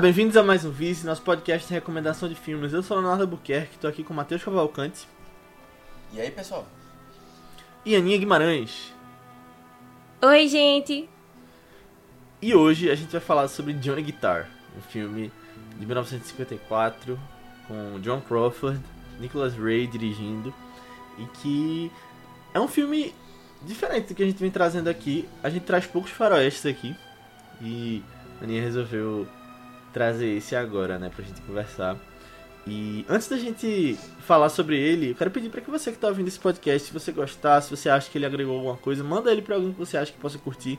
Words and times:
Bem-vindos 0.00 0.36
a 0.36 0.42
mais 0.42 0.64
um 0.64 0.70
Vice, 0.70 1.06
nosso 1.06 1.22
podcast 1.22 1.66
de 1.66 1.72
recomendação 1.74 2.28
de 2.28 2.34
filmes. 2.34 2.72
Eu 2.72 2.82
sou 2.82 2.96
o 2.96 3.00
Leonardo 3.00 3.22
Albuquerque, 3.24 3.78
tô 3.78 3.88
aqui 3.88 4.04
com 4.04 4.12
o 4.12 4.16
Matheus 4.16 4.42
Cavalcante 4.44 5.08
E 6.12 6.20
aí, 6.20 6.30
pessoal? 6.30 6.66
e 7.84 7.94
Aninha 7.96 8.18
Guimarães. 8.18 8.92
Oi, 10.22 10.48
gente! 10.48 11.08
E 12.42 12.54
hoje 12.54 12.90
a 12.90 12.94
gente 12.94 13.10
vai 13.12 13.20
falar 13.20 13.48
sobre 13.48 13.72
Johnny 13.74 14.02
Guitar, 14.02 14.48
um 14.76 14.80
filme 14.82 15.32
de 15.78 15.86
1954 15.86 17.18
com 17.66 17.98
John 18.00 18.20
Crawford, 18.20 18.80
Nicholas 19.18 19.54
Ray 19.54 19.86
dirigindo 19.86 20.52
e 21.18 21.24
que 21.38 21.92
é 22.52 22.60
um 22.60 22.68
filme 22.68 23.14
diferente 23.62 24.08
do 24.08 24.14
que 24.14 24.22
a 24.22 24.26
gente 24.26 24.38
vem 24.38 24.50
trazendo 24.50 24.88
aqui. 24.88 25.26
A 25.42 25.48
gente 25.48 25.64
traz 25.64 25.86
poucos 25.86 26.10
faroestes 26.10 26.66
aqui 26.66 26.94
e 27.62 28.02
a 28.40 28.44
Aninha 28.44 28.62
resolveu 28.62 29.26
trazer 29.96 30.36
esse 30.36 30.54
agora, 30.54 30.98
né, 30.98 31.08
pra 31.08 31.24
gente 31.24 31.40
conversar. 31.40 31.96
E 32.66 33.02
antes 33.08 33.28
da 33.28 33.38
gente 33.38 33.98
falar 34.20 34.50
sobre 34.50 34.78
ele, 34.78 35.12
eu 35.12 35.14
quero 35.14 35.30
pedir 35.30 35.48
para 35.48 35.62
que 35.62 35.70
você 35.70 35.90
que 35.90 35.96
tá 35.96 36.08
ouvindo 36.08 36.28
esse 36.28 36.38
podcast, 36.38 36.88
se 36.88 36.92
você 36.92 37.12
gostar, 37.12 37.62
se 37.62 37.74
você 37.74 37.88
acha 37.88 38.10
que 38.10 38.18
ele 38.18 38.26
agregou 38.26 38.56
alguma 38.56 38.76
coisa, 38.76 39.02
manda 39.02 39.32
ele 39.32 39.40
para 39.40 39.54
alguém 39.54 39.72
que 39.72 39.78
você 39.78 39.96
acha 39.96 40.12
que 40.12 40.18
possa 40.18 40.36
curtir, 40.36 40.78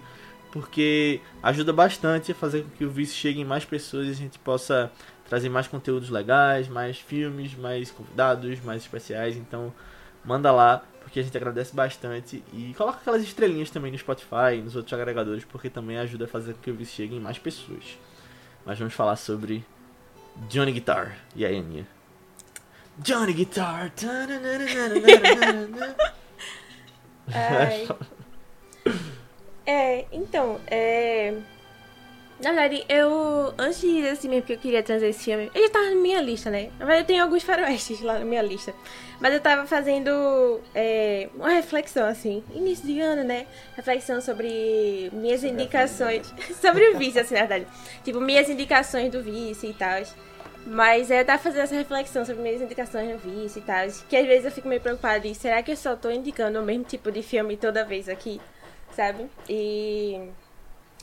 porque 0.52 1.20
ajuda 1.41 1.73
bastante 1.73 2.31
a 2.31 2.35
fazer 2.35 2.61
com 2.61 2.70
que 2.70 2.85
o 2.85 2.91
vício 2.91 3.16
chegue 3.16 3.41
em 3.41 3.44
mais 3.45 3.66
pessoas 3.66 4.08
e 4.08 4.11
a 4.11 4.13
gente 4.13 4.38
possa 4.38 4.92
trazer 5.27 5.49
mais 5.49 5.67
conteúdos 5.67 6.11
legais, 6.11 6.67
mais 6.67 6.99
filmes, 6.99 7.55
mais 7.55 7.89
convidados, 7.89 8.59
mais 8.61 8.83
especiais. 8.83 9.36
Então, 9.36 9.73
manda 10.23 10.52
lá, 10.52 10.83
porque 11.02 11.20
a 11.20 11.23
gente 11.23 11.36
agradece 11.36 11.75
bastante 11.75 12.44
e 12.53 12.72
coloca 12.75 12.99
aquelas 12.99 13.23
estrelinhas 13.23 13.72
também 13.72 13.92
no 13.92 13.97
Spotify 13.97 14.58
e 14.59 14.61
nos 14.61 14.75
outros 14.75 14.94
agregadores, 14.94 15.44
porque 15.44 15.72
também 15.72 15.97
ajuda 15.97 16.25
a 16.25 16.27
fazer 16.27 16.53
com 16.53 16.61
que 16.61 16.70
o 16.70 16.75
vício 16.75 16.95
chegue 16.95 17.16
em 17.16 17.20
mais 17.20 17.39
pessoas. 17.39 17.97
Mas 18.68 18.78
vamos 18.78 18.94
falar 18.94 19.16
sobre 19.16 19.66
Johnny 20.50 20.73
Guitar. 20.73 21.18
E 21.34 21.46
aí, 21.46 21.58
Aninha? 21.58 21.88
Johnny 22.98 23.32
Guitar. 23.32 23.94
É, 29.70 30.06
então, 30.14 30.62
é. 30.68 31.36
Na 32.39 32.52
verdade, 32.52 32.85
eu. 32.88 33.53
Antes 33.57 33.81
de 33.81 33.95
dizer 33.95 34.09
assim 34.09 34.30
mesmo 34.30 34.45
que 34.45 34.53
eu 34.53 34.57
queria 34.57 34.83
trazer 34.83 35.09
esse 35.09 35.23
filme, 35.23 35.49
ele 35.55 35.69
tava 35.69 35.89
na 35.89 35.95
minha 35.95 36.21
lista, 36.21 36.52
né? 36.52 36.69
Na 36.77 36.85
verdade, 36.85 37.02
eu 37.02 37.05
tenho 37.05 37.23
alguns 37.23 37.43
faroestes 37.43 38.02
lá 38.02 38.19
na 38.19 38.25
minha 38.25 38.41
lista. 38.43 38.73
Mas 39.19 39.33
eu 39.33 39.39
tava 39.39 39.66
fazendo 39.66 40.61
é, 40.75 41.30
uma 41.33 41.49
reflexão, 41.49 42.08
assim, 42.08 42.43
início 42.53 42.85
de 42.85 42.99
ano, 42.99 43.23
né? 43.23 43.47
Reflexão 43.75 44.21
sobre 44.21 45.09
minhas 45.11 45.41
Sobre 45.41 45.53
indicações. 45.53 46.31
sobre 46.61 46.89
o 46.89 46.97
vice, 46.99 47.19
assim, 47.19 47.33
na 47.33 47.39
verdade. 47.41 47.65
Tipo, 48.03 48.21
minhas 48.21 48.47
indicações 48.47 49.11
do 49.11 49.23
vice 49.23 49.65
e 49.65 49.73
tal. 49.73 50.03
Mas 50.67 51.09
é, 51.09 51.21
eu 51.21 51.25
tava 51.25 51.41
fazendo 51.41 51.63
essa 51.63 51.75
reflexão 51.75 52.23
sobre 52.23 52.43
minhas 52.43 52.61
indicações 52.61 53.09
no 53.09 53.17
vice 53.17 53.58
e 53.58 53.61
tal. 53.63 53.88
Que 54.08 54.15
às 54.15 54.27
vezes 54.27 54.45
eu 54.45 54.52
fico 54.52 54.67
meio 54.67 54.81
preocupada 54.81 55.21
de 55.21 55.33
será 55.33 55.63
que 55.63 55.71
eu 55.71 55.77
só 55.77 55.95
tô 55.95 56.11
indicando 56.11 56.59
o 56.59 56.63
mesmo 56.63 56.83
tipo 56.83 57.11
de 57.11 57.23
filme 57.23 57.58
toda 57.58 57.83
vez 57.83 58.08
aqui? 58.08 58.39
Sabe? 58.91 59.25
E. 59.49 60.30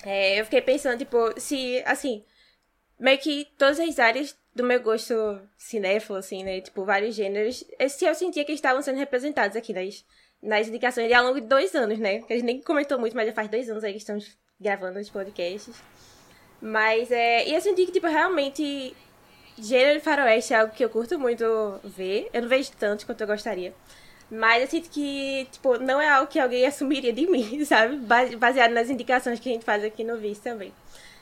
É, 0.05 0.41
eu 0.41 0.45
fiquei 0.45 0.61
pensando, 0.61 0.99
tipo, 0.99 1.39
se, 1.41 1.83
assim, 1.87 2.25
meio 2.99 3.19
que 3.19 3.47
todas 3.59 3.81
as 3.81 3.99
áreas 3.99 4.37
do 4.55 4.63
meu 4.63 4.81
gosto 4.81 5.15
cinéfilo, 5.59 6.19
assim, 6.19 6.45
né? 6.45 6.61
Tipo, 6.61 6.85
vários 6.85 7.15
gêneros, 7.15 7.65
eh, 7.79 7.89
se 7.89 8.05
eu 8.05 8.15
sentia 8.15 8.45
que 8.45 8.53
estavam 8.53 8.83
sendo 8.83 8.99
representados 8.99 9.57
aqui 9.57 9.73
nas, 9.73 10.05
nas 10.43 10.69
indicações 10.69 11.11
e 11.11 11.15
ao 11.15 11.25
longo 11.25 11.41
de 11.41 11.47
dois 11.47 11.75
anos, 11.75 11.99
né? 11.99 12.21
Que 12.21 12.33
a 12.33 12.37
gente 12.37 12.47
nem 12.47 12.61
comentou 12.61 12.99
muito, 12.99 13.17
mas 13.17 13.27
já 13.27 13.33
faz 13.33 13.49
dois 13.49 13.69
anos 13.69 13.83
aí 13.83 13.93
que 13.93 13.99
estamos 13.99 14.37
gravando 14.61 14.99
os 14.99 15.11
podcasts. 15.11 15.75
Mas, 16.61 17.11
é... 17.11 17.49
E 17.49 17.55
eu 17.55 17.61
senti 17.61 17.87
que, 17.87 17.93
tipo, 17.93 18.07
realmente, 18.07 18.95
gênero 19.59 19.99
de 19.99 20.05
faroeste 20.05 20.55
é 20.55 20.59
algo 20.59 20.73
que 20.75 20.85
eu 20.85 20.91
curto 20.91 21.19
muito 21.19 21.45
ver. 21.83 22.29
Eu 22.33 22.43
não 22.43 22.49
vejo 22.49 22.71
tanto 22.79 23.07
quanto 23.07 23.21
eu 23.23 23.27
gostaria. 23.27 23.75
Mas 24.31 24.63
eu 24.63 24.69
sinto 24.69 24.91
que, 24.91 25.47
tipo, 25.53 25.79
não 25.79 26.01
é 26.01 26.09
algo 26.09 26.27
que 26.31 26.39
alguém 26.39 26.65
assumiria 26.67 27.13
de 27.13 27.27
mim, 27.27 27.65
sabe? 27.65 27.97
Base- 27.97 28.37
Baseado 28.37 28.73
nas 28.73 28.91
indicações 28.91 29.39
que 29.41 29.49
a 29.49 29.53
gente 29.53 29.65
faz 29.65 29.85
aqui 29.85 30.03
no 30.05 30.17
Vice 30.19 30.41
também. 30.41 30.73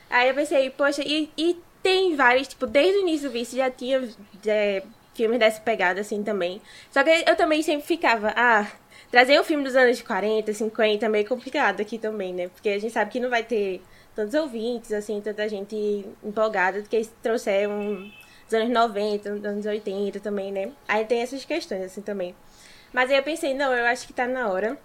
Aí 0.09 0.29
eu 0.29 0.35
pensei, 0.35 0.69
poxa, 0.69 1.01
e, 1.05 1.29
e 1.37 1.57
tem 1.81 2.15
vários, 2.15 2.47
tipo, 2.47 2.65
desde 2.67 2.99
o 2.99 3.01
início 3.01 3.29
do 3.29 3.33
Vice 3.33 3.55
já 3.57 3.69
tinha 3.69 4.07
é, 4.45 4.83
filmes 5.13 5.39
dessa 5.39 5.59
pegada, 5.61 6.01
assim, 6.01 6.23
também. 6.23 6.61
Só 6.91 7.03
que 7.03 7.09
eu 7.27 7.35
também 7.35 7.61
sempre 7.61 7.85
ficava, 7.85 8.33
ah, 8.35 8.67
trazer 9.11 9.39
um 9.39 9.43
filme 9.43 9.63
dos 9.63 9.75
anos 9.75 10.01
40, 10.01 10.53
50 10.53 11.05
é 11.05 11.09
meio 11.09 11.27
complicado 11.27 11.81
aqui 11.81 11.97
também, 11.97 12.33
né? 12.33 12.47
Porque 12.49 12.69
a 12.69 12.79
gente 12.79 12.91
sabe 12.93 13.11
que 13.11 13.19
não 13.19 13.29
vai 13.29 13.43
ter 13.43 13.81
tantos 14.15 14.33
ouvintes, 14.35 14.91
assim, 14.91 15.19
tanta 15.21 15.47
gente 15.49 16.05
empolgada 16.23 16.81
do 16.81 16.89
que 16.89 17.03
se 17.03 17.09
trouxer 17.21 17.67
um 17.69 18.11
dos 18.45 18.53
anos 18.53 18.69
90, 18.69 19.31
dos 19.35 19.45
anos 19.45 19.65
80 19.65 20.19
também, 20.19 20.51
né? 20.51 20.71
Aí 20.87 21.05
tem 21.05 21.21
essas 21.21 21.43
questões, 21.45 21.81
assim, 21.83 22.01
também. 22.01 22.35
Mas 22.93 23.09
aí 23.09 23.17
eu 23.17 23.23
pensei, 23.23 23.53
não, 23.53 23.73
eu 23.73 23.85
acho 23.85 24.05
que 24.05 24.13
tá 24.13 24.27
na 24.27 24.47
hora 24.49 24.77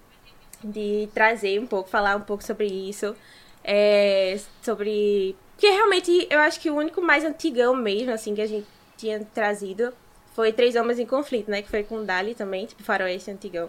de 0.65 1.09
trazer 1.15 1.61
um 1.61 1.67
pouco, 1.67 1.89
falar 1.89 2.17
um 2.17 2.23
pouco 2.23 2.43
sobre 2.43 2.67
isso. 2.67 3.15
É, 3.63 4.39
sobre. 4.63 5.37
Porque 5.53 5.69
realmente 5.69 6.27
eu 6.31 6.41
acho 6.41 6.59
que 6.61 6.71
o 6.71 6.77
único 6.77 7.03
mais 7.03 7.25
antigão 7.25 7.75
mesmo, 7.75 8.13
assim, 8.13 8.35
que 8.35 8.41
a 8.41 8.47
gente 8.47 8.67
tinha 8.97 9.21
trazido 9.35 9.93
foi 10.35 10.53
Três 10.53 10.77
Homens 10.77 10.99
em 10.99 11.07
Conflito, 11.07 11.51
né? 11.51 11.63
Que 11.63 11.69
foi 11.69 11.83
com 11.83 11.97
o 11.97 12.05
Dali 12.05 12.35
também, 12.35 12.65
tipo, 12.67 12.83
faroeste 12.83 13.31
antigão. 13.31 13.69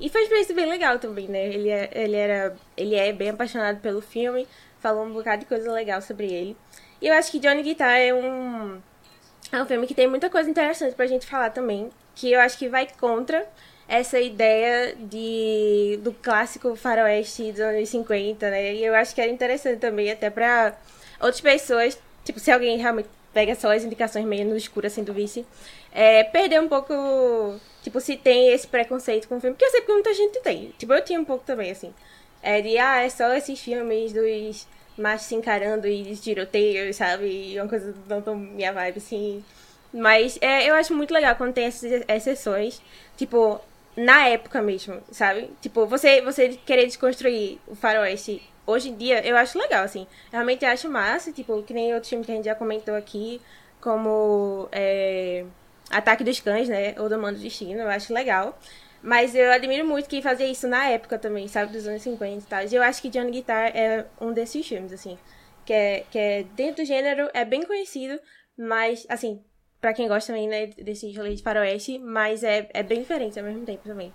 E 0.00 0.08
foi 0.08 0.22
uma 0.22 0.24
experiência 0.24 0.54
bem 0.54 0.66
legal 0.66 0.98
também, 0.98 1.28
né? 1.28 1.46
Ele, 1.46 1.68
é, 1.68 1.90
ele, 1.92 2.16
era, 2.16 2.56
ele 2.76 2.94
é 2.96 3.12
bem 3.12 3.30
apaixonado 3.30 3.80
pelo 3.80 4.00
filme, 4.00 4.46
falou 4.80 5.04
um 5.04 5.12
bocado 5.12 5.40
de 5.40 5.46
coisa 5.46 5.70
legal 5.72 6.02
sobre 6.02 6.26
ele. 6.26 6.56
E 7.00 7.06
eu 7.06 7.14
acho 7.14 7.30
que 7.30 7.38
Johnny 7.38 7.62
Guitar 7.62 7.96
é 7.96 8.12
um, 8.12 8.80
é 9.52 9.62
um 9.62 9.66
filme 9.66 9.86
que 9.86 9.94
tem 9.94 10.08
muita 10.08 10.28
coisa 10.28 10.50
interessante 10.50 10.94
pra 10.94 11.06
gente 11.06 11.26
falar 11.26 11.50
também, 11.50 11.90
que 12.14 12.32
eu 12.32 12.40
acho 12.40 12.58
que 12.58 12.68
vai 12.68 12.88
contra 12.98 13.46
essa 13.90 14.20
ideia 14.20 14.94
de 14.96 15.98
do 16.00 16.12
clássico 16.12 16.76
faroeste 16.76 17.50
dos 17.50 17.60
anos 17.60 17.88
50, 17.88 18.48
né? 18.48 18.74
E 18.74 18.84
eu 18.84 18.94
acho 18.94 19.12
que 19.12 19.20
era 19.20 19.30
interessante 19.30 19.80
também 19.80 20.08
até 20.08 20.30
pra 20.30 20.78
outras 21.20 21.40
pessoas, 21.40 21.98
tipo, 22.24 22.38
se 22.38 22.52
alguém 22.52 22.78
realmente 22.78 23.08
pega 23.34 23.52
só 23.56 23.72
as 23.72 23.82
indicações 23.82 24.24
meio 24.24 24.46
no 24.46 24.56
escuro 24.56 24.86
assim 24.86 25.02
do 25.02 25.12
vice, 25.12 25.44
é, 25.92 26.22
perder 26.22 26.60
um 26.60 26.68
pouco, 26.68 26.94
tipo, 27.82 28.00
se 28.00 28.16
tem 28.16 28.52
esse 28.52 28.68
preconceito 28.68 29.26
com 29.26 29.38
o 29.38 29.40
filme, 29.40 29.56
porque 29.56 29.64
eu 29.66 29.70
sei 29.72 29.80
que 29.80 29.92
muita 29.92 30.14
gente 30.14 30.40
tem. 30.40 30.72
Tipo, 30.78 30.92
eu 30.92 31.04
tinha 31.04 31.20
um 31.20 31.24
pouco 31.24 31.44
também, 31.44 31.72
assim. 31.72 31.92
É 32.42 32.60
de, 32.60 32.78
ah, 32.78 33.02
é 33.02 33.08
só 33.10 33.34
esses 33.34 33.58
filmes 33.60 34.12
dos 34.12 34.68
machos 34.96 35.26
se 35.26 35.34
encarando 35.34 35.88
e 35.88 36.16
tiroteios, 36.16 36.94
sabe? 36.96 37.26
E 37.26 37.60
uma 37.60 37.68
coisa 37.68 37.92
não 38.08 38.22
tão 38.22 38.36
minha 38.36 38.72
vibe, 38.72 38.98
assim. 38.98 39.44
Mas 39.92 40.38
é, 40.40 40.70
eu 40.70 40.74
acho 40.76 40.94
muito 40.94 41.12
legal 41.12 41.34
quando 41.34 41.52
tem 41.54 41.64
essas 41.64 41.90
exceções, 42.08 42.80
tipo, 43.16 43.60
na 43.96 44.28
época 44.28 44.62
mesmo, 44.62 45.02
sabe? 45.10 45.50
Tipo, 45.60 45.86
você, 45.86 46.20
você 46.22 46.50
querer 46.64 46.86
desconstruir 46.86 47.58
o 47.66 47.74
faroeste 47.74 48.42
hoje 48.66 48.90
em 48.90 48.96
dia, 48.96 49.26
eu 49.26 49.36
acho 49.36 49.58
legal, 49.58 49.84
assim. 49.84 50.06
Realmente 50.30 50.64
acho 50.64 50.88
massa, 50.88 51.32
tipo, 51.32 51.62
que 51.62 51.74
nem 51.74 51.92
outros 51.92 52.08
filmes 52.08 52.26
que 52.26 52.32
a 52.32 52.36
gente 52.36 52.44
já 52.44 52.54
comentou 52.54 52.94
aqui, 52.94 53.40
como 53.80 54.68
é, 54.72 55.44
Ataque 55.90 56.24
dos 56.24 56.40
Cães, 56.40 56.68
né? 56.68 56.94
Ou 56.98 57.08
Domando 57.08 57.38
do 57.38 57.42
Destino, 57.42 57.80
eu 57.80 57.88
acho 57.88 58.12
legal. 58.12 58.58
Mas 59.02 59.34
eu 59.34 59.50
admiro 59.50 59.86
muito 59.86 60.08
quem 60.08 60.20
fazia 60.22 60.46
isso 60.46 60.68
na 60.68 60.86
época 60.88 61.18
também, 61.18 61.48
sabe? 61.48 61.72
Dos 61.72 61.86
anos 61.86 62.02
50 62.02 62.32
e 62.32 62.42
tal. 62.42 62.64
E 62.64 62.74
eu 62.74 62.82
acho 62.82 63.00
que 63.00 63.08
Johnny 63.08 63.30
Guitar 63.30 63.74
é 63.74 64.06
um 64.20 64.32
desses 64.32 64.66
filmes, 64.66 64.92
assim. 64.92 65.18
Que 65.64 65.72
é, 65.72 66.04
que 66.10 66.18
é 66.18 66.42
dentro 66.54 66.82
do 66.82 66.86
gênero, 66.86 67.30
é 67.32 67.44
bem 67.44 67.62
conhecido, 67.62 68.20
mas, 68.56 69.06
assim, 69.08 69.42
pra 69.80 69.94
quem 69.94 70.06
gosta 70.08 70.32
também, 70.32 70.48
né, 70.48 70.66
desse 70.66 71.10
rolê 71.16 71.34
de 71.34 71.42
faroeste, 71.42 71.98
mas 71.98 72.44
é, 72.44 72.68
é 72.72 72.82
bem 72.82 73.00
diferente 73.00 73.38
ao 73.38 73.44
mesmo 73.44 73.64
tempo 73.64 73.82
também. 73.84 74.12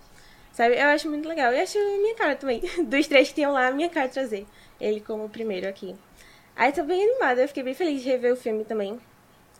Sabe? 0.56 0.74
Eu 0.74 0.86
acho 0.86 1.08
muito 1.10 1.28
legal. 1.28 1.52
Eu 1.52 1.62
acho 1.62 1.78
minha 1.78 2.14
cara 2.14 2.34
também. 2.34 2.62
Dos 2.86 3.06
três 3.06 3.28
que 3.28 3.34
tinham 3.34 3.52
lá, 3.52 3.70
minha 3.70 3.90
cara 3.90 4.08
trazer. 4.08 4.46
Ele 4.80 5.00
como 5.00 5.28
primeiro 5.28 5.68
aqui. 5.68 5.94
Aí 6.56 6.72
tô 6.72 6.82
bem 6.82 7.02
animada, 7.02 7.42
eu 7.42 7.48
fiquei 7.48 7.62
bem 7.62 7.74
feliz 7.74 8.02
de 8.02 8.08
rever 8.08 8.32
o 8.32 8.36
filme 8.36 8.64
também. 8.64 8.98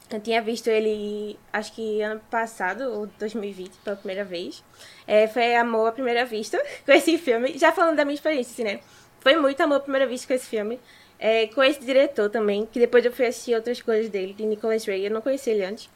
Eu 0.09 0.21
tinha 0.21 0.41
visto 0.41 0.69
ele, 0.69 1.39
acho 1.53 1.75
que 1.75 2.01
ano 2.01 2.21
passado, 2.31 2.85
ou 2.85 3.07
2020, 3.19 3.73
pela 3.85 3.97
primeira 3.97 4.25
vez. 4.25 4.65
É, 5.07 5.27
foi 5.27 5.55
amor 5.57 5.89
à 5.89 5.93
primeira 5.93 6.25
vista 6.25 6.59
com 6.87 6.93
esse 6.93 7.19
filme. 7.19 7.59
Já 7.59 7.73
falando 7.73 7.97
da 7.97 8.05
minha 8.05 8.15
experiência, 8.15 8.53
assim, 8.53 8.65
né? 8.65 8.81
Foi 9.21 9.37
muito 9.37 9.61
amor 9.61 9.77
à 9.77 9.81
primeira 9.81 10.07
vista 10.07 10.29
com 10.29 10.33
esse 10.33 10.47
filme. 10.47 10.81
É, 11.19 11.49
com 11.49 11.63
esse 11.63 11.81
diretor 11.81 12.31
também, 12.31 12.65
que 12.65 12.79
depois 12.79 13.05
eu 13.05 13.13
fui 13.13 13.27
assistir 13.27 13.55
outras 13.55 13.83
coisas 13.83 14.09
dele, 14.09 14.33
de 14.33 14.47
Nicholas 14.47 14.87
Ray. 14.87 15.05
Eu 15.07 15.11
não 15.11 15.21
conhecia 15.21 15.53
ele 15.53 15.65
antes. 15.65 15.91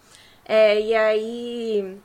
É, 0.50 0.80
e 0.80 0.92
aí. 0.96 1.96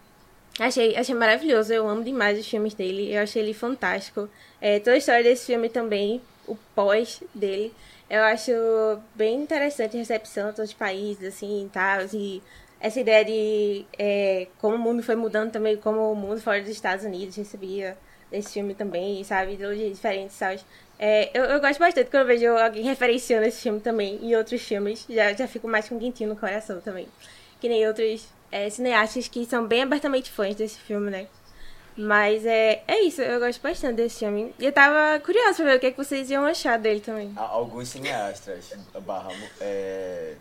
Achei, 0.60 0.96
achei 0.96 1.16
maravilhoso, 1.16 1.74
eu 1.74 1.88
amo 1.90 2.04
demais 2.04 2.40
os 2.40 2.48
filmes 2.48 2.76
dele, 2.76 3.12
eu 3.12 3.22
achei 3.24 3.42
ele 3.42 3.56
fantástico. 3.56 4.30
É, 4.62 4.80
toda 4.80 4.92
a 4.94 4.98
história 4.98 5.24
desse 5.24 5.48
filme 5.48 5.68
também, 5.68 6.22
o 6.48 6.56
pós 6.76 7.24
dele, 7.34 7.74
eu 8.08 8.22
acho 8.24 8.52
bem 9.16 9.42
interessante 9.42 9.98
a 9.98 10.00
recepção 10.00 10.50
de 10.52 10.58
todos 10.58 10.72
os 10.72 10.78
países, 10.78 11.24
assim, 11.28 11.66
e 11.66 11.70
tal, 11.70 12.02
e 12.14 12.42
essa 12.80 13.00
ideia 13.00 13.26
de 13.26 13.86
é, 13.98 14.48
como 14.60 14.76
o 14.76 14.80
mundo 14.80 15.02
foi 15.02 15.16
mudando 15.16 15.52
também, 15.52 15.76
como 15.78 16.12
o 16.12 16.16
mundo 16.16 16.40
fora 16.40 16.62
dos 16.62 16.70
Estados 16.70 17.04
Unidos 17.04 17.36
recebia 17.36 17.98
nesse 18.32 18.54
filme 18.54 18.76
também, 18.76 19.24
sabe? 19.24 19.54
Ideologias 19.54 19.92
diferentes, 19.92 20.36
sabe? 20.36 20.62
É, 21.00 21.32
eu, 21.34 21.46
eu 21.46 21.60
gosto 21.60 21.80
bastante 21.80 22.10
quando 22.10 22.22
eu 22.22 22.28
vejo 22.28 22.48
alguém 22.58 22.84
referenciando 22.84 23.46
esse 23.48 23.62
filme 23.62 23.80
também 23.82 24.20
em 24.24 24.36
outros 24.36 24.62
filmes. 24.62 25.06
Já, 25.10 25.34
já 25.34 25.48
fico 25.48 25.68
mais 25.68 25.90
com 25.90 25.96
um 25.96 26.00
quentinho 26.00 26.30
no 26.30 26.36
coração 26.36 26.80
também. 26.80 27.08
Que 27.60 27.70
nem 27.70 27.88
outros 27.88 28.28
é, 28.52 28.70
cineastas 28.70 29.28
que 29.28 29.46
são 29.46 29.66
bem 29.66 29.84
abertamente 29.84 30.32
fãs 30.32 30.56
desse 30.56 30.80
filme, 30.80 31.10
né? 31.10 31.28
Mas 31.98 32.46
é, 32.46 32.84
é 32.88 33.02
isso, 33.02 33.22
eu 33.22 33.40
gosto 33.40 33.62
bastante 33.62 33.96
desse 33.96 34.20
filme. 34.20 34.54
E 34.60 34.66
eu 34.66 34.72
tava 34.72 35.20
curiosa 35.22 35.56
pra 35.56 35.66
ver 35.66 35.78
o 35.78 35.80
que, 35.80 35.86
é 35.88 35.92
que 35.92 35.98
vocês 35.98 36.30
iam 36.30 36.46
achar 36.46 36.78
dele 36.78 37.00
também. 37.00 37.34
Alguns 37.38 37.90
cineastas, 37.90 38.74
barra, 39.06 39.32
é... 39.62 40.34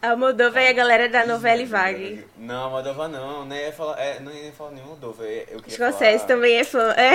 A 0.00 0.14
Moldova 0.14 0.60
e 0.62 0.68
a 0.68 0.72
galera 0.72 1.08
da 1.08 1.26
novela 1.26 1.66
Vague. 1.66 2.24
Não, 2.36 2.70
Moldova 2.70 3.08
não, 3.08 3.44
nem 3.44 3.58
ia 3.58 3.72
falar, 3.72 3.98
é, 4.00 4.20
não 4.20 4.32
ia 4.32 4.52
falar 4.52 4.70
nenhum 4.70 4.86
Moldova. 4.86 5.24
Eu 5.24 5.60
Escocese 5.66 6.18
falar... 6.18 6.26
também 6.28 6.56
é 6.56 6.64
fã, 6.64 6.92
é. 6.92 7.14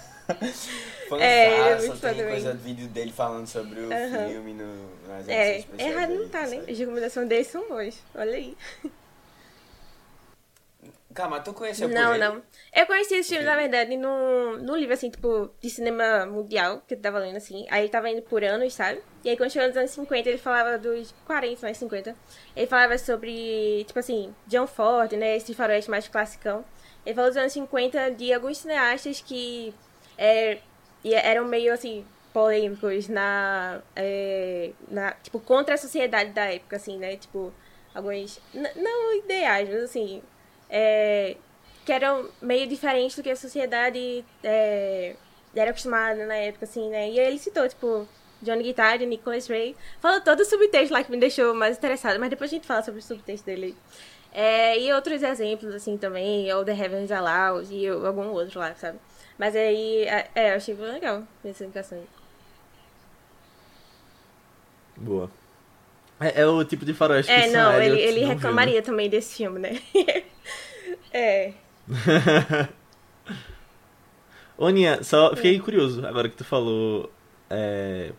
Fãzaço, 1.08 1.22
é, 1.22 1.72
é 1.72 1.78
muito 1.78 2.00
tem 2.00 2.24
coisa 2.24 2.52
do 2.52 2.58
vídeo 2.60 2.88
dele 2.88 3.12
falando 3.12 3.46
sobre 3.46 3.80
o 3.80 3.84
uhum. 3.84 4.28
filme 4.28 4.54
no, 4.54 5.08
nas 5.08 5.28
É, 5.28 5.64
errado 5.78 6.14
não 6.14 6.28
tá, 6.28 6.46
né? 6.46 6.62
As 6.68 6.78
recomendações 6.78 7.28
dele 7.28 7.44
são 7.44 7.68
boas, 7.68 7.98
olha 8.14 8.34
aí. 8.34 8.56
Calma, 11.12 11.40
tu 11.40 11.52
conheceu 11.52 11.88
Não, 11.88 12.16
não. 12.16 12.40
Eu 12.72 12.86
conheci 12.86 13.16
esse 13.16 13.30
filme, 13.30 13.44
na 13.44 13.56
verdade, 13.56 13.96
num, 13.96 14.58
num 14.58 14.76
livro, 14.76 14.94
assim, 14.94 15.10
tipo, 15.10 15.50
de 15.60 15.68
cinema 15.68 16.24
mundial, 16.24 16.82
que 16.86 16.94
eu 16.94 17.00
tava 17.00 17.18
lendo, 17.18 17.36
assim. 17.36 17.66
Aí 17.68 17.82
ele 17.82 17.88
tava 17.88 18.08
indo 18.08 18.22
por 18.22 18.44
anos, 18.44 18.72
sabe? 18.74 19.02
E 19.24 19.28
aí, 19.28 19.36
quando 19.36 19.50
chegou 19.50 19.66
nos 19.66 19.76
anos 19.76 19.90
50, 19.90 20.28
ele 20.28 20.38
falava 20.38 20.78
dos 20.78 21.12
40, 21.26 21.62
mais 21.62 21.76
50. 21.78 22.14
Ele 22.54 22.66
falava 22.68 22.96
sobre, 22.96 23.84
tipo 23.88 23.98
assim, 23.98 24.32
John 24.46 24.68
Ford, 24.68 25.12
né? 25.14 25.36
Esse 25.36 25.52
faroeste 25.52 25.90
mais 25.90 26.06
classicão. 26.06 26.64
Ele 27.04 27.14
falou 27.14 27.30
dos 27.30 27.36
anos 27.36 27.52
50 27.54 28.12
de 28.12 28.32
alguns 28.32 28.58
cineastas 28.58 29.20
que 29.20 29.74
é, 30.20 30.58
eram 31.04 31.46
meio, 31.46 31.72
assim, 31.72 32.04
polêmicos 32.32 33.08
na, 33.08 33.80
é, 33.96 34.70
na... 34.88 35.12
Tipo, 35.12 35.40
contra 35.40 35.74
a 35.74 35.78
sociedade 35.78 36.30
da 36.30 36.44
época, 36.44 36.76
assim, 36.76 36.98
né? 36.98 37.16
Tipo, 37.16 37.52
alguns... 37.94 38.40
Não 38.54 39.16
ideais, 39.16 39.68
mas, 39.68 39.82
assim 39.84 40.22
é, 40.70 41.36
que 41.84 41.92
eram 41.92 42.28
meio 42.40 42.66
diferentes 42.66 43.16
do 43.16 43.22
que 43.22 43.30
a 43.30 43.36
sociedade 43.36 44.24
é, 44.44 45.16
era 45.54 45.70
acostumada 45.70 46.24
na 46.24 46.36
época, 46.36 46.64
assim, 46.64 46.88
né? 46.88 47.10
E 47.10 47.18
aí 47.18 47.26
ele 47.26 47.38
citou, 47.38 47.68
tipo, 47.68 48.06
Johnny 48.40 48.62
Guitar, 48.62 48.98
Nicholas 49.00 49.48
Ray. 49.48 49.76
Falou 50.00 50.20
todo 50.20 50.40
o 50.40 50.44
subtexto 50.44 50.94
lá 50.94 51.02
que 51.02 51.10
me 51.10 51.18
deixou 51.18 51.52
mais 51.54 51.76
interessada, 51.76 52.18
mas 52.18 52.30
depois 52.30 52.50
a 52.50 52.54
gente 52.54 52.66
fala 52.66 52.82
sobre 52.82 53.00
o 53.00 53.02
subtexto 53.02 53.44
dele. 53.44 53.76
É, 54.32 54.78
e 54.78 54.92
outros 54.92 55.22
exemplos, 55.22 55.74
assim, 55.74 55.96
também, 55.98 56.52
ou 56.54 56.64
The 56.64 56.72
Heavens 56.72 57.10
Allows 57.10 57.68
e 57.70 57.88
algum 57.88 58.28
outro 58.28 58.60
lá, 58.60 58.72
sabe? 58.76 58.98
Mas 59.40 59.56
aí, 59.56 60.02
é, 60.02 60.28
é 60.34 60.50
eu 60.50 60.56
achei 60.56 60.74
bem 60.74 60.84
legal 60.84 61.22
essa 61.42 61.64
indicação. 61.64 61.98
Boa. 64.98 65.30
É, 66.20 66.42
é, 66.42 66.46
o 66.46 66.62
tipo 66.62 66.84
de 66.84 66.92
faroeste 66.92 67.32
é, 67.32 67.44
que 67.44 67.48
não, 67.48 67.80
ele, 67.80 67.98
ele 67.98 68.22
reclamaria 68.22 68.74
viu, 68.74 68.82
né? 68.82 68.86
também 68.86 69.08
desse 69.08 69.36
filme, 69.36 69.58
né? 69.58 69.80
é. 71.10 71.54
Ô, 74.58 74.68
Nia, 74.68 75.02
só 75.02 75.34
fiquei 75.34 75.58
curioso 75.58 76.06
agora 76.06 76.28
que 76.28 76.36
tu 76.36 76.44
falou 76.44 77.10
é, 77.48 78.12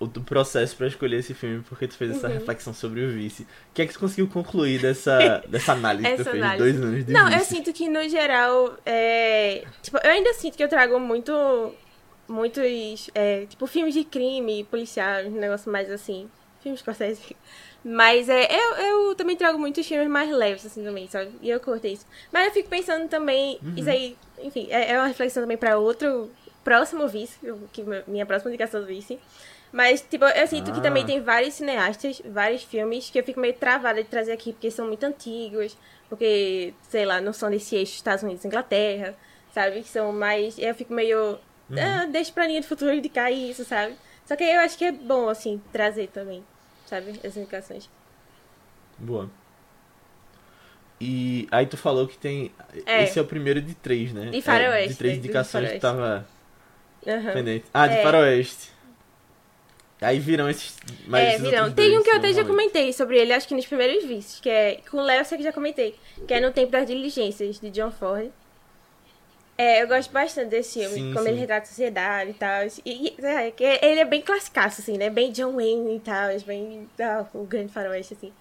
o 0.00 0.08
processo 0.08 0.74
para 0.76 0.86
escolher 0.86 1.18
esse 1.18 1.34
filme, 1.34 1.62
porque 1.68 1.86
tu 1.86 1.94
fez 1.94 2.12
essa 2.12 2.26
uhum. 2.26 2.34
reflexão 2.34 2.72
sobre 2.72 3.04
o 3.04 3.12
vice. 3.12 3.42
O 3.42 3.46
que 3.74 3.82
é 3.82 3.86
que 3.86 3.92
tu 3.92 4.00
conseguiu 4.00 4.26
concluir 4.26 4.80
dessa, 4.80 5.42
dessa 5.46 5.72
análise 5.72 6.08
que 6.08 6.24
tu 6.24 6.30
fez 6.30 6.50
de 6.50 6.56
dois 6.56 6.76
anos 6.76 7.06
de 7.06 7.12
Não, 7.12 7.26
vice? 7.26 7.38
eu 7.38 7.44
sinto 7.44 7.72
que, 7.72 7.88
no 7.88 8.08
geral, 8.08 8.78
é, 8.84 9.64
tipo, 9.82 9.98
eu 10.02 10.10
ainda 10.10 10.32
sinto 10.34 10.56
que 10.56 10.64
eu 10.64 10.68
trago 10.68 10.98
muito 10.98 11.74
muitos, 12.26 13.10
é, 13.14 13.44
tipo, 13.46 13.66
filmes 13.66 13.92
de 13.92 14.04
crime, 14.04 14.64
policial, 14.64 15.24
um 15.24 15.32
negócio 15.32 15.70
mais 15.70 15.90
assim 15.90 16.28
filmes 16.62 16.80
Scorsese. 16.80 17.36
Mas 17.82 18.28
é, 18.28 18.46
eu, 18.50 18.76
eu 18.76 19.14
também 19.14 19.36
trago 19.36 19.58
muitos 19.58 19.86
filmes 19.86 20.08
mais 20.08 20.30
leves, 20.30 20.66
assim, 20.66 20.84
também, 20.84 21.08
sabe? 21.08 21.30
E 21.40 21.48
eu 21.48 21.58
curto 21.58 21.86
isso. 21.86 22.06
Mas 22.30 22.46
eu 22.46 22.52
fico 22.52 22.68
pensando 22.68 23.08
também, 23.08 23.58
uhum. 23.62 23.74
isso 23.76 23.88
aí, 23.88 24.16
enfim, 24.42 24.68
é, 24.70 24.92
é 24.92 24.98
uma 24.98 25.06
reflexão 25.06 25.42
também 25.42 25.56
pra 25.56 25.78
outro 25.78 26.30
próximo 26.62 27.08
vice, 27.08 27.38
que 27.72 27.82
minha 28.06 28.26
próxima 28.26 28.50
indicação 28.50 28.80
do 28.82 28.86
vice. 28.86 29.18
Mas, 29.72 30.00
tipo, 30.00 30.24
eu 30.24 30.46
sinto 30.46 30.70
ah. 30.70 30.74
que 30.74 30.82
também 30.82 31.06
tem 31.06 31.20
vários 31.20 31.54
cineastas, 31.54 32.20
vários 32.24 32.62
filmes 32.62 33.08
que 33.08 33.18
eu 33.18 33.24
fico 33.24 33.38
meio 33.38 33.54
travada 33.54 34.02
de 34.02 34.08
trazer 34.08 34.32
aqui, 34.32 34.52
porque 34.52 34.70
são 34.70 34.86
muito 34.86 35.04
antigos, 35.04 35.76
porque, 36.08 36.74
sei 36.88 37.06
lá, 37.06 37.20
não 37.20 37.32
são 37.32 37.50
desse 37.50 37.76
eixo 37.76 37.94
Estados 37.94 38.24
Unidos 38.24 38.44
e 38.44 38.48
Inglaterra, 38.48 39.14
sabe? 39.54 39.82
Que 39.82 39.88
são 39.88 40.12
mais. 40.12 40.58
Eu 40.58 40.74
fico 40.74 40.92
meio. 40.92 41.38
Uhum. 41.70 41.76
Ah, 41.78 42.06
deixa 42.06 42.32
pra 42.32 42.46
linha 42.46 42.60
de 42.60 42.66
futuro 42.66 42.92
indicar 42.92 43.32
isso, 43.32 43.64
sabe? 43.64 43.94
Só 44.26 44.34
que 44.34 44.44
eu 44.44 44.60
acho 44.60 44.76
que 44.76 44.84
é 44.84 44.92
bom, 44.92 45.28
assim, 45.28 45.62
trazer 45.72 46.08
também, 46.08 46.42
sabe? 46.86 47.20
As 47.24 47.36
indicações. 47.36 47.88
Boa. 48.98 49.30
E 51.00 51.48
aí 51.50 51.64
tu 51.64 51.76
falou 51.76 52.06
que 52.06 52.18
tem. 52.18 52.52
É. 52.84 53.04
Esse 53.04 53.18
é 53.18 53.22
o 53.22 53.24
primeiro 53.24 53.62
de 53.62 53.74
três, 53.74 54.12
né? 54.12 54.26
De 54.26 54.42
Faroeste. 54.42 54.84
É, 54.84 54.88
de 54.88 54.94
três 54.96 55.16
indicações 55.16 55.72
que 55.72 55.78
tava 55.78 56.26
uhum. 57.06 57.32
pendente. 57.32 57.64
Ah, 57.72 57.86
de 57.86 57.96
é. 57.96 58.02
Faroeste. 58.02 58.70
Aí 60.00 60.18
viram 60.18 60.48
esses. 60.48 60.78
Mais 61.06 61.34
é, 61.34 61.38
viram. 61.38 61.70
Tem 61.72 61.98
um 61.98 62.02
que 62.02 62.08
eu 62.08 62.16
até 62.16 62.32
já 62.32 62.44
comentei 62.44 62.92
sobre 62.92 63.18
ele, 63.18 63.32
acho 63.32 63.46
que 63.46 63.54
nos 63.54 63.66
primeiros 63.66 64.02
vídeos, 64.02 64.40
que 64.40 64.48
é. 64.48 64.80
Com 64.90 64.96
o 64.96 65.02
Léo, 65.02 65.24
sei 65.24 65.36
que 65.36 65.44
já 65.44 65.52
comentei. 65.52 65.94
Que 66.26 66.34
é 66.34 66.40
No 66.40 66.50
Tempo 66.52 66.72
das 66.72 66.86
Diligências, 66.86 67.60
de 67.60 67.70
John 67.70 67.90
Ford. 67.90 68.30
É, 69.58 69.82
eu 69.82 69.88
gosto 69.88 70.10
bastante 70.10 70.48
desse 70.48 70.80
filme, 70.80 70.94
sim, 70.94 71.12
como 71.12 71.26
sim. 71.26 71.32
ele 71.32 71.40
retrata 71.40 71.64
a 71.64 71.66
sociedade 71.66 72.30
e 72.30 72.34
tal. 72.34 72.64
E, 72.64 72.80
e 72.86 73.16
é, 73.22 73.86
ele 73.90 74.00
é 74.00 74.04
bem 74.06 74.22
classicaço, 74.22 74.80
assim, 74.80 74.96
né? 74.96 75.10
Bem 75.10 75.30
John 75.32 75.52
Wayne 75.52 75.96
e 75.96 76.00
tal, 76.00 76.28
bem 76.46 76.88
ah, 76.98 77.26
o 77.34 77.44
grande 77.44 77.70
faroeste, 77.70 78.14
assim. 78.14 78.32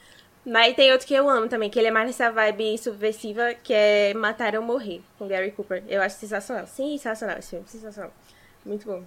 Mas 0.45 0.73
tem 0.77 0.93
outro 0.93 1.05
que 1.05 1.13
eu 1.13 1.29
amo 1.29 1.49
também, 1.49 1.69
que 1.69 1.77
ele 1.77 1.89
é 1.89 1.91
mais 1.91 2.07
nessa 2.07 2.31
vibe 2.31 2.77
subversiva, 2.77 3.53
que 3.53 3.73
é 3.73 4.13
Matar 4.13 4.55
ou 4.55 4.61
Morrer, 4.61 5.01
com 5.17 5.27
Gary 5.27 5.51
Cooper. 5.51 5.83
Eu 5.89 6.01
acho 6.01 6.15
sensacional. 6.15 6.65
Sensacional 6.65 7.37
esse 7.37 7.49
filme, 7.49 7.67
sensacional. 7.67 8.13
Muito 8.65 8.85
bom. 8.85 9.03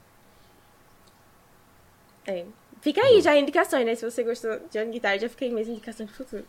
É. 2.26 2.44
Fica 2.80 3.00
aí 3.00 3.20
já 3.20 3.36
indicações, 3.36 3.86
né? 3.86 3.94
Se 3.94 4.04
você 4.04 4.24
gostou 4.24 4.58
de 4.58 4.68
Johnny 4.70 4.92
Guitar, 4.92 5.18
já 5.18 5.28
fica 5.28 5.44
aí 5.44 5.52
minhas 5.52 5.68
indicações 5.68 6.10
pro 6.10 6.24
futuro. 6.24 6.44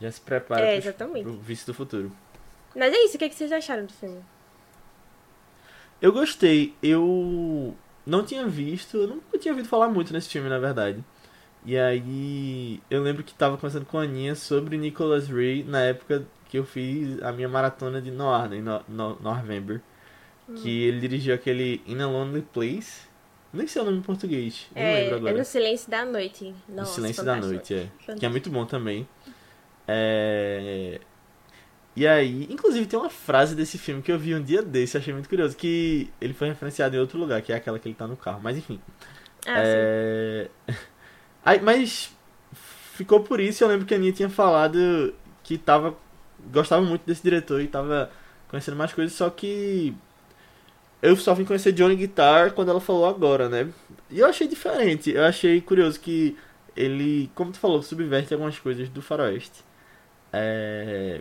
Já 0.00 0.10
se 0.10 0.20
prepara 0.20 0.66
é, 0.66 0.76
exatamente. 0.76 1.24
pro 1.24 1.38
vice 1.38 1.66
do 1.66 1.74
futuro. 1.74 2.10
Mas 2.74 2.92
é 2.92 3.04
isso, 3.04 3.16
o 3.16 3.18
que, 3.18 3.24
é 3.24 3.28
que 3.28 3.34
vocês 3.34 3.52
acharam 3.52 3.84
do 3.84 3.92
filme? 3.92 4.20
Eu 6.00 6.12
gostei. 6.12 6.74
Eu 6.82 7.76
não 8.06 8.24
tinha 8.24 8.46
visto, 8.46 8.96
eu 8.96 9.08
nunca 9.08 9.38
tinha 9.38 9.52
ouvido 9.52 9.68
falar 9.68 9.88
muito 9.88 10.12
nesse 10.12 10.28
filme, 10.28 10.48
na 10.48 10.58
verdade. 10.58 11.04
E 11.64 11.76
aí 11.76 12.82
eu 12.90 13.02
lembro 13.02 13.22
que 13.22 13.34
tava 13.34 13.56
conversando 13.56 13.84
com 13.84 13.98
a 13.98 14.02
Aninha 14.02 14.34
sobre 14.34 14.78
Nicholas 14.78 15.28
Ray 15.28 15.62
na 15.62 15.80
época 15.82 16.26
que 16.48 16.58
eu 16.58 16.64
fiz 16.64 17.22
a 17.22 17.30
minha 17.32 17.48
maratona 17.48 18.00
de 18.00 18.10
Noir, 18.10 18.48
né, 18.48 18.60
no, 18.60 18.82
no, 18.88 19.20
November. 19.20 19.80
Hum. 20.50 20.54
Que 20.56 20.84
ele 20.84 21.00
dirigiu 21.00 21.34
aquele 21.34 21.80
In 21.86 22.00
a 22.00 22.06
Lonely 22.06 22.42
Place. 22.42 23.08
Nem 23.52 23.66
sei 23.66 23.82
o 23.82 23.84
nome 23.84 23.98
em 23.98 24.02
português. 24.02 24.66
Não 24.74 24.82
é, 24.82 24.94
lembro 24.94 25.16
agora. 25.16 25.34
É 25.34 25.38
No 25.38 25.44
Silêncio 25.44 25.90
da 25.90 26.04
Noite. 26.04 26.54
Nossa, 26.68 26.82
no 26.82 26.86
Silêncio 26.86 27.24
da 27.24 27.36
Noite, 27.36 27.74
é. 27.74 27.78
Fantástico. 27.78 28.18
Que 28.18 28.26
é 28.26 28.28
muito 28.28 28.50
bom 28.50 28.64
também. 28.64 29.08
É... 29.86 31.00
E 31.96 32.06
aí, 32.06 32.46
inclusive 32.48 32.86
tem 32.86 32.98
uma 32.98 33.10
frase 33.10 33.56
desse 33.56 33.76
filme 33.76 34.00
que 34.00 34.12
eu 34.12 34.18
vi 34.18 34.34
um 34.34 34.42
dia 34.42 34.62
desse, 34.62 34.96
achei 34.96 35.12
muito 35.12 35.28
curioso, 35.28 35.56
que 35.56 36.08
ele 36.20 36.32
foi 36.32 36.48
referenciado 36.48 36.94
em 36.94 37.00
outro 37.00 37.18
lugar, 37.18 37.42
que 37.42 37.52
é 37.52 37.56
aquela 37.56 37.78
que 37.80 37.88
ele 37.88 37.96
tá 37.96 38.06
no 38.06 38.16
carro, 38.16 38.40
mas 38.40 38.56
enfim. 38.56 38.80
Ah, 39.44 39.56
é... 39.58 40.48
aí, 41.44 41.60
mas 41.60 42.16
ficou 42.94 43.20
por 43.20 43.40
isso, 43.40 43.64
eu 43.64 43.68
lembro 43.68 43.84
que 43.84 43.92
a 43.92 43.96
Aninha 43.96 44.12
tinha 44.12 44.30
falado 44.30 45.12
que 45.42 45.58
tava. 45.58 45.96
gostava 46.52 46.82
muito 46.82 47.02
desse 47.04 47.22
diretor 47.22 47.60
e 47.60 47.66
tava 47.66 48.10
conhecendo 48.48 48.76
mais 48.76 48.92
coisas, 48.92 49.12
só 49.12 49.28
que 49.28 49.92
eu 51.02 51.16
só 51.16 51.34
vim 51.34 51.44
conhecer 51.44 51.72
Johnny 51.72 51.96
Guitar 51.96 52.52
quando 52.52 52.70
ela 52.70 52.80
falou 52.80 53.06
agora, 53.06 53.48
né? 53.48 53.68
E 54.10 54.20
eu 54.20 54.26
achei 54.26 54.46
diferente, 54.46 55.10
eu 55.10 55.24
achei 55.24 55.60
curioso 55.60 56.00
que 56.00 56.36
ele, 56.76 57.30
como 57.34 57.52
tu 57.52 57.58
falou, 57.58 57.82
subverte 57.82 58.32
algumas 58.34 58.58
coisas 58.58 58.88
do 58.88 59.02
faroeste. 59.02 59.64
É 60.32 61.20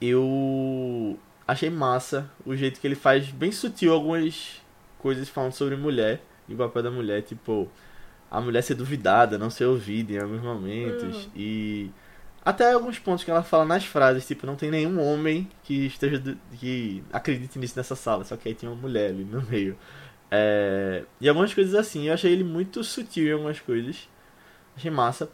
eu 0.00 1.18
achei 1.46 1.70
massa 1.70 2.30
o 2.44 2.54
jeito 2.54 2.80
que 2.80 2.86
ele 2.86 2.94
faz 2.94 3.30
bem 3.30 3.50
sutil 3.50 3.92
algumas 3.92 4.60
coisas 4.98 5.28
falando 5.28 5.52
sobre 5.52 5.76
mulher 5.76 6.20
e 6.48 6.54
o 6.54 6.56
papel 6.56 6.82
da 6.82 6.90
mulher, 6.90 7.22
tipo, 7.22 7.68
a 8.30 8.40
mulher 8.40 8.62
ser 8.62 8.74
duvidada, 8.74 9.38
não 9.38 9.50
ser 9.50 9.64
ouvida 9.64 10.12
em 10.12 10.18
alguns 10.18 10.42
momentos 10.42 11.24
uhum. 11.24 11.30
e 11.34 11.90
até 12.46 12.72
alguns 12.72 12.96
pontos 12.96 13.24
que 13.24 13.30
ela 13.30 13.42
fala 13.42 13.64
nas 13.64 13.84
frases, 13.84 14.24
tipo, 14.24 14.46
não 14.46 14.54
tem 14.54 14.70
nenhum 14.70 15.00
homem 15.00 15.48
que 15.64 15.86
esteja 15.86 16.22
que 16.52 17.02
acredite 17.12 17.58
nisso 17.58 17.76
nessa 17.76 17.96
sala, 17.96 18.22
só 18.22 18.36
que 18.36 18.48
aí 18.48 18.54
tinha 18.54 18.70
uma 18.70 18.80
mulher 18.80 19.10
ali 19.10 19.24
no 19.24 19.42
meio. 19.42 19.76
É... 20.30 21.02
E 21.20 21.28
algumas 21.28 21.52
coisas 21.52 21.74
assim, 21.74 22.06
eu 22.06 22.14
achei 22.14 22.32
ele 22.32 22.44
muito 22.44 22.84
sutil 22.84 23.26
em 23.26 23.32
algumas 23.32 23.58
coisas. 23.58 24.08
Achei 24.76 24.92
massa. 24.92 25.28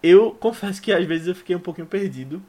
Eu 0.00 0.30
confesso 0.30 0.80
que 0.80 0.92
às 0.92 1.04
vezes 1.04 1.26
eu 1.26 1.34
fiquei 1.34 1.56
um 1.56 1.60
pouquinho 1.60 1.88
perdido 1.88 2.40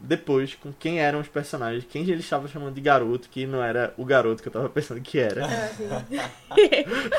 depois 0.00 0.56
com 0.56 0.72
quem 0.72 0.98
eram 0.98 1.20
os 1.20 1.28
personagens, 1.28 1.84
quem 1.88 2.02
ele 2.02 2.18
estava 2.18 2.48
chamando 2.48 2.74
de 2.74 2.80
garoto, 2.80 3.28
que 3.28 3.46
não 3.46 3.62
era 3.62 3.94
o 3.96 4.04
garoto 4.04 4.42
que 4.42 4.48
eu 4.48 4.52
tava 4.52 4.68
pensando 4.68 5.00
que 5.00 5.16
era. 5.16 5.46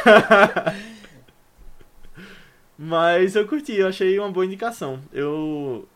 Ah, 0.06 0.76
Mas 2.78 3.38
eu 3.38 3.48
curti, 3.48 3.74
eu 3.76 3.88
achei 3.88 4.20
uma 4.20 4.32
boa 4.32 4.46
indicação. 4.46 5.00
Eu 5.14 5.88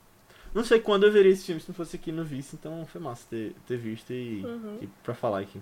não 0.53 0.63
sei 0.63 0.79
quando 0.79 1.05
eu 1.05 1.11
veria 1.11 1.31
esse 1.31 1.45
filme 1.45 1.61
se 1.61 1.67
não 1.67 1.75
fosse 1.75 1.95
aqui 1.95 2.11
no 2.11 2.23
Vice, 2.23 2.55
então 2.55 2.85
foi 2.85 3.01
massa 3.01 3.25
ter, 3.29 3.55
ter 3.67 3.77
visto 3.77 4.11
e, 4.11 4.43
uhum. 4.45 4.79
e 4.81 4.87
pra 5.03 5.13
falar 5.13 5.39
aqui. 5.39 5.61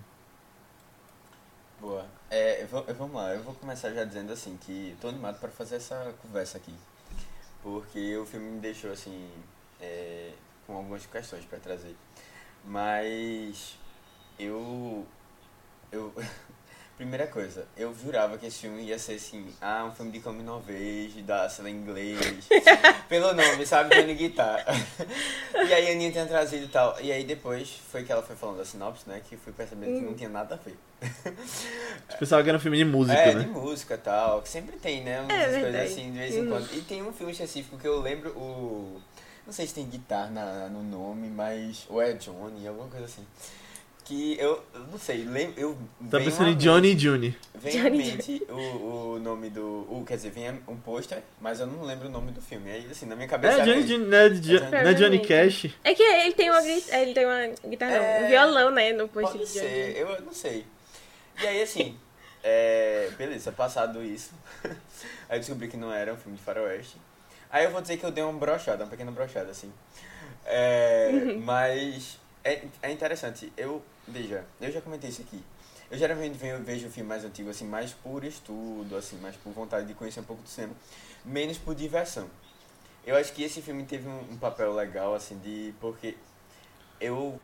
Boa. 1.80 2.06
É, 2.30 2.66
vamos 2.98 3.16
lá, 3.16 3.34
eu 3.34 3.42
vou 3.42 3.54
começar 3.56 3.92
já 3.92 4.04
dizendo 4.04 4.32
assim 4.32 4.58
que 4.62 4.96
tô 5.02 5.08
animado 5.08 5.40
para 5.40 5.50
fazer 5.50 5.78
essa 5.78 6.14
conversa 6.22 6.58
aqui. 6.58 6.74
Porque 7.64 8.16
o 8.18 8.26
filme 8.26 8.52
me 8.52 8.60
deixou 8.60 8.92
assim. 8.92 9.30
É, 9.80 10.32
com 10.66 10.78
algumas 10.78 11.06
questões 11.06 11.46
para 11.46 11.60
trazer. 11.60 11.96
Mas 12.66 13.78
eu. 14.40 15.06
Eu. 15.92 16.14
Primeira 17.02 17.26
coisa, 17.26 17.66
eu 17.76 17.92
jurava 17.96 18.38
que 18.38 18.46
esse 18.46 18.60
filme 18.60 18.84
ia 18.84 19.00
ser 19.00 19.14
assim, 19.14 19.48
ah, 19.60 19.86
um 19.86 19.92
filme 19.92 20.12
de 20.12 20.20
coming 20.20 20.48
of 20.48 21.24
da 21.26 21.50
cena 21.50 21.68
em 21.68 21.74
inglês, 21.74 22.48
pelo 23.10 23.34
nome, 23.34 23.66
sabe, 23.66 23.96
Johnny 23.96 24.14
Guitar. 24.14 24.64
e 25.68 25.74
aí 25.74 25.88
a 25.88 25.92
Aninha 25.94 26.12
tinha 26.12 26.28
trazido 26.28 26.66
e 26.66 26.68
tal. 26.68 26.96
E 27.02 27.12
aí 27.12 27.24
depois 27.24 27.82
foi 27.92 28.04
que 28.04 28.12
ela 28.12 28.22
foi 28.22 28.36
falando 28.36 28.58
da 28.58 28.66
sinopse, 28.66 29.10
né, 29.10 29.20
que 29.28 29.36
fui 29.36 29.52
percebendo 29.52 29.98
que 29.98 30.06
não 30.06 30.12
hum. 30.12 30.16
tinha 30.16 30.30
nada 30.30 30.54
a 30.54 30.58
ver. 30.60 30.78
Você 32.08 32.18
pensava 32.20 32.44
que 32.44 32.50
era 32.50 32.60
um 32.60 32.62
filme 32.62 32.78
de 32.78 32.86
música, 32.86 33.18
é, 33.18 33.34
né? 33.34 33.44
de 33.46 33.50
música 33.50 33.96
e 33.96 33.98
tal, 33.98 34.44
que 34.44 34.50
sempre 34.50 34.78
tem, 34.78 35.04
né, 35.04 35.22
umas 35.22 35.56
é, 35.56 35.60
coisas 35.60 35.92
assim, 35.92 36.12
de 36.12 36.20
vez 36.20 36.36
em 36.36 36.44
hum. 36.44 36.50
quando. 36.50 36.72
E 36.72 36.82
tem 36.82 37.02
um 37.02 37.12
filme 37.12 37.32
específico 37.32 37.80
que 37.80 37.88
eu 37.88 38.00
lembro, 38.00 38.30
o 38.38 39.02
não 39.44 39.52
sei 39.52 39.66
se 39.66 39.74
tem 39.74 39.88
guitarra 39.88 40.30
na, 40.30 40.70
no 40.70 40.84
nome, 40.84 41.28
mas. 41.30 41.86
Ou 41.90 42.00
é 42.00 42.14
Johnny, 42.14 42.68
alguma 42.68 42.88
coisa 42.88 43.06
assim. 43.06 43.26
Que 44.06 44.38
eu, 44.40 44.64
eu 44.74 44.80
não 44.92 44.98
sei, 44.98 45.24
lembro. 45.24 45.60
Eu 45.60 45.78
tá 46.10 46.18
pensando 46.18 46.50
em 46.50 46.56
Johnny 46.56 46.94
e 46.94 46.98
Juni. 46.98 47.38
Vem 47.56 47.80
à 47.80 47.90
mente 47.90 48.44
o, 48.50 49.14
o 49.14 49.20
nome 49.20 49.50
do. 49.50 49.86
O, 49.90 50.04
quer 50.06 50.16
dizer, 50.16 50.32
vem 50.32 50.50
um 50.68 50.76
pôster, 50.76 51.22
mas 51.40 51.60
eu 51.60 51.68
não 51.68 51.84
lembro 51.84 52.08
o 52.08 52.12
nome 52.12 52.32
do 52.32 52.42
filme. 52.42 52.72
Aí, 52.72 52.88
assim, 52.90 53.06
na 53.06 53.16
minha 53.16 53.28
cabeça. 53.28 53.62
É, 53.62 53.66
Johnny, 53.66 53.84
Johnny, 53.84 54.06
não 54.06 54.18
é, 54.18 54.84
é, 54.84 54.92
é 54.92 54.94
Johnny 54.94 55.20
Cash. 55.20 55.66
É 55.84 55.94
que 55.94 56.02
ele 56.02 56.34
tem 56.34 56.50
uma, 56.50 56.64
ele 56.64 57.14
tem 57.14 57.26
uma 57.26 57.70
guitarra, 57.70 57.94
é, 57.94 58.24
um 58.24 58.28
violão, 58.28 58.72
né? 58.72 58.92
No 58.94 59.08
pôster 59.08 59.40
de 59.42 59.54
Johnny. 59.54 59.70
Ser, 59.70 59.98
eu 59.98 60.22
não 60.22 60.34
sei. 60.34 60.66
E 61.42 61.48
aí, 61.48 61.62
assim. 61.62 61.98
É, 62.44 63.12
beleza, 63.20 63.52
passado 63.52 64.04
isso. 64.04 64.32
aí 65.30 65.38
eu 65.38 65.40
descobri 65.40 65.68
que 65.68 65.78
não 65.78 65.94
era 65.94 66.12
um 66.12 66.18
filme 66.18 66.36
de 66.36 66.44
faroeste. 66.44 66.98
Aí 67.52 67.66
eu 67.66 67.72
vou 67.72 67.82
dizer 67.82 67.98
que 67.98 68.04
eu 68.04 68.12
dei 68.12 68.24
uma 68.24 68.34
brochada, 68.34 68.84
uma 68.84 68.90
pequena 68.90 69.12
brochada, 69.12 69.52
assim. 69.52 69.72
É, 70.46 71.10
uhum. 71.14 71.42
mas 71.42 72.18
é, 72.44 72.62
é 72.82 72.92
interessante. 72.92 73.52
Eu, 73.56 73.84
veja, 74.08 74.46
eu 74.60 74.72
já 74.72 74.82
comentei 74.82 75.10
isso 75.10 75.22
aqui. 75.22 75.44
Eu 75.90 75.98
geralmente 75.98 76.38
vejo 76.64 76.88
o 76.88 76.90
filme 76.90 77.10
mais 77.10 77.26
antigo, 77.26 77.50
assim, 77.50 77.66
mais 77.66 77.92
por 77.92 78.24
estudo, 78.24 78.96
assim, 78.96 79.18
mais 79.18 79.36
por 79.36 79.52
vontade 79.52 79.88
de 79.88 79.94
conhecer 79.94 80.22
um 80.22 80.24
pouco 80.24 80.42
do 80.42 80.48
cinema, 80.48 80.74
menos 81.26 81.58
por 81.58 81.76
diversão. 81.76 82.30
Eu 83.06 83.16
acho 83.18 83.34
que 83.34 83.44
esse 83.44 83.62
filme 83.62 83.84
teve 83.84 84.08
um, 84.08 84.20
um 84.32 84.38
papel 84.38 84.74
legal, 84.74 85.14
assim, 85.14 85.38
de... 85.40 85.74
Porque 85.82 86.16
eu 87.00 87.40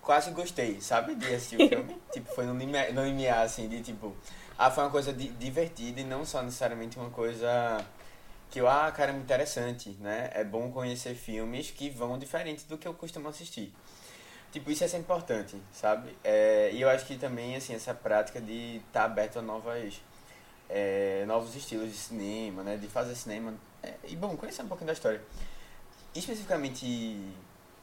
quase 0.00 0.32
gostei, 0.32 0.80
sabe, 0.80 1.14
de 1.14 1.26
assistir 1.32 1.62
o 1.62 1.68
filme. 1.68 1.96
tipo, 2.12 2.34
foi 2.34 2.44
no 2.44 2.58
limiar, 2.58 2.92
no 2.92 3.04
limiar, 3.04 3.42
assim, 3.42 3.68
de 3.68 3.80
tipo... 3.82 4.16
Ah, 4.58 4.70
foi 4.70 4.84
uma 4.84 4.90
coisa 4.90 5.12
di 5.12 5.28
divertida 5.28 6.00
e 6.00 6.04
não 6.04 6.24
só 6.24 6.42
necessariamente 6.42 6.98
uma 6.98 7.10
coisa 7.10 7.84
que 8.50 8.60
eu, 8.60 8.68
ah, 8.68 8.92
cara, 8.92 9.12
é 9.12 9.16
interessante, 9.16 9.90
né? 10.00 10.30
É 10.34 10.44
bom 10.44 10.70
conhecer 10.70 11.14
filmes 11.14 11.70
que 11.70 11.88
vão 11.88 12.18
diferente 12.18 12.66
do 12.66 12.76
que 12.76 12.86
eu 12.86 12.92
costumo 12.92 13.28
assistir. 13.28 13.72
Tipo, 14.52 14.70
isso 14.70 14.84
é 14.84 14.86
sempre 14.86 15.04
importante, 15.04 15.56
sabe? 15.72 16.14
É, 16.22 16.70
e 16.72 16.82
eu 16.82 16.88
acho 16.90 17.06
que 17.06 17.16
também, 17.16 17.56
assim, 17.56 17.74
essa 17.74 17.94
prática 17.94 18.40
de 18.40 18.76
estar 18.76 19.00
tá 19.00 19.04
aberto 19.04 19.38
a 19.38 19.42
novas, 19.42 20.00
é, 20.68 21.24
novos 21.26 21.56
estilos 21.56 21.90
de 21.90 21.96
cinema, 21.96 22.62
né? 22.62 22.76
De 22.76 22.86
fazer 22.86 23.14
cinema. 23.14 23.54
É, 23.82 23.94
e, 24.06 24.14
bom, 24.14 24.36
conhecer 24.36 24.62
um 24.62 24.68
pouquinho 24.68 24.88
da 24.88 24.92
história. 24.92 25.22
Especificamente 26.14 27.34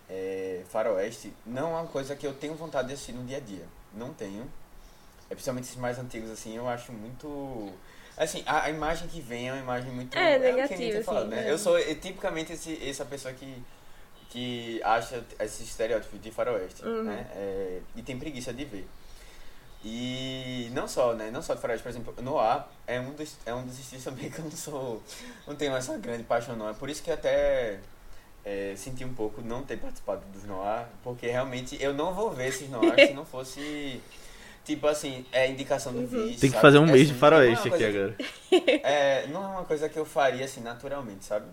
é, 0.07 0.61
Faroeste, 0.69 1.33
não 1.43 1.69
é 1.69 1.81
uma 1.81 1.87
coisa 1.87 2.15
que 2.15 2.27
eu 2.27 2.33
tenho 2.33 2.53
vontade 2.53 2.89
de 2.89 2.93
assistir 2.93 3.13
no 3.13 3.25
dia 3.25 3.37
a 3.37 3.41
dia. 3.41 3.65
Não 3.91 4.13
tenho. 4.13 4.43
É, 5.27 5.33
principalmente 5.33 5.65
esses 5.65 5.77
mais 5.77 5.97
antigos, 5.97 6.29
assim, 6.29 6.55
eu 6.55 6.67
acho 6.69 6.93
muito 6.93 7.73
Assim, 8.19 8.43
a, 8.45 8.65
a, 8.65 8.69
imagem 8.69 9.07
que 9.07 9.21
vem 9.21 9.47
é 9.47 9.53
uma 9.53 9.61
imagem 9.61 9.93
muito. 9.93 10.17
É, 10.17 10.33
é 10.33 10.39
negativa. 10.39 10.99
Assim, 10.99 11.27
né? 11.29 11.47
É. 11.47 11.51
Eu 11.51 11.57
sou 11.57 11.79
é, 11.79 11.95
tipicamente 11.95 12.51
esse, 12.51 12.77
essa 12.85 13.05
pessoa 13.05 13.33
que, 13.33 13.63
que 14.29 14.81
acha 14.83 15.23
esse 15.39 15.63
estereótipo 15.63 16.17
de 16.17 16.31
faroeste, 16.31 16.85
uhum. 16.85 17.03
né? 17.03 17.27
É, 17.33 17.79
e 17.95 18.01
tem 18.01 18.17
preguiça 18.17 18.53
de 18.53 18.65
ver. 18.65 18.87
E 19.83 20.69
não 20.73 20.87
só, 20.87 21.13
né? 21.13 21.31
Não 21.31 21.41
só 21.41 21.55
de 21.55 21.61
faroeste, 21.61 21.83
por 21.83 21.89
exemplo, 21.89 22.13
Noir 22.21 22.63
é 22.85 22.99
um 22.99 23.13
dos, 23.13 23.37
é 23.45 23.53
um 23.53 23.65
dos 23.65 23.79
estilos 23.79 24.03
também 24.03 24.29
que 24.29 24.39
eu 24.39 24.45
não 24.45 24.51
sou. 24.51 25.01
Não 25.47 25.55
tenho 25.55 25.75
essa 25.75 25.97
grande 25.97 26.23
paixão, 26.23 26.55
não. 26.55 26.69
É 26.69 26.73
por 26.73 26.89
isso 26.89 27.01
que 27.01 27.11
até. 27.11 27.79
É, 28.45 28.73
senti 28.77 29.03
um 29.03 29.13
pouco 29.13 29.41
não 29.41 29.63
ter 29.63 29.77
participado 29.77 30.21
dos 30.31 30.45
Noir, 30.45 30.85
porque 31.03 31.27
realmente 31.27 31.77
eu 31.81 31.93
não 31.93 32.13
vou 32.13 32.31
ver 32.31 32.47
esses 32.47 32.69
Noir 32.69 32.95
se 33.07 33.13
não 33.13 33.25
fosse 33.25 34.01
Tipo 34.69 34.85
assim, 34.85 35.25
é 35.31 35.49
indicação 35.49 35.91
do 35.91 36.01
uhum. 36.01 36.05
vídeo. 36.05 36.39
Tem 36.39 36.51
que 36.51 36.61
fazer 36.61 36.77
um 36.77 36.83
é 36.83 36.91
mês 36.91 37.01
assim, 37.01 37.13
de 37.13 37.19
faroeste 37.19 37.69
é 37.69 37.73
aqui 37.73 37.85
agora. 37.85 38.15
É, 38.83 39.27
não 39.27 39.43
é 39.43 39.47
uma 39.47 39.63
coisa 39.65 39.89
que 39.89 39.97
eu 39.97 40.05
faria 40.05 40.45
assim 40.45 40.61
naturalmente, 40.61 41.25
sabe? 41.25 41.47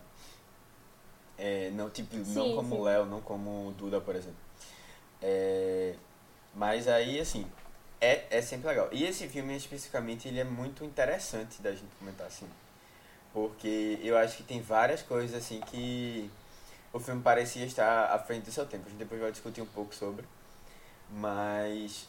É, 1.39 1.71
não, 1.71 1.91
tipo, 1.91 2.15
sim, 2.25 2.35
não 2.35 2.55
como 2.55 2.77
o 2.77 2.83
Léo, 2.85 3.07
não 3.07 3.21
como 3.21 3.69
o 3.69 3.73
Duda, 3.73 4.01
por 4.01 4.17
exemplo. 4.17 4.39
É, 5.23 5.95
mas 6.55 6.89
aí, 6.89 7.21
assim, 7.21 7.47
é, 8.01 8.25
é 8.31 8.43
sempre 8.43 8.69
legal. 8.69 8.89
E 8.93 9.05
esse 9.05 9.29
filme, 9.29 9.57
especificamente, 9.57 10.29
ele 10.29 10.41
é 10.41 10.45
muito 10.45 10.85
interessante 10.85 11.61
da 11.61 11.73
gente 11.73 11.95
comentar, 11.99 12.27
assim. 12.27 12.47
Porque 13.33 13.99
eu 14.03 14.17
acho 14.17 14.39
que 14.39 14.43
tem 14.43 14.61
várias 14.63 15.03
coisas, 15.03 15.37
assim, 15.37 15.61
que 15.61 16.31
o 16.93 16.99
filme 16.99 17.23
parecia 17.23 17.65
estar 17.67 18.07
à 18.07 18.19
frente 18.19 18.45
do 18.45 18.53
seu 18.53 18.65
tempo. 18.65 18.87
A 18.87 18.91
gente 18.91 18.99
depois 18.99 19.21
vai 19.21 19.31
discutir 19.31 19.61
um 19.61 19.67
pouco 19.67 19.95
sobre. 19.95 20.25
Mas 21.11 22.09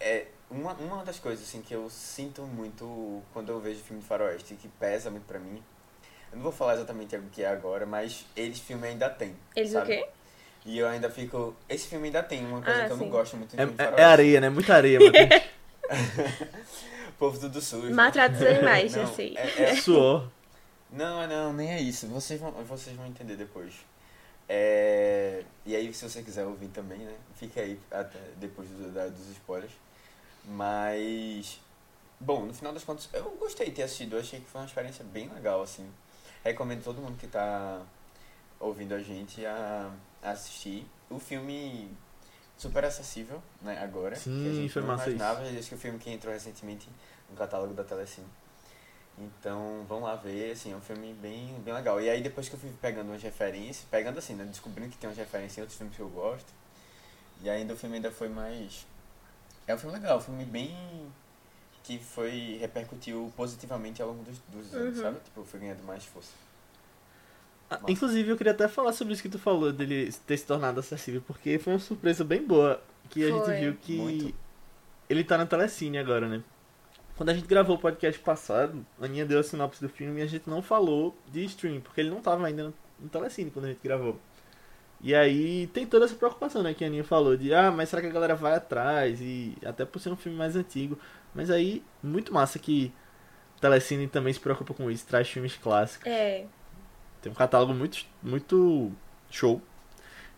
é, 0.00 0.28
uma, 0.50 0.72
uma 0.74 1.04
das 1.04 1.18
coisas 1.18 1.46
assim 1.46 1.60
que 1.60 1.74
eu 1.74 1.90
sinto 1.90 2.42
muito 2.42 3.22
quando 3.32 3.50
eu 3.50 3.60
vejo 3.60 3.82
filme 3.82 4.00
de 4.00 4.08
faroeste, 4.08 4.54
que 4.54 4.68
pesa 4.68 5.10
muito 5.10 5.26
pra 5.26 5.38
mim, 5.38 5.62
eu 6.32 6.36
não 6.36 6.42
vou 6.42 6.52
falar 6.52 6.74
exatamente 6.74 7.16
o 7.16 7.22
que 7.32 7.42
é 7.42 7.48
agora, 7.48 7.86
mas 7.86 8.24
eles 8.36 8.58
filme 8.58 8.86
ainda 8.86 9.08
tem. 9.08 9.34
Eles 9.54 9.72
sabe? 9.72 9.84
o 9.84 9.96
quê? 9.96 10.08
E 10.64 10.78
eu 10.78 10.86
ainda 10.86 11.08
fico. 11.10 11.54
Esse 11.68 11.88
filme 11.88 12.06
ainda 12.08 12.22
tem 12.22 12.44
uma 12.44 12.60
coisa 12.60 12.82
ah, 12.82 12.86
que 12.86 12.92
eu 12.92 12.98
sim. 12.98 13.04
não 13.04 13.10
gosto 13.10 13.36
muito 13.36 13.56
de 13.56 13.62
é, 13.62 13.66
filme 13.66 13.82
é. 13.82 14.00
É 14.00 14.04
areia, 14.04 14.40
né? 14.40 14.48
Muita 14.50 14.74
areia, 14.74 14.98
mano. 15.00 15.12
povo 17.18 17.38
tudo 17.38 17.60
sujo. 17.60 17.94
Maltrata 17.94 18.36
os 18.36 18.42
animais, 18.42 18.94
não, 18.94 19.02
assim. 19.02 19.34
É, 19.36 19.62
é... 19.62 19.76
Suor. 19.76 20.28
Não, 20.90 21.26
não, 21.26 21.52
nem 21.52 21.70
é 21.70 21.80
isso. 21.80 22.06
Vocês 22.06 22.40
vão, 22.40 22.52
vocês 22.52 22.96
vão 22.96 23.06
entender 23.06 23.36
depois. 23.36 23.74
É... 24.48 25.42
E 25.66 25.76
aí, 25.76 25.92
se 25.92 26.08
você 26.08 26.22
quiser 26.22 26.46
ouvir 26.46 26.68
também, 26.68 26.98
né? 26.98 27.14
Fica 27.34 27.60
aí 27.60 27.78
até 27.90 28.18
depois 28.36 28.68
do, 28.68 28.90
da, 28.92 29.08
dos 29.08 29.28
spoilers. 29.30 29.72
Mas, 30.44 31.60
bom, 32.18 32.46
no 32.46 32.54
final 32.54 32.72
das 32.72 32.84
contas, 32.84 33.08
eu 33.12 33.24
gostei 33.38 33.66
de 33.66 33.72
ter 33.72 33.82
assistido. 33.82 34.16
Eu 34.16 34.20
achei 34.20 34.40
que 34.40 34.46
foi 34.46 34.60
uma 34.60 34.66
experiência 34.66 35.04
bem 35.04 35.28
legal, 35.28 35.60
assim. 35.60 35.86
Recomendo 36.44 36.82
todo 36.82 37.00
mundo 37.00 37.16
que 37.18 37.26
está 37.26 37.80
ouvindo 38.60 38.94
a 38.94 39.00
gente 39.00 39.44
a, 39.44 39.90
a, 40.22 40.30
assistir. 40.30 40.86
O 41.10 41.18
filme 41.18 41.90
super 42.56 42.84
acessível, 42.84 43.42
né, 43.62 43.78
agora. 43.82 44.16
Sim, 44.16 44.42
que 44.42 44.48
a 44.48 44.54
gente 44.54 44.72
foi 44.72 44.82
não 44.82 44.88
massa 44.88 45.10
imaginava. 45.10 45.44
Isso. 45.44 45.58
Acho 45.58 45.68
que 45.68 45.74
o 45.74 45.78
filme 45.78 45.98
que 45.98 46.10
entrou 46.10 46.32
recentemente 46.32 46.88
no 47.30 47.36
catálogo 47.36 47.74
da 47.74 47.84
Telecine. 47.84 48.26
Então, 49.18 49.84
vamos 49.88 50.04
lá 50.04 50.14
ver, 50.14 50.52
assim, 50.52 50.72
é 50.72 50.76
um 50.76 50.80
filme 50.80 51.12
bem, 51.14 51.54
bem 51.64 51.74
legal. 51.74 52.00
E 52.00 52.08
aí, 52.08 52.22
depois 52.22 52.48
que 52.48 52.54
eu 52.54 52.60
fui 52.60 52.72
pegando 52.80 53.08
umas 53.08 53.22
referências, 53.22 53.84
pegando 53.90 54.18
assim, 54.18 54.34
né, 54.34 54.44
descobrindo 54.44 54.90
que 54.90 54.98
tem 54.98 55.08
umas 55.08 55.18
referências 55.18 55.58
em 55.58 55.60
outros 55.62 55.76
filmes 55.76 55.96
que 55.96 56.02
eu 56.02 56.08
gosto, 56.08 56.52
e 57.42 57.50
ainda 57.50 57.74
o 57.74 57.76
filme 57.76 57.96
ainda 57.96 58.12
foi 58.12 58.28
mais 58.28 58.86
é 59.68 59.74
um 59.74 59.78
filme 59.78 59.94
legal, 59.96 60.16
um 60.16 60.20
filme 60.22 60.46
bem. 60.46 60.74
Que 61.82 61.98
foi. 61.98 62.58
repercutiu 62.60 63.32
positivamente 63.36 64.02
ao 64.02 64.08
longo 64.08 64.22
dos, 64.22 64.38
dos 64.48 64.74
anos, 64.74 64.96
uhum. 64.96 65.02
sabe? 65.02 65.20
Tipo, 65.24 65.44
foi 65.44 65.60
ganhando 65.60 65.82
mais 65.84 66.04
força. 66.04 66.32
Ah, 67.70 67.80
inclusive, 67.86 68.30
eu 68.30 68.36
queria 68.36 68.52
até 68.52 68.66
falar 68.66 68.92
sobre 68.92 69.12
isso 69.12 69.22
que 69.22 69.28
tu 69.28 69.38
falou, 69.38 69.72
dele 69.72 70.12
ter 70.26 70.36
se 70.38 70.46
tornado 70.46 70.80
acessível, 70.80 71.22
porque 71.26 71.58
foi 71.58 71.74
uma 71.74 71.78
surpresa 71.78 72.24
bem 72.24 72.42
boa 72.42 72.82
que 73.10 73.20
foi. 73.20 73.30
a 73.30 73.34
gente 73.34 73.60
viu 73.60 73.74
que 73.74 73.96
Muito. 73.96 74.34
ele 75.08 75.22
tá 75.22 75.36
na 75.36 75.46
Telecine 75.46 75.98
agora, 75.98 76.28
né? 76.28 76.42
Quando 77.16 77.30
a 77.30 77.34
gente 77.34 77.46
gravou 77.46 77.76
o 77.76 77.78
podcast 77.78 78.18
passado, 78.20 78.86
a 79.00 79.04
Aninha 79.04 79.26
deu 79.26 79.40
a 79.40 79.42
sinopse 79.42 79.80
do 79.80 79.88
filme 79.88 80.20
e 80.20 80.22
a 80.22 80.26
gente 80.26 80.48
não 80.48 80.62
falou 80.62 81.16
de 81.26 81.44
stream, 81.44 81.80
porque 81.80 82.00
ele 82.00 82.10
não 82.10 82.20
tava 82.20 82.46
ainda 82.46 82.72
no 82.98 83.08
Telecine 83.08 83.50
quando 83.50 83.66
a 83.66 83.68
gente 83.68 83.80
gravou. 83.82 84.18
E 85.00 85.14
aí 85.14 85.66
tem 85.68 85.86
toda 85.86 86.06
essa 86.06 86.14
preocupação, 86.14 86.62
né, 86.62 86.74
que 86.74 86.84
a 86.84 86.86
Aninha 86.86 87.04
falou, 87.04 87.36
de 87.36 87.52
ah, 87.52 87.70
mas 87.70 87.88
será 87.88 88.02
que 88.02 88.08
a 88.08 88.12
galera 88.12 88.34
vai 88.34 88.54
atrás? 88.54 89.20
E 89.20 89.56
até 89.64 89.84
por 89.84 90.00
ser 90.00 90.10
um 90.10 90.16
filme 90.16 90.38
mais 90.38 90.56
antigo. 90.56 90.98
Mas 91.38 91.50
aí, 91.52 91.84
muito 92.02 92.34
massa 92.34 92.58
que 92.58 92.92
Telecine 93.60 94.08
também 94.08 94.32
se 94.32 94.40
preocupa 94.40 94.74
com 94.74 94.90
isso, 94.90 95.06
traz 95.06 95.28
filmes 95.28 95.54
clássicos. 95.56 96.08
É. 96.08 96.44
Tem 97.22 97.30
um 97.30 97.34
catálogo 97.34 97.72
muito, 97.72 98.04
muito 98.20 98.90
show. 99.30 99.62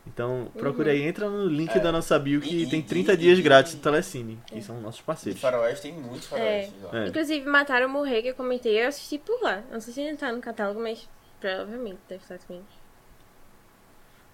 Então, 0.06 0.52
procure 0.58 0.90
aí, 0.90 1.00
entra 1.02 1.30
no 1.30 1.46
link 1.46 1.74
É. 1.74 1.80
da 1.80 1.90
nossa 1.90 2.18
bio 2.18 2.38
que 2.42 2.54
E- 2.64 2.68
tem 2.68 2.80
e- 2.80 2.82
30 2.82 3.14
e- 3.14 3.16
dias 3.16 3.38
e- 3.38 3.42
grátis 3.42 3.74
do 3.74 3.80
Telecine, 3.80 4.38
que 4.46 4.60
são 4.60 4.78
nossos 4.82 5.00
E 5.00 5.04
parceiros. 5.04 5.40
faroeste 5.40 5.82
tem 5.88 5.92
muitos 5.94 6.26
faroestes 6.28 6.82
lá. 6.82 6.90
É. 7.04 7.06
Inclusive, 7.08 7.46
Mataram 7.48 7.86
ou 7.86 7.92
Morrer, 7.94 8.20
que 8.20 8.28
eu 8.28 8.34
comentei, 8.34 8.82
eu 8.82 8.88
assisti 8.88 9.16
por 9.16 9.40
lá. 9.42 9.62
Não 9.72 9.80
sei 9.80 9.94
se 9.94 10.00
ainda 10.02 10.18
tá 10.18 10.30
no 10.30 10.40
catálogo, 10.42 10.82
mas 10.82 11.08
provavelmente 11.40 11.98
deve 12.10 12.22
estar 12.22 12.36
também. 12.36 12.62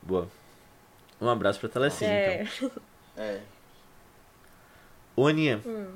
Boa. 0.02 0.28
Um 1.20 1.28
abraço 1.28 1.61
pra 1.61 1.68
Telecine, 1.68 2.11
É. 2.11 2.42
então. 2.42 2.70
É. 3.16 3.40
Ô, 5.14 5.26
Aninha, 5.26 5.61
Hum. 5.64 5.94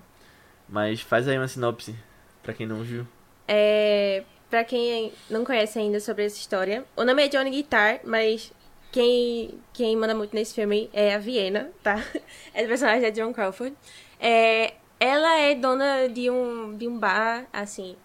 Mas 0.70 1.00
faz 1.00 1.26
aí 1.28 1.36
uma 1.36 1.48
sinopse 1.48 1.94
pra 2.42 2.54
quem 2.54 2.66
não 2.66 2.82
viu. 2.82 3.06
É, 3.46 4.22
pra 4.48 4.64
quem 4.64 5.12
não 5.28 5.44
conhece 5.44 5.78
ainda 5.78 5.98
sobre 6.00 6.24
essa 6.24 6.36
história, 6.36 6.84
o 6.96 7.04
nome 7.04 7.24
é 7.24 7.28
Johnny 7.28 7.50
Guitar, 7.50 8.00
mas 8.04 8.52
quem, 8.92 9.60
quem 9.72 9.96
manda 9.96 10.14
muito 10.14 10.34
nesse 10.34 10.54
filme 10.54 10.88
é 10.92 11.14
a 11.14 11.18
Viena, 11.18 11.70
tá? 11.82 12.02
É 12.54 12.64
o 12.64 12.68
personagem 12.68 13.02
da 13.02 13.10
John 13.10 13.32
Crawford. 13.32 13.76
É, 14.18 14.74
ela 14.98 15.38
é 15.38 15.54
dona 15.54 16.08
de 16.08 16.30
um, 16.30 16.76
de 16.76 16.86
um 16.86 16.98
bar, 16.98 17.46
assim, 17.52 17.96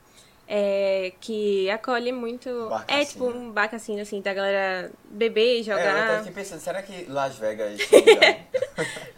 é, 0.48 1.12
que 1.20 1.70
acolhe 1.70 2.12
muito... 2.12 2.50
É 2.88 3.04
tipo 3.04 3.26
um 3.28 3.52
bar 3.52 3.68
cassino, 3.70 4.02
assim, 4.02 4.22
da 4.22 4.34
galera 4.34 4.92
beber, 5.06 5.58
É, 5.58 5.60
eu 5.60 5.64
jogar... 5.64 5.98
até 5.98 6.18
fiquei 6.20 6.34
pensando, 6.44 6.60
será 6.60 6.82
que 6.82 7.06
Las 7.06 7.38
Vegas 7.38 7.80
é 7.92 8.46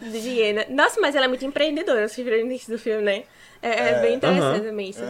de 0.00 0.18
Viena. 0.18 0.66
Nossa, 0.70 1.00
mas 1.00 1.14
ela 1.14 1.26
é 1.26 1.28
muito 1.28 1.44
empreendedora, 1.44 2.08
vocês 2.08 2.24
viram 2.24 2.40
no 2.40 2.46
início 2.46 2.72
do 2.72 2.78
filme, 2.78 3.02
né? 3.02 3.24
É, 3.62 3.68
é 3.68 3.90
É, 3.90 4.00
bem 4.00 4.14
interessante 4.14 4.60
aham. 4.60 4.64
também 4.68 4.90
isso. 4.90 5.02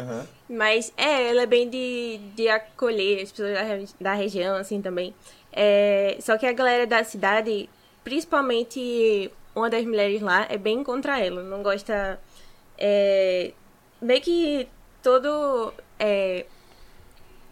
Mas 0.49 0.93
é, 0.97 1.29
ela 1.29 1.43
é 1.43 1.47
bem 1.47 1.69
de, 1.69 2.19
de 2.35 2.49
acolher 2.49 3.23
as 3.23 3.31
pessoas 3.31 3.53
da, 3.55 4.11
da 4.13 4.15
região, 4.15 4.57
assim, 4.57 4.81
também. 4.81 5.15
É, 5.53 6.17
só 6.21 6.39
que 6.39 6.47
a 6.47 6.53
galera 6.53 6.87
da 6.87 7.05
cidade, 7.05 7.69
principalmente 8.03 9.31
uma 9.55 9.69
das 9.69 9.85
mulheres 9.85 10.23
lá, 10.23 10.47
é 10.49 10.57
bem 10.57 10.83
contra 10.83 11.19
ela. 11.21 11.43
Não 11.43 11.63
gosta. 11.63 12.19
É, 12.79 13.53
meio 14.01 14.21
que 14.21 14.69
todo. 15.03 15.73
É, 15.99 16.47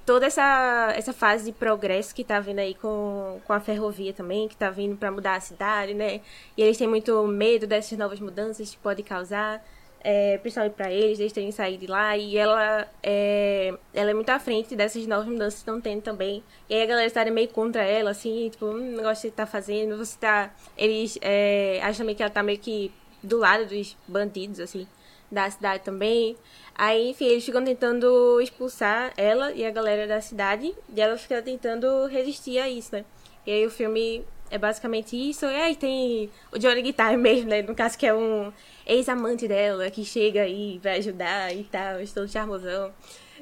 toda 0.05 0.27
essa, 0.27 0.93
essa 0.97 1.13
fase 1.13 1.47
de 1.47 1.53
progresso 1.53 2.15
que 2.15 2.23
tá 2.23 2.39
vindo 2.39 2.61
aí 2.61 2.75
com, 2.75 3.41
com 3.45 3.53
a 3.53 3.59
ferrovia 3.61 4.13
também, 4.13 4.47
que 4.49 4.57
tá 4.57 4.71
vindo 4.71 4.97
pra 4.97 5.11
mudar 5.11 5.35
a 5.35 5.41
cidade, 5.41 5.95
né? 5.95 6.21
E 6.57 6.63
eles 6.63 6.77
têm 6.79 6.87
muito 6.87 7.27
medo 7.27 7.67
dessas 7.67 7.99
novas 7.99 8.21
mudanças 8.21 8.71
que 8.71 8.77
pode 8.79 9.03
causar, 9.03 9.65
é, 10.09 10.39
principalmente 10.39 10.75
pra 10.75 10.93
eles, 10.93 11.19
eles 11.19 11.33
terem 11.33 11.51
saído 11.51 11.81
de 11.81 11.87
lá. 11.89 12.17
E 12.17 12.39
ela 12.39 12.89
é, 13.03 13.75
ela 13.93 14.11
é 14.13 14.15
muito 14.15 14.31
à 14.31 14.39
frente 14.39 14.77
dessas 14.77 15.05
novas 15.05 15.27
mudanças 15.27 15.55
que 15.55 15.59
estão 15.63 15.81
tendo 15.81 16.01
também. 16.01 16.45
E 16.71 16.75
aí 16.75 16.83
a 16.83 16.87
galera 16.87 17.07
está 17.09 17.25
meio 17.25 17.49
contra 17.49 17.83
ela, 17.83 18.13
assim, 18.13 18.49
tipo, 18.49 18.67
hum, 18.67 18.93
não 18.93 19.03
gosto 19.03 19.23
de 19.23 19.33
tá 19.33 19.47
fazendo, 19.47 19.97
você 19.97 20.17
tá. 20.17 20.55
Eles 20.79 21.19
é, 21.21 21.81
acham 21.83 22.05
também 22.05 22.15
que 22.15 22.23
ela 22.23 22.31
tá 22.31 22.41
meio 22.41 22.61
que 22.61 22.93
do 23.21 23.39
lado 23.39 23.67
dos 23.67 23.97
bandidos, 24.07 24.61
assim, 24.61 24.87
da 25.29 25.51
cidade 25.51 25.83
também. 25.83 26.37
Aí, 26.73 27.11
enfim, 27.11 27.25
eles 27.25 27.45
ficam 27.45 27.65
tentando 27.65 28.41
expulsar 28.41 29.13
ela 29.17 29.53
e 29.55 29.65
a 29.67 29.73
galera 29.73 30.07
da 30.07 30.21
cidade, 30.21 30.73
e 30.95 31.01
ela 31.01 31.17
fica 31.19 31.43
tentando 31.43 32.07
resistir 32.07 32.61
a 32.61 32.69
isso, 32.69 32.95
né? 32.95 33.05
E 33.45 33.51
aí 33.51 33.67
o 33.67 33.71
filme 33.71 34.25
é 34.53 34.59
basicamente 34.59 35.17
isso. 35.17 35.47
E 35.47 35.57
aí 35.57 35.75
tem 35.75 36.31
o 36.53 36.59
Johnny 36.59 36.83
Guitar 36.83 37.17
mesmo, 37.19 37.51
né? 37.51 37.63
No 37.63 37.75
caso 37.75 37.99
que 37.99 38.07
é 38.07 38.15
um 38.15 38.53
ex-amante 38.87 39.49
dela 39.49 39.91
que 39.91 40.05
chega 40.05 40.43
aí 40.43 40.79
vai 40.83 40.99
ajudar 40.99 41.55
e 41.55 41.65
tal, 41.65 41.99
todo 42.15 42.29
charmosão. 42.29 42.93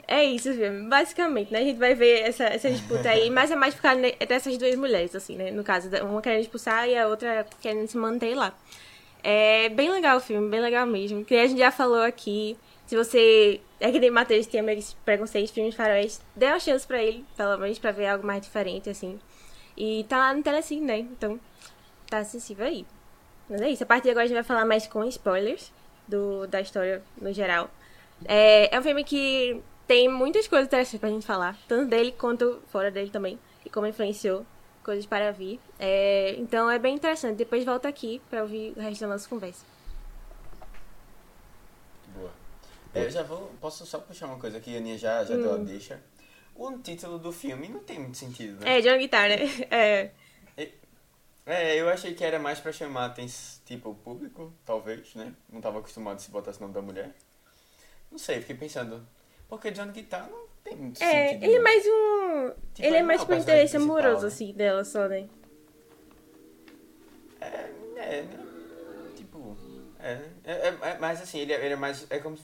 É 0.07 0.23
isso 0.25 0.53
filme, 0.53 0.89
basicamente, 0.89 1.53
né? 1.53 1.61
A 1.61 1.65
gente 1.65 1.79
vai 1.79 1.95
ver 1.95 2.21
essa, 2.23 2.45
essa 2.45 2.71
disputa 2.71 3.09
aí, 3.09 3.31
mas 3.31 3.51
é 3.51 3.57
mais 3.57 3.75
ficar 3.75 3.97
dessas 4.29 4.57
duas 4.59 4.75
mulheres, 4.77 5.15
assim, 5.15 5.37
né? 5.37 5.51
No 5.51 5.65
caso, 5.65 5.89
uma 6.03 6.21
querendo 6.21 6.43
expulsar 6.43 6.89
e 6.89 6.97
a 6.97 7.09
outra 7.09 7.47
querendo 7.61 7.89
se 7.89 7.97
manter 7.97 8.35
lá. 8.35 8.53
É 9.23 9.71
bem 9.71 9.91
legal 9.91 10.19
o 10.19 10.21
filme, 10.21 10.51
bem 10.51 10.61
legal 10.61 10.87
mesmo. 10.87 11.25
Que 11.25 11.37
a 11.37 11.47
gente 11.47 11.59
já 11.59 11.71
falou 11.71 12.03
aqui. 12.03 12.57
Se 12.87 12.95
você 12.95 13.61
é 13.81 13.91
que 13.91 13.99
nem 13.99 14.11
Matheus 14.11 14.47
tem 14.47 14.61
meio 14.61 14.83
preconceito 15.05 15.53
filmes 15.53 15.75
faroeste, 15.75 16.21
dê 16.37 16.47
uma 16.47 16.61
chance 16.61 16.87
pra 16.87 17.03
ele, 17.03 17.25
pelo 17.37 17.57
menos, 17.57 17.79
pra 17.79 17.91
ver 17.91 18.07
algo 18.09 18.27
mais 18.27 18.43
diferente, 18.43 18.91
assim. 18.91 19.19
E 19.77 20.05
tá 20.09 20.19
lá 20.19 20.35
no 20.35 20.43
Telecine, 20.43 20.85
né? 20.85 20.99
Então, 20.99 21.41
tá 22.09 22.19
acessível 22.19 22.67
aí. 22.67 22.87
Mas 23.49 23.61
é 23.61 23.71
isso. 23.71 23.83
A 23.83 23.87
partir 23.87 24.05
de 24.05 24.11
agora 24.11 24.25
a 24.25 24.27
gente 24.27 24.35
vai 24.35 24.45
falar 24.45 24.65
mais 24.65 24.87
com 24.87 25.05
spoilers 25.05 25.73
do, 26.09 26.47
da 26.47 26.61
história 26.61 27.03
no 27.21 27.33
geral. 27.33 27.71
É, 28.25 28.75
é 28.75 28.79
um 28.79 28.83
filme 28.83 29.05
que 29.05 29.63
tem 29.87 30.09
muitas 30.09 30.49
coisas 30.49 30.67
interessantes 30.67 31.01
pra 31.01 31.11
gente 31.11 31.27
falar, 31.27 31.59
tanto 31.69 31.91
dele 31.91 32.13
quanto 32.13 32.63
fora 32.69 32.91
dele 32.91 33.11
também, 33.11 33.39
e 33.65 33.71
como 33.71 33.87
influenciou 33.87 34.47
coisas 34.83 35.07
para 35.07 35.33
vir. 35.33 35.61
É, 35.79 36.35
então 36.39 36.71
é 36.71 36.79
bem 36.79 36.95
interessante. 36.95 37.37
Depois 37.37 37.65
volta 37.65 37.89
aqui 37.89 38.21
pra 38.31 38.43
ouvir 38.43 38.73
o 38.77 38.81
resto 38.81 39.01
da 39.01 39.09
nossa 39.09 39.29
conversa. 39.29 39.65
Boa. 42.15 42.31
É, 42.95 43.05
eu 43.05 43.11
já 43.11 43.23
vou. 43.23 43.51
Posso 43.61 43.85
só 43.87 43.99
puxar 43.99 44.27
uma 44.27 44.39
coisa 44.39 44.61
que 44.61 44.75
a 44.75 44.79
Aninha 44.79 44.99
já, 44.99 45.25
já 45.25 45.37
deu 45.37 45.55
a 45.55 45.57
deixa. 45.57 46.01
O 46.55 46.79
título 46.79 47.19
do 47.19 47.33
filme 47.33 47.69
não 47.69 47.81
tem 47.81 47.99
muito 47.99 48.17
sentido, 48.17 48.61
né? 48.61 48.79
É, 48.79 48.81
John 48.81 48.97
Guitar, 48.99 49.29
né? 49.29 49.39
É. 49.71 50.11
É, 51.47 51.77
eu 51.79 51.89
achei 51.91 52.15
que 52.15 52.25
era 52.25 52.39
mais 52.39 52.59
pra 52.59 52.73
chamar 52.73 53.07
aten- 53.07 53.27
tipo, 53.67 53.91
o 53.91 53.95
público, 53.95 54.53
talvez, 54.65 55.15
né? 55.15 55.35
Não 55.49 55.61
tava 55.61 55.79
acostumado 55.79 56.17
a 56.17 56.19
se 56.19 56.31
botar 56.31 56.51
esse 56.53 56.61
nome 56.61 56.73
da 56.73 56.81
mulher. 56.81 57.13
Não 58.11 58.19
sei, 58.19 58.41
fiquei 58.41 58.57
pensando. 58.57 59.07
Porque 59.49 59.71
John 59.71 59.89
Guitar 59.93 60.29
não 60.31 60.47
tem 60.63 60.75
muito 60.75 61.03
É, 61.03 61.29
sentido. 61.29 61.45
ele 61.45 61.53
é 61.55 61.57
não. 61.57 61.63
mais 61.65 61.85
um. 61.87 62.51
Tipo, 62.73 62.89
ele 62.89 62.97
é 62.97 63.03
mais 63.03 63.21
é 63.21 63.23
o 63.23 63.27
por 63.27 63.35
personagem 63.35 63.65
interesse 63.67 63.77
amoroso, 63.77 64.23
né? 64.23 64.29
assim, 64.29 64.53
dela 64.55 64.85
só, 64.85 65.07
né? 65.07 65.29
É, 67.41 67.47
é, 67.97 68.23
né? 68.23 68.45
Tipo. 69.17 69.57
É, 69.99 70.15
né? 70.15 70.31
é, 70.45 70.53
é, 70.53 70.79
é, 70.91 70.99
mas 70.99 71.21
assim, 71.21 71.39
ele, 71.41 71.53
é- 71.53 71.65
ele 71.65 71.75
é 71.75 71.77
mais. 71.77 72.07
É 72.11 72.19
como. 72.19 72.39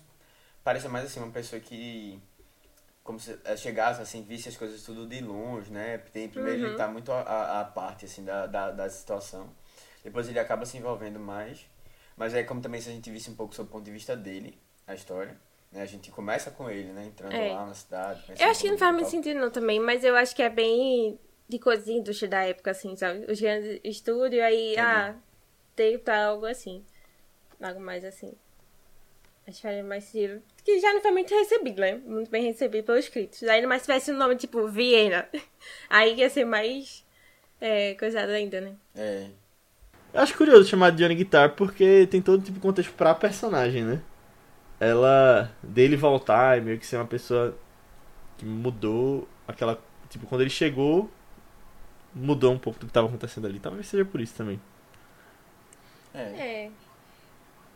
Parece 0.63 0.89
mais 0.89 1.07
assim, 1.07 1.21
uma 1.21 1.33
pessoa 1.33 1.59
que. 1.61 2.21
Como 3.03 3.19
se 3.19 3.39
eh, 3.45 3.57
chegasse 3.57 4.01
assim, 4.03 4.23
visse 4.23 4.49
as 4.49 4.57
coisas 4.57 4.83
tudo 4.83 5.07
de 5.07 5.21
longe, 5.21 5.71
né? 5.73 5.99
Tem, 5.99 6.29
primeiro 6.29 6.61
Uhum. 6.61 6.67
ele 6.69 6.75
tá 6.77 6.87
muito 6.89 7.11
à- 7.13 7.65
parte, 7.75 8.05
assim, 8.05 8.25
da, 8.25 8.47
da, 8.47 8.71
da 8.71 8.89
situação. 8.91 9.51
Depois 10.05 10.29
ele 10.29 10.39
acaba 10.39 10.65
se 10.67 10.77
envolvendo 10.77 11.19
mais. 11.19 11.67
Mas 12.17 12.35
é 12.35 12.43
como 12.45 12.61
também 12.61 12.81
se 12.81 12.91
a 12.91 12.93
gente 12.93 13.11
visse 13.11 13.31
um 13.31 13.35
pouco 13.35 13.55
sob 13.55 13.69
o 13.69 13.73
ponto 13.73 13.85
de 13.85 13.91
vista 13.91 14.15
dele, 14.15 14.59
a 14.87 14.95
história. 14.95 15.37
Né? 15.73 15.81
A 15.83 15.87
gente 15.87 16.11
começa 16.11 16.51
com 16.51 16.69
ele, 16.69 16.93
né? 16.93 17.07
Entrando 17.07 17.35
É. 17.35 17.49
lá 17.49 17.65
na 17.67 17.75
cidade. 17.75 18.23
Eu 18.39 18.51
acho 18.51 18.61
que 18.61 18.71
não 18.71 18.79
faz 18.79 18.93
muito 18.95 19.11
sentido 19.11 19.41
não 19.41 19.51
também, 19.51 19.81
mas 19.81 20.05
eu 20.05 20.15
acho 20.15 20.37
que 20.37 20.43
é 20.43 20.51
bem 20.51 21.19
de 21.49 21.59
coisa 21.59 21.91
indústria 21.91 22.29
da 22.29 22.45
época, 22.45 22.71
assim, 22.73 22.95
sabe? 22.97 23.25
Os 23.31 23.41
grandes 23.41 23.81
estúdios, 23.83 24.43
aí, 24.43 24.77
ah, 24.79 25.17
tem 25.75 25.99
tá 25.99 26.27
algo 26.27 26.45
assim. 26.47 26.85
Algo 27.61 27.81
mais 27.81 28.05
assim. 28.05 28.33
Que 29.51 29.63
faria 29.63 29.83
mais 29.83 30.05
sentido. 30.05 30.43
Que 30.65 30.79
já 30.79 30.93
não 30.93 31.01
foi 31.01 31.11
muito 31.11 31.35
recebido, 31.35 31.81
né? 31.81 32.01
Muito 32.07 32.31
bem 32.31 32.45
recebido 32.45 32.85
pelos 32.85 33.09
críticos. 33.09 33.49
Ainda 33.49 33.67
mais 33.67 33.83
se 33.83 33.87
tivesse 33.87 34.13
um 34.13 34.17
nome 34.17 34.37
tipo 34.37 34.67
Viena. 34.69 35.29
Aí 35.89 36.15
ia 36.15 36.31
ser 36.31 36.45
mais 36.45 37.05
é, 37.61 37.95
coisado 37.95 38.31
ainda, 38.33 38.61
né? 38.61 38.75
É. 38.95 39.27
Eu 40.13 40.21
acho 40.21 40.37
curioso 40.37 40.69
chamar 40.69 40.91
de 40.91 41.03
Johnny 41.03 41.15
Guitar 41.15 41.55
porque 41.55 42.07
tem 42.07 42.21
todo 42.21 42.43
tipo 42.43 42.55
de 42.55 42.61
contexto 42.61 42.93
pra 42.95 43.15
personagem, 43.15 43.85
né? 43.85 44.03
Ela, 44.79 45.53
dele 45.63 45.97
voltar 45.97 46.59
e 46.59 46.61
meio 46.61 46.79
que 46.79 46.87
ser 46.87 46.97
uma 46.97 47.07
pessoa 47.07 47.57
que 48.39 48.45
mudou 48.45 49.29
aquela. 49.47 49.79
Tipo, 50.09 50.27
quando 50.27 50.41
ele 50.41 50.51
chegou, 50.51 51.11
mudou 52.15 52.53
um 52.53 52.59
pouco 52.59 52.79
do 52.79 52.87
que 52.87 52.93
tava 52.93 53.07
acontecendo 53.07 53.47
ali. 53.47 53.61
Talvez 53.61 53.87
seja 53.87 54.05
por 54.05 54.21
isso 54.21 54.35
também. 54.35 54.61
É. 56.15 56.21
É. 56.21 56.71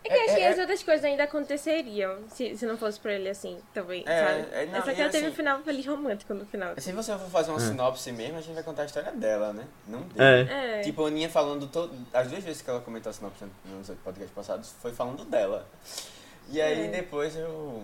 É 0.05 0.09
que 0.09 0.15
eu 0.15 0.19
É, 0.21 0.25
acho 0.27 0.35
que 0.37 0.41
é, 0.43 0.49
as 0.51 0.59
outras 0.59 0.83
coisas 0.83 1.03
ainda 1.05 1.25
aconteceriam 1.25 2.19
se, 2.29 2.57
se 2.59 2.67
não 2.67 2.77
fosse 2.77 3.01
por 3.01 3.11
ele 3.11 3.29
assim, 3.29 3.59
também, 3.73 4.05
É, 4.07 4.27
sabe? 4.27 4.49
é, 4.55 4.67
não, 4.67 4.79
Essa 4.79 4.91
aqui 4.91 5.01
e 5.01 5.03
ela 5.03 5.11
teve 5.11 5.25
um 5.25 5.29
assim- 5.29 5.37
final 5.37 5.63
feliz 5.63 5.87
romântico 5.87 6.35
no 6.35 6.45
final. 6.47 6.75
Se 6.79 6.93
você 6.93 7.13
for 7.17 7.31
fazer 7.31 7.51
uma 7.51 7.57
É. 7.63 7.67
sinopse 7.67 8.13
mesmo, 8.13 8.37
a 8.37 8.41
gente 8.43 8.55
vai 8.55 8.63
contar 8.63 8.83
a 8.83 8.85
história 8.85 9.11
dela, 9.13 9.53
né? 9.55 9.65
Não 9.89 10.01
dele. 10.03 10.51
É. 10.51 10.81
É. 10.81 10.83
Tipo, 10.83 11.05
a 11.05 11.09
Aninha 11.09 11.31
falando. 11.31 11.67
To... 11.69 11.91
As 12.13 12.29
duas 12.29 12.45
vezes 12.45 12.61
que 12.61 12.69
ela 12.69 12.81
comentou 12.81 13.09
a 13.09 13.13
sinopse 13.15 13.45
nos 13.65 13.89
podcasts 14.05 14.35
passados, 14.35 14.75
foi 14.83 14.93
falando 14.93 15.25
dela. 15.25 15.67
E 16.51 16.61
aí 16.61 16.85
É. 16.87 16.89
depois 16.91 17.35
eu. 17.37 17.83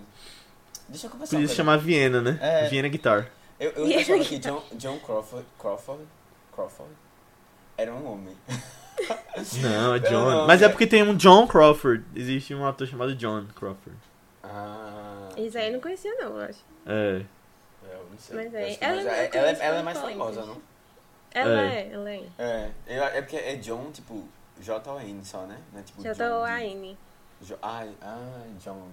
Deixa 0.87 1.07
eu 1.07 1.11
começar. 1.11 1.35
Podia 1.37 1.47
chamar 1.55 1.77
Viena, 1.77 2.21
né? 2.21 2.37
É. 2.39 2.67
Viena 2.67 2.87
Guitar. 2.87 3.31
Eu, 3.59 3.71
eu 3.71 3.99
achava 3.99 4.19
que 4.25 4.37
John, 4.37 4.61
John 4.73 4.99
Crawford, 4.99 5.45
Crawford. 5.57 6.03
Crawford? 6.53 6.91
Era 7.77 7.91
um 7.93 8.05
homem. 8.11 8.37
Não, 9.61 9.95
é 9.95 9.99
John. 9.99 10.29
nome, 10.31 10.47
Mas 10.47 10.61
é 10.61 10.65
é. 10.65 10.69
porque 10.69 10.85
tem 10.87 11.01
um 11.03 11.15
John 11.15 11.47
Crawford. 11.47 12.03
Existe 12.15 12.53
um 12.53 12.65
ator 12.65 12.87
chamado 12.87 13.15
John 13.15 13.45
Crawford. 13.55 13.97
Ah. 14.43 15.29
Isso 15.37 15.57
aí 15.57 15.67
eu 15.67 15.73
não 15.73 15.79
conhecia, 15.79 16.13
não, 16.15 16.37
eu 16.37 16.41
acho. 16.45 16.59
É. 16.85 17.23
Eu 17.91 18.05
não 18.11 18.17
sei. 18.17 18.35
Mas 18.35 18.53
é- 18.53 18.77
ela 18.81 19.03
não 19.03 19.11
é- 19.11 19.29
ela, 19.33 19.47
é- 19.49 19.57
ela 19.59 19.65
é 19.65 19.69
como 19.71 19.83
mais 19.83 19.97
famosa, 19.99 20.45
não? 20.45 20.61
Ela 21.33 21.61
É. 21.61 21.81
é, 21.81 21.93
ela 21.93 22.09
é. 22.11 22.23
É. 22.37 22.71
É 23.17 23.21
porque 23.21 23.37
é 23.37 23.55
John, 23.55 23.89
tipo, 23.91 24.27
J-O-N 24.59 25.25
só, 25.25 25.43
né? 25.45 25.57
Não 25.71 25.79
é 25.79 25.83
tipo 25.83 26.01
Já 26.03 26.11
John 26.13 26.17
tô 26.19 26.45
de- 26.45 26.51
a 26.51 26.63
N. 26.65 26.97
Jo 27.41 27.55
ah, 27.61 27.85
ah, 28.01 28.43
John. 28.63 28.87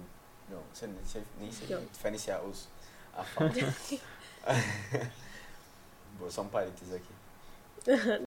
Não, 0.49 0.59
você 0.73 0.87
nem 0.87 0.95
sei, 1.05 1.21
nem 1.39 1.51
sei 1.51 1.67
John. 1.67 1.83
diferenciar 1.91 2.41
os, 2.43 2.67
a 3.15 3.21
fala. 3.23 3.51
Boa, 6.17 6.31
só 6.31 6.41
um 6.41 6.47
parênteses 6.47 6.93
aqui. 6.95 8.29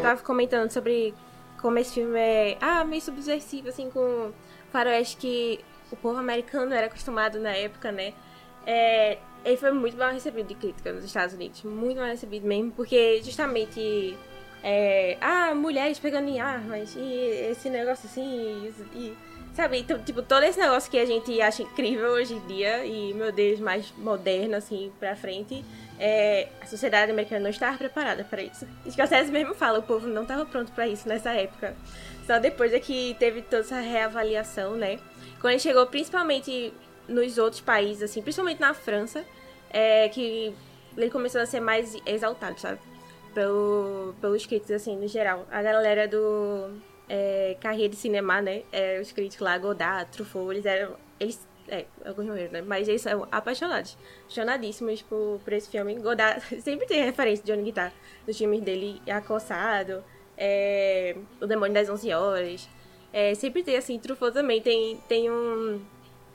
Tava 0.00 0.22
comentando 0.22 0.70
sobre 0.70 1.14
como 1.60 1.78
esse 1.78 1.94
filme 1.94 2.18
é 2.18 2.56
ah, 2.60 2.84
meio 2.84 3.02
subversivo, 3.02 3.68
assim, 3.68 3.90
com 3.90 4.32
faroeste 4.70 5.16
que 5.16 5.60
o 5.90 5.96
povo 5.96 6.18
americano 6.18 6.72
era 6.72 6.86
acostumado 6.86 7.38
na 7.38 7.50
época, 7.50 7.90
né? 7.90 8.12
É, 8.66 9.18
ele 9.44 9.56
foi 9.56 9.72
muito 9.72 9.96
mal 9.96 10.12
recebido 10.12 10.46
de 10.48 10.54
crítica 10.54 10.92
nos 10.92 11.04
Estados 11.04 11.34
Unidos. 11.34 11.62
Muito 11.62 11.98
mal 11.98 12.08
recebido 12.08 12.46
mesmo, 12.46 12.72
porque 12.72 13.20
justamente. 13.22 14.16
É, 14.62 15.16
ah, 15.20 15.54
mulheres 15.54 16.00
pegando 16.00 16.28
em 16.28 16.40
armas, 16.40 16.96
e 16.96 17.12
esse 17.48 17.70
negócio 17.70 18.08
assim, 18.08 18.72
e, 18.92 18.98
e 18.98 19.16
Sabe, 19.58 19.80
então, 19.80 19.98
tipo, 19.98 20.22
todo 20.22 20.44
esse 20.44 20.56
negócio 20.56 20.88
que 20.88 20.96
a 20.96 21.04
gente 21.04 21.42
acha 21.42 21.64
incrível 21.64 22.12
hoje 22.12 22.34
em 22.34 22.46
dia, 22.46 22.86
e, 22.86 23.12
meu 23.12 23.32
Deus, 23.32 23.58
mais 23.58 23.92
moderno, 23.98 24.54
assim, 24.54 24.92
pra 25.00 25.16
frente, 25.16 25.64
é, 25.98 26.48
a 26.60 26.66
sociedade 26.66 27.10
americana 27.10 27.40
não 27.40 27.50
estava 27.50 27.76
preparada 27.76 28.24
para 28.24 28.42
isso. 28.42 28.66
Scorsese 28.88 29.30
mesmo 29.30 29.54
fala, 29.54 29.78
o 29.78 29.82
povo 29.82 30.06
não 30.06 30.22
estava 30.22 30.46
pronto 30.46 30.72
para 30.72 30.86
isso 30.86 31.08
nessa 31.08 31.32
época. 31.32 31.74
Só 32.26 32.38
depois 32.38 32.72
é 32.72 32.80
que 32.80 33.16
teve 33.18 33.42
toda 33.42 33.62
essa 33.62 33.80
reavaliação, 33.80 34.76
né? 34.76 34.98
Quando 35.40 35.52
ele 35.52 35.60
chegou, 35.60 35.86
principalmente 35.86 36.72
nos 37.08 37.38
outros 37.38 37.60
países, 37.60 38.02
assim, 38.02 38.20
principalmente 38.20 38.60
na 38.60 38.74
França, 38.74 39.24
é 39.70 40.08
que 40.08 40.54
ele 40.96 41.10
começou 41.10 41.40
a 41.40 41.46
ser 41.46 41.60
mais 41.60 41.96
exaltado, 42.04 42.60
sabe? 42.60 42.78
Pelo, 43.34 44.14
pelos 44.20 44.44
críticos, 44.44 44.72
assim, 44.72 44.96
no 44.96 45.08
geral. 45.08 45.46
A 45.50 45.62
galera 45.62 46.06
do 46.06 46.70
é, 47.08 47.56
carreira 47.60 47.90
de 47.90 47.96
cinema, 47.96 48.42
né? 48.42 48.62
É, 48.70 49.00
os 49.00 49.10
críticos 49.10 49.44
lá, 49.44 49.56
Godard, 49.56 50.10
Truffaut, 50.10 50.52
eles 50.52 50.66
eram. 50.66 50.96
Eles, 51.18 51.47
é, 51.68 51.86
alguns 52.04 52.26
morreram, 52.26 52.52
né? 52.52 52.62
Mas 52.62 52.88
eles 52.88 53.02
são 53.02 53.26
apaixonados, 53.30 53.96
apaixonadíssimos 54.22 55.02
por, 55.02 55.40
por 55.44 55.52
esse 55.52 55.68
filme. 55.68 55.94
Godard 55.96 56.40
sempre 56.62 56.86
tem 56.86 57.04
referência 57.04 57.44
de 57.44 57.52
Johnny 57.52 57.64
Guitar 57.64 57.92
nos 58.26 58.36
filmes 58.36 58.60
dele, 58.60 59.00
Acossado, 59.10 60.02
é, 60.36 61.16
O 61.40 61.46
Demônio 61.46 61.74
das 61.74 61.88
Onze 61.88 62.12
Horas. 62.12 62.68
É, 63.12 63.34
sempre 63.34 63.62
tem, 63.62 63.76
assim, 63.76 63.98
Truffaut 63.98 64.32
também 64.32 64.60
tem, 64.60 65.00
tem 65.08 65.30
um. 65.30 65.80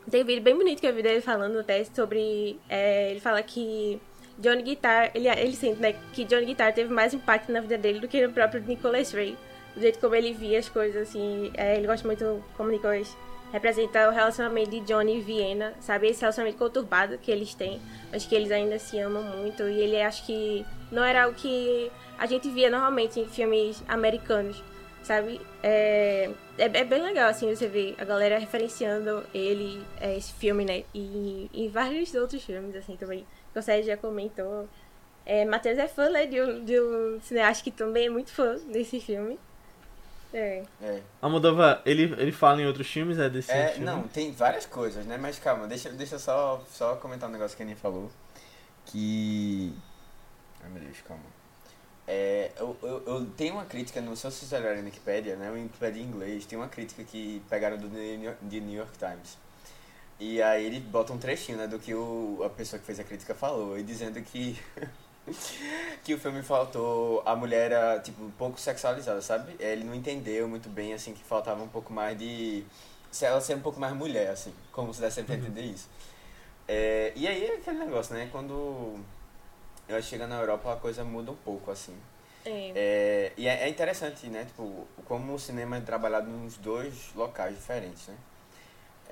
Tem 0.09 0.21
um 0.21 0.25
vídeo 0.25 0.43
bem 0.43 0.55
bonito 0.55 0.81
que 0.81 0.87
eu 0.87 0.93
vi 0.93 1.01
dele 1.01 1.21
falando 1.21 1.59
até 1.59 1.83
sobre. 1.85 2.59
É, 2.67 3.11
ele 3.11 3.19
fala 3.19 3.41
que 3.41 4.01
Johnny 4.37 4.63
Guitar, 4.63 5.11
ele, 5.13 5.29
ele 5.29 5.55
sente, 5.55 5.79
né, 5.79 5.93
que 6.11 6.25
Johnny 6.25 6.45
Guitar 6.45 6.73
teve 6.73 6.93
mais 6.93 7.13
impacto 7.13 7.51
na 7.51 7.61
vida 7.61 7.77
dele 7.77 7.99
do 7.99 8.07
que 8.07 8.25
no 8.25 8.33
próprio 8.33 8.61
Nicholas 8.61 9.13
Ray 9.13 9.37
do 9.75 9.81
jeito 9.81 9.99
como 9.99 10.15
ele 10.15 10.33
via 10.33 10.59
as 10.59 10.69
coisas, 10.69 11.09
assim. 11.09 11.51
É, 11.55 11.77
ele 11.77 11.87
gosta 11.87 12.05
muito, 12.07 12.43
como 12.55 12.69
Nicolas 12.69 13.15
representa 13.53 14.09
o 14.09 14.11
relacionamento 14.11 14.71
de 14.71 14.79
Johnny 14.79 15.19
e 15.19 15.21
Viena, 15.21 15.75
sabe? 15.79 16.07
Esse 16.07 16.21
relacionamento 16.21 16.57
conturbado 16.57 17.19
que 17.19 17.31
eles 17.31 17.53
têm. 17.53 17.79
Acho 18.11 18.27
que 18.27 18.33
eles 18.33 18.51
ainda 18.51 18.79
se 18.79 18.97
amam 18.99 19.21
muito. 19.21 19.61
E 19.69 19.79
ele 19.79 20.01
acho 20.01 20.25
que 20.25 20.65
não 20.91 21.03
era 21.03 21.29
o 21.29 21.35
que 21.35 21.91
a 22.17 22.25
gente 22.25 22.49
via 22.49 22.71
normalmente 22.71 23.19
em 23.19 23.27
filmes 23.27 23.83
americanos, 23.87 24.63
sabe? 25.03 25.39
É, 25.61 26.31
é, 26.57 26.63
é 26.63 26.83
bem 26.83 27.03
legal, 27.03 27.29
assim, 27.29 27.55
você 27.55 27.67
ver 27.67 27.93
a 27.99 28.03
galera 28.03 28.39
referenciando 28.39 29.23
ele, 29.31 29.85
é, 30.01 30.17
esse 30.17 30.33
filme, 30.33 30.65
né? 30.65 30.83
E, 30.91 31.69
vários 31.71 32.11
outros 32.15 32.43
filmes, 32.43 32.75
assim, 32.75 32.97
também. 32.97 33.23
Que 33.53 33.59
o 33.59 33.61
Sérgio 33.61 33.85
já 33.85 33.97
comentou. 33.97 34.67
É, 35.27 35.45
Matheus 35.45 35.77
é 35.77 35.87
fã, 35.87 36.09
né, 36.09 36.25
de 36.25 36.41
um, 36.41 36.65
de 36.65 36.81
um 36.81 37.21
cineasta 37.21 37.63
que 37.63 37.69
também 37.69 38.07
é 38.07 38.09
muito 38.09 38.31
fã 38.31 38.55
desse 38.71 38.99
filme. 38.99 39.39
É. 40.33 40.63
É. 40.81 41.01
A 41.21 41.29
Moldova, 41.29 41.81
ele, 41.85 42.03
ele 42.19 42.31
fala 42.31 42.61
em 42.61 42.65
outros 42.65 42.87
filmes, 42.87 43.19
é 43.19 43.29
desse 43.29 43.51
É, 43.51 43.67
filme? 43.69 43.85
não, 43.85 44.03
tem 44.07 44.31
várias 44.31 44.65
coisas, 44.65 45.05
né? 45.05 45.17
Mas 45.17 45.37
calma, 45.39 45.67
deixa, 45.67 45.89
deixa 45.91 46.15
eu 46.15 46.19
só, 46.19 46.63
só 46.71 46.95
comentar 46.95 47.29
um 47.29 47.31
negócio 47.31 47.55
que 47.55 47.61
a 47.61 47.65
Aninha 47.65 47.77
falou. 47.77 48.09
Que. 48.85 49.73
Ai 50.63 50.69
meu 50.69 50.81
Deus, 50.81 50.97
calma. 51.07 51.23
É, 52.07 52.51
eu, 52.57 52.75
eu, 52.83 53.03
eu 53.05 53.25
tenho 53.37 53.53
uma 53.53 53.65
crítica, 53.65 54.01
no 54.01 54.15
se 54.15 54.23
vocês 54.23 54.51
olharem 54.51 54.79
na 54.79 54.85
Wikipedia, 54.85 55.35
né? 55.35 55.49
O 55.49 55.53
Wikipedia 55.53 56.01
em 56.01 56.05
inglês, 56.05 56.45
tem 56.45 56.57
uma 56.57 56.67
crítica 56.67 57.03
que 57.03 57.41
pegaram 57.49 57.77
do 57.77 57.87
New 57.87 58.23
York, 58.23 58.39
The 58.45 58.59
New 58.59 58.77
York 58.77 58.97
Times. 58.97 59.37
E 60.19 60.41
aí 60.41 60.65
ele 60.65 60.79
bota 60.79 61.13
um 61.13 61.17
trechinho, 61.17 61.57
né, 61.57 61.67
do 61.67 61.79
que 61.79 61.93
o, 61.93 62.41
a 62.45 62.49
pessoa 62.49 62.79
que 62.79 62.85
fez 62.85 62.99
a 62.99 63.03
crítica 63.03 63.33
falou, 63.35 63.77
e 63.77 63.83
dizendo 63.83 64.21
que 64.21 64.59
que 66.03 66.13
o 66.13 66.19
filme 66.19 66.41
faltou 66.41 67.23
a 67.25 67.35
mulher 67.35 67.71
era 67.71 67.99
tipo 67.99 68.23
um 68.23 68.31
pouco 68.31 68.59
sexualizada, 68.59 69.21
sabe? 69.21 69.55
Ele 69.59 69.83
não 69.83 69.95
entendeu 69.95 70.47
muito 70.47 70.69
bem 70.69 70.93
assim 70.93 71.13
que 71.13 71.23
faltava 71.23 71.63
um 71.63 71.67
pouco 71.67 71.93
mais 71.93 72.17
de 72.17 72.63
se 73.11 73.25
ela 73.25 73.39
ser 73.39 73.55
um 73.55 73.61
pouco 73.61 73.79
mais 73.79 73.93
mulher 73.93 74.29
assim, 74.31 74.53
como 74.71 74.93
se 74.93 74.99
desse 74.99 75.23
pra 75.23 75.35
entender 75.35 75.61
isso. 75.61 75.87
É, 76.67 77.13
e 77.15 77.27
aí 77.27 77.45
é 77.45 77.55
aquele 77.55 77.79
negócio, 77.79 78.15
né? 78.15 78.29
Quando 78.31 78.99
eu 79.87 80.01
chego 80.01 80.27
na 80.27 80.39
Europa 80.39 80.73
a 80.73 80.75
coisa 80.75 81.03
muda 81.03 81.31
um 81.31 81.35
pouco 81.35 81.71
assim. 81.71 81.95
É. 82.45 82.71
É, 82.75 83.31
e 83.37 83.47
é, 83.47 83.63
é 83.63 83.69
interessante, 83.69 84.27
né? 84.27 84.45
Tipo, 84.45 84.87
como 85.05 85.33
o 85.33 85.39
cinema 85.39 85.77
é 85.77 85.81
trabalhado 85.81 86.29
nos 86.29 86.57
dois 86.57 87.13
locais 87.15 87.55
diferentes, 87.55 88.07
né? 88.07 88.15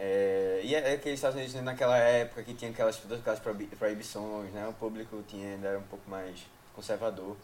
É, 0.04 0.62
e 0.64 0.74
é, 0.74 0.94
é 0.94 0.98
que 0.98 1.10
os 1.10 1.14
Estados 1.14 1.36
Unidos, 1.38 1.54
naquela 1.62 1.96
época 1.96 2.42
que 2.42 2.56
tinha 2.56 2.72
aquelas, 2.72 2.98
todas 2.98 3.20
aquelas 3.20 3.40
proibi- 3.40 3.68
proibições, 3.68 4.52
né? 4.52 4.68
O 4.68 4.74
público 4.74 5.24
tinha, 5.28 5.54
ainda 5.54 5.68
era 5.68 5.78
um 5.78 5.84
pouco 5.84 6.10
mais 6.10 6.44
conservador. 6.76 7.38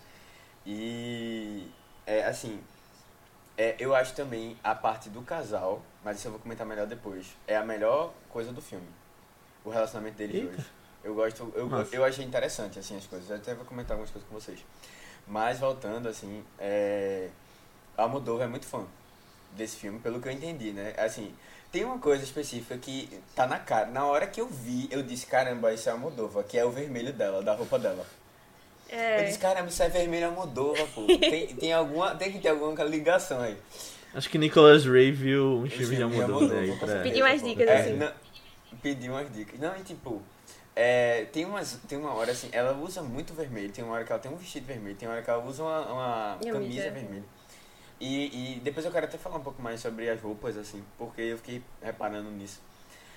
E, 0.65 1.70
é, 2.08 2.24
assim, 2.26 2.60
é, 3.56 3.76
eu 3.78 3.93
acho 3.93 4.15
também 4.15 4.58
a 4.63 4.74
parte 4.74 5.08
do 5.08 5.22
casal, 5.22 5.84
mas 6.04 6.17
isso 6.17 6.30
eu 6.30 6.32
vou 6.32 6.39
comentar 6.39 6.65
melhor 6.65 6.88
depois, 6.88 7.28
é 7.46 7.56
a 7.56 7.63
melhor 7.63 8.12
coisa 8.28 8.52
do 8.52 8.62
filme. 8.62 8.88
O 9.63 9.70
relacionamento 9.70 10.17
deles 10.17 10.36
Eita. 10.38 10.48
dois. 10.48 10.65
Eu 11.04 11.13
gosto, 11.13 11.54
eu, 11.56 11.70
eu 11.91 12.04
achei 12.04 12.26
interessante, 12.26 12.80
assim, 12.80 12.98
as 12.98 13.06
coisas. 13.06 13.30
Eu 13.30 13.36
até 13.36 13.54
vou 13.54 13.65
comentar 13.65 13.91
algumas 13.91 14.10
coisas 14.10 14.28
com 14.28 14.34
vocês. 14.34 14.65
Mas, 15.28 15.60
voltando, 15.60 16.10
assim, 16.10 16.43
é, 16.58 17.30
a 17.96 18.08
Moldova 18.08 18.46
é 18.46 18.48
muito 18.48 18.65
fã 18.65 18.84
desse 19.52 19.78
filme, 19.78 20.00
pelo 20.00 20.20
que 20.20 20.28
eu 20.28 20.32
entendi, 20.32 20.72
né? 20.72 20.96
Assim, 20.98 21.34
tem 21.71 21.84
uma 21.84 21.97
coisa 21.99 22.23
específica 22.23 22.77
que 22.77 23.10
tá 23.36 23.45
na 23.47 23.60
cara. 23.60 23.88
Na 23.88 24.06
hora 24.06 24.25
que 24.27 24.39
eu 24.39 24.47
vi, 24.47 24.88
eu 24.91 25.03
disse, 25.03 25.25
caramba, 25.25 25.73
isso 25.73 25.89
é 25.89 25.91
a 25.91 25.97
Moldova, 25.97 26.43
que 26.43 26.58
é 26.58 26.65
o 26.65 26.71
vermelho 26.71 27.13
dela, 27.13 27.41
da 27.41 27.53
roupa 27.53 27.77
dela. 27.77 28.06
Eu 28.89 28.97
É. 28.97 29.23
disse, 29.25 29.38
caramba, 29.39 29.67
isso 29.69 29.84
é 29.84 29.89
vermelho 29.89 30.27
a 30.27 30.32
Moldova, 30.32 30.86
pô. 30.95 31.06
Tem, 31.06 31.47
tem, 31.47 31.73
alguma, 31.73 32.15
tem 32.15 32.32
que 32.32 32.39
ter 32.39 32.49
alguma 32.49 32.84
ligação 32.84 33.41
aí. 33.41 33.58
Acho 34.13 34.30
que 34.30 34.38
Nicholas 34.38 34.86
Ray 34.86 35.12
viu 35.12 35.60
um 35.60 35.69
filme 35.69 35.95
de 35.97 36.01
Almodóvar, 36.03 36.58
aí 36.58 36.69
com 36.69 36.77
pra... 36.86 37.01
Pediu 37.01 37.25
umas 37.25 37.43
dicas, 37.43 37.67
É, 37.67 37.75
assim. 37.82 37.93
não, 37.97 38.12
pedi 38.82 39.10
umas 39.10 39.32
dicas. 39.32 39.60
Não, 39.60 39.75
e 39.75 39.84
tipo, 39.84 40.21
é, 40.75 41.25
tem, 41.34 41.43
umas, 41.45 41.77
tem 41.88 41.97
uma 41.97 42.13
hora 42.13 42.32
assim, 42.32 42.47
ela 42.53 42.73
usa 42.77 43.03
muito 43.03 43.34
vermelho, 43.34 43.69
tem 43.71 43.84
uma 43.84 43.93
hora 43.95 44.06
que 44.06 44.12
ela 44.12 44.21
tem 44.21 44.32
um 44.32 44.38
vestido 44.38 44.65
vermelho, 44.65 44.95
tem 44.95 45.08
uma 45.08 45.15
hora 45.15 45.23
que 45.23 45.30
ela 45.30 45.43
usa 45.43 45.62
uma, 45.62 45.82
uma 45.91 46.38
camisa 46.39 46.89
vermelha. 46.89 47.23
E, 47.99 48.57
e 48.57 48.60
depois 48.60 48.86
eu 48.86 48.91
quero 48.91 49.05
até 49.05 49.17
falar 49.17 49.38
um 49.38 49.43
pouco 49.43 49.62
mais 49.62 49.79
sobre 49.79 50.10
as 50.10 50.21
roupas, 50.21 50.55
assim, 50.57 50.83
porque 50.97 51.21
eu 51.21 51.38
fiquei 51.38 51.63
reparando 51.81 52.29
nisso. 52.31 52.62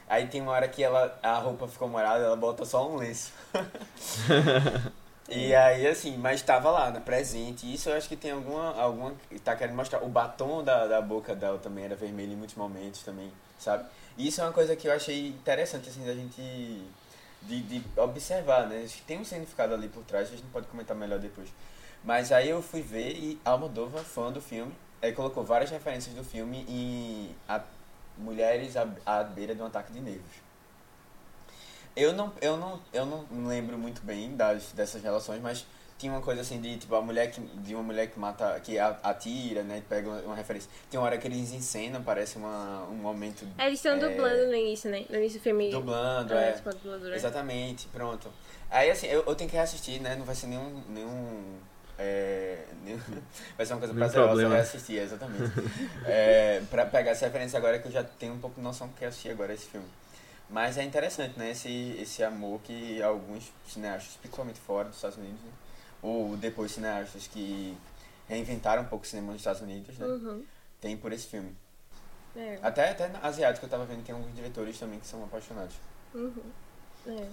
Aí 0.09 0.27
tem 0.27 0.41
uma 0.41 0.53
hora 0.53 0.67
que 0.69 0.83
ela, 0.83 1.19
a 1.23 1.39
roupa 1.39 1.69
ficou 1.69 1.89
molhada, 1.89 2.25
ela 2.25 2.37
bota 2.37 2.65
só 2.65 2.89
um 2.89 2.97
lenço. 2.97 3.33
E 5.31 5.55
aí, 5.55 5.87
assim, 5.87 6.17
mas 6.17 6.43
tava 6.43 6.71
lá, 6.73 6.91
na 6.91 7.01
presente. 7.01 7.73
Isso 7.73 7.89
eu 7.89 7.97
acho 7.97 8.09
que 8.09 8.17
tem 8.17 8.33
alguma. 8.33 8.75
alguma 8.75 9.15
tá 9.45 9.55
querendo 9.55 9.77
mostrar. 9.77 10.03
O 10.03 10.09
batom 10.09 10.65
da, 10.65 10.89
da 10.89 11.01
boca 11.01 11.37
dela 11.37 11.57
também 11.59 11.85
era 11.85 11.95
vermelho 11.95 12.33
em 12.33 12.37
muitos 12.37 12.57
momentos 12.57 13.03
também, 13.05 13.31
sabe? 13.57 13.85
E 14.19 14.27
isso 14.27 14.41
é 14.41 14.45
uma 14.45 14.53
coisa 14.53 14.75
que 14.75 14.89
eu 14.89 14.93
achei 14.93 15.29
interessante, 15.29 15.89
assim, 15.89 16.05
da 16.05 16.15
gente. 16.15 16.43
De, 17.43 17.63
de 17.63 17.83
observar, 17.97 18.67
né? 18.67 18.83
Acho 18.85 18.97
que 18.97 19.03
tem 19.03 19.19
um 19.19 19.25
significado 19.25 19.73
ali 19.73 19.89
por 19.89 20.03
trás, 20.03 20.29
a 20.29 20.33
gente 20.33 20.43
pode 20.53 20.67
comentar 20.67 20.97
melhor 20.97 21.19
depois. 21.19 21.49
Mas 22.05 22.33
aí 22.33 22.49
eu 22.49 22.63
fui 22.63 22.81
ver 22.83 23.13
e 23.17 23.39
Almodóvar, 23.45 24.03
fã 24.03 24.33
do 24.33 24.41
filme, 24.41 24.73
aí 25.03 25.13
colocou 25.13 25.45
várias 25.45 25.71
referências 25.71 26.15
do 26.15 26.25
filme 26.25 26.65
em 26.69 27.35
a, 27.49 27.61
mulheres 28.17 28.77
à, 28.77 28.89
à 29.05 29.23
beira 29.23 29.55
de 29.55 29.63
um 29.63 29.67
ataque 29.67 29.93
de 29.93 30.01
nervos. 30.01 30.51
Eu 31.95 32.13
não, 32.13 32.33
eu 32.41 32.57
não, 32.57 32.81
eu 32.93 33.05
não 33.05 33.27
lembro 33.47 33.77
muito 33.77 34.01
bem 34.03 34.35
das, 34.37 34.73
dessas 34.73 35.03
relações, 35.03 35.41
mas 35.43 35.67
tinha 35.99 36.11
uma 36.11 36.23
coisa 36.23 36.41
assim 36.41 36.59
de 36.61 36.79
tipo 36.79 36.95
a 36.95 37.03
mulher 37.03 37.31
que 37.31 37.41
de 37.41 37.75
uma 37.75 37.83
mulher 37.83 38.07
que 38.07 38.19
mata, 38.19 38.59
que 38.61 38.79
atira, 38.79 39.63
né, 39.63 39.83
pega 39.87 40.09
uma, 40.09 40.35
referência. 40.35 40.71
Tem 40.91 40.99
uma 40.99 41.05
hora 41.05 41.19
que 41.19 41.27
eles 41.27 41.53
encenam, 41.53 42.03
parece 42.03 42.39
uma, 42.39 42.85
um 42.85 42.95
momento 42.95 43.47
Eles 43.59 43.75
estão 43.75 43.93
É. 43.93 43.99
dublando 43.99 44.47
no 44.47 44.55
início, 44.55 44.91
né? 44.91 45.05
No 45.11 45.17
início 45.17 45.39
do 45.39 45.43
filme. 45.43 45.71
dublando, 45.71 46.33
é, 46.33 46.51
é. 46.51 46.53
dubladora. 46.53 47.15
Exatamente, 47.15 47.87
pronto. 47.89 48.33
Aí 48.71 48.91
assim, 48.91 49.09
eu, 49.09 49.25
eu 49.27 49.35
tenho 49.35 49.51
que 49.51 49.57
reassistir, 49.57 50.01
né? 50.01 50.17
Não 50.17 50.25
vai 50.25 50.35
ser 50.35 50.47
nenhum. 50.47 50.83
nenhum 50.89 51.59
é, 52.01 52.65
vai 53.57 53.67
ser 53.67 53.75
uma 53.75 53.79
coisa 53.79 53.93
Nenhum 53.93 54.07
prazerosa 54.07 54.29
problema. 54.29 54.55
reassistir, 54.55 54.99
exatamente. 55.03 55.53
é, 56.07 56.63
pra 56.71 56.87
pegar 56.87 57.11
essa 57.11 57.27
referência 57.27 57.59
agora 57.59 57.79
que 57.79 57.89
eu 57.89 57.93
já 57.93 58.03
tenho 58.03 58.33
um 58.33 58.39
pouco 58.39 58.57
de 58.57 58.63
noção 58.63 58.89
que 58.89 59.05
eu 59.05 59.09
assisti 59.09 59.29
agora 59.29 59.53
esse 59.53 59.67
filme. 59.67 59.87
Mas 60.49 60.79
é 60.79 60.83
interessante, 60.83 61.39
né? 61.39 61.51
Esse, 61.51 61.97
esse 62.01 62.25
amor 62.25 62.61
que 62.63 63.01
alguns 63.03 63.53
cineastas, 63.69 64.17
principalmente 64.17 64.59
fora 64.59 64.89
dos 64.89 64.97
Estados 64.97 65.19
Unidos, 65.19 65.41
né? 65.41 65.51
ou 66.03 66.37
depois 66.37 66.73
cineastas 66.73 67.27
que 67.27 67.77
reinventaram 68.27 68.83
um 68.83 68.87
pouco 68.87 69.05
o 69.05 69.09
cinema 69.09 69.33
nos 69.33 69.41
Estados 69.43 69.61
Unidos, 69.61 69.97
né? 69.99 70.07
Uhum. 70.07 70.45
Tem 70.81 70.97
por 70.97 71.13
esse 71.13 71.27
filme. 71.27 71.55
É. 72.35 72.59
Até, 72.63 72.91
até 72.91 73.09
na 73.09 73.21
asiático 73.21 73.67
eu 73.67 73.71
tava 73.71 73.85
vendo 73.85 73.99
que 73.99 74.05
tem 74.07 74.15
alguns 74.15 74.35
diretores 74.35 74.79
também 74.79 74.99
que 74.99 75.07
são 75.07 75.23
apaixonados. 75.23 75.75
Uhum. 76.15 76.43
É. 77.07 77.27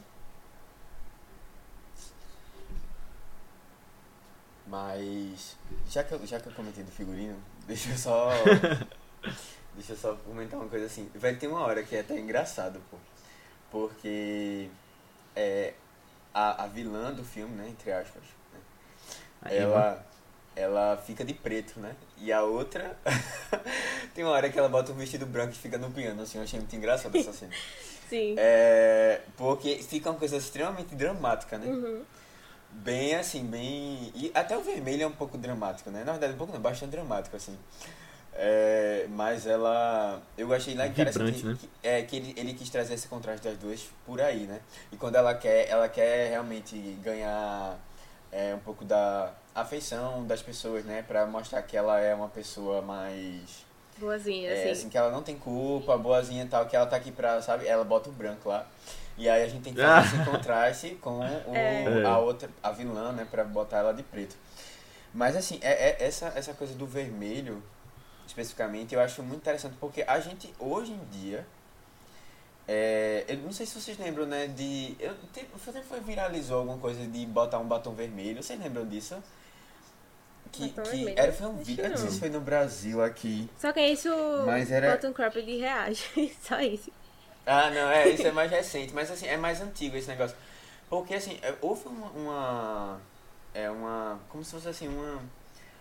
Mas, 4.67 5.55
já 5.89 6.03
que, 6.03 6.13
eu, 6.13 6.25
já 6.25 6.39
que 6.39 6.47
eu 6.47 6.53
comentei 6.53 6.83
do 6.83 6.91
figurino, 6.91 7.37
deixa 7.65 7.89
eu 7.89 7.97
só. 7.97 8.29
deixa 9.73 9.93
eu 9.93 9.97
só 9.97 10.13
comentar 10.25 10.59
uma 10.59 10.69
coisa 10.69 10.85
assim. 10.85 11.09
Vai 11.15 11.35
ter 11.35 11.47
uma 11.47 11.61
hora 11.61 11.83
que 11.83 11.95
é 11.95 12.01
até 12.01 12.19
engraçado, 12.19 12.81
pô. 12.91 12.97
Porque 13.71 14.69
é, 15.35 15.73
a, 16.33 16.63
a 16.63 16.67
vilã 16.67 17.13
do 17.13 17.23
filme, 17.23 17.55
né, 17.55 17.69
entre 17.69 17.91
aspas, 17.91 18.23
né, 18.53 18.59
Aí, 19.41 19.57
ela, 19.57 20.05
ela 20.55 20.97
fica 20.97 21.23
de 21.23 21.33
preto, 21.33 21.79
né? 21.79 21.95
E 22.17 22.31
a 22.31 22.43
outra. 22.43 22.97
tem 24.13 24.23
uma 24.23 24.33
hora 24.33 24.49
que 24.49 24.57
ela 24.57 24.67
bota 24.67 24.91
um 24.91 24.95
vestido 24.95 25.25
branco 25.25 25.53
e 25.53 25.57
fica 25.57 25.77
no 25.77 25.91
piano, 25.91 26.21
assim, 26.21 26.37
eu 26.37 26.43
achei 26.43 26.59
muito 26.59 26.75
engraçado 26.75 27.15
essa 27.17 27.31
cena. 27.31 27.53
Sim. 28.09 28.35
É, 28.37 29.21
porque 29.35 29.75
fica 29.83 30.09
uma 30.09 30.17
coisa 30.17 30.37
extremamente 30.37 30.95
dramática, 30.95 31.57
né? 31.57 31.67
Uhum. 31.67 32.03
Bem 32.71 33.15
assim, 33.15 33.45
bem. 33.45 34.11
E 34.15 34.31
até 34.33 34.57
o 34.57 34.61
vermelho 34.61 35.03
é 35.03 35.07
um 35.07 35.11
pouco 35.11 35.37
dramático, 35.37 35.89
né? 35.89 36.03
Na 36.03 36.11
verdade, 36.13 36.33
um 36.33 36.37
pouco 36.37 36.53
não, 36.53 36.59
bastante 36.59 36.91
dramático, 36.91 37.35
assim. 37.35 37.57
É, 38.33 39.07
mas 39.09 39.47
ela. 39.47 40.21
Eu 40.37 40.53
achei 40.53 40.75
lá 40.75 40.85
interessante 40.85 41.31
Vibrante, 41.31 41.45
né? 41.45 41.69
que, 41.81 41.87
é, 41.87 42.01
que 42.03 42.15
ele, 42.15 42.33
ele 42.37 42.53
quis 42.53 42.69
trazer 42.69 42.93
esse 42.93 43.07
contraste 43.07 43.47
das 43.47 43.57
duas 43.57 43.89
por 44.05 44.21
aí, 44.21 44.41
né? 44.45 44.59
E 44.91 44.95
quando 44.95 45.15
ela 45.15 45.33
quer, 45.33 45.67
ela 45.67 45.89
quer 45.89 46.29
realmente 46.29 46.77
ganhar 47.03 47.79
é, 48.31 48.53
um 48.53 48.59
pouco 48.59 48.85
da 48.85 49.31
afeição 49.55 50.25
das 50.27 50.41
pessoas, 50.43 50.85
né? 50.85 51.03
Pra 51.07 51.25
mostrar 51.25 51.63
que 51.63 51.75
ela 51.75 51.99
é 51.99 52.13
uma 52.13 52.29
pessoa 52.29 52.81
mais. 52.81 53.65
Boazinha, 53.97 54.51
É, 54.51 54.61
assim. 54.61 54.69
assim, 54.69 54.89
que 54.89 54.97
ela 54.97 55.09
não 55.09 55.23
tem 55.23 55.35
culpa, 55.35 55.97
boazinha 55.97 56.43
e 56.43 56.47
tal, 56.47 56.67
que 56.67 56.75
ela 56.75 56.85
tá 56.85 56.95
aqui 56.95 57.11
pra, 57.11 57.41
sabe? 57.41 57.65
Ela 57.67 57.83
bota 57.83 58.09
o 58.09 58.13
branco 58.13 58.49
lá. 58.49 58.67
E 59.17 59.27
aí 59.27 59.43
a 59.43 59.47
gente 59.47 59.63
tem 59.63 59.73
que 59.73 59.81
fazer 59.81 60.15
esse 60.17 60.25
contraste 60.29 60.89
com 61.01 61.19
o, 61.19 61.23
É. 61.55 62.03
a 62.05 62.17
outra, 62.19 62.49
a 62.61 62.71
vilã, 62.71 63.11
né? 63.11 63.27
Pra 63.29 63.43
botar 63.43 63.77
ela 63.79 63.93
de 63.93 64.03
preto. 64.03 64.35
Mas 65.13 65.35
assim, 65.35 65.57
é, 65.61 65.89
é- 65.89 65.97
essa, 66.05 66.27
essa 66.35 66.53
coisa 66.53 66.73
do 66.75 66.85
vermelho, 66.85 67.63
especificamente, 68.27 68.93
eu 68.93 69.01
acho 69.01 69.23
muito 69.23 69.39
interessante, 69.41 69.75
porque 69.79 70.03
a 70.07 70.19
gente, 70.19 70.53
hoje 70.59 70.91
em 70.91 71.03
dia, 71.09 71.45
é, 72.67 73.23
eu 73.27 73.37
não 73.37 73.51
sei 73.51 73.65
se 73.65 73.79
vocês 73.79 73.97
lembram, 73.97 74.25
né, 74.25 74.47
de... 74.47 74.95
Eu, 74.99 75.15
te- 75.33 75.47
foi, 75.87 75.99
viralizou 76.01 76.59
alguma 76.59 76.77
coisa 76.77 77.05
de 77.07 77.25
botar 77.25 77.59
um 77.59 77.65
batom 77.67 77.93
vermelho, 77.93 78.43
vocês 78.43 78.59
lembram 78.59 78.85
disso? 78.85 79.15
Que, 80.51 80.69
Batom 80.69 80.83
que 80.83 80.97
vermelho? 80.97 81.19
era, 81.19 81.31
foi 81.33 81.47
um 81.47 81.57
vídeo, 81.57 81.83
eu 81.85 81.89
não 81.89 81.97
sei 81.97 82.09
se 82.09 82.19
foi 82.19 82.29
no 82.29 82.41
Brasil 82.41 83.01
aqui. 83.03 83.49
Só 83.57 83.71
que 83.71 83.79
é 83.79 83.89
isso, 83.91 84.09
Mas 84.45 84.69
era- 84.71 84.91
bota 84.91 85.09
um 85.09 85.13
crop 85.13 85.37
e 85.39 85.57
reage. 85.59 86.03
Só 86.43 86.59
isso. 86.59 86.91
Ah, 87.47 87.69
não, 87.71 87.89
é, 87.89 88.09
isso 88.11 88.27
é 88.27 88.31
mais 88.31 88.51
recente, 88.51 88.93
mas 88.93 89.09
assim, 89.11 89.27
é 89.27 89.37
mais 89.37 89.61
antigo 89.61 89.97
esse 89.97 90.07
negócio. 90.09 90.35
Porque 90.89 91.15
assim, 91.15 91.39
é, 91.43 91.55
houve 91.61 91.87
uma, 91.89 92.07
uma. 92.11 93.01
É 93.53 93.69
uma. 93.71 94.19
Como 94.29 94.43
se 94.43 94.51
fosse 94.53 94.69
assim, 94.69 94.87
uma. 94.89 95.21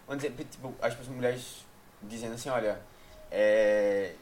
Vamos 0.07 0.23
dizer, 0.25 0.37
tipo, 0.47 0.75
as 0.83 0.97
mulheres 1.09 1.65
dizendo 2.03 2.35
assim, 2.35 2.51
olha, 2.51 2.81
é, 3.31 4.15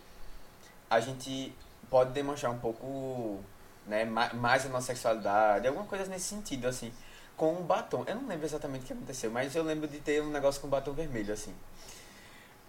a 0.91 1.01
gente 1.01 1.55
pode 1.91 2.13
demonstrar 2.13 2.53
um 2.53 2.59
pouco, 2.59 3.41
né, 3.87 4.05
ma- 4.05 4.33
mais 4.35 4.67
a 4.67 4.71
nossa 4.71 4.89
sexualidade, 4.89 5.67
alguma 5.69 5.87
coisa 5.87 6.07
nesse 6.07 6.27
sentido, 6.27 6.67
assim, 6.69 6.93
com 7.37 7.55
um 7.55 7.63
batom. 7.65 8.05
Eu 8.07 8.17
não 8.17 8.29
lembro 8.29 8.47
exatamente 8.47 8.85
o 8.85 8.87
que 8.89 8.95
aconteceu, 8.95 9.31
mas 9.31 9.55
eu 9.57 9.65
lembro 9.65 9.89
de 9.89 10.01
ter 10.01 10.23
um 10.23 10.31
negócio 10.31 10.61
com 10.63 10.69
batom 10.69 10.93
vermelho, 10.93 11.33
assim. 11.35 11.55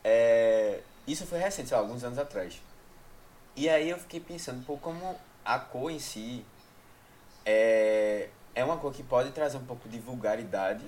É, 0.04 0.80
isso 1.08 1.26
foi 1.26 1.40
recente, 1.40 1.72
lá, 1.74 1.80
alguns 1.80 2.04
anos 2.04 2.18
atrás. 2.18 2.62
E 3.56 3.70
aí 3.70 3.90
eu 3.90 3.98
fiquei 3.98 4.20
pensando, 4.20 4.66
pô, 4.66 4.78
como 4.78 5.16
a 5.44 5.60
cor 5.60 5.90
em 5.90 6.00
si 6.00 6.46
é, 7.46 8.30
é 8.54 8.66
uma 8.66 8.78
cor 8.78 8.92
que 8.94 9.04
pode 9.04 9.32
trazer 9.32 9.58
um 9.58 9.66
pouco 9.66 9.88
de 9.88 10.00
vulgaridade, 10.00 10.86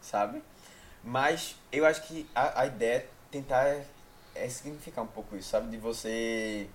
sabe? 0.00 0.42
Mas 1.02 1.56
eu 1.70 1.86
acho 1.86 2.02
que 2.02 2.26
a, 2.34 2.62
a 2.62 2.66
ideia 2.66 2.96
é 2.96 3.08
tentar 3.30 3.84
é, 4.34 4.48
significar 4.48 5.04
um 5.04 5.08
pouco 5.08 5.36
isso, 5.36 5.50
sabe? 5.50 5.68
De 5.70 5.76
você 5.76 6.68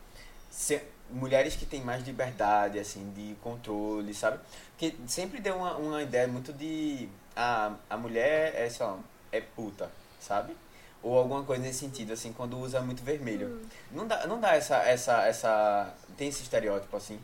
ser 0.49 0.93
mulheres 1.09 1.55
que 1.55 1.65
têm 1.65 1.81
mais 1.81 2.05
liberdade, 2.05 2.79
assim, 2.79 3.11
de 3.11 3.35
controle, 3.41 4.13
sabe? 4.13 4.39
Porque 4.71 4.95
sempre 5.07 5.41
deu 5.41 5.55
uma, 5.57 5.75
uma 5.75 6.01
ideia 6.03 6.27
muito 6.27 6.53
de 6.53 7.09
a, 7.35 7.73
a 7.89 7.97
mulher 7.97 8.53
é, 8.55 8.69
sei 8.69 8.85
lá, 8.85 8.99
é 9.31 9.41
puta, 9.41 9.91
sabe? 10.19 10.55
Ou 11.01 11.17
alguma 11.17 11.43
coisa 11.43 11.63
nesse 11.63 11.79
sentido, 11.79 12.11
assim, 12.11 12.33
quando 12.33 12.57
usa 12.59 12.81
muito 12.81 13.01
vermelho. 13.03 13.61
Não 13.91 14.05
dá, 14.05 14.27
não 14.27 14.39
dá 14.39 14.55
essa, 14.55 14.77
essa, 14.77 15.23
essa. 15.25 15.93
Tem 16.17 16.27
esse 16.27 16.43
estereótipo 16.43 16.95
assim. 16.97 17.19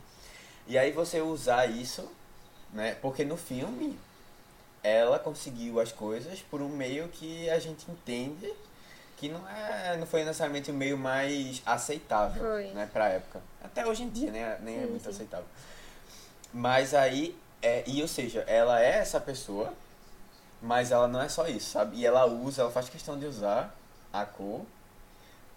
E 0.66 0.78
aí 0.78 0.92
você 0.92 1.20
usar 1.20 1.66
isso, 1.66 2.10
né? 2.72 2.96
Porque 3.02 3.24
no 3.24 3.36
filme 3.36 3.98
ela 4.82 5.18
conseguiu 5.18 5.80
as 5.80 5.92
coisas 5.92 6.40
por 6.40 6.62
um 6.62 6.68
meio 6.68 7.08
que 7.08 7.50
a 7.50 7.58
gente 7.58 7.90
entende 7.90 8.52
que 9.16 9.28
não 9.28 9.48
é 9.48 9.96
não 9.96 10.06
foi 10.06 10.24
necessariamente 10.24 10.70
o 10.70 10.74
meio 10.74 10.96
mais 10.96 11.62
aceitável, 11.64 12.42
Foi. 12.42 12.66
né, 12.72 12.88
pra 12.92 13.08
época. 13.08 13.40
Até 13.64 13.86
hoje 13.86 14.02
em 14.02 14.10
dia, 14.10 14.30
né, 14.30 14.58
nem 14.60 14.76
é 14.76 14.82
Sim, 14.82 14.86
muito 14.90 15.02
sim. 15.04 15.10
aceitável. 15.10 15.46
Mas 16.52 16.94
aí, 16.94 17.36
é, 17.62 17.82
e 17.86 18.00
ou 18.02 18.08
seja, 18.08 18.40
ela 18.46 18.80
é 18.80 18.98
essa 18.98 19.18
pessoa, 19.18 19.72
mas 20.62 20.90
ela 20.90 21.06
não 21.08 21.20
é 21.20 21.28
só 21.28 21.46
isso, 21.48 21.70
sabe? 21.70 21.96
E 21.98 22.06
ela 22.06 22.26
usa, 22.26 22.62
ela 22.62 22.70
faz 22.70 22.88
questão 22.88 23.18
de 23.18 23.26
usar 23.26 23.74
a 24.12 24.24
cor 24.24 24.62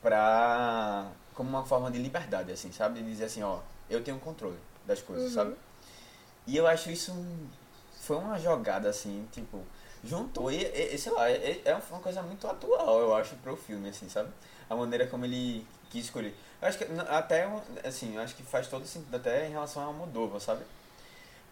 pra 0.01 1.07
como 1.33 1.49
uma 1.49 1.65
forma 1.65 1.89
de 1.89 1.97
liberdade, 1.97 2.51
assim, 2.51 2.71
sabe? 2.71 3.01
De 3.01 3.09
dizer 3.09 3.25
assim, 3.25 3.41
ó, 3.43 3.59
eu 3.89 4.03
tenho 4.03 4.19
controle 4.19 4.57
das 4.85 5.01
coisas, 5.01 5.29
Uhum. 5.29 5.33
sabe? 5.35 5.55
E 6.45 6.57
eu 6.57 6.67
acho 6.67 6.89
isso 6.89 7.11
um- 7.13 7.47
foi 8.01 8.17
uma 8.17 8.37
jogada 8.39 8.89
assim, 8.89 9.27
tipo, 9.31 9.63
juntou 10.03 10.51
e, 10.51 10.63
e- 10.63 10.97
sei 10.97 11.11
lá, 11.13 11.29
é, 11.29 11.61
é 11.63 11.75
uma 11.91 11.99
coisa 11.99 12.21
muito 12.21 12.47
atual, 12.47 12.99
eu 12.99 13.15
acho, 13.15 13.35
pro 13.37 13.55
filme, 13.55 13.89
assim, 13.89 14.09
sabe? 14.09 14.29
A 14.69 14.75
maneira 14.75 15.07
como 15.07 15.25
ele 15.25 15.65
quis 15.89 16.05
escolher. 16.05 16.35
Eu 16.61 16.67
acho 16.67 16.77
que 16.77 16.85
até, 17.07 17.47
assim, 17.85 18.15
eu 18.15 18.21
acho 18.21 18.35
que 18.35 18.43
faz 18.43 18.67
todo 18.67 18.85
sentido 18.85 19.15
até 19.15 19.47
em 19.47 19.51
relação 19.51 19.83
ao 19.83 19.93
Moldova, 19.93 20.39
sabe? 20.39 20.63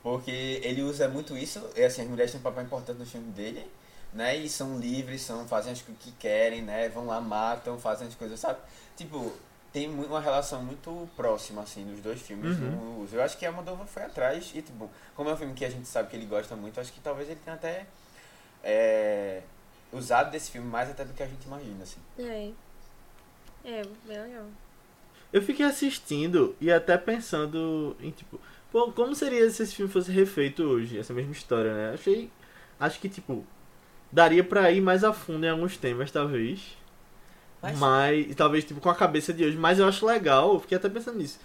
Porque 0.07 0.61
ele 0.63 0.83
usa 0.83 1.09
muito 1.09 1.37
isso, 1.37 1.61
e 1.75 1.83
assim, 1.83 2.01
as 2.03 2.07
mulheres 2.07 2.31
têm 2.31 2.39
um 2.39 2.43
papel 2.43 2.63
importante 2.63 2.97
no 2.97 3.05
filme 3.05 3.29
dele, 3.33 3.69
né? 4.13 4.37
E 4.37 4.47
são 4.47 4.79
livres, 4.79 5.21
são, 5.21 5.45
fazem 5.45 5.73
as 5.73 5.81
coisas 5.81 6.01
que 6.01 6.13
querem, 6.13 6.61
né? 6.61 6.87
Vão 6.87 7.05
lá, 7.05 7.19
matam, 7.19 7.77
fazem 7.77 8.07
as 8.07 8.15
coisas, 8.15 8.39
sabe? 8.39 8.57
Tipo, 8.95 9.33
tem 9.73 9.89
uma 9.89 10.21
relação 10.21 10.63
muito 10.63 11.09
próxima, 11.17 11.61
assim, 11.61 11.85
dos 11.85 11.99
dois 11.99 12.21
filmes 12.21 12.57
Uhum. 12.57 13.05
Eu 13.11 13.21
acho 13.21 13.37
que 13.37 13.45
a 13.45 13.51
Moldova 13.51 13.85
foi 13.85 14.03
atrás 14.03 14.49
e, 14.55 14.61
tipo, 14.61 14.89
como 15.13 15.29
é 15.29 15.33
um 15.33 15.37
filme 15.37 15.53
que 15.53 15.65
a 15.65 15.69
gente 15.69 15.89
sabe 15.89 16.09
que 16.09 16.15
ele 16.15 16.25
gosta 16.25 16.55
muito, 16.55 16.79
acho 16.79 16.93
que 16.93 17.01
talvez 17.01 17.29
ele 17.29 17.39
tenha 17.43 17.57
até 17.57 17.85
é, 18.63 19.41
usado 19.91 20.31
desse 20.31 20.51
filme 20.51 20.69
mais 20.69 20.89
até 20.89 21.03
do 21.03 21.13
que 21.13 21.21
a 21.21 21.27
gente 21.27 21.43
imagina, 21.45 21.83
assim. 21.83 21.99
É. 22.17 22.51
É, 23.65 23.81
bem 24.05 24.21
legal. 24.21 24.45
Eu 25.33 25.41
fiquei 25.41 25.65
assistindo 25.65 26.55
e 26.61 26.71
até 26.71 26.97
pensando 26.97 27.97
em 27.99 28.11
tipo, 28.11 28.39
pô, 28.71 28.91
como 28.91 29.13
seria 29.15 29.49
se 29.49 29.63
esse 29.63 29.75
filme 29.75 29.91
fosse 29.91 30.11
refeito 30.11 30.63
hoje, 30.63 30.97
essa 30.97 31.13
mesma 31.13 31.31
história, 31.31 31.73
né? 31.73 31.91
Achei, 31.93 32.29
acho 32.79 32.99
que 32.99 33.09
tipo, 33.09 33.45
daria 34.11 34.43
pra 34.43 34.71
ir 34.71 34.81
mais 34.81 35.03
a 35.03 35.13
fundo 35.13 35.45
em 35.45 35.49
alguns 35.49 35.77
temas, 35.77 36.11
talvez. 36.11 36.77
Mas- 37.61 37.79
Mas, 37.79 38.35
talvez 38.35 38.63
tipo 38.63 38.79
com 38.79 38.89
a 38.89 38.95
cabeça 38.95 39.33
de 39.33 39.43
hoje, 39.43 39.57
mas 39.57 39.79
eu 39.79 39.87
acho 39.87 40.05
legal, 40.05 40.53
eu 40.53 40.59
fiquei 40.59 40.77
até 40.77 40.87
pensando 40.89 41.17
nisso. 41.17 41.39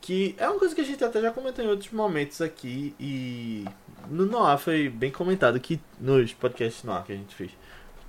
Que 0.00 0.34
é 0.38 0.48
uma 0.48 0.58
coisa 0.58 0.74
que 0.74 0.80
a 0.80 0.84
gente 0.84 1.02
até 1.02 1.20
já 1.20 1.30
comentou 1.30 1.64
em 1.64 1.68
outros 1.68 1.90
momentos 1.90 2.40
aqui 2.42 2.94
e 3.00 3.64
no 4.10 4.26
Noir 4.26 4.58
foi 4.58 4.88
bem 4.88 5.10
comentado 5.10 5.58
que 5.58 5.80
nos 5.98 6.32
podcasts 6.34 6.82
Noir 6.84 7.02
que 7.04 7.12
a 7.12 7.16
gente 7.16 7.34
fez. 7.34 7.50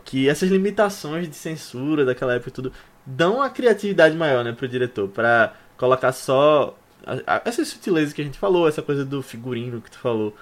Que 0.03 0.27
essas 0.29 0.49
limitações 0.49 1.27
de 1.29 1.36
censura 1.36 2.03
daquela 2.05 2.34
época 2.36 2.49
e 2.49 2.53
tudo 2.53 2.73
dão 3.05 3.36
uma 3.38 3.49
criatividade 3.49 4.15
maior, 4.15 4.43
né, 4.43 4.51
pro 4.51 4.67
diretor, 4.67 5.08
pra 5.10 5.53
colocar 5.77 6.12
só 6.12 6.77
a- 7.05 7.35
a- 7.37 7.41
essas 7.45 7.67
sutilezas 7.67 8.13
que 8.13 8.21
a 8.21 8.25
gente 8.25 8.37
falou, 8.39 8.67
essa 8.67 8.81
coisa 8.81 9.05
do 9.05 9.21
figurino 9.21 9.81
que 9.81 9.91
tu 9.91 9.99
falou, 9.99 10.35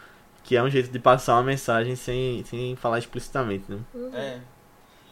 que 0.43 0.55
é 0.55 0.63
um 0.63 0.69
jeito 0.69 0.89
de 0.91 0.99
passar 0.99 1.35
uma 1.35 1.43
mensagem 1.43 1.95
sem, 1.95 2.43
sem 2.45 2.75
falar 2.75 2.99
explicitamente, 2.99 3.71
né? 3.71 3.79
Uhum. 3.93 4.15
É. 4.15 4.39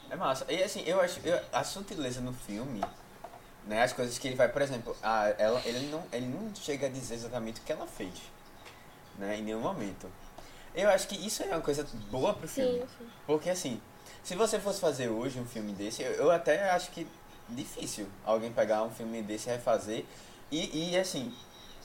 É 0.10 0.16
massa. 0.16 0.46
E 0.50 0.62
assim, 0.62 0.84
eu 0.86 1.00
acho 1.00 1.20
eu- 1.24 1.40
a 1.54 1.64
sutileza 1.64 2.20
no 2.22 2.34
filme, 2.34 2.82
né, 3.66 3.84
as 3.84 3.94
coisas 3.94 4.18
que 4.18 4.28
ele 4.28 4.36
vai, 4.36 4.50
por 4.50 4.62
exemplo, 4.62 4.96
a, 5.02 5.34
ela, 5.38 5.62
ele, 5.66 5.88
não, 5.88 6.04
ele 6.12 6.26
não 6.28 6.54
chega 6.56 6.88
a 6.88 6.90
dizer 6.90 7.16
exatamente 7.16 7.62
o 7.62 7.64
que 7.64 7.72
ela 7.72 7.88
fez, 7.88 8.12
né, 9.18 9.38
em 9.38 9.44
nenhum 9.44 9.62
momento. 9.62 10.08
Eu 10.76 10.90
acho 10.90 11.08
que 11.08 11.16
isso 11.16 11.44
é 11.44 11.48
uma 11.48 11.62
coisa 11.62 11.86
boa 12.10 12.34
pro 12.34 12.48
filme. 12.48 12.80
Sim, 12.80 12.86
sim. 12.98 13.06
Porque 13.28 13.50
assim, 13.50 13.82
se 14.24 14.36
você 14.36 14.60
fosse 14.60 14.80
fazer 14.80 15.10
hoje 15.10 15.40
um 15.40 15.46
filme 15.46 15.74
desse, 15.74 16.02
eu, 16.02 16.12
eu 16.14 16.32
até 16.32 16.70
acho 16.72 16.92
que 16.92 17.08
difícil 17.50 18.08
alguém 18.26 18.52
pegar 18.52 18.84
um 18.84 18.90
filme 18.92 19.22
desse 19.22 19.50
e 19.50 19.52
refazer. 19.54 20.06
E, 20.52 20.92
e 20.92 20.98
assim, 20.98 21.34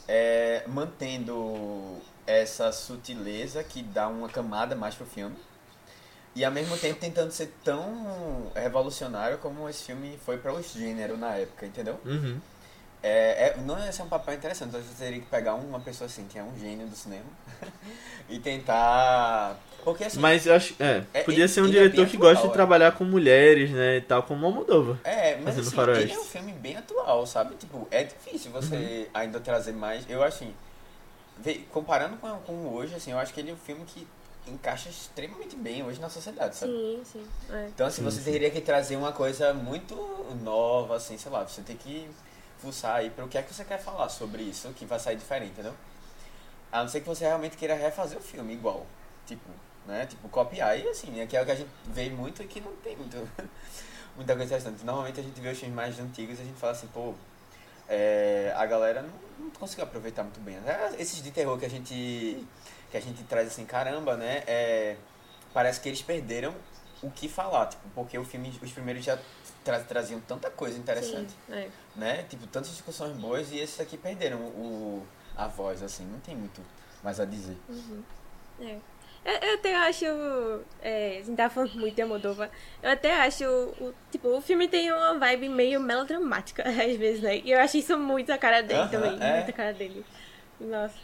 é, 0.09 0.65
mantendo 0.67 2.01
essa 2.27 2.73
sutileza 2.73 3.63
que 3.63 3.83
dá 3.83 4.09
uma 4.09 4.29
camada 4.29 4.75
mais 4.75 4.95
pro 4.95 5.07
filme. 5.07 5.37
E 6.35 6.45
ao 6.45 6.53
mesmo 6.53 6.77
tempo 6.77 7.01
tentando 7.01 7.31
ser 7.31 7.51
tão 7.65 8.51
revolucionário 8.55 9.39
como 9.39 9.69
esse 9.69 9.85
filme 9.85 10.19
foi 10.25 10.37
para 10.37 10.53
o 10.53 10.63
gênero 10.63 11.17
na 11.17 11.35
época, 11.35 11.65
entendeu? 11.65 11.99
Uhum. 12.05 12.39
É, 13.09 13.55
é, 13.55 13.57
não 13.65 13.79
ia 13.79 13.93
ser 13.93 14.03
um 14.03 14.09
papel 14.09 14.35
interessante, 14.35 14.71
então 14.71 14.81
você 14.83 15.05
teria 15.05 15.21
que 15.21 15.27
pegar 15.27 15.55
uma 15.55 15.79
pessoa 15.79 16.07
assim, 16.07 16.27
que 16.29 16.37
é 16.39 16.43
um 16.43 16.59
gênio 16.59 16.87
do 16.89 16.97
cinema, 16.97 17.25
e 18.29 18.39
tentar. 18.41 19.57
Porque 19.85 20.03
assim. 20.05 20.19
Mas 20.19 20.45
eu 20.47 20.55
acho. 20.57 20.75
É, 20.81 21.05
É, 21.15 21.23
podia 21.23 21.45
ele- 21.45 21.49
ser 21.49 21.61
um 21.63 21.67
é 21.67 21.71
diretor 21.71 21.97
bem 22.03 22.07
que 22.07 22.17
gosta 22.17 22.43
de 22.47 22.51
é. 22.51 22.53
trabalhar 22.53 22.91
com 22.93 23.05
mulheres, 23.05 23.71
né? 23.71 23.99
E 23.99 24.01
tal, 24.01 24.25
como 24.25 24.49
o 24.49 24.53
Moldova. 24.53 24.99
É, 25.05 25.37
mas 25.37 25.57
assim, 25.57 25.71
faroeste. 25.77 26.05
ele 26.05 26.13
é 26.15 26.19
um 26.19 26.25
filme 26.25 26.53
bem 26.53 26.77
atual, 26.77 27.25
sabe? 27.27 27.55
Tipo, 27.55 27.87
é 27.93 28.03
difícil 28.03 28.51
você 28.51 28.75
Uhum. 28.75 29.07
ainda 29.15 29.39
trazer 29.39 29.73
mais. 29.73 30.05
Eu 30.11 30.25
acho 30.25 30.39
assim, 30.43 30.55
comparando 31.71 32.17
com, 32.17 32.29
com 32.41 32.69
hoje, 32.75 32.95
assim, 32.95 33.13
eu 33.13 33.19
acho 33.19 33.33
que 33.33 33.41
ele 33.41 33.51
é 33.51 33.55
um 33.55 33.57
filme 33.59 33.85
que 33.85 34.07
encaixa 34.49 34.89
extremamente 34.89 35.55
bem 35.57 35.85
hoje 35.85 36.01
na 36.01 36.09
sociedade, 36.09 36.57
sabe? 36.57 36.73
Sim, 36.73 37.03
sim. 37.05 37.27
É. 37.51 37.67
Então, 37.69 37.87
assim, 37.87 38.03
Sim, 38.03 38.11
você 38.11 38.21
sim. 38.21 38.33
teria 38.33 38.51
que 38.51 38.61
trazer 38.61 38.97
uma 38.97 39.13
coisa 39.13 39.53
muito 39.53 39.95
nova, 40.43 40.97
assim, 40.97 41.19
sei 41.19 41.31
lá, 41.31 41.43
você 41.47 41.63
tem 41.63 41.77
que 41.77 42.09
fuçar 42.59 42.97
aí 42.97 43.11
para 43.11 43.25
o 43.25 43.29
que 43.29 43.39
é 43.39 43.43
que 43.43 43.53
você 43.53 43.65
quer 43.65 43.79
falar 43.79 44.09
sobre 44.09 44.43
isso, 44.43 44.69
que 44.71 44.85
vai 44.85 44.99
sair 44.99 45.17
diferente, 45.17 45.53
entendeu? 45.53 45.75
A 46.73 46.83
não 46.83 46.89
ser 46.89 47.01
que 47.01 47.07
você 47.07 47.25
realmente 47.25 47.57
queira 47.57 47.75
refazer 47.75 48.19
o 48.19 48.21
filme 48.21 48.53
igual, 48.53 48.87
tipo, 49.27 49.49
né? 49.87 50.07
Tipo, 50.07 50.29
copiar. 50.29 50.79
E 50.79 50.89
assim, 50.89 51.21
é 51.21 51.27
que 51.27 51.37
é 51.37 51.43
o 51.43 51.45
que 51.45 51.53
a 51.53 51.55
gente 51.55 51.71
vê 51.87 52.11
muito 52.11 52.43
e 52.43 52.47
que 52.47 52.61
não 52.61 52.75
tem 52.77 52.97
muito, 52.97 53.17
muita 54.17 54.35
coisa 54.35 54.45
interessante. 54.45 54.85
Normalmente 54.85 55.21
a 55.21 55.23
gente 55.23 55.41
vê 55.41 55.49
os 55.51 55.59
filmes 55.59 55.77
mais 55.77 55.99
antigos 55.99 56.39
e 56.39 56.43
a 56.43 56.45
gente 56.45 56.59
fala 56.59 56.73
assim, 56.73 56.89
pô, 56.89 57.15
é, 57.89 58.53
a 58.57 58.67
galera 58.67 59.03
não, 59.03 59.47
não 59.47 59.51
conseguiu 59.51 59.85
aproveitar 59.85 60.23
muito 60.23 60.41
bem. 60.41 60.57
É, 60.67 61.01
Esses 61.01 61.23
de 61.23 61.31
terror 61.31 61.59
que 61.59 61.67
a 61.67 61.71
gente 61.71 62.47
que 62.91 62.97
a 62.97 63.01
gente 63.01 63.23
traz 63.25 63.49
assim, 63.49 63.65
caramba, 63.65 64.17
né? 64.17 64.43
É, 64.47 64.97
parece 65.53 65.81
que 65.81 65.89
eles 65.89 66.03
perderam 66.03 66.55
o 67.03 67.11
que 67.11 67.29
falar, 67.29 67.67
tipo, 67.67 67.83
porque 67.95 68.17
o 68.19 68.25
filme, 68.25 68.53
os 68.63 68.73
primeiros 68.73 69.05
já 69.05 69.19
tra- 69.67 69.81
traziam 69.81 70.21
tanta 70.21 70.49
coisa 70.51 70.79
interessante, 70.79 71.33
Sim, 71.47 71.53
é. 71.53 71.69
né? 71.97 72.23
Tipo, 72.29 72.47
tantas 72.47 72.71
discussões 72.71 73.17
boas 73.17 73.51
e 73.53 73.59
esses 73.59 73.79
aqui 73.81 73.97
perderam 73.99 74.39
o, 74.39 75.05
a 75.37 75.47
voz, 75.49 75.83
assim, 75.83 76.05
não 76.07 76.21
tem 76.21 76.35
muito 76.37 76.63
mais 77.03 77.19
a 77.21 77.25
dizer. 77.25 77.57
É. 78.61 78.79
Eu, 79.25 79.33
eu 79.49 79.55
até 79.57 79.75
acho. 79.75 80.05
É, 80.81 81.19
a 81.21 81.25
gente 81.25 81.37
tá 81.37 81.51
falando 81.51 81.75
muito 81.75 81.97
de 81.97 82.01
Almodóvar. 82.03 82.49
Eu 82.81 82.91
até 82.93 83.13
acho. 83.23 83.45
O, 83.45 83.93
tipo, 84.11 84.29
o 84.29 84.41
filme 84.41 84.69
tem 84.69 84.93
uma 84.93 85.19
vibe 85.19 85.49
meio 85.49 85.81
melodramática, 85.81 86.63
às 86.67 86.97
vezes, 86.97 87.23
né? 87.23 87.39
E 87.39 87.51
eu 87.51 87.61
acho 87.61 87.77
isso 87.77 87.99
muito 87.99 88.31
a 88.31 88.39
cara 88.39 88.63
dele 88.63 88.89
também. 88.89 89.19
é. 89.21 89.37
Muito 89.39 89.51
a 89.51 89.53
cara 89.53 89.73
dele. 89.75 90.07
Nossa. 90.61 90.95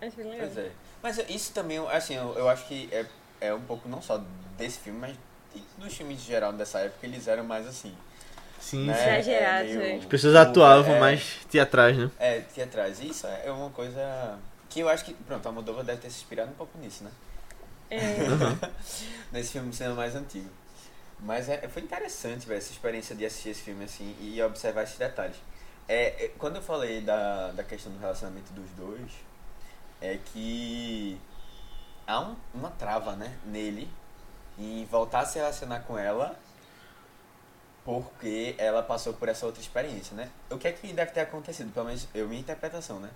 Acho 0.00 0.16
bem 0.16 0.30
legal. 0.30 0.46
Pois 0.46 0.58
é. 0.58 0.72
Mas 1.02 1.18
isso 1.28 1.52
também, 1.52 1.78
assim, 1.88 2.14
eu, 2.16 2.34
eu 2.38 2.48
acho 2.48 2.66
que 2.66 2.88
é, 2.90 3.06
é 3.40 3.54
um 3.54 3.60
pouco 3.60 3.86
não 3.88 4.00
só 4.00 4.22
desse 4.56 4.78
filme, 4.80 4.98
mas 4.98 5.16
dos 5.78 5.94
filmes 5.94 6.20
em 6.20 6.24
geral 6.24 6.52
dessa 6.52 6.80
época, 6.80 7.06
eles 7.06 7.26
eram 7.28 7.44
mais 7.44 7.66
assim. 7.66 7.94
Sim, 8.60 8.86
né? 8.86 8.94
sim. 8.94 9.00
Exagerados, 9.10 9.70
É 9.70 9.74
meio- 9.76 9.92
né? 9.92 9.98
As 10.00 10.04
pessoas 10.06 10.34
atuavam 10.34 10.94
é, 10.94 11.00
mais 11.00 11.38
teatrais, 11.50 11.96
né? 11.96 12.10
É, 12.18 12.40
teatrais. 12.40 13.00
E 13.00 13.08
Isso 13.10 13.26
é 13.26 13.50
uma 13.50 13.70
coisa 13.70 14.38
que 14.70 14.80
eu 14.80 14.88
acho 14.88 15.04
que, 15.04 15.14
pronto, 15.14 15.48
a 15.48 15.52
Moldova 15.52 15.84
deve 15.84 16.00
ter 16.00 16.10
se 16.10 16.16
inspirado 16.18 16.50
um 16.50 16.54
pouco 16.54 16.76
nisso, 16.78 17.04
né? 17.04 17.10
É. 17.90 17.98
Nesse 19.30 19.52
filme 19.52 19.72
sendo 19.72 19.94
mais 19.94 20.14
antigo. 20.16 20.48
Mas 21.20 21.48
é, 21.48 21.66
foi 21.68 21.82
interessante, 21.82 22.46
velho, 22.46 22.58
essa 22.58 22.72
experiência 22.72 23.14
de 23.14 23.24
assistir 23.24 23.50
esse 23.50 23.62
filme 23.62 23.84
assim 23.84 24.14
e 24.20 24.42
observar 24.42 24.82
esses 24.82 24.98
detalhes. 24.98 25.36
É, 25.88 26.24
é, 26.24 26.30
quando 26.36 26.56
eu 26.56 26.62
falei 26.62 27.00
da, 27.00 27.52
da 27.52 27.62
questão 27.62 27.92
do 27.92 27.98
relacionamento 27.98 28.52
dos 28.52 28.68
dois, 28.70 29.10
é 30.00 30.18
que 30.32 31.18
há 32.06 32.20
um- 32.20 32.36
uma 32.52 32.70
trava, 32.70 33.12
né, 33.16 33.32
nele 33.46 33.88
em 34.58 34.84
voltar 34.86 35.20
a 35.20 35.26
se 35.26 35.38
relacionar 35.38 35.80
com 35.80 35.98
ela 35.98 36.36
porque 37.84 38.56
ela 38.58 38.82
passou 38.82 39.12
por 39.12 39.28
essa 39.28 39.46
outra 39.46 39.60
experiência, 39.62 40.16
né? 40.16 40.28
O 40.50 40.58
que 40.58 40.66
é 40.66 40.72
que 40.72 40.92
deve 40.92 41.12
ter 41.12 41.20
acontecido? 41.20 41.72
Pelo 41.72 41.86
menos 41.86 42.08
eu 42.12 42.26
minha 42.26 42.40
interpretação, 42.40 42.98
né? 42.98 43.08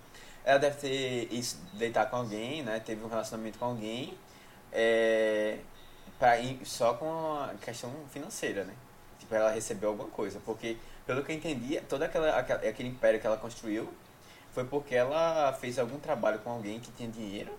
Ela 0.45 0.59
deve 0.59 0.77
ter 0.77 1.27
isso, 1.33 1.57
deitar 1.73 2.09
com 2.09 2.15
alguém, 2.15 2.63
né? 2.63 2.79
Teve 2.79 3.03
um 3.03 3.09
relacionamento 3.09 3.59
com 3.59 3.65
alguém, 3.65 4.17
é, 4.71 5.57
pra 6.17 6.35
só 6.63 6.93
com 6.93 7.37
a 7.41 7.53
questão 7.61 7.91
financeira, 8.11 8.63
né? 8.63 8.73
Tipo, 9.19 9.35
ela 9.35 9.51
recebeu 9.51 9.89
alguma 9.89 10.09
coisa, 10.09 10.39
porque 10.45 10.77
pelo 11.05 11.21
que 11.23 11.33
eu 11.33 11.35
entendi, 11.35 11.79
todo 11.81 12.03
aquela- 12.03 12.39
aquele 12.39 12.87
império 12.89 13.19
que 13.19 13.27
ela 13.27 13.37
construiu 13.37 13.91
foi 14.53 14.63
porque 14.63 14.95
ela 14.95 15.51
fez 15.53 15.77
algum 15.79 15.99
trabalho 15.99 16.39
com 16.39 16.49
alguém 16.49 16.79
que 16.79 16.91
tinha 16.93 17.09
dinheiro, 17.09 17.57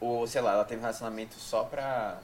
ou 0.00 0.24
sei 0.26 0.40
lá, 0.40 0.52
ela 0.52 0.64
teve 0.64 0.78
um 0.78 0.82
relacionamento 0.82 1.34
só 1.34 1.64
pra 1.64 2.20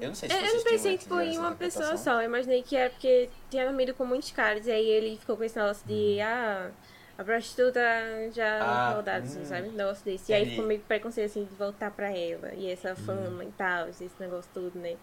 eu 0.00 0.08
não 0.08 0.14
sei 0.14 0.28
se 0.28 0.34
Eu, 0.36 0.46
eu 0.46 0.54
não 0.54 0.64
pensei, 0.64 0.98
tipo, 0.98 1.20
em 1.20 1.38
uma 1.38 1.54
pessoa 1.54 1.96
só. 1.96 2.20
Eu 2.20 2.26
imaginei 2.26 2.62
que 2.62 2.76
era 2.76 2.90
porque 2.90 3.30
tinha 3.50 3.64
dormido 3.66 3.94
com 3.94 4.04
muitos 4.04 4.30
caras. 4.32 4.66
E 4.66 4.70
aí 4.70 4.86
ele 4.86 5.16
ficou 5.18 5.36
com 5.36 5.44
esse 5.44 5.56
negócio 5.56 5.86
de, 5.86 6.20
ah, 6.20 6.70
a 7.18 7.24
prostituta 7.24 7.80
já 8.32 8.60
Ah, 8.62 8.94
rodada, 8.94 9.24
hum. 9.26 9.44
sabe? 9.44 9.68
Negócio 9.70 10.04
desse. 10.04 10.32
E 10.32 10.34
aí 10.34 10.46
ficou 10.50 10.64
meio 10.64 10.80
preconceito, 10.84 11.26
assim, 11.30 11.44
de 11.44 11.54
voltar 11.54 11.90
pra 11.90 12.10
ela. 12.16 12.54
E 12.54 12.70
essa 12.70 12.94
fama 12.96 13.44
e 13.44 13.52
tal, 13.52 13.88
esse 13.88 14.10
negócio 14.18 14.50
tudo, 14.52 14.78
né? 14.78 14.96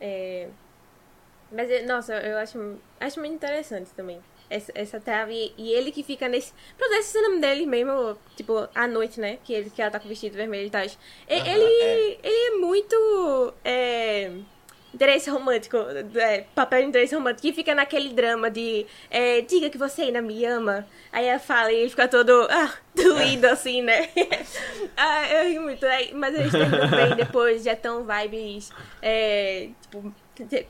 É... 0.00 0.48
Mas, 1.50 1.70
é- 1.70 1.82
nossa, 1.84 2.14
eu 2.20 2.38
acho, 2.38 2.58
acho 2.98 3.20
muito 3.20 3.34
interessante 3.34 3.92
também. 3.94 4.20
Essa, 4.52 4.72
essa 4.74 5.00
trave. 5.00 5.52
E 5.56 5.72
ele 5.72 5.90
que 5.90 6.02
fica 6.02 6.28
nesse. 6.28 6.52
Pronto, 6.76 6.92
esse 6.94 7.12
cinema 7.12 7.40
dele 7.40 7.64
mesmo, 7.66 8.18
tipo, 8.36 8.68
à 8.74 8.86
noite, 8.86 9.18
né? 9.18 9.38
Que, 9.44 9.52
ele, 9.54 9.70
que 9.70 9.80
ela 9.80 9.90
tá 9.90 9.98
com 9.98 10.06
o 10.06 10.08
vestido 10.08 10.36
vermelho 10.36 10.66
e 10.66 10.70
tal. 10.70 10.82
E- 10.84 10.90
Aham, 11.34 11.46
ele, 11.46 12.18
ele 12.22 12.46
é 12.48 12.50
muito. 12.58 13.54
É, 13.64 14.30
interesse 14.94 15.30
romântico. 15.30 15.78
É, 16.16 16.44
papel 16.54 16.82
de 16.82 16.88
interesse 16.88 17.14
romântico. 17.14 17.40
Que 17.42 17.52
fica 17.52 17.74
naquele 17.74 18.10
drama 18.10 18.50
de. 18.50 18.86
é, 19.10 19.40
diga 19.40 19.70
que 19.70 19.78
você 19.78 20.02
ainda 20.02 20.20
me 20.20 20.44
ama. 20.44 20.86
Aí 21.10 21.26
ela 21.26 21.38
fala 21.38 21.72
e 21.72 21.76
ele 21.76 21.90
fica 21.90 22.06
todo. 22.06 22.46
Ah, 22.50 22.74
doído 22.94 23.46
assim, 23.46 23.80
né? 23.82 24.10
ah, 24.96 25.32
eu 25.32 25.48
ri 25.50 25.58
muito. 25.58 25.84
Aí, 25.86 26.12
mas 26.12 26.34
eles 26.34 26.52
terminam 26.52 26.88
bem 26.90 27.16
depois. 27.16 27.62
Já 27.64 27.74
tão 27.74 28.04
vibes. 28.04 28.70
É, 29.00 29.68
tipo, 29.80 30.12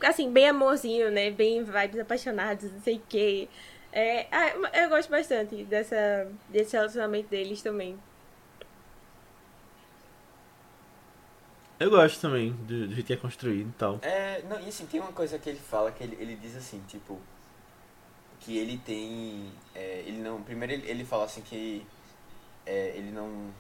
assim, 0.06 0.30
bem 0.30 0.48
amorzinho, 0.48 1.10
né? 1.10 1.30
Bem 1.30 1.62
vibes 1.64 1.98
apaixonados, 2.00 2.70
não 2.72 2.80
sei 2.80 2.96
o 2.96 3.02
quê. 3.08 3.48
É, 3.92 4.26
ah, 4.30 4.48
eu 4.82 4.88
gosto 4.88 5.10
bastante 5.10 5.64
dessa, 5.64 6.26
desse 6.48 6.74
relacionamento 6.76 7.28
deles 7.28 7.60
também. 7.62 7.98
Eu 11.78 11.90
gosto 11.90 12.20
também 12.20 12.52
do, 12.52 12.86
do 12.88 12.94
jeito 12.94 13.06
que 13.06 13.12
é 13.12 13.16
construído 13.16 13.68
e 13.68 13.72
tal. 13.72 13.98
É, 14.02 14.42
não, 14.48 14.60
e 14.60 14.68
assim, 14.68 14.86
tem 14.86 15.00
uma 15.00 15.12
coisa 15.12 15.38
que 15.38 15.48
ele 15.48 15.58
fala 15.58 15.90
que 15.90 16.02
ele, 16.04 16.16
ele 16.20 16.36
diz 16.36 16.54
assim, 16.56 16.80
tipo, 16.86 17.18
que 18.40 18.56
ele 18.56 18.78
tem. 18.78 19.50
é, 19.74 20.02
ele 20.06 20.18
não. 20.18 20.42
Primeiro 20.42 20.72
ele, 20.72 20.88
ele 20.88 21.04
fala 21.04 21.24
assim 21.24 21.42
que 21.42 21.84
é, 22.64 22.92
ele 22.96 23.10
não. 23.10 23.50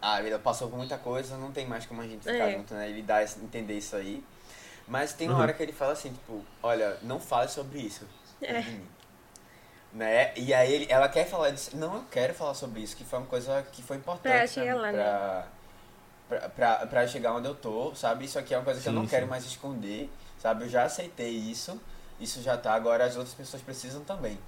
Ah, 0.00 0.22
ele 0.22 0.38
passou 0.38 0.68
por 0.68 0.76
muita 0.76 0.96
coisa, 0.98 1.36
não 1.36 1.50
tem 1.50 1.66
mais 1.66 1.86
como 1.86 2.00
a 2.00 2.06
gente 2.06 2.20
ficar 2.22 2.48
É. 2.50 2.56
junto, 2.56 2.72
né? 2.74 2.88
Ele 2.88 3.02
dá 3.02 3.22
entender 3.22 3.76
isso 3.78 3.96
aí. 3.96 4.22
Mas 4.86 5.12
tem 5.14 5.28
uma 5.28 5.36
Uhum. 5.36 5.42
hora 5.42 5.52
que 5.52 5.62
ele 5.62 5.72
fala 5.72 5.92
assim, 5.92 6.12
tipo, 6.12 6.44
olha, 6.62 6.98
não 7.02 7.18
fale 7.18 7.48
sobre 7.48 7.80
isso. 7.80 8.06
É. 8.42 8.62
Né? 9.94 10.32
E 10.36 10.52
aí 10.52 10.72
ele, 10.72 10.86
ela 10.90 11.08
quer 11.08 11.26
falar 11.26 11.50
disso. 11.50 11.76
Não, 11.76 11.96
eu 11.96 12.04
quero 12.10 12.34
falar 12.34 12.54
sobre 12.54 12.80
isso, 12.80 12.96
que 12.96 13.04
foi 13.04 13.18
uma 13.20 13.28
coisa 13.28 13.62
que 13.72 13.82
foi 13.82 13.96
importante 13.96 14.58
Pra 14.58 14.74
lá, 14.74 14.92
né? 14.92 14.94
pra, 15.02 15.46
pra, 16.28 16.48
pra, 16.50 16.86
pra 16.86 17.08
chegar 17.08 17.34
onde 17.34 17.48
eu 17.48 17.54
tô, 17.54 17.94
sabe? 17.94 18.24
Isso 18.26 18.38
aqui 18.38 18.54
é 18.54 18.58
uma 18.58 18.64
coisa 18.64 18.80
que 18.80 18.88
eu 18.88 18.92
Sim, 18.92 18.94
não 18.94 19.06
quero 19.06 19.26
sim. 19.26 19.28
mais 19.28 19.44
esconder, 19.44 20.10
sabe? 20.38 20.64
Eu 20.64 20.68
já 20.70 20.84
aceitei 20.84 21.30
isso, 21.30 21.80
isso 22.20 22.42
já 22.42 22.56
tá, 22.56 22.74
agora 22.74 23.04
as 23.06 23.16
outras 23.16 23.34
pessoas 23.34 23.62
precisam 23.62 24.04
também. 24.04 24.38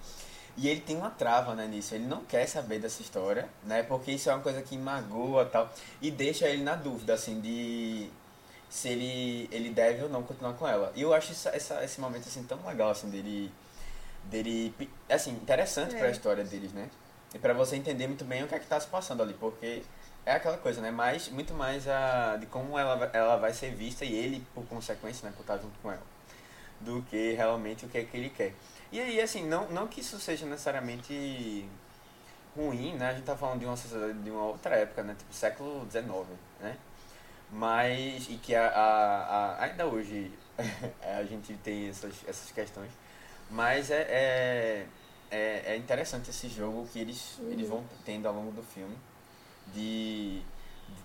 E 0.57 0.69
ele 0.69 0.81
tem 0.81 0.97
uma 0.97 1.11
trava, 1.11 1.55
né, 1.55 1.67
nisso. 1.67 1.95
Ele 1.95 2.07
não 2.07 2.25
quer 2.25 2.47
saber 2.47 2.79
dessa 2.81 3.03
história, 3.03 3.49
né? 3.65 3.83
Porque 3.85 4.13
isso 4.13 4.31
é 4.31 4.35
uma 4.35 4.43
coisa 4.43 4.63
que 4.63 4.77
magoa 4.79 5.43
e 5.45 5.47
tal. 5.47 5.71
E 6.03 6.11
deixa 6.11 6.49
ele 6.49 6.63
na 6.65 6.77
dúvida, 6.77 7.15
assim, 7.15 7.41
de 7.41 8.11
se 8.71 8.89
ele, 8.89 9.49
ele 9.53 9.71
deve 9.71 10.03
ou 10.05 10.09
não 10.11 10.23
continuar 10.23 10.55
com 10.55 10.67
ela. 10.69 10.93
E 10.97 11.03
eu 11.03 11.15
acho 11.15 11.33
essa, 11.33 11.51
essa- 11.51 11.85
esse 11.85 12.01
momento, 12.01 12.29
assim, 12.29 12.43
tão 12.45 12.59
legal, 12.67 12.91
assim, 12.91 13.11
dele... 13.11 13.53
dele 14.31 14.75
assim, 15.09 15.31
interessante 15.33 15.95
É. 15.95 15.99
pra 15.99 16.11
história 16.11 16.45
deles, 16.45 16.73
né? 16.73 16.89
E 17.35 17.39
pra 17.39 17.53
você 17.53 17.77
entender 17.77 18.07
muito 18.07 18.25
bem 18.25 18.43
o 18.45 18.49
que 18.49 18.55
é 18.55 18.59
que 18.59 18.67
tá 18.67 18.79
se 18.81 18.87
passando 18.87 19.23
ali. 19.23 19.35
Porque 19.35 19.83
é 20.25 20.33
aquela 20.33 20.57
coisa, 20.59 20.81
né? 20.81 20.91
Mais, 20.91 21.29
muito 21.29 21.53
mais 21.55 21.87
a, 21.89 22.37
de 22.37 22.47
como 22.47 22.79
ela, 22.79 22.97
vai- 22.97 23.11
ela 23.13 23.37
vai 23.37 23.53
ser 23.53 23.75
vista 23.75 24.05
e 24.05 24.15
ele, 24.15 24.47
por 24.55 24.65
consequência, 24.67 25.29
né? 25.29 25.35
Por 25.37 25.43
estar 25.43 25.59
junto 25.59 25.79
com 25.81 25.91
ela. 25.93 26.03
Do 26.81 27.03
que 27.03 27.33
realmente 27.33 27.85
o 27.87 27.89
que 27.89 27.99
é 27.99 28.05
que 28.05 28.17
ele 28.17 28.31
quer. 28.31 28.53
E 28.93 29.01
aí, 29.01 29.21
assim, 29.21 29.45
não, 29.47 29.69
não 29.71 29.87
que 29.87 30.01
isso 30.01 30.19
seja 30.21 30.47
necessariamente 30.47 31.69
ruim, 32.57 32.95
né? 32.95 33.09
A 33.11 33.15
gente 33.15 33.25
tá 33.25 33.37
falando 33.37 33.61
de 33.61 33.67
uma 33.67 33.77
sociedade 33.77 34.19
de 34.19 34.31
uma 34.31 34.43
outra 34.45 34.77
época, 34.77 35.03
né? 35.03 35.15
Tipo, 35.19 35.33
século 35.35 35.87
XIX, 35.91 36.27
né? 36.61 36.77
Mas, 37.51 38.27
e 38.29 38.37
que 38.39 38.55
a, 38.55 38.67
a, 38.69 39.55
a- 39.57 39.65
ainda 39.65 39.87
hoje 39.87 40.33
a 41.03 41.23
gente 41.25 41.55
tem 41.59 41.89
essas, 41.89 42.15
essas 42.27 42.51
questões. 42.51 42.91
Mas 43.51 43.91
é, 43.91 44.03
é, 44.03 44.87
é, 45.31 45.63
é 45.73 45.77
interessante 45.77 46.31
esse 46.31 46.49
jogo 46.49 46.87
que 46.93 46.99
eles, 46.99 47.39
eles 47.51 47.69
vão 47.69 47.85
tendo 48.05 48.27
ao 48.27 48.35
longo 48.35 48.53
do 48.53 48.63
filme. 48.63 48.97
De 49.75 50.41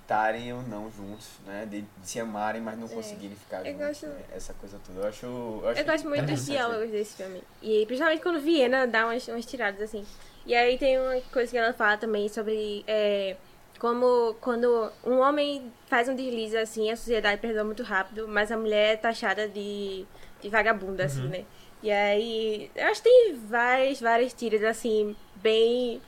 estarem 0.04 0.54
ou 0.54 0.62
não 0.62 0.92
juntos, 0.92 1.28
né? 1.46 1.66
De, 1.70 1.82
de 1.82 1.88
se 2.08 2.20
amarem, 2.20 2.62
mas 2.62 2.78
não 2.78 2.88
conseguirem 2.88 3.36
ficar 3.36 3.66
Eu 3.66 3.74
juntos. 3.74 3.88
gosto- 3.88 4.06
né? 4.08 4.22
Essa 4.36 4.54
coisa 4.54 4.80
toda. 4.86 5.00
Eu 5.02 5.08
acho. 5.08 5.26
Eu, 5.26 5.70
acho 5.70 5.80
Eu 5.82 5.86
gosto 5.86 6.08
muito 6.10 6.26
dos 6.26 6.46
diálogos 6.46 6.92
desse 6.92 7.16
filme. 7.16 7.42
E 7.62 7.86
principalmente 7.86 8.22
quando 8.22 8.40
Viena 8.40 8.86
dá 8.86 9.06
umas, 9.06 9.28
umas 9.28 9.46
tiradas 9.46 9.82
assim. 9.82 10.06
E 10.46 10.56
aí 10.56 10.78
tem 10.78 11.00
uma 11.00 11.20
coisa 11.32 11.52
que 11.52 11.58
ela 11.58 11.74
fala 11.74 11.98
também 11.98 12.28
sobre 12.28 12.84
é, 12.88 13.36
como 13.80 14.36
quando 14.42 14.92
um 15.04 15.20
homem 15.20 15.72
faz 15.88 16.08
um 16.10 16.16
deslize 16.16 16.58
assim, 16.58 16.92
a 16.92 16.96
sociedade 16.96 17.40
perdoa 17.42 17.64
muito 17.64 17.84
rápido, 17.84 18.28
mas 18.28 18.52
a 18.52 18.58
mulher 18.58 18.94
é 18.94 18.98
taxada 18.98 19.48
de, 19.48 20.06
de 20.42 20.50
vagabunda, 20.50 21.06
assim, 21.06 21.28
né? 21.28 21.46
E 21.84 21.92
aí, 21.92 22.70
eu 22.76 22.86
acho 22.88 23.02
que 23.02 23.10
tem 23.10 23.36
várias, 23.48 24.00
várias 24.00 24.34
tiras 24.34 24.64
assim, 24.64 25.16
bem, 25.36 26.00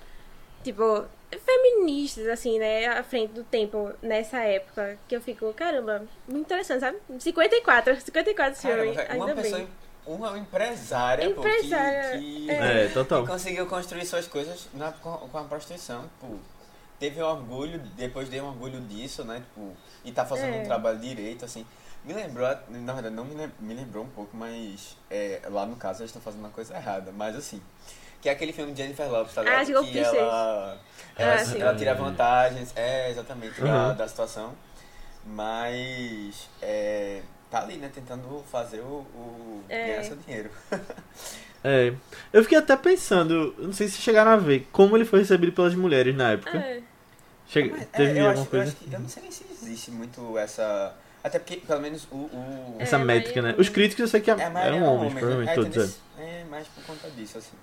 tipo, 0.63 1.03
feministas, 1.43 2.27
assim, 2.27 2.59
né? 2.59 2.85
À 2.87 3.03
frente 3.03 3.31
do 3.33 3.43
tempo 3.43 3.91
nessa 4.01 4.37
época. 4.39 4.97
Que 5.07 5.15
eu 5.15 5.21
fico, 5.21 5.51
caramba, 5.53 6.05
muito 6.27 6.45
interessante, 6.45 6.81
sabe? 6.81 6.97
54, 7.19 7.99
54 8.01 8.59
filme, 8.61 8.75
Caramba, 8.75 8.93
velho, 8.93 9.15
uma 9.17 9.25
ainda 9.29 9.41
pessoa, 9.41 9.57
bem. 9.59 9.67
uma 10.05 10.37
empresária, 10.37 11.29
pô, 11.31 11.41
que- 11.41 11.47
Empresária, 11.49 12.19
que, 12.19 12.49
é. 12.51 12.85
É, 12.85 12.87
total. 12.89 13.23
que 13.23 13.27
conseguiu 13.31 13.65
construir 13.65 14.05
suas 14.05 14.27
coisas 14.27 14.67
na, 14.75 14.91
com, 14.91 15.11
com 15.17 15.37
a 15.37 15.43
prostituição, 15.43 16.09
pô. 16.21 16.27
Teve 16.99 17.21
orgulho, 17.21 17.79
depois 17.97 18.29
deu 18.29 18.45
um 18.45 18.47
orgulho 18.49 18.79
disso, 18.81 19.25
né, 19.25 19.37
tipo, 19.39 19.75
e 20.05 20.11
tá 20.11 20.23
fazendo 20.23 20.53
É. 20.55 20.59
um 20.59 20.63
trabalho 20.63 20.99
direito, 20.99 21.43
assim. 21.43 21.65
Me 22.05 22.13
lembrou, 22.13 22.45
na 22.69 22.93
verdade, 22.93 23.15
não 23.15 23.23
me, 23.25 23.33
lem- 23.35 23.51
me 23.59 23.73
lembrou 23.73 24.03
um 24.03 24.09
pouco, 24.09 24.35
mas 24.35 24.97
é, 25.09 25.41
lá 25.49 25.65
no 25.65 25.75
caso 25.77 26.01
eles 26.01 26.09
estão 26.09 26.21
fazendo 26.21 26.41
uma 26.41 26.49
coisa 26.49 26.75
errada, 26.75 27.11
mas 27.11 27.35
assim. 27.35 27.61
Que 28.21 28.29
é 28.29 28.31
aquele 28.31 28.53
filme 28.53 28.71
de 28.73 28.81
Jennifer 28.81 29.09
Lopez, 29.09 29.33
tá 29.35 29.41
Ah, 29.41 29.63
ligado? 29.63 29.83
de 29.85 29.91
que 29.91 29.99
ela, 29.99 30.77
ela, 31.17 31.35
Ah, 31.41 31.57
ela 31.59 31.75
tira 31.75 31.93
vantagens, 31.93 32.71
é, 32.75 33.09
exatamente, 33.11 33.59
da, 33.61 33.89
Uhum. 33.89 33.95
da 33.95 34.07
situação. 34.07 34.53
Mas 35.25 36.49
é, 36.61 37.21
tá 37.49 37.61
ali, 37.61 37.77
né, 37.77 37.89
tentando 37.93 38.43
fazer 38.51 38.79
o, 38.81 39.05
o 39.15 39.63
É. 39.69 39.87
ganhar 39.87 40.03
seu 40.03 40.17
dinheiro. 40.17 40.49
É. 41.65 41.93
Eu 42.33 42.43
fiquei 42.43 42.57
até 42.57 42.75
pensando, 42.75 43.55
eu 43.57 43.67
não 43.67 43.71
sei 43.71 43.87
se 43.87 44.01
chegaram 44.01 44.31
a 44.31 44.35
ver, 44.35 44.67
como 44.73 44.97
ele 44.97 45.05
foi 45.05 45.19
recebido 45.19 45.53
pelas 45.53 45.73
mulheres 45.73 46.13
na 46.13 46.31
época. 46.33 46.57
É. 46.57 46.81
Chega, 47.47 47.71
Mas, 47.71 47.81
é, 47.83 47.85
teve 47.85 48.19
eu, 48.19 48.25
alguma 48.25 48.31
acho, 48.31 48.41
eu 48.41 48.45
coisa? 48.49 48.65
acho 48.67 48.75
que 48.75 48.93
eu 48.93 48.99
não 48.99 49.07
sei 49.07 49.23
nem 49.23 49.31
se 49.31 49.45
existe 49.49 49.89
muito 49.91 50.37
essa. 50.37 50.93
Até 51.23 51.39
porque, 51.39 51.57
pelo 51.57 51.79
menos, 51.81 52.05
o. 52.11 52.15
o 52.15 52.75
Essa 52.79 52.97
É, 52.97 52.99
métrica, 52.99 53.41
né? 53.41 53.55
Os 53.57 53.69
críticos 53.69 54.01
eu 54.01 54.07
sei 54.09 54.19
que 54.21 54.29
é, 54.29 54.35
maioria 54.35 54.77
eram 54.77 54.77
eram 54.77 54.95
homens, 54.95 55.13
né? 55.13 55.19
provavelmente 55.21 55.51
é, 55.51 55.55
todos. 55.55 55.73
tendência- 55.73 56.01
é 56.19 56.43
mais 56.49 56.67
por 56.67 56.83
conta 56.85 57.09
disso, 57.11 57.37
assim. 57.37 57.55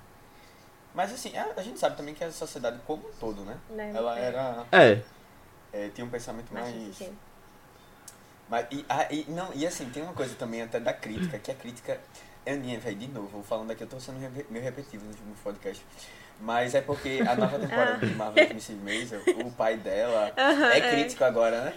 Mas 0.94 1.12
assim, 1.12 1.36
a, 1.36 1.46
a 1.56 1.62
gente 1.62 1.78
sabe 1.78 1.96
também 1.96 2.14
que 2.14 2.24
a 2.24 2.32
sociedade 2.32 2.78
como 2.86 3.06
um 3.06 3.12
todo, 3.20 3.42
né? 3.44 3.56
Né, 3.70 3.92
Ela 3.94 4.18
é. 4.18 4.22
era. 4.24 4.64
É. 4.72 5.00
é, 5.72 5.88
tinha 5.90 6.04
um 6.04 6.10
pensamento 6.10 6.52
mais. 6.52 6.96
Sim. 6.96 7.12
Mas, 8.48 8.66
e, 8.70 8.84
ah, 8.88 9.06
e, 9.10 9.24
não, 9.28 9.50
e 9.54 9.64
assim, 9.66 9.88
tem 9.90 10.02
uma 10.02 10.12
coisa 10.12 10.34
também 10.34 10.62
até 10.62 10.80
da 10.80 10.92
crítica, 10.92 11.38
que 11.38 11.50
a 11.50 11.54
crítica. 11.54 12.00
Aninha, 12.46 12.80
velho, 12.80 12.96
de 12.96 13.06
novo, 13.08 13.42
falando 13.42 13.70
aqui, 13.70 13.84
eu 13.84 13.86
tô 13.86 14.00
sendo 14.00 14.18
meio 14.48 14.64
repetitivo 14.64 15.04
no 15.04 15.10
último 15.10 15.34
podcast. 15.44 15.84
Mas 16.40 16.74
é 16.74 16.80
porque 16.80 17.22
a 17.28 17.36
nova 17.36 17.58
temporada 17.60 17.98
de 18.04 18.14
Marvel 18.14 18.44
Mrs. 18.46 18.72
Maisel, 18.76 19.20
o 19.44 19.50
pai 19.52 19.76
dela 19.76 20.32
Aham, 20.36 20.70
é 20.72 20.78
é. 20.78 20.90
crítico 20.90 21.22
agora, 21.22 21.66
né? 21.66 21.74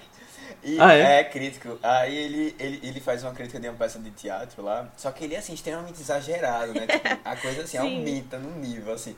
E 0.64 0.80
Ah, 0.80 0.94
é? 0.94 1.24
crítico. 1.24 1.78
Aí 1.84 2.16
ele, 2.16 2.56
ele, 2.58 2.80
ele 2.84 3.00
faz 3.02 3.24
uma 3.24 3.34
crítica 3.34 3.60
de 3.60 3.68
uma 3.68 3.78
peça 3.78 4.00
de 4.00 4.12
teatro 4.12 4.64
lá, 4.64 4.90
só 4.96 5.12
que 5.12 5.26
ele 5.26 5.36
é 5.36 5.40
assim, 5.40 5.54
extremamente 5.54 6.00
exagerado, 6.02 6.74
né? 6.74 6.88
Tipo, 6.88 7.08
a 7.26 7.36
coisa 7.36 7.62
assim, 7.64 7.78
Sim. 7.78 7.98
aumenta 7.98 8.38
no 8.38 8.52
nível, 8.60 8.94
assim. 8.94 9.16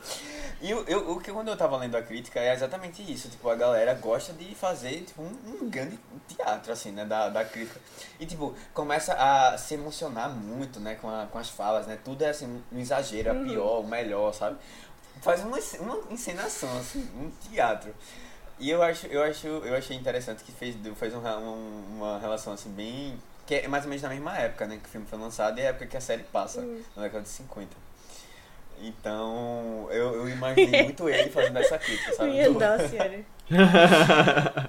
E 0.62 0.72
eu, 0.72 0.84
eu, 0.88 1.12
o 1.12 1.20
que 1.20 1.32
quando 1.32 1.50
eu 1.50 1.58
tava 1.58 1.78
lendo 1.78 1.96
a 1.96 2.02
crítica 2.02 2.40
é 2.40 2.54
exatamente 2.54 3.02
isso, 3.12 3.30
tipo, 3.30 3.48
a 3.50 3.56
galera 3.56 3.94
gosta 3.94 4.34
de 4.34 4.56
fazer 4.56 5.02
tipo, 5.02 5.22
um, 5.22 5.38
um 5.62 5.70
grande 5.70 6.00
teatro, 6.28 6.72
assim, 6.72 6.92
né, 6.92 7.06
da, 7.06 7.30
da 7.30 7.46
crítica. 7.46 7.80
E, 8.20 8.26
tipo, 8.26 8.56
começa 8.74 9.14
a 9.14 9.58
se 9.58 9.74
emocionar 9.76 10.30
muito, 10.30 10.80
né, 10.80 10.96
com, 10.96 11.10
a, 11.10 11.26
com 11.28 11.38
as 11.38 11.50
falas, 11.50 11.86
né, 11.86 11.98
tudo 12.04 12.24
é, 12.24 12.30
assim, 12.30 12.64
um 12.72 12.80
exagero, 12.80 13.32
a 13.32 13.36
pior, 13.36 13.82
o 13.82 13.88
melhor, 13.88 14.34
sabe? 14.34 14.58
Faz 15.22 15.42
uma, 15.44 15.58
uma 15.80 16.12
encenação, 16.12 16.78
assim, 16.78 17.08
um 17.18 17.30
teatro. 17.50 17.94
E 18.60 18.70
eu 18.70 18.82
acho, 18.82 19.08
eu 19.08 19.22
acho, 19.24 19.48
eu 19.48 19.76
achei 19.76 19.98
interessante 19.98 20.44
que 20.44 20.52
fez, 20.52 20.76
fez 20.98 21.14
um, 21.14 21.20
um- 21.20 21.84
uma 21.98 22.20
relação, 22.20 22.54
assim, 22.54 22.70
bem... 22.70 23.16
Que 23.46 23.56
é 23.56 23.68
mais 23.68 23.84
ou 23.84 23.90
menos 23.90 24.02
na 24.02 24.10
mesma 24.10 24.36
época, 24.38 24.66
né, 24.66 24.80
que 24.82 24.88
o 24.88 24.92
filme 24.92 25.06
foi 25.08 25.20
lançado 25.20 25.60
e 25.60 25.62
é 25.62 25.68
a 25.68 25.70
época 25.70 25.86
que 25.86 25.98
a 25.98 26.02
série 26.02 26.24
passa, 26.24 26.62
na 26.96 27.04
década 27.04 27.22
de 27.24 27.30
50. 27.30 27.70
Então, 28.82 29.88
eu, 29.92 30.16
eu 30.16 30.30
imaginei 30.30 30.84
muito 30.84 31.08
ele 31.10 31.30
fazendo 31.30 31.58
essa 31.60 31.78
crítica, 31.78 32.14
sabe? 32.14 32.32
Minha 32.32 32.50
Do- 32.52 32.60
nossa 32.60 32.88
senhora. 32.88 33.24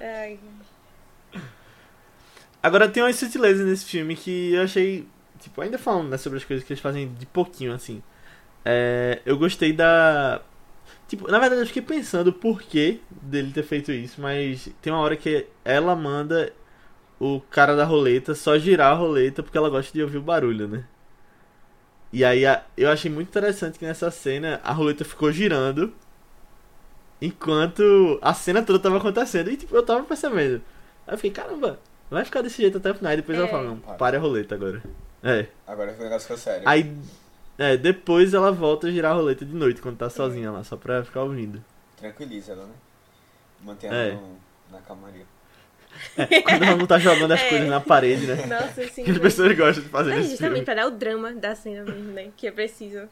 Ai, 0.01 0.39
Agora 2.61 2.89
tem 2.89 3.03
umas 3.03 3.15
sutilezas 3.15 3.65
nesse 3.65 3.85
filme 3.85 4.15
que 4.15 4.53
eu 4.53 4.63
achei. 4.63 5.07
Tipo, 5.39 5.61
ainda 5.61 5.77
falando 5.77 6.09
né, 6.09 6.17
sobre 6.17 6.37
as 6.37 6.45
coisas 6.45 6.65
que 6.65 6.73
eles 6.73 6.81
fazem 6.81 7.13
de 7.13 7.25
pouquinho, 7.25 7.73
assim. 7.73 8.01
É, 8.65 9.21
eu 9.25 9.37
gostei 9.37 9.71
da. 9.73 10.41
Tipo, 11.07 11.29
na 11.31 11.39
verdade 11.39 11.61
eu 11.61 11.67
fiquei 11.67 11.81
pensando 11.81 12.27
o 12.27 12.33
porquê 12.33 12.99
dele 13.09 13.51
ter 13.53 13.63
feito 13.63 13.91
isso, 13.91 14.19
mas 14.21 14.69
tem 14.81 14.91
uma 14.91 15.01
hora 15.01 15.15
que 15.15 15.47
ela 15.63 15.95
manda 15.95 16.51
o 17.19 17.39
cara 17.49 17.75
da 17.75 17.85
roleta 17.85 18.35
só 18.35 18.57
girar 18.57 18.91
a 18.91 18.95
roleta 18.95 19.41
porque 19.41 19.57
ela 19.57 19.69
gosta 19.69 19.91
de 19.93 20.03
ouvir 20.03 20.17
o 20.17 20.21
barulho, 20.21 20.67
né? 20.67 20.83
E 22.11 22.23
aí 22.25 22.45
a- 22.45 22.63
eu 22.77 22.89
achei 22.89 23.09
muito 23.11 23.29
interessante 23.29 23.79
que 23.79 23.85
nessa 23.85 24.11
cena 24.11 24.59
a 24.63 24.71
roleta 24.73 25.05
ficou 25.05 25.31
girando 25.31 25.93
enquanto 27.21 28.19
a 28.21 28.33
cena 28.33 28.61
toda 28.61 28.79
tava 28.79 28.97
acontecendo. 28.97 29.49
E 29.49 29.57
tipo, 29.57 29.75
eu 29.75 29.83
tava 29.83 30.03
percebendo. 30.03 30.61
Aí 31.07 31.13
eu 31.13 31.17
fiquei, 31.17 31.31
caramba, 31.31 31.79
vai 32.09 32.23
ficar 32.25 32.41
desse 32.41 32.61
jeito 32.61 32.77
até 32.77 32.91
o 32.91 32.95
final. 32.95 33.13
E 33.13 33.17
depois 33.17 33.37
ela 33.37 33.47
É. 33.47 33.51
fala, 33.51 33.63
não, 33.63 33.77
pare 33.77 34.17
a 34.17 34.19
roleta 34.19 34.55
agora. 34.55 34.81
É. 35.23 35.47
Agora 35.65 35.93
o 35.97 36.03
negócio 36.03 36.21
ficou 36.21 36.37
sério. 36.37 36.67
Aí, 36.67 36.95
é, 37.57 37.75
depois 37.77 38.33
ela 38.33 38.51
volta 38.51 38.87
a 38.87 38.91
girar 38.91 39.11
a 39.11 39.15
roleta 39.15 39.43
de 39.45 39.53
noite 39.55 39.81
quando 39.81 39.97
tá 39.97 40.09
sozinha 40.09 40.51
lá, 40.51 40.63
só 40.63 40.75
pra 40.77 41.03
ficar 41.03 41.23
ouvindo. 41.23 41.63
Tranquiliza 41.97 42.51
ela, 42.53 42.65
né? 42.65 42.73
Mantém 43.63 43.89
É. 43.91 44.09
ela 44.09 44.21
no- 44.21 44.37
na 44.71 44.79
calmaria. 44.81 45.25
Quando 46.15 46.63
ela 46.63 46.75
não 46.75 46.85
tá 46.85 46.99
jogando 46.99 47.31
as 47.31 47.41
É. 47.41 47.49
coisas 47.49 47.67
na 47.67 47.79
parede, 47.79 48.27
né? 48.27 48.45
Nossa, 48.45 48.87
sim. 48.89 49.03
Que 49.05 49.11
as 49.11 49.17
pessoas 49.17 49.57
gostam 49.57 49.83
de 49.83 49.89
fazer 49.89 50.11
É 50.11 50.15
nesse 50.17 50.29
justamente 50.31 50.51
filme. 50.59 50.65
pra 50.65 50.75
dar 50.75 50.87
o 50.87 50.91
drama 50.91 51.31
da 51.33 51.55
cena 51.55 51.83
mesmo, 51.83 52.11
né? 52.11 52.29
Que 52.37 52.47
é 52.47 52.51
preciso. 52.51 53.07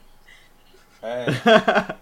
É, 1.02 1.26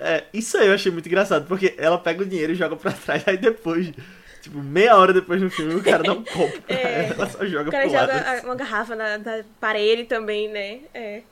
É, 0.00 0.24
isso 0.32 0.56
aí 0.58 0.68
eu 0.68 0.74
achei 0.74 0.92
muito 0.92 1.06
engraçado, 1.06 1.46
porque 1.46 1.74
ela 1.78 1.98
pega 1.98 2.22
o 2.22 2.26
dinheiro 2.26 2.52
e 2.52 2.56
joga 2.56 2.76
pra 2.76 2.92
trás, 2.92 3.22
aí 3.26 3.36
depois, 3.36 3.92
tipo, 4.40 4.58
meia 4.58 4.96
hora 4.96 5.12
depois 5.12 5.40
no 5.42 5.50
filme, 5.50 5.74
o 5.74 5.82
cara 5.82 6.02
dá 6.02 6.12
um 6.12 6.22
copo 6.22 6.60
pra 6.62 6.74
É. 6.76 7.06
ela, 7.06 7.14
ela 7.14 7.26
só 7.30 7.44
joga 7.46 7.68
O 7.68 7.72
cara 7.72 7.84
pro 7.84 7.92
lado. 7.94 8.12
joga 8.12 8.30
a- 8.30 8.42
uma 8.44 8.54
garrafa 8.54 8.94
na, 8.94 9.18
na 9.18 9.44
parede 9.60 10.04
também, 10.04 10.48
né? 10.48 10.80
É. 10.94 11.22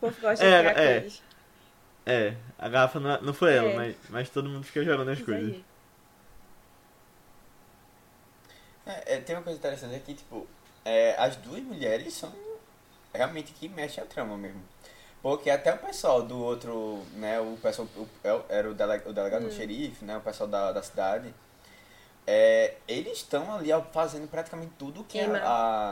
O 0.00 0.06
povo 0.06 0.20
gosta 0.20 0.44
É, 0.44 0.50
de 0.50 0.56
jogar 0.56 0.76
é. 0.78 1.00
coisas. 1.00 1.22
É, 2.06 2.36
a 2.58 2.68
garrafa 2.68 2.98
não, 3.00 3.20
não 3.22 3.34
foi 3.34 3.54
ela, 3.54 3.70
É. 3.70 3.74
mas, 3.74 3.96
mas 4.08 4.30
todo 4.30 4.48
mundo 4.48 4.64
fica 4.64 4.84
jogando 4.84 5.10
as 5.10 5.22
coisas. 5.22 5.56
Exagero. 5.56 5.64
é, 8.86 9.16
é, 9.16 9.20
tem 9.20 9.36
uma 9.36 9.42
coisa 9.42 9.58
interessante 9.58 9.94
aqui, 9.94 10.14
tipo, 10.14 10.46
é, 10.84 11.14
as 11.18 11.36
duas 11.36 11.62
mulheres 11.62 12.14
são 12.14 12.32
realmente 13.14 13.52
que 13.52 13.68
mexem 13.68 14.02
a 14.02 14.06
trama 14.06 14.36
mesmo. 14.36 14.62
Porque 15.22 15.50
até 15.50 15.74
o 15.74 15.78
pessoal 15.78 16.22
do 16.22 16.38
outro, 16.42 17.04
né, 17.14 17.40
o 17.40 17.56
pessoal, 17.62 17.88
o, 17.96 18.08
é- 18.24 18.44
era 18.58 18.70
o, 18.70 18.74
dele, 18.74 19.02
o 19.06 19.12
delegado, 19.12 19.44
Hum. 19.44 19.48
o 19.48 19.52
xerife, 19.52 20.04
né, 20.04 20.16
o 20.16 20.20
pessoal 20.20 20.48
da, 20.48 20.72
da 20.72 20.82
cidade, 20.82 21.34
é, 22.26 22.76
eles 22.88 23.18
estão 23.18 23.54
ali 23.54 23.70
fazendo 23.92 24.28
praticamente 24.28 24.72
tudo 24.78 25.04
que 25.04 25.20
a, 25.20 25.26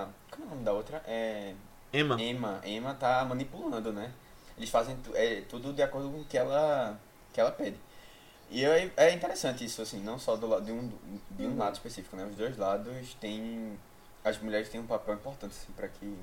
a... 0.05 0.09
Como 0.31 0.45
é 0.45 0.47
o 0.49 0.51
nome 0.51 0.65
da 0.65 0.73
outra? 0.73 1.03
É... 1.07 1.55
Emma, 1.99 2.21
Emma, 2.21 2.61
Emma 2.65 2.95
tá 2.95 3.25
manipulando, 3.25 3.93
né? 3.93 4.13
Eles 4.57 4.71
fazem 4.71 4.97
é, 5.15 5.43
tudo 5.43 5.73
de 5.73 5.83
acordo 5.83 6.11
com 6.11 6.21
o 6.21 6.25
que 6.25 6.39
ela, 6.39 6.99
que 7.33 7.41
ela 7.41 7.51
pede. 7.53 7.77
E 8.51 8.65
é, 8.65 8.91
é 8.97 9.13
interessante 9.13 9.65
isso, 9.65 9.83
assim, 9.83 10.01
não 10.01 10.19
só 10.19 10.37
do, 10.37 10.47
la- 10.47 10.61
de 10.61 10.73
um, 10.73 10.89
de 11.31 11.47
um 11.47 11.51
Uhum. 11.53 11.59
lado 11.59 11.75
específico, 11.75 12.17
né? 12.17 12.25
Os 12.27 12.37
dois 12.37 12.57
lados 12.57 13.15
têm... 13.21 13.79
As 14.25 14.39
mulheres 14.39 14.69
têm 14.69 14.81
um 14.81 14.87
papel 14.87 15.15
importante, 15.15 15.53
assim, 15.53 15.73
pra 15.73 15.89
que 15.89 16.17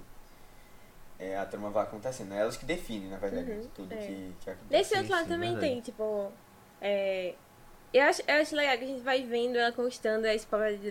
é, 1.20 1.38
a 1.38 1.46
trama 1.46 1.70
vá 1.70 1.84
acontecendo. 1.84 2.30
né? 2.30 2.40
Elas 2.42 2.58
que 2.58 2.66
definem, 2.66 3.10
na 3.10 3.18
verdade, 3.18 3.48
Uhum, 3.48 3.70
tudo 3.76 3.94
é. 3.94 3.98
que, 3.98 4.34
que 4.42 4.50
acontece. 4.50 4.70
Nesse 4.70 4.94
Sim, 4.94 5.00
outro 5.00 5.14
lado 5.14 5.24
sim, 5.24 5.30
também 5.30 5.52
verdade. 5.52 5.70
tem, 5.72 5.82
tipo. 5.82 6.32
É, 6.82 7.36
eu, 7.94 8.04
acho, 8.04 8.22
eu 8.28 8.36
acho 8.42 8.56
legal 8.56 8.78
que 8.78 8.84
a 8.84 8.88
gente 8.88 9.02
vai 9.04 9.24
vendo 9.24 9.58
ela 9.58 9.72
conquistando 9.72 10.28
esse 10.28 10.46
papel 10.48 10.78
de 10.78 10.90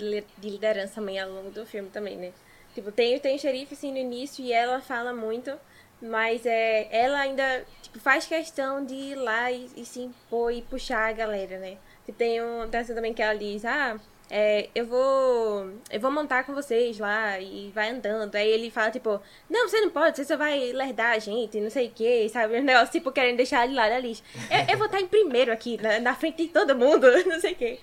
liderança 0.48 0.94
também 0.96 1.18
ao 1.20 1.30
longo 1.30 1.50
do 1.50 1.66
filme 1.66 1.90
também, 1.90 2.16
né? 2.16 2.32
Tipo, 2.74 2.90
tem, 2.90 3.18
tem 3.18 3.36
o 3.36 3.38
xerife 3.38 3.74
assim 3.74 3.92
no 3.92 3.98
início 3.98 4.44
e 4.44 4.52
ela 4.52 4.80
fala 4.80 5.12
muito, 5.12 5.52
mas 6.00 6.46
é, 6.46 6.88
ela 6.90 7.20
ainda 7.20 7.64
tipo, 7.82 7.98
faz 7.98 8.26
questão 8.26 8.84
de 8.84 8.94
ir 8.94 9.14
lá 9.14 9.50
e, 9.50 9.68
e 9.76 9.84
se 9.84 10.00
impor 10.00 10.52
e 10.52 10.62
puxar 10.62 11.08
a 11.08 11.12
galera, 11.12 11.58
né? 11.58 11.76
E 12.08 12.12
tem 12.12 12.42
um 12.42 12.66
dessa 12.68 12.94
também 12.94 13.14
que 13.14 13.22
ela 13.22 13.38
diz, 13.38 13.64
ah, 13.64 13.98
é, 14.34 14.70
eu 14.74 14.86
vou. 14.86 15.70
Eu 15.90 16.00
vou 16.00 16.10
montar 16.10 16.44
com 16.44 16.54
vocês 16.54 16.98
lá 16.98 17.38
e 17.38 17.70
vai 17.74 17.90
andando. 17.90 18.34
Aí 18.34 18.48
ele 18.48 18.70
fala, 18.70 18.90
tipo, 18.90 19.20
não, 19.48 19.68
você 19.68 19.78
não 19.82 19.90
pode, 19.90 20.16
você 20.16 20.24
só 20.24 20.38
vai 20.38 20.72
lerdar 20.72 21.14
a 21.14 21.18
gente, 21.18 21.60
não 21.60 21.68
sei 21.68 21.88
o 21.88 21.90
que, 21.90 22.28
sabe? 22.30 22.58
Um 22.58 22.62
negócio, 22.62 22.90
tipo, 22.90 23.12
querendo 23.12 23.36
deixar 23.36 23.66
ele 23.66 23.74
lá 23.74 23.90
da 23.90 23.98
lista. 23.98 24.26
Eu, 24.50 24.72
eu 24.72 24.78
vou 24.78 24.86
estar 24.86 25.00
em 25.02 25.06
primeiro 25.06 25.52
aqui, 25.52 25.80
na, 25.82 26.00
na 26.00 26.14
frente 26.14 26.46
de 26.46 26.48
todo 26.48 26.74
mundo, 26.74 27.06
não 27.28 27.38
sei 27.40 27.52
o 27.52 27.56
que. 27.56 27.78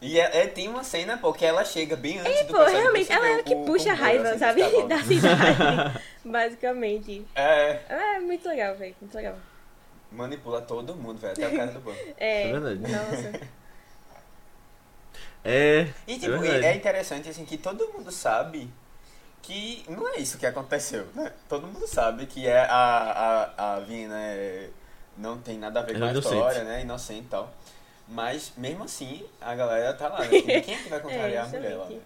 E 0.00 0.20
é, 0.20 0.42
é- 0.42 0.46
tem 0.46 0.68
uma 0.68 0.84
cena, 0.84 1.18
pô, 1.18 1.32
que 1.32 1.44
ela 1.44 1.64
chega 1.64 1.96
bem 1.96 2.20
antes 2.20 2.46
do 2.46 2.52
Pô, 2.54 2.64
realmente, 2.64 3.10
ela 3.12 3.28
é 3.28 3.34
a 3.40 3.42
que 3.42 3.54
o 3.54 3.64
puxa 3.64 3.92
a 3.92 3.96
comboio, 3.96 4.22
raiva, 4.22 4.28
assim, 4.30 4.38
sabe? 4.38 4.60
cavalos. 4.70 4.88
Da 4.88 5.02
cidade. 5.02 6.00
Basicamente. 6.24 7.26
É, 7.34 7.80
É 7.88 8.20
muito 8.20 8.48
legal, 8.48 8.76
velho. 8.76 8.94
Muito 9.00 9.14
legal. 9.14 9.36
manipula 10.12 10.60
todo 10.62 10.94
mundo, 10.94 11.18
velho, 11.18 11.32
até 11.32 11.48
o 11.48 11.56
cara 11.56 11.72
do 11.72 11.80
banco. 11.80 11.98
É. 12.16 12.48
É 12.48 12.52
verdade. 12.52 12.80
Nossa. 12.80 13.40
É. 15.44 15.88
E 16.06 16.14
é 16.14 16.18
tipo, 16.18 16.38
verdade. 16.38 16.64
é 16.66 16.74
interessante 16.76 17.28
assim 17.28 17.44
que 17.44 17.56
todo 17.56 17.88
mundo 17.92 18.10
sabe 18.10 18.70
que 19.42 19.84
não 19.88 20.06
é 20.08 20.18
isso 20.18 20.36
que 20.38 20.46
aconteceu, 20.46 21.06
né? 21.14 21.32
Todo 21.48 21.66
mundo 21.66 21.86
sabe 21.86 22.26
que 22.26 22.46
é 22.46 22.60
a, 22.60 23.50
a, 23.56 23.74
a 23.76 23.80
Vina 23.80 24.16
é, 24.20 24.68
não 25.16 25.38
tem 25.38 25.58
nada 25.58 25.80
a 25.80 25.82
ver 25.82 25.96
É 25.96 25.98
com 25.98 26.04
a 26.04 26.12
história, 26.12 26.64
né? 26.64 26.82
Inocente 26.82 27.22
e 27.26 27.28
tal. 27.28 27.52
Mas 28.08 28.52
mesmo 28.56 28.84
assim, 28.84 29.24
a 29.40 29.54
galera 29.54 29.92
tá 29.92 30.08
lá. 30.08 30.20
Né? 30.20 30.28
Quem 30.42 30.42
quem 30.62 30.74
é 30.74 30.78
que 30.78 30.88
vai 30.88 31.00
contrariar 31.00 31.44
a 31.44 31.48
mulher 31.48 31.76
lá? 31.76 31.86
né? 31.88 32.00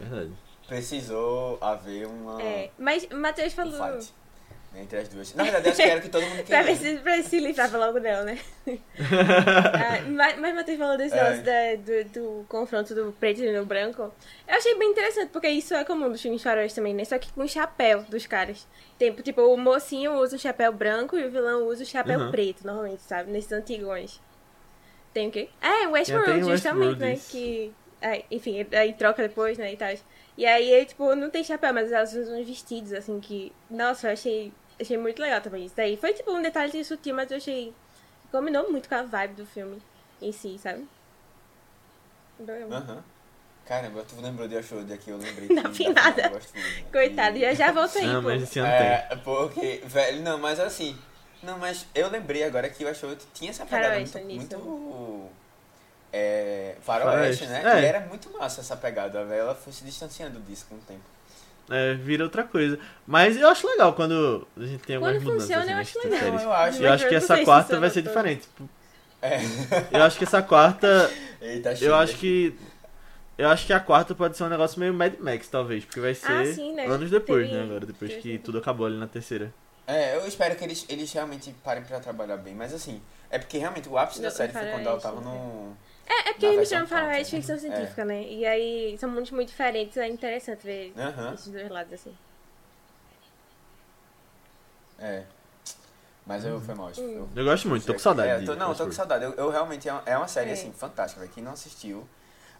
Verdade. 0.00 0.32
Precisou 0.68 1.58
haver 1.60 2.06
uma 2.06 2.42
É. 2.42 2.70
Mas 2.78 3.06
Matheus 3.08 3.52
um 3.52 3.56
falou. 3.56 4.00
fight 4.00 4.12
entre 4.74 4.98
as 5.00 5.08
duas. 5.08 5.34
Na 5.34 5.44
verdade, 5.44 5.66
eu 5.66 5.72
acho 5.72 5.82
que 5.82 5.88
era 5.88 5.98
o 6.00 6.02
que 6.02 6.08
todo 6.08 6.22
mundo 6.24 6.44
Pra 6.48 6.62
ver, 6.62 6.78
queria. 6.78 6.96
se, 6.96 7.02
pra 7.02 7.22
se 7.22 7.38
livrava 7.40 7.76
logo 7.76 8.00
dela, 8.00 8.24
né? 8.24 8.38
Ah, 8.98 10.00
mas, 10.08 10.38
mas 10.38 10.54
Matheus 10.54 10.78
falou 10.78 10.96
desse 10.96 11.14
É. 11.14 11.22
negócio 11.22 11.42
da- 11.44 11.74
do, 11.76 12.08
do 12.40 12.44
confronto 12.48 12.94
do 12.94 13.12
preto 13.20 13.42
e 13.42 13.52
do 13.54 13.66
branco. 13.66 14.10
Eu 14.48 14.54
achei 14.56 14.74
bem 14.78 14.90
interessante, 14.90 15.28
porque 15.30 15.48
isso 15.48 15.74
é 15.74 15.84
comum 15.84 16.08
dos 16.10 16.22
filmes 16.22 16.42
faróis 16.42 16.72
também, 16.72 16.94
né? 16.94 17.04
Só 17.04 17.18
que 17.18 17.30
com 17.32 17.42
o 17.42 17.48
chapéu 17.48 18.02
dos 18.04 18.26
caras. 18.26 18.66
Tem, 18.98 19.12
tipo, 19.16 19.42
o 19.42 19.56
mocinho 19.58 20.14
usa 20.14 20.36
o 20.36 20.38
chapéu 20.38 20.72
branco 20.72 21.18
e 21.18 21.26
o 21.26 21.30
vilão 21.30 21.66
usa 21.66 21.82
o 21.82 21.86
chapéu 21.86 22.18
Uhum. 22.18 22.30
preto, 22.30 22.64
normalmente, 22.66 23.02
sabe? 23.02 23.30
Nesses 23.30 23.52
antigões. 23.52 24.20
Tem 25.12 25.28
o 25.28 25.30
quê? 25.30 25.48
É, 25.60 25.68
o 25.68 25.78
Tem 25.78 25.86
Westworld, 25.88 26.30
em 26.32 26.42
justamente, 26.44 26.50
Westworld, 26.50 27.00
né? 27.00 27.12
isso. 27.14 27.30
Que. 27.30 27.72
é, 28.00 28.24
enfim, 28.30 28.66
aí 28.72 28.92
troca 28.94 29.22
depois, 29.26 29.58
né? 29.58 29.72
E 29.72 29.76
tal. 29.76 29.94
E 30.38 30.46
aí, 30.46 30.70
ele, 30.70 30.86
tipo, 30.86 31.14
não 31.14 31.28
tem 31.30 31.44
chapéu, 31.44 31.74
mas 31.74 31.92
elas 31.92 32.14
usam 32.14 32.40
uns 32.40 32.46
vestidos, 32.46 32.92
assim, 32.92 33.20
que. 33.20 33.52
Nossa, 33.70 34.08
eu 34.08 34.12
achei. 34.12 34.52
Achei 34.80 34.96
muito 34.96 35.20
legal 35.20 35.40
também 35.40 35.66
isso 35.66 35.76
daí. 35.76 35.96
Foi 35.96 36.12
tipo 36.14 36.32
um 36.32 36.40
detalhe 36.42 36.82
sutil, 36.84 37.14
mas 37.14 37.30
eu 37.30 37.36
achei. 37.36 37.72
Combinou 38.30 38.70
muito 38.70 38.88
com 38.88 38.94
a 38.94 39.02
vibe 39.02 39.34
do 39.34 39.46
filme 39.46 39.80
em 40.20 40.32
si, 40.32 40.58
sabe? 40.58 40.86
Bem- 42.38 42.62
Aham. 42.72 43.04
Caramba, 43.66 44.02
tu 44.08 44.20
lembrou 44.20 44.48
de 44.48 44.56
Ashwood 44.56 44.92
aqui, 44.92 45.10
eu 45.10 45.16
lembrei 45.18 45.48
Não 45.50 45.70
vi 45.70 45.84
da 45.92 46.02
nada. 46.02 46.30
né? 46.30 46.40
Coitado, 46.90 47.34
Que- 47.34 47.40
já 47.40 47.54
já 47.54 47.70
volto 47.72 47.96
aí, 47.98 48.06
Não, 48.06 48.20
pô. 48.22 48.28
mas 48.28 48.42
esse 48.42 48.58
ano 48.58 48.68
tem. 48.68 48.86
É, 48.88 49.08
porque, 49.22 49.82
velho, 49.84 50.22
não, 50.22 50.36
mas 50.38 50.58
assim, 50.58 50.98
não, 51.42 51.58
mas 51.58 51.86
eu 51.94 52.08
lembrei 52.08 52.44
agora 52.44 52.68
que 52.68 52.84
o 52.84 52.88
Ashwood 52.88 53.20
tinha 53.34 53.50
essa 53.50 53.64
pegada 53.64 53.88
Faroeste 53.88 54.18
muito, 54.18 54.58
muito 54.58 55.28
é, 56.12 56.76
faroeste, 56.82 57.44
Faroeste, 57.44 57.46
né? 57.46 57.78
é. 57.78 57.82
E 57.82 57.84
era 57.86 58.00
muito 58.00 58.30
massa 58.32 58.60
essa 58.60 58.76
pegada, 58.76 59.24
velho, 59.24 59.40
ela 59.40 59.54
foi 59.54 59.72
se 59.72 59.84
distanciando 59.84 60.38
disso 60.40 60.66
com 60.68 60.74
o 60.76 60.78
tempo. 60.78 61.00
É, 61.70 61.94
vira 61.94 62.24
outra 62.24 62.42
coisa. 62.44 62.78
Mas 63.06 63.36
eu 63.36 63.48
acho 63.48 63.66
legal 63.66 63.94
quando 63.94 64.46
a 64.56 64.64
gente 64.64 64.82
tem 64.82 64.96
algumas 64.96 65.16
Quando 65.16 65.24
mudanças 65.32 65.56
funciona, 65.56 65.62
assim, 65.62 65.72
eu 65.72 65.78
acho 65.78 65.98
legal. 65.98 66.18
séries. 66.20 66.34
Não, 66.34 66.42
eu 66.42 66.52
acho. 66.52 66.82
Eu 66.82 66.92
acho 66.92 67.08
que 67.08 67.14
essa 67.14 67.36
se 67.36 67.44
quarta 67.44 67.62
funciona 67.62 67.80
vai 67.80 67.90
ser 67.90 68.02
diferente. 68.02 68.40
Tipo, 68.42 68.68
É. 69.22 69.38
Eu 69.96 70.02
acho 70.02 70.18
que 70.18 70.24
essa 70.24 70.42
quarta. 70.42 71.10
Eita, 71.40 71.72
Eu 71.80 71.94
acho 71.94 72.16
que. 72.16 72.54
Eu 73.38 73.48
acho 73.48 73.64
que 73.66 73.72
a 73.72 73.80
quarta 73.80 74.14
pode 74.14 74.36
ser 74.36 74.44
um 74.44 74.48
negócio 74.48 74.78
meio 74.78 74.92
Mad 74.92 75.14
Max, 75.18 75.48
talvez. 75.48 75.84
Porque 75.84 76.00
vai 76.00 76.14
ser 76.14 76.30
Ah, 76.32 76.44
sim, 76.44 76.74
né? 76.74 76.84
anos 76.86 77.10
depois, 77.10 77.46
Teve- 77.48 77.58
né? 77.58 77.64
Agora, 77.64 77.86
depois 77.86 78.14
que 78.16 78.38
tudo 78.38 78.58
acabou 78.58 78.86
ali 78.86 78.98
na 78.98 79.06
terceira. 79.06 79.52
É, 79.92 80.16
eu 80.16 80.26
espero 80.26 80.56
que 80.56 80.64
eles, 80.64 80.86
eles 80.88 81.12
realmente 81.12 81.52
parem 81.62 81.82
pra 81.84 82.00
trabalhar 82.00 82.36
bem, 82.38 82.54
mas 82.54 82.72
assim, 82.72 83.02
é 83.30 83.38
porque 83.38 83.58
realmente 83.58 83.88
o 83.88 83.98
ápice 83.98 84.22
da 84.22 84.30
série 84.30 84.52
foi 84.52 84.66
quando 84.70 84.86
ela 84.86 85.00
tava 85.00 85.20
no... 85.20 85.76
É, 86.06 86.30
é 86.30 86.32
porque 86.32 86.46
eles 86.46 86.58
misturam 86.60 86.86
faroeste 86.86 87.36
e 87.36 87.40
country, 87.40 87.52
ficção 87.52 87.54
né? 87.56 87.60
científica, 87.76 88.04
né? 88.04 88.22
E 88.22 88.46
aí 88.46 88.96
são 88.98 89.10
mundos 89.10 89.30
muito 89.30 89.48
diferentes, 89.48 89.96
é 89.96 90.08
interessante 90.08 90.64
ver 90.64 90.92
Aham, 90.96 91.34
esses 91.34 91.48
dois 91.48 91.68
lados 91.68 91.92
assim. 91.92 92.16
é. 94.98 95.24
Mas 96.24 96.44
eu, 96.44 96.60
foi 96.60 96.74
mal, 96.74 96.88
acho. 96.88 97.00
Hum. 97.00 97.28
Eu- 97.34 97.42
Eu 97.42 97.44
gosto 97.44 97.68
muito, 97.68 97.84
tô 97.84 97.92
com 97.94 97.98
saudade. 97.98 98.28
É, 98.30 98.38
de 98.38 98.46
tô, 98.46 98.54
não, 98.54 98.72
tô 98.74 98.84
com 98.86 98.92
saudade. 98.92 99.24
Eu, 99.24 99.32
eu 99.34 99.50
realmente 99.50 99.88
é 99.88 99.92
uma, 99.92 100.02
é 100.06 100.16
uma 100.16 100.28
série 100.28 100.50
É. 100.50 100.52
assim 100.52 100.72
fantástica, 100.72 101.20
velho. 101.20 101.32
Quem 101.34 101.42
não 101.42 101.52
assistiu, 101.52 102.06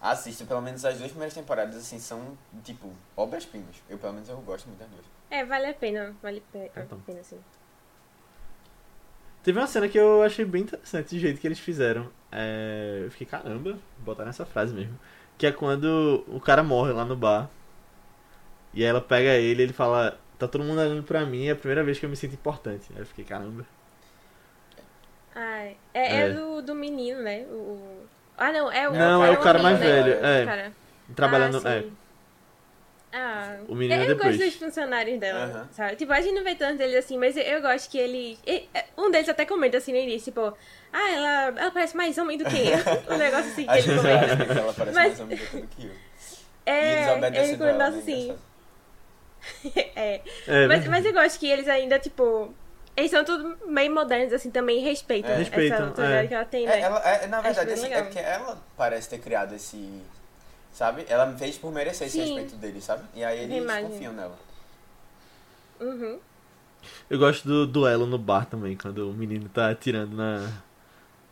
assista. 0.02 0.44
Pelo 0.44 0.60
menos 0.60 0.84
as 0.84 0.98
duas 0.98 1.10
primeiras 1.10 1.34
temporadas 1.34 1.76
assim 1.76 1.98
são 1.98 2.36
tipo 2.64 2.92
obras-primas. 3.16 3.76
Eu 3.88 3.96
pelo 3.98 4.12
menos 4.14 4.28
eu 4.28 4.36
gosto 4.42 4.66
muito 4.66 4.80
das 4.80 4.88
duas. 4.90 5.04
É, 5.30 5.44
vale 5.44 5.66
a 5.68 5.74
pena, 5.74 6.14
vale 6.22 6.42
a 6.46 6.52
pena, 6.52 6.70
Então. 6.76 6.98
a 6.98 7.06
pena 7.06 7.22
sim. 7.22 7.40
Teve 9.42 9.58
uma 9.58 9.66
cena 9.66 9.88
que 9.88 9.98
eu 9.98 10.22
achei 10.22 10.44
bem 10.44 10.62
interessante, 10.62 11.16
o 11.16 11.18
jeito 11.18 11.40
que 11.40 11.46
eles 11.46 11.58
fizeram. 11.58 12.08
É... 12.30 13.02
Eu 13.06 13.10
fiquei, 13.10 13.26
caramba, 13.26 13.76
botar 13.98 14.24
nessa 14.24 14.46
frase 14.46 14.72
mesmo. 14.74 14.98
Que 15.36 15.46
é 15.46 15.52
quando 15.52 16.24
o 16.28 16.40
cara 16.40 16.62
morre 16.62 16.92
lá 16.92 17.04
no 17.04 17.16
bar. 17.16 17.50
E 18.72 18.82
aí 18.82 18.88
ela 18.88 19.00
pega 19.00 19.30
ele 19.34 19.62
e 19.62 19.64
ele 19.66 19.72
fala, 19.72 20.18
tá 20.38 20.46
todo 20.48 20.62
mundo 20.64 20.80
olhando 20.80 21.02
pra 21.02 21.26
mim, 21.26 21.46
é 21.46 21.50
a 21.52 21.56
primeira 21.56 21.82
vez 21.82 21.98
que 21.98 22.06
eu 22.06 22.10
me 22.10 22.16
sinto 22.16 22.34
importante. 22.34 22.86
Aí 22.94 23.00
eu 23.00 23.06
fiquei, 23.06 23.24
caramba. 23.24 23.66
Ah, 25.34 25.64
é, 25.64 25.76
é, 25.94 26.20
É. 26.20 26.32
do, 26.32 26.62
do 26.62 26.74
menino, 26.74 27.22
né? 27.22 27.40
O- 27.46 28.01
Ah, 28.42 28.52
não, 28.52 28.72
é 28.72 28.88
o 28.88 28.92
Não, 28.92 29.24
é 29.24 29.30
o 29.30 29.36
cara 29.40 29.58
mais 29.60 29.78
né? 29.78 29.86
velho, 29.86 30.24
é. 30.24 30.42
O 30.42 30.46
cara. 30.46 30.72
Trabalhando. 31.14 31.62
ah, 31.64 31.74
é. 31.76 31.84
Ah, 33.14 33.56
O 33.68 33.74
menino 33.74 34.00
eu, 34.00 34.06
é 34.08 34.10
eu 34.10 34.16
depois. 34.16 34.36
gosto 34.38 34.48
dos 34.50 34.58
funcionários 34.58 35.20
dela, 35.20 35.44
Aham. 35.44 35.68
sabe? 35.72 35.96
Tipo, 35.96 36.12
a 36.14 36.20
gente 36.22 36.34
não 36.34 36.42
vê 36.42 36.54
tanto 36.54 36.78
deles 36.78 36.96
assim, 36.96 37.18
mas 37.18 37.36
eu, 37.36 37.42
eu 37.42 37.60
gosto 37.60 37.90
que 37.90 37.98
ele, 37.98 38.38
e- 38.46 38.66
Um 38.96 39.10
deles 39.10 39.28
até 39.28 39.44
comenta 39.44 39.76
assim 39.76 39.92
no 39.92 39.98
início, 39.98 40.32
tipo, 40.32 40.56
ah, 40.92 41.10
ela, 41.10 41.60
ela 41.60 41.70
parece 41.70 41.94
mais 41.96 42.16
homem 42.16 42.38
do 42.38 42.44
que 42.46 42.56
eu. 42.56 42.78
um 43.14 43.18
negócio 43.18 43.50
assim 43.52 43.64
que 43.64 43.70
A 43.70 43.78
ele 43.78 43.96
comenta. 43.96 44.52
ela 44.60 44.72
parece 44.72 44.94
Mas- 44.96 45.06
mais 45.08 45.20
homem 45.20 45.36
do 45.36 45.66
que 45.68 45.84
eu. 45.86 45.90
e 45.92 46.70
É, 46.70 47.18
eles 47.18 47.48
ele 47.50 47.58
comenta 47.58 47.90
né? 47.90 47.98
assim. 47.98 48.36
É. 49.96 50.20
é, 50.46 50.66
Mas, 50.68 50.84
né? 50.84 50.88
mas 50.88 51.04
eu 51.04 51.12
gosto 51.12 51.38
que 51.38 51.50
eles 51.50 51.68
ainda, 51.68 51.98
tipo. 51.98 52.54
Eles 52.96 53.10
são 53.10 53.24
tudo 53.24 53.56
meio 53.66 53.92
modernos, 53.94 54.32
assim, 54.34 54.50
também 54.50 54.80
e 54.80 54.82
respeitam 54.82 55.30
É. 55.30 55.34
essa 55.34 55.42
Respeitam, 55.44 55.86
autoridade 55.86 56.24
é. 56.24 56.28
que 56.28 56.34
ela 56.34 56.44
tem, 56.44 56.64
É, 56.66 56.68
né? 56.68 56.80
ela, 56.80 56.98
é, 57.00 57.26
na 57.26 57.40
verdade, 57.40 57.72
assim, 57.72 57.92
é 57.92 58.02
porque 58.02 58.18
ela 58.18 58.58
parece 58.76 59.08
ter 59.08 59.18
criado 59.18 59.54
esse. 59.54 60.02
Sabe? 60.74 61.04
Ela 61.08 61.30
fez 61.36 61.56
por 61.58 61.70
merecer 61.72 62.06
esse 62.06 62.16
Sim. 62.18 62.24
respeito 62.34 62.56
dele, 62.56 62.80
sabe? 62.80 63.02
E 63.14 63.22
aí 63.24 63.40
eles 63.44 63.62
Imagem. 63.62 63.90
confiam 63.90 64.12
nela. 64.12 64.36
Uhum. 65.80 66.18
Eu 67.08 67.18
gosto 67.18 67.46
do 67.46 67.66
duelo 67.66 68.06
no 68.06 68.18
bar 68.18 68.46
também, 68.46 68.76
quando 68.76 69.08
o 69.10 69.12
menino 69.12 69.48
tá 69.48 69.70
atirando 69.70 70.16
na, 70.16 70.50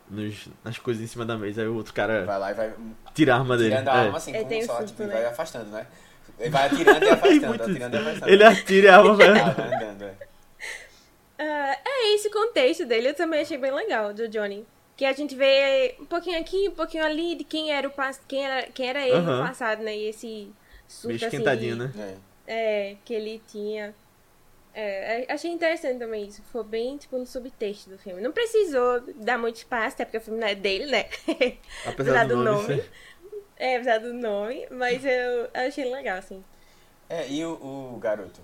nos, 0.09 0.49
nas 0.65 0.79
coisas 0.79 1.03
em 1.03 1.07
cima 1.07 1.25
da 1.25 1.37
mesa, 1.37 1.63
aí 1.63 1.69
o 1.69 1.75
outro 1.75 1.93
cara 1.95 2.25
Vai 2.25 2.39
lá 2.39 2.51
e 2.51 2.55
vai 2.55 2.73
tira 3.15 3.35
a 3.35 3.39
arma 3.39 3.57
dele. 3.57 3.71
tirando 3.71 3.89
a 3.89 3.97
É. 3.97 4.07
arma 4.07 4.17
assim, 4.19 4.33
É, 4.33 4.39
como 4.39 4.49
tem 4.49 4.63
só, 4.63 4.77
susto, 4.77 4.89
tipo, 4.89 5.03
e 5.03 5.07
né? 5.07 5.13
vai 5.15 5.25
afastando, 5.27 5.71
né? 5.71 5.87
Ele 6.39 6.51
vai 6.51 6.67
atirando 6.67 7.03
e 7.05 7.09
afastando, 7.11 7.63
atirando 7.63 7.95
e 7.97 7.99
afastando. 7.99 8.29
Ele 8.33 8.45
atira 8.45 8.87
e 8.87 8.89
a 8.91 8.97
arma 8.99 9.15
vai. 9.17 9.29
Ah, 9.41 9.51
vai 9.53 9.75
andando, 9.75 10.03
é. 10.05 10.15
Ah, 11.43 11.77
é 11.87 12.15
esse 12.15 12.29
contexto 12.31 12.85
dele, 12.85 13.09
eu 13.09 13.15
também 13.15 13.41
achei 13.41 13.57
bem 13.57 13.73
legal, 13.73 14.13
do 14.13 14.29
Johnny. 14.29 14.67
Que 14.95 15.07
a 15.07 15.13
gente 15.15 15.35
vê 15.35 15.97
um 15.99 16.05
pouquinho 16.05 16.39
aqui, 16.39 16.69
um 16.69 16.75
pouquinho 16.75 17.03
ali 17.03 17.35
de 17.35 17.45
quem 17.45 17.73
era 17.73 17.89
o 17.89 17.91
pass... 17.91 18.21
quem 18.29 18.45
era, 18.45 18.67
quem 18.71 18.87
era 18.91 19.07
ele 19.09 19.25
no 19.25 19.33
Aham. 19.33 19.49
passado, 19.49 19.83
né? 19.83 19.97
E 19.97 20.05
esse 20.11 20.53
surto 20.87 21.25
assim, 21.25 21.43
de- 21.43 21.75
né? 21.75 21.91
É, 22.47 22.97
que 23.07 23.15
ele 23.15 23.41
tinha. 23.49 23.95
É, 24.75 25.23
é, 25.25 25.33
achei 25.33 25.51
interessante 25.51 25.99
também 25.99 26.27
isso. 26.27 26.43
Foi 26.53 26.63
bem, 26.63 26.99
tipo, 26.99 27.17
no 27.17 27.27
subtexto 27.27 27.89
do 27.89 27.99
filme. 27.99 28.21
Não 28.21 28.33
precisou 28.33 29.01
dar 29.17 29.39
muito 29.39 29.57
espaço, 29.57 29.95
até 29.95 30.05
porque 30.05 30.19
o 30.19 30.21
filme 30.21 30.39
não 30.41 30.47
é 30.49 30.55
dele, 30.55 30.87
né? 30.87 31.07
Apesar 31.87 32.29
do 32.29 32.37
nome. 32.45 32.77
ser- 32.77 32.91
É, 33.57 33.77
apesar 33.77 33.99
do 33.99 34.13
nome, 34.15 34.67
mas 34.71 35.05
eu 35.05 35.49
achei 35.55 35.85
legal, 35.91 36.19
assim. 36.19 36.43
É, 37.09 37.29
e 37.29 37.45
o, 37.45 37.53
o 37.95 37.99
garoto? 37.99 38.41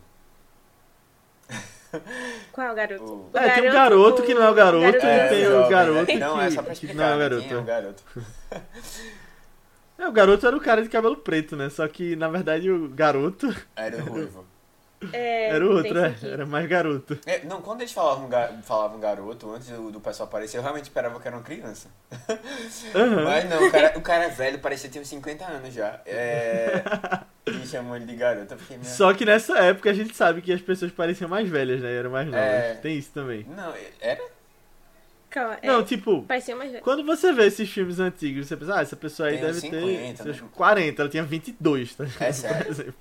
Qual 2.53 2.67
é 2.67 2.73
o 2.73 2.75
garoto? 2.75 3.05
O- 3.05 3.31
O 3.33 3.39
É, 3.39 3.51
tem 3.51 3.69
um 3.69 3.73
garoto 3.73 4.23
que 4.23 4.35
não 4.35 4.43
é 4.43 4.51
o 4.51 4.55
garoto, 4.55 4.83
garoto 4.85 5.07
e 5.07 5.21
do- 5.25 5.29
tem 5.29 5.47
o 5.47 5.51
jovem, 5.51 5.71
garoto 5.71 5.95
né? 6.13 6.19
Não, 6.19 6.35
que- 6.39 6.41
é 6.45 6.51
só 6.51 6.63
pra 6.63 6.75
que 6.75 6.87
explicar, 6.87 6.95
não 6.97 7.05
é 7.05 7.15
o 7.15 7.19
né? 7.19 7.23
garoto. 7.29 7.55
É 7.55 7.59
o 7.59 7.63
garoto? 7.65 8.03
É, 9.99 10.07
o 10.09 10.13
garoto 10.13 10.47
era 10.47 10.57
o 10.57 10.61
cara 10.61 10.83
de 10.83 10.89
cabelo 10.91 11.17
preto, 11.17 11.57
né? 11.57 11.71
Só 11.71 11.87
que, 11.89 12.15
na 12.17 12.29
verdade, 12.29 12.71
o 12.71 12.89
garoto 12.89 13.55
Era 13.75 13.97
o 13.97 14.07
ruivo. 14.07 14.45
É, 15.13 15.51
era 15.51 15.65
o 15.67 15.73
outro, 15.77 15.99
é, 15.99 16.15
era 16.23 16.47
mais 16.47 16.67
garoto. 16.67 17.19
É, 17.27 17.45
não, 17.45 17.61
quando 17.61 17.83
eles 17.83 17.93
falavam, 17.93 18.29
ga- 18.29 18.53
falavam 18.63 18.99
garoto, 18.99 19.51
antes 19.55 19.69
do, 19.69 19.91
do 19.91 20.01
pessoal 20.01 20.27
aparecer, 20.27 20.57
eu 20.57 20.63
realmente 20.63 20.85
esperava 20.85 21.21
que 21.21 21.29
era 21.29 21.37
uma 21.37 21.43
criança. 21.43 21.89
Aham. 22.95 23.25
Mas 23.25 23.49
não, 23.49 23.67
o 23.67 23.71
cara, 23.71 23.99
o 23.99 24.01
cara 24.01 24.25
é 24.25 24.29
velho, 24.31 24.59
parecia 24.59 24.89
ter 24.89 24.99
uns 25.01 25.09
50 25.09 25.45
anos 25.45 25.75
já. 25.75 26.01
É... 26.07 26.83
E 27.47 27.65
chamam 27.65 27.95
ele 27.95 28.07
de 28.07 28.17
garoto. 28.17 28.55
Eu 28.55 28.59
fiquei 28.59 28.77
meio... 28.77 28.89
Só 28.89 29.15
que 29.15 29.25
nessa 29.25 29.57
época 29.59 29.89
a 29.89 29.93
gente 29.95 30.17
sabe 30.17 30.43
que 30.43 30.53
as 30.53 30.61
pessoas 30.61 30.91
pareciam 30.91 31.31
mais 31.31 31.49
velhas, 31.49 31.81
né? 31.81 31.95
Eram 31.95 32.11
mais 32.11 32.27
novas. 32.27 32.41
É. 32.45 32.75
Tem 32.83 32.99
isso 32.99 33.13
também. 33.13 33.47
Não, 33.57 33.73
era? 34.01 34.21
Calma, 35.31 35.57
é, 35.63 35.67
Não, 35.69 35.85
tipo, 35.85 36.23
parecia 36.25 36.57
mais 36.57 36.73
velho. 36.73 36.83
quando 36.83 37.05
você 37.05 37.33
vê 37.33 37.47
esses 37.47 37.71
filmes 37.71 38.01
antigos, 38.01 38.49
você 38.49 38.57
pensa, 38.57 38.77
ah, 38.79 38.83
essa 38.83 38.97
pessoa 38.97 39.29
aí 39.29 39.37
Tem 39.37 39.45
deve 39.47 39.61
50, 39.61 40.17
ter 40.17 40.23
seus 40.25 40.41
né? 40.41 40.49
40, 40.55 41.03
ela 41.03 41.09
tinha 41.09 41.23
22, 41.23 41.95
tá 41.95 42.05
É 42.19 42.33
sério? 42.33 42.95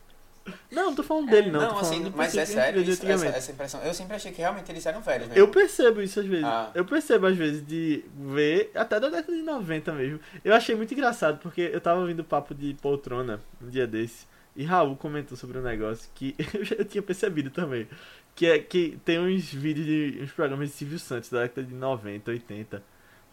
Não, 0.72 0.88
não 0.88 0.96
tô 0.96 1.04
falando 1.04 1.30
dele, 1.30 1.50
não. 1.50 1.62
Não, 1.62 1.80
assim, 1.80 2.12
mas 2.16 2.36
é 2.36 2.46
sério 2.46 2.82
isso, 2.82 3.06
essa, 3.06 3.26
essa 3.28 3.52
impressão. 3.52 3.82
Eu 3.82 3.94
sempre 3.94 4.16
achei 4.16 4.32
que 4.32 4.40
realmente 4.40 4.72
eles 4.72 4.86
eram 4.86 5.02
velhos 5.02 5.28
mesmo. 5.28 5.40
Eu 5.40 5.48
percebo 5.48 6.02
isso 6.02 6.20
às 6.20 6.26
vezes. 6.26 6.46
Ah. 6.46 6.70
Eu 6.76 6.86
percebo 6.86 7.26
às 7.26 7.36
vezes 7.36 7.66
de 7.66 8.06
ver, 8.16 8.72
até 8.76 9.00
da 9.00 9.10
década 9.10 9.36
de 9.36 9.42
90 9.42 9.92
mesmo. 9.94 10.20
Eu 10.44 10.54
achei 10.54 10.76
muito 10.76 10.94
engraçado, 10.94 11.40
porque 11.40 11.62
eu 11.74 11.82
tava 11.82 12.02
ouvindo 12.02 12.24
papo 12.24 12.54
de 12.54 12.76
poltrona 12.76 13.42
um 13.62 13.70
dia 13.70 13.88
desse, 13.88 14.28
e 14.56 14.64
Raul 14.64 14.96
comentou 14.96 15.36
sobre 15.36 15.58
um 15.58 15.62
negócio 15.62 16.10
que 16.14 16.36
eu 16.54 16.64
já 16.64 16.84
tinha 16.86 17.02
percebido 17.02 17.50
também. 17.50 17.88
Que 18.36 18.48
é 18.48 18.60
que 18.60 19.00
tem 19.04 19.20
uns 19.20 19.52
vídeos 19.52 19.86
de 19.86 20.20
uns 20.22 20.32
programas 20.32 20.70
de 20.70 20.76
Silvio 20.76 21.00
Santos 21.00 21.30
da 21.30 21.44
década 21.44 21.66
de 21.66 21.74
90, 21.74 22.32
80. 22.32 22.84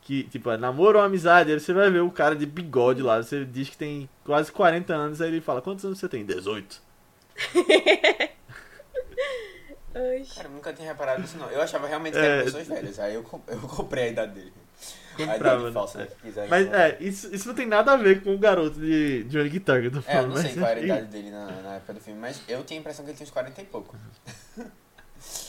Que, 0.01 0.25
tipo, 0.25 0.51
é 0.51 0.57
namoro 0.57 0.99
ou 0.99 1.05
amizade, 1.05 1.53
aí 1.53 1.61
você 1.61 1.73
vai 1.73 1.89
ver 1.89 2.01
o 2.01 2.11
cara 2.11 2.35
de 2.35 2.45
bigode 2.45 3.03
lá, 3.03 3.23
você 3.23 3.45
diz 3.45 3.69
que 3.71 3.77
tem 3.77 4.09
quase 4.25 4.51
40 4.51 4.93
anos, 4.93 5.21
aí 5.21 5.29
ele 5.29 5.41
fala, 5.41 5.63
quantos 5.63 5.85
anos 5.85 6.01
você 6.01 6.09
tem? 6.09 6.25
18. 6.25 6.83
Cara, 9.93 10.49
eu 10.49 10.51
nunca 10.51 10.73
tinha 10.73 10.89
reparado 10.89 11.21
nisso, 11.21 11.37
não. 11.37 11.51
Eu 11.51 11.61
achava 11.61 11.87
realmente 11.87 12.15
que 12.15 12.19
É. 12.21 12.25
eram 12.27 12.45
pessoas 12.45 12.67
velhas. 12.67 12.99
Aí 12.99 13.15
eu, 13.15 13.25
eu 13.49 13.59
comprei 13.61 14.05
a 14.05 14.09
idade 14.09 14.33
dele. 14.33 14.53
a 15.15 15.17
Comprava, 15.17 15.61
idade 15.61 15.75
falsa, 15.75 15.99
né? 15.99 16.07
que 16.07 16.15
quiserem 16.23 16.49
Mas 16.49 16.73
é, 16.73 16.97
isso, 17.01 17.35
isso 17.35 17.47
não 17.49 17.55
tem 17.55 17.67
nada 17.67 17.93
a 17.93 17.97
ver 17.97 18.23
com 18.23 18.35
o 18.35 18.39
garoto 18.39 18.81
de 18.81 19.25
Johnny 19.25 19.51
Guitar 19.51 19.81
que 19.83 19.89
eu 19.89 19.93
tô 19.93 19.99
É, 19.99 20.01
eu 20.01 20.05
falando. 20.05 20.35
não 20.35 20.37
sei 20.43 20.55
qual 20.55 20.71
era 20.71 20.81
a 20.81 20.83
idade 20.85 21.07
dele 21.09 21.31
na, 21.31 21.47
na 21.47 21.75
época 21.77 21.93
do 21.95 22.01
filme, 22.01 22.19
mas 22.19 22.41
eu 22.49 22.65
tinha 22.65 22.79
a 22.79 22.81
impressão 22.81 23.05
que 23.05 23.11
ele 23.11 23.17
tinha 23.19 23.27
uns 23.27 23.31
40 23.31 23.61
e 23.61 23.65
pouco. 23.67 23.97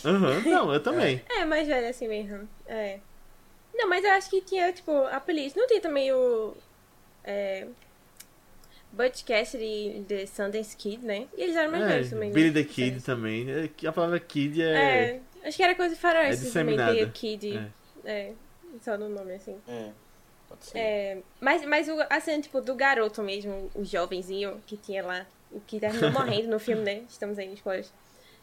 Aham, 0.06 0.42
Não, 0.42 0.74
eu 0.74 0.84
também. 0.84 1.24
É, 1.30 1.46
mais 1.46 1.66
velho 1.68 1.90
assim 1.90 2.08
mesmo. 2.10 2.48
É. 2.68 3.00
Não, 3.74 3.88
mas 3.90 4.04
eu 4.04 4.12
acho 4.12 4.30
que 4.30 4.42
tinha, 4.42 4.72
tipo, 4.74 4.92
a 5.08 5.20
polícia. 5.22 5.60
Não 5.60 5.68
tinha 5.68 5.82
também 5.82 6.12
o. 6.12 6.54
É. 7.24 7.66
Butch 8.94 9.24
Cassidy 9.26 9.98
e 9.98 10.06
The 10.08 10.26
Sundance 10.28 10.78
Kid, 10.78 11.04
né? 11.06 11.28
E 11.36 11.42
eles 11.44 11.56
eram 11.56 11.72
mais 11.72 11.84
É, 11.84 11.88
velhos 11.88 12.10
também. 12.12 12.30
né? 12.30 12.36
Billy 12.36 12.52
the 12.54 12.64
Kid 12.64 13.02
também. 13.04 13.48
É, 13.50 13.88
A 13.88 13.92
palavra 13.92 14.20
Kid 14.20 14.62
é. 14.62 14.74
É. 14.74 15.20
Acho 15.48 15.58
que 15.58 15.64
era 15.64 15.76
coisa 15.76 15.96
de 15.96 16.00
faroeste 16.00 16.48
É 16.48 16.52
também, 16.52 17.04
o 17.04 17.12
Kid. 17.12 17.58
É. 18.06 18.10
É. 18.10 18.32
Só 18.82 18.98
no 18.98 19.10
nome, 19.10 19.34
assim. 19.34 19.58
É, 19.68 19.90
pode 20.48 20.66
ser. 20.66 20.78
É, 20.78 21.18
mas, 21.42 21.66
mas 21.66 21.90
o, 21.90 21.98
a 22.10 22.20
cena, 22.20 22.42
tipo, 22.42 22.62
do 22.62 22.76
garoto 22.76 23.22
mesmo, 23.22 23.70
o 23.76 23.84
jovenzinho 23.84 24.62
que 24.66 24.78
tinha 24.78 25.04
lá, 25.04 25.26
o 25.52 25.60
que 25.60 25.80
terminou 25.80 26.12
morrendo 26.14 26.48
no 26.50 26.60
filme, 26.60 26.84
né? 26.84 27.04
Estamos 27.10 27.38
aí 27.40 27.48
nos 27.48 27.56
spoilers. 27.58 27.92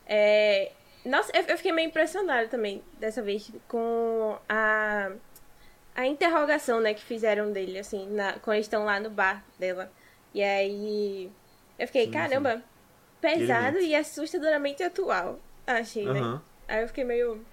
É, 0.07 0.73
nossa, 1.05 1.31
eu, 1.35 1.43
eu 1.45 1.57
fiquei 1.57 1.73
meio 1.73 1.89
impressionada 1.89 2.49
também, 2.49 2.83
dessa 2.99 3.23
vez, 3.23 3.51
com 3.69 4.37
a, 4.49 5.13
a 5.95 6.07
interrogação, 6.07 6.81
né, 6.81 6.93
que 6.95 7.03
fizeram 7.03 7.53
dele, 7.53 7.79
assim, 7.79 8.09
na, 8.11 8.35
quando 8.41 8.57
eles 8.57 8.67
estão 8.67 8.85
lá 8.85 8.99
no 9.01 9.09
bar 9.11 9.45
dela. 9.59 9.91
E 10.33 10.43
aí, 10.43 11.31
eu 11.79 11.87
fiquei, 11.87 12.05
Sim, 12.07 12.11
caramba, 12.13 12.63
pesado 13.21 13.79
Ele 13.79 13.89
e 13.89 13.95
assustadoramente 13.95 14.83
atual, 14.83 15.39
achei, 15.67 16.07
né? 16.07 16.41
Aí 16.69 16.83
eu 16.83 16.89
fiquei 16.89 17.05
meio. 17.05 17.45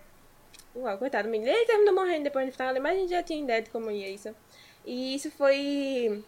Uau, 0.75 0.97
coitado 0.97 1.27
do 1.27 1.31
menino. 1.31 1.49
Ele 1.49 1.65
terminou 1.65 1.95
morrendo 1.95 2.25
depois 2.25 2.45
no 2.45 2.51
final, 2.51 2.73
né? 2.73 2.79
mas 2.79 2.95
a 2.95 2.99
gente 2.99 3.09
já 3.09 3.23
tinha 3.23 3.41
ideia 3.41 3.61
de 3.61 3.69
como 3.71 3.89
ia 3.89 4.09
isso. 4.09 4.33
E 4.85 5.15
isso 5.15 5.31
foi. 5.31 6.23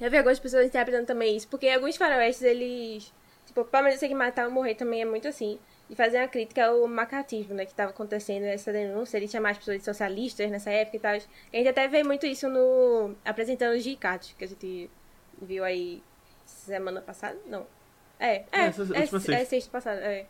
Eu 0.00 0.10
vi 0.10 0.16
algumas 0.16 0.40
pessoas 0.40 0.66
interpretando 0.66 1.06
também 1.06 1.36
isso, 1.36 1.46
porque 1.48 1.68
alguns 1.68 1.96
faroestes, 1.96 2.42
eles. 2.42 3.12
Tipo, 3.46 3.64
pelo 3.64 3.82
menos 3.82 3.96
eu 3.96 4.00
sei 4.00 4.08
que 4.08 4.14
matar 4.14 4.46
ou 4.46 4.50
morrer 4.50 4.74
também 4.74 5.02
é 5.02 5.04
muito 5.04 5.28
assim. 5.28 5.58
E 5.90 5.94
fazer 5.94 6.18
uma 6.18 6.28
crítica 6.28 6.64
ao 6.66 6.88
macatismo, 6.88 7.52
né? 7.52 7.66
Que 7.66 7.74
tava 7.74 7.90
acontecendo 7.90 8.44
essa 8.44 8.72
denúncia, 8.72 9.18
ele 9.18 9.28
chamar 9.28 9.50
as 9.50 9.58
pessoas 9.58 9.78
de 9.78 9.84
socialistas 9.84 10.50
nessa 10.50 10.70
época 10.70 10.96
e 10.96 11.00
tal. 11.00 11.12
A 11.12 11.56
gente 11.56 11.68
até 11.68 11.86
vê 11.86 12.02
muito 12.02 12.24
isso 12.24 12.48
no. 12.48 13.14
apresentando 13.22 13.76
os 13.76 13.82
Gicatos, 13.82 14.34
que 14.38 14.44
a 14.44 14.48
gente 14.48 14.90
viu 15.42 15.64
aí 15.64 16.02
semana 16.44 17.00
passada? 17.02 17.38
Não. 17.46 17.66
É, 18.18 18.36
é, 18.36 18.46
É, 18.52 18.66
essa- 18.66 18.82
é, 18.82 18.86
última 19.00 19.20
é, 19.30 19.44
sexta. 19.44 19.70
passada, 19.70 20.00
é 20.00 20.26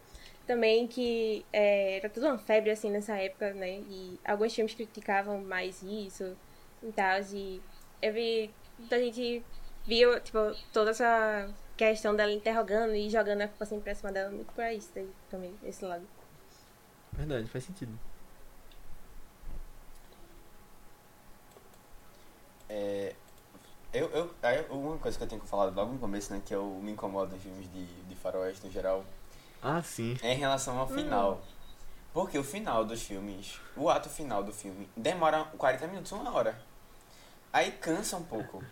também 0.46 0.86
que 0.86 1.44
é, 1.52 1.96
era 1.98 2.08
tudo 2.10 2.26
uma 2.26 2.38
febre 2.38 2.70
assim 2.70 2.90
nessa 2.90 3.16
época, 3.16 3.52
né? 3.54 3.80
E 3.88 4.20
alguns 4.24 4.54
filmes 4.54 4.74
criticavam 4.74 5.42
mais 5.44 5.82
isso 5.82 6.36
e 6.82 6.92
tal. 6.92 7.20
E 7.32 7.62
eu 8.02 8.12
vi 8.12 8.54
muita 8.78 8.98
gente 8.98 9.42
viu, 9.86 10.20
tipo, 10.20 10.38
toda 10.72 10.90
essa 10.90 11.48
questão 11.76 12.14
dela 12.14 12.32
interrogando 12.32 12.94
e 12.94 13.10
jogando 13.10 13.42
a 13.42 13.48
culpa 13.48 13.64
assim 13.64 13.80
pra 13.80 13.94
cima 13.94 14.12
dela 14.12 14.30
muito 14.30 14.52
pra 14.54 14.72
isso 14.72 14.90
daí 14.94 15.08
também, 15.30 15.58
esse 15.62 15.84
lado. 15.84 16.06
Verdade, 17.12 17.48
faz 17.48 17.64
sentido. 17.64 17.98
É, 22.68 23.14
eu, 23.94 24.10
eu, 24.10 24.30
aí 24.42 24.64
uma 24.70 24.98
coisa 24.98 25.16
que 25.16 25.24
eu 25.24 25.28
tenho 25.28 25.40
que 25.40 25.48
falar 25.48 25.66
logo 25.66 25.92
no 25.92 25.98
começo, 25.98 26.32
né, 26.32 26.42
que 26.44 26.54
eu 26.54 26.64
me 26.82 26.92
incomodo 26.92 27.34
em 27.34 27.38
filmes 27.38 27.70
de, 27.72 27.84
de 27.86 28.14
faroeste 28.16 28.66
no 28.66 28.72
geral, 28.72 29.04
Ah, 29.62 29.82
sim. 29.82 30.16
é 30.22 30.34
em 30.34 30.38
relação 30.38 30.78
ao 30.78 30.86
final. 30.88 31.40
Porque 32.12 32.38
o 32.38 32.44
final 32.44 32.84
dos 32.84 33.02
filmes, 33.02 33.58
o 33.76 33.88
ato 33.90 34.08
final 34.08 34.42
do 34.42 34.52
filme, 34.52 34.88
demora 34.96 35.44
40 35.58 35.86
minutos, 35.88 36.12
uma 36.12 36.32
hora. 36.32 36.56
Aí 37.52 37.72
cansa 37.72 38.16
um 38.16 38.22
pouco. 38.24 38.62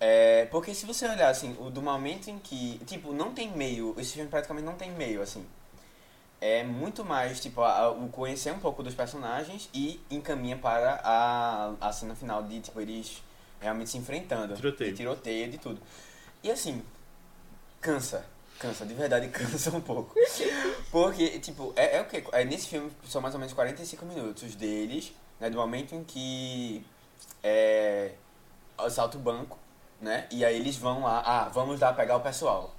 É, 0.00 0.46
porque 0.46 0.74
se 0.74 0.86
você 0.86 1.06
olhar, 1.08 1.28
assim, 1.30 1.56
o 1.60 1.70
do 1.70 1.80
momento 1.82 2.28
em 2.28 2.38
que... 2.38 2.78
Tipo, 2.86 3.12
não 3.12 3.32
tem 3.34 3.50
meio, 3.50 3.94
esse 3.98 4.14
filme 4.14 4.28
praticamente 4.30 4.66
não 4.66 4.74
tem 4.76 4.90
meio, 4.92 5.22
assim. 5.22 5.46
É 6.40 6.64
muito 6.64 7.04
mais, 7.04 7.40
tipo, 7.40 7.62
a- 7.62 7.90
o 7.90 8.08
conhecer 8.08 8.52
um 8.52 8.58
pouco 8.58 8.82
dos 8.82 8.94
personagens 8.94 9.68
e 9.72 10.00
encaminha 10.10 10.56
para 10.56 11.00
a, 11.04 11.74
a 11.80 11.92
cena 11.92 12.14
final 12.16 12.42
de, 12.42 12.60
tipo, 12.60 12.80
eles 12.80 13.22
realmente 13.62 13.90
se 13.90 13.98
enfrentando. 13.98 14.54
Tiroteio. 14.54 14.90
De 14.90 14.96
tiroteio, 14.96 15.50
de 15.50 15.58
tudo. 15.58 15.80
E 16.42 16.50
assim, 16.50 16.82
cansa. 17.80 18.24
Cansa, 18.58 18.84
de 18.84 18.94
verdade 18.94 19.28
cansa 19.32 19.74
um 19.74 19.80
pouco. 19.80 20.14
Porque, 20.90 21.38
tipo, 21.38 21.72
é, 21.76 21.96
é 21.96 22.00
o 22.02 22.04
quê? 22.06 22.24
É, 22.32 22.44
nesse 22.44 22.68
filme 22.68 22.90
são 23.08 23.22
mais 23.22 23.34
ou 23.34 23.40
menos 23.40 23.54
45 23.54 24.04
minutos 24.04 24.54
deles, 24.54 25.12
né? 25.40 25.48
Do 25.48 25.56
momento 25.56 25.94
em 25.94 26.04
que 26.04 26.84
é, 27.42 28.12
assalta 28.76 29.16
o 29.16 29.20
banco, 29.20 29.58
né? 30.00 30.26
E 30.30 30.44
aí 30.44 30.56
eles 30.56 30.76
vão 30.76 31.02
lá, 31.02 31.22
ah, 31.24 31.48
vamos 31.48 31.80
lá 31.80 31.92
pegar 31.92 32.16
o 32.16 32.20
pessoal. 32.20 32.74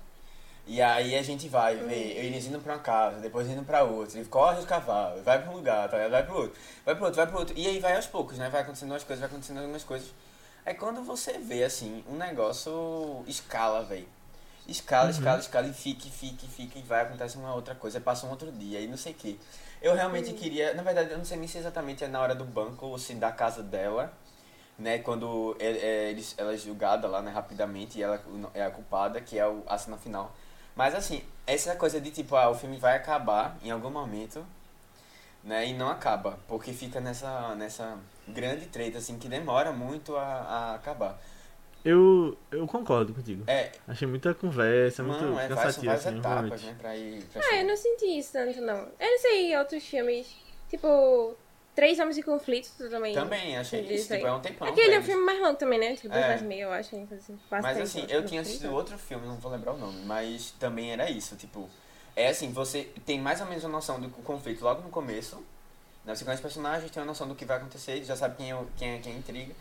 E 0.65 0.81
aí 0.81 1.15
a 1.15 1.21
gente 1.21 1.49
vai 1.49 1.75
ver 1.75 2.17
eles 2.25 2.45
indo 2.45 2.59
pra 2.59 2.73
uma 2.75 2.79
casa, 2.79 3.19
depois 3.19 3.49
indo 3.49 3.63
pra 3.63 3.84
outra, 3.84 4.17
ele 4.17 4.29
corre 4.29 4.59
os 4.59 4.65
cavalos, 4.65 5.21
vai 5.21 5.41
pra 5.41 5.51
um 5.51 5.55
lugar, 5.57 5.89
tá? 5.89 6.07
vai 6.07 6.23
pro 6.23 6.36
outro, 6.38 6.57
vai 6.86 6.95
pro 6.95 7.03
outro, 7.05 7.17
vai 7.17 7.27
pro 7.27 7.39
outro. 7.39 7.57
E 7.57 7.67
aí 7.67 7.79
vai 7.79 7.95
aos 7.97 8.07
poucos, 8.07 8.38
né? 8.38 8.49
Vai 8.49 8.61
acontecendo 8.61 8.91
umas 8.91 9.03
coisas, 9.03 9.19
vai 9.19 9.29
acontecendo 9.29 9.57
algumas 9.59 9.84
coisas. 9.84 10.09
Aí 10.66 10.74
quando 10.76 11.03
você 11.03 11.38
vê, 11.38 11.64
assim, 11.64 12.03
um 12.09 12.16
negócio 12.16 13.24
escala, 13.28 13.84
velho. 13.84 14.07
Escala, 14.66 15.09
escala, 15.09 15.39
escala, 15.39 15.68
e 15.68 15.74
fica, 15.74 16.07
e 16.07 16.09
fica, 16.09 16.45
e 16.45 16.47
fica, 16.47 16.80
e 16.80 16.82
vai, 16.84 17.01
acontece 17.01 17.38
uma 17.38 17.53
outra 17.53 17.76
coisa, 17.76 17.99
passa 17.99 18.26
um 18.26 18.30
outro 18.30 18.49
dia, 18.49 18.80
e 18.80 18.88
não 18.88 18.95
sei 18.95 19.11
o 19.11 19.16
que. 19.16 19.38
Eu 19.82 19.93
realmente 19.93 20.32
queria, 20.32 20.74
na 20.74 20.82
verdade, 20.82 21.11
eu 21.11 21.18
não 21.18 21.26
sei 21.26 21.38
nem 21.38 21.49
se 21.49 21.57
exatamente 21.57 22.05
é 22.05 22.07
na 22.07 22.22
hora 22.22 22.34
do 22.34 22.45
banco 22.45 22.86
ou 22.86 22.97
se 22.97 23.14
da 23.16 23.30
casa 23.30 23.61
dela, 23.61 24.14
né, 24.80 24.99
quando 24.99 25.55
é, 25.59 25.66
é, 25.66 26.09
eles, 26.11 26.34
ela 26.38 26.53
é 26.53 26.57
julgada 26.57 27.09
lá, 27.09 27.22
né, 27.22 27.30
rapidamente, 27.30 27.99
e 27.99 28.03
ela 28.03 28.24
é 28.53 28.64
a 28.64 28.72
culpada, 28.72 29.20
que 29.20 29.38
é 29.38 29.45
o, 29.45 29.64
a 29.68 29.78
cena 29.78 29.97
final. 29.97 30.34
Mas 30.76 30.95
assim, 30.95 31.22
essa 31.45 31.76
coisa 31.76 31.99
de 31.99 32.09
tipo, 32.11 32.36
ah, 32.38 32.49
o 32.49 32.55
filme 32.55 32.78
vai 32.78 32.95
acabar 32.95 33.57
em 33.61 33.70
algum 33.70 33.89
momento, 33.89 34.45
né, 35.43 35.68
e 35.68 35.74
não 35.74 35.89
acaba, 35.89 36.39
porque 36.47 36.72
fica 36.72 37.01
nessa, 37.01 37.53
nessa 37.55 37.97
grande 38.28 38.65
treta, 38.67 38.97
assim, 38.97 39.17
que 39.17 39.28
demora 39.28 39.71
muito 39.71 40.15
a, 40.15 40.24
a 40.24 40.76
acabar. 40.76 41.19
Eu, 41.84 42.38
eu 42.49 42.65
concordo 42.65 43.13
contigo. 43.13 43.43
É, 43.45 43.71
Achei 43.88 44.07
muita 44.07 44.34
conversa, 44.34 45.03
muito 45.03 45.21
não, 45.21 45.38
é, 45.38 45.47
vai, 45.47 45.47
são 45.49 45.57
cansativo, 45.57 45.86
várias 45.86 46.07
assim, 46.07 46.17
etapas, 46.19 46.61
realmente. 46.61 46.65
né, 46.65 46.76
pra 46.80 46.95
ir... 46.97 47.24
Pra 47.26 47.41
Ah, 47.45 47.55
eu 47.57 47.67
não 47.67 47.76
senti 47.76 48.17
isso 48.17 48.32
tanto, 48.32 48.61
não. 48.61 48.78
Eu 48.78 49.11
não 49.11 49.19
sei 49.19 49.57
outros 49.57 49.84
filmes, 49.84 50.34
tipo, 50.69 51.36
Três 51.76 51.99
Homens 51.99 52.17
em 52.17 52.21
Conflito 52.21 52.69
também. 52.89 53.13
Também, 53.13 53.57
achei 53.57 53.82
isso, 53.82 54.13
tipo, 54.13 54.26
é 54.26 54.32
um 54.32 54.39
tempão. 54.39 54.67
Aquele 54.67 54.95
é 54.95 54.99
um 54.99 55.03
filme 55.03 55.26
mais 55.26 55.41
longo 55.41 55.57
também, 55.57 55.78
né? 55.78 55.95
Tipo, 55.95 56.15
É. 56.15 56.38
e 56.38 56.43
meia, 56.43 56.63
eu 56.63 56.71
acho. 56.71 56.95
Assim, 56.95 57.38
Mas 57.49 57.78
assim, 57.78 58.05
eu 58.07 58.21
não 58.21 58.28
tinha 58.28 58.41
assistido 58.41 58.71
outro 58.71 58.97
filme, 58.97 59.28
não 59.28 59.36
vou 59.36 59.51
lembrar 59.51 59.74
o 59.74 59.78
nome, 59.78 60.05
mas 60.05 60.51
também 60.59 60.91
era 60.93 61.09
isso, 61.09 61.36
tipo... 61.36 61.69
É 62.15 62.30
assim, 62.30 62.53
você 62.53 62.84
tem 63.05 63.19
mais 63.19 63.41
ou 63.41 63.47
menos 63.47 63.63
uma 63.63 63.71
noção 63.74 63.99
do 63.99 64.07
conflito 64.07 64.63
logo 64.63 64.84
no 64.84 64.89
começo, 64.89 65.43
né? 66.06 66.16
Você 66.16 66.24
conhece 66.24 66.39
os 66.41 66.43
personagens, 66.54 66.91
tem 66.91 67.01
uma 67.01 67.08
noção 67.08 67.28
do 67.28 67.36
que 67.36 67.45
vai 67.45 67.58
acontecer, 67.58 68.04
já 68.04 68.16
sabe 68.16 68.36
quem 68.38 68.51
é, 68.51 68.56
o- 68.56 68.68
quem 68.78 68.91
é, 68.95 68.99
quem 68.99 69.14
é 69.14 69.16
a 69.16 69.20
intriga. 69.20 69.54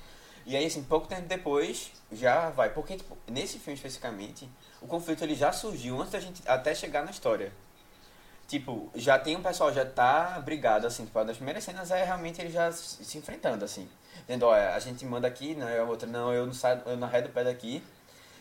E 0.44 0.56
aí, 0.56 0.66
assim, 0.66 0.82
pouco 0.82 1.06
tempo 1.06 1.22
depois, 1.28 1.92
já 2.10 2.50
vai. 2.50 2.70
Porque, 2.70 2.96
tipo, 2.96 3.16
nesse 3.28 3.58
filme 3.58 3.74
especificamente, 3.74 4.48
o 4.80 4.86
conflito 4.86 5.22
ele 5.22 5.34
já 5.36 5.52
surgiu 5.52 5.98
antes 6.00 6.12
da 6.12 6.20
gente 6.20 6.42
até 6.46 6.74
chegar 6.74 7.04
na 7.04 7.10
história. 7.10 7.52
Tipo, 8.48 8.90
já 8.94 9.18
tem 9.18 9.36
um 9.36 9.42
pessoal, 9.42 9.72
já 9.72 9.84
tá 9.84 10.38
brigado, 10.44 10.86
assim, 10.86 11.06
tipo, 11.06 11.24
das 11.24 11.36
primeiras 11.36 11.64
cenas 11.64 11.90
é 11.90 12.04
realmente 12.04 12.40
ele 12.40 12.50
já 12.50 12.70
se 12.70 13.16
enfrentando, 13.16 13.64
assim. 13.64 13.88
Dizendo, 14.26 14.46
olha, 14.46 14.74
a 14.74 14.78
gente 14.78 15.04
manda 15.06 15.26
aqui, 15.26 15.54
né, 15.54 15.78
a 15.78 15.84
outra, 15.84 16.06
não, 16.08 16.32
eu 16.32 16.44
não 16.46 16.52
saio, 16.52 16.82
eu 16.86 16.96
não 16.96 17.06
arredo 17.08 17.28
o 17.28 17.32
pé 17.32 17.44
daqui. 17.44 17.82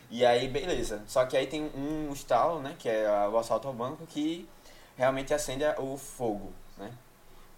E 0.09 0.25
aí, 0.25 0.47
beleza. 0.49 1.01
Só 1.07 1.25
que 1.25 1.37
aí 1.37 1.47
tem 1.47 1.63
um 1.75 2.11
estalo, 2.11 2.59
né, 2.61 2.75
que 2.77 2.89
é 2.89 3.07
o 3.29 3.37
assalto 3.37 3.67
ao 3.67 3.73
banco, 3.73 4.05
que 4.07 4.49
realmente 4.97 5.33
acende 5.33 5.63
o 5.77 5.95
fogo, 5.97 6.51
né. 6.77 6.91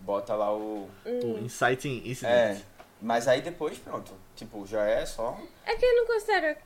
Bota 0.03 0.35
lá 0.35 0.53
o... 0.53 0.89
O 1.05 1.37
Inciting 1.39 2.03
É, 2.05 2.09
Incident. 2.09 2.61
mas 3.01 3.27
aí 3.27 3.41
depois, 3.41 3.77
pronto. 3.79 4.11
Tipo, 4.35 4.65
já 4.67 4.83
é 4.85 5.05
só... 5.05 5.37
É 5.65 5.75
que 5.75 5.85
eu 5.85 5.95
não 5.95 6.05
considero, 6.07 6.57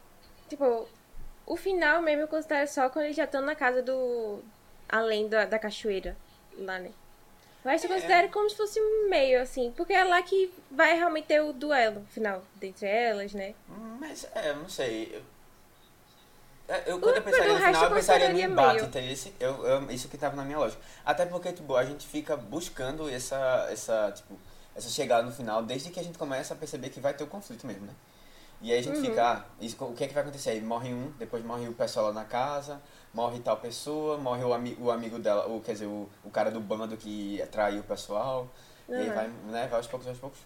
tipo, 0.49 0.87
o 1.45 1.55
final 1.55 2.01
mesmo 2.01 2.23
eu 2.23 2.27
considero 2.27 2.67
só 2.67 2.89
quando 2.89 3.05
eles 3.05 3.15
já 3.17 3.25
estão 3.25 3.41
na 3.41 3.55
casa 3.55 3.81
do. 3.81 4.39
além 4.89 5.27
da, 5.27 5.45
da 5.45 5.59
cachoeira. 5.59 6.15
Lá, 6.57 6.79
né? 6.79 6.91
Que 7.61 7.67
eu 7.67 7.71
É. 7.73 7.87
considero 7.87 8.29
como 8.29 8.49
se 8.49 8.55
fosse 8.55 8.79
um 8.81 9.09
meio, 9.09 9.41
assim. 9.41 9.71
Porque 9.75 9.93
é 9.93 10.03
lá 10.03 10.21
que 10.21 10.51
vai 10.71 10.95
realmente 10.95 11.25
ter 11.25 11.41
o 11.41 11.51
duelo 11.53 12.05
final 12.11 12.41
dentre 12.55 12.87
elas, 12.87 13.33
né? 13.33 13.53
Hum, 13.69 13.97
Mas, 13.99 14.25
é, 14.33 14.49
eu 14.51 14.55
não 14.55 14.69
sei. 14.69 15.11
Eu, 15.13 15.19
é, 15.19 15.23
eu 16.85 16.99
quando 16.99 17.15
eu 17.17 17.23
pensaria 17.23 17.51
o 17.51 17.55
no 17.55 17.61
final, 17.61 17.83
eu 17.85 17.95
pensaria 17.95 18.29
no 18.29 18.39
embate, 18.39 18.75
meio. 18.75 18.85
entendeu? 18.85 19.11
Esse, 19.11 19.33
eu, 19.39 19.65
eu- 19.65 19.91
isso 19.91 20.07
que 20.09 20.17
tava 20.17 20.35
na 20.35 20.43
minha 20.43 20.57
lógica. 20.59 20.81
Até 21.05 21.25
porque, 21.25 21.51
tipo, 21.53 21.75
a 21.75 21.83
gente 21.85 22.05
fica 22.07 22.35
buscando 22.35 23.09
essa, 23.09 23.67
essa, 23.71 24.11
tipo, 24.13 24.37
essa 24.75 24.89
chegada 24.89 25.23
no 25.23 25.31
final 25.31 25.63
desde 25.63 25.89
que 25.89 25.99
a 25.99 26.03
gente 26.03 26.17
começa 26.17 26.53
a 26.53 26.57
perceber 26.57 26.89
que 26.89 26.99
vai 26.99 27.13
ter 27.13 27.23
o 27.23 27.27
conflito 27.27 27.65
mesmo, 27.65 27.85
né? 27.85 27.93
E 28.61 28.71
aí 28.73 28.79
a 28.79 28.81
gente 28.81 28.97
Uhum. 28.97 29.05
fica, 29.05 29.23
ah, 29.33 29.45
isso, 29.61 29.77
o 29.85 29.93
que 29.93 30.03
é 30.03 30.07
que 30.07 30.13
vai 30.15 30.23
acontecer? 30.23 30.49
Aí 30.49 30.61
morre 30.61 30.91
um, 30.93 31.11
depois 31.19 31.45
morre 31.45 31.67
o 31.67 31.73
pessoal 31.73 32.07
lá 32.07 32.13
na 32.13 32.25
casa, 32.25 32.81
morre 33.13 33.39
tal 33.39 33.57
pessoa, 33.57 34.17
morre 34.17 34.43
o, 34.43 34.51
ami, 34.51 34.75
o 34.81 34.89
amigo 34.89 35.19
dela, 35.19 35.45
ou 35.45 35.61
quer 35.61 35.73
dizer, 35.73 35.85
o, 35.85 36.09
o 36.23 36.29
cara 36.31 36.49
do 36.49 36.59
bando 36.59 36.97
que 36.97 37.41
traiu 37.51 37.81
o 37.81 37.83
pessoal. 37.83 38.49
E 38.95 39.01
aí 39.01 39.07
Uhum. 39.07 39.13
vai, 39.13 39.27
né, 39.27 39.67
vai 39.67 39.77
aos 39.79 39.87
poucos, 39.87 40.07
aos 40.07 40.17
poucos. 40.17 40.39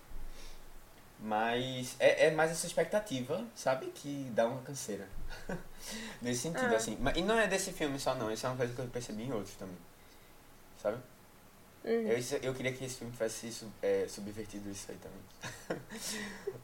Mas 1.21 1.95
é, 1.99 2.27
é 2.27 2.31
mais 2.31 2.49
essa 2.51 2.65
expectativa, 2.65 3.45
sabe? 3.55 3.87
Que 3.87 4.27
dá 4.33 4.47
uma 4.47 4.61
canseira. 4.63 5.07
Nesse 6.21 6.41
sentido, 6.41 6.73
Ah. 6.73 6.77
assim. 6.77 6.97
Mas, 6.99 7.15
e 7.15 7.21
não 7.21 7.37
é 7.37 7.47
desse 7.47 7.71
filme 7.71 7.99
só, 7.99 8.15
não. 8.15 8.31
Isso 8.31 8.45
é 8.45 8.49
uma 8.49 8.57
coisa 8.57 8.73
que 8.73 8.79
eu 8.79 8.87
percebi 8.87 9.23
em 9.23 9.31
outros 9.31 9.55
também. 9.55 9.77
Sabe? 10.81 10.97
Uhum. 11.83 12.07
Eu, 12.07 12.17
eu 12.41 12.53
queria 12.55 12.73
que 12.73 12.83
esse 12.85 12.95
filme 12.95 13.11
tivesse 13.13 13.47
isso, 13.47 13.71
é, 13.81 14.05
subvertido 14.07 14.69
isso 14.69 14.89
aí 14.91 14.97
também. 14.97 15.81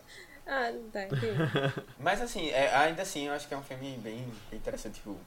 Ah, 0.50 0.72
tá, 0.94 1.04
entendi. 1.04 1.28
Mas, 2.00 2.22
assim, 2.22 2.50
é, 2.52 2.74
ainda 2.74 3.02
assim, 3.02 3.28
eu 3.28 3.34
acho 3.34 3.48
que 3.50 3.54
é 3.54 3.58
um 3.58 3.64
filme 3.64 3.98
bem, 3.98 4.32
interessante. 4.54 4.96
Tipo, 4.96 5.18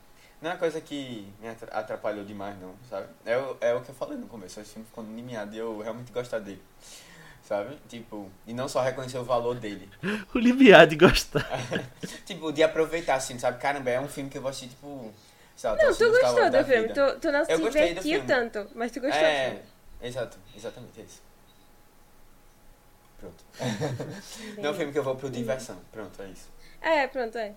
não 0.40 0.50
é 0.50 0.54
uma 0.54 0.58
coisa 0.58 0.80
que 0.80 1.30
me 1.38 1.46
atra- 1.48 1.70
atrapalhou 1.78 2.24
demais, 2.24 2.58
não, 2.58 2.74
sabe? 2.88 3.06
É, 3.26 3.36
o- 3.36 3.54
é 3.60 3.74
o 3.74 3.82
que 3.82 3.90
eu 3.90 3.94
falei 3.94 4.16
no 4.16 4.26
começo. 4.26 4.58
Esse 4.58 4.72
filme 4.72 4.86
ficou 4.86 5.04
limiado 5.04 5.54
e 5.54 5.58
eu 5.58 5.78
realmente 5.80 6.10
gostar 6.10 6.38
dele. 6.38 6.62
Sabe? 7.50 7.76
Tipo, 7.88 8.30
e 8.46 8.54
não 8.54 8.68
só 8.68 8.80
reconhecer 8.80 9.18
o 9.18 9.24
valor 9.24 9.56
dele. 9.56 9.88
O 10.32 10.38
limiar 10.38 10.86
de 10.86 10.94
gostar. 10.94 11.44
Tipo, 12.24 12.52
de 12.52 12.62
aproveitar, 12.62 13.16
assim, 13.16 13.40
sabe? 13.40 13.58
Caramba, 13.60 13.90
é 13.90 14.00
um 14.00 14.06
filme 14.06 14.30
que 14.30 14.38
eu 14.38 14.42
vou 14.42 14.50
assistir, 14.50 14.68
tipo. 14.68 15.12
Sei 15.56 15.68
lá, 15.68 15.76
tô 15.76 15.84
Não, 15.84 15.92
tu 15.96 16.10
gostou 16.12 16.48
do 16.50 16.64
filme. 16.64 16.88
Tu, 16.90 17.18
tu 17.20 17.32
não 17.32 17.44
se 17.44 17.50
Eu 17.52 17.58
gostei 17.58 17.92
do 17.92 18.02
divertiu 18.02 18.24
tanto, 18.24 18.70
mas 18.76 18.92
tu 18.92 19.00
gostou 19.00 19.20
do 19.20 19.26
É, 19.26 19.46
filme. 19.50 19.62
exato, 20.00 20.38
exatamente 20.56 21.00
é 21.00 21.02
isso. 21.02 21.20
Pronto. 23.18 23.44
Não 24.56 24.68
é 24.68 24.70
um 24.70 24.74
filme 24.74 24.92
que 24.92 24.98
eu 25.00 25.02
vou 25.02 25.16
pro 25.16 25.28
diversão. 25.28 25.76
Pronto, 25.90 26.22
é 26.22 26.26
isso. 26.28 26.48
É, 26.80 27.06
pronto, 27.08 27.36
é. 27.36 27.52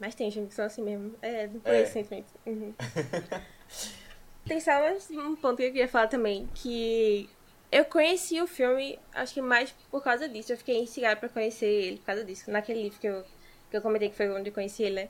Mas 0.00 0.16
tem 0.16 0.32
filmes 0.32 0.50
que 0.50 0.56
são 0.56 0.64
assim 0.66 0.82
mesmo. 0.82 1.14
É, 1.22 1.48
foi 1.62 1.76
É. 1.76 1.80
esse 1.82 1.92
sentimento. 1.92 2.26
Uhum. 2.44 2.74
Tem 4.46 4.60
só 4.60 4.72
um 5.12 5.36
ponto 5.36 5.56
que 5.56 5.64
eu 5.64 5.72
queria 5.72 5.88
falar 5.88 6.08
também, 6.08 6.48
que 6.54 7.28
eu 7.70 7.84
conheci 7.84 8.40
o 8.40 8.46
filme, 8.46 8.98
acho 9.14 9.34
que 9.34 9.40
mais 9.40 9.70
por 9.90 10.02
causa 10.02 10.28
disso. 10.28 10.52
Eu 10.52 10.56
fiquei 10.56 10.78
instigada 10.78 11.16
pra 11.16 11.28
conhecer 11.28 11.66
ele 11.66 11.98
por 11.98 12.06
causa 12.06 12.24
disso. 12.24 12.50
Naquele 12.50 12.82
livro 12.82 12.98
que 12.98 13.06
eu, 13.06 13.24
que 13.70 13.76
eu 13.76 13.82
comentei 13.82 14.10
que 14.10 14.16
foi 14.16 14.28
onde 14.30 14.50
eu 14.50 14.54
conheci 14.54 14.82
ele, 14.82 15.02
né? 15.02 15.08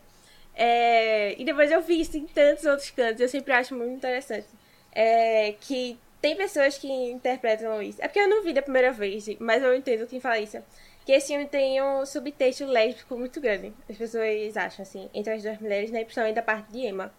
É, 0.55 1.41
e 1.41 1.45
depois 1.45 1.71
eu 1.71 1.81
vi 1.81 2.01
isso 2.01 2.17
em 2.17 2.27
tantos 2.27 2.65
outros 2.67 2.91
cantos. 2.91 3.21
Eu 3.21 3.29
sempre 3.29 3.53
acho 3.53 3.75
muito 3.75 3.95
interessante. 3.95 4.47
É, 4.93 5.55
que 5.61 5.99
tem 6.21 6.37
pessoas 6.37 6.77
que 6.77 6.89
interpretam 6.89 7.81
isso. 7.83 8.03
É 8.03 8.09
porque 8.09 8.21
eu 8.21 8.29
não 8.29 8.43
vi 8.43 8.53
da 8.53 8.61
primeira 8.61 8.93
vez, 8.93 9.27
mas 9.39 9.63
eu 9.63 9.75
entendo 9.75 10.07
quem 10.07 10.21
fala 10.21 10.39
isso. 10.39 10.59
Que 11.07 11.13
esse 11.13 11.29
filme 11.29 11.47
tem 11.47 11.83
um 11.83 12.05
subtexto 12.05 12.67
lésbico 12.67 13.17
muito 13.17 13.41
grande. 13.41 13.73
As 13.89 13.97
pessoas 13.97 14.57
acham, 14.57 14.83
assim, 14.83 15.09
entre 15.15 15.33
as 15.33 15.43
duas 15.43 15.59
mulheres, 15.59 15.91
né? 15.91 16.01
Principalmente 16.01 16.35
da 16.35 16.43
parte 16.43 16.71
de 16.71 16.81
Emma. 16.81 17.13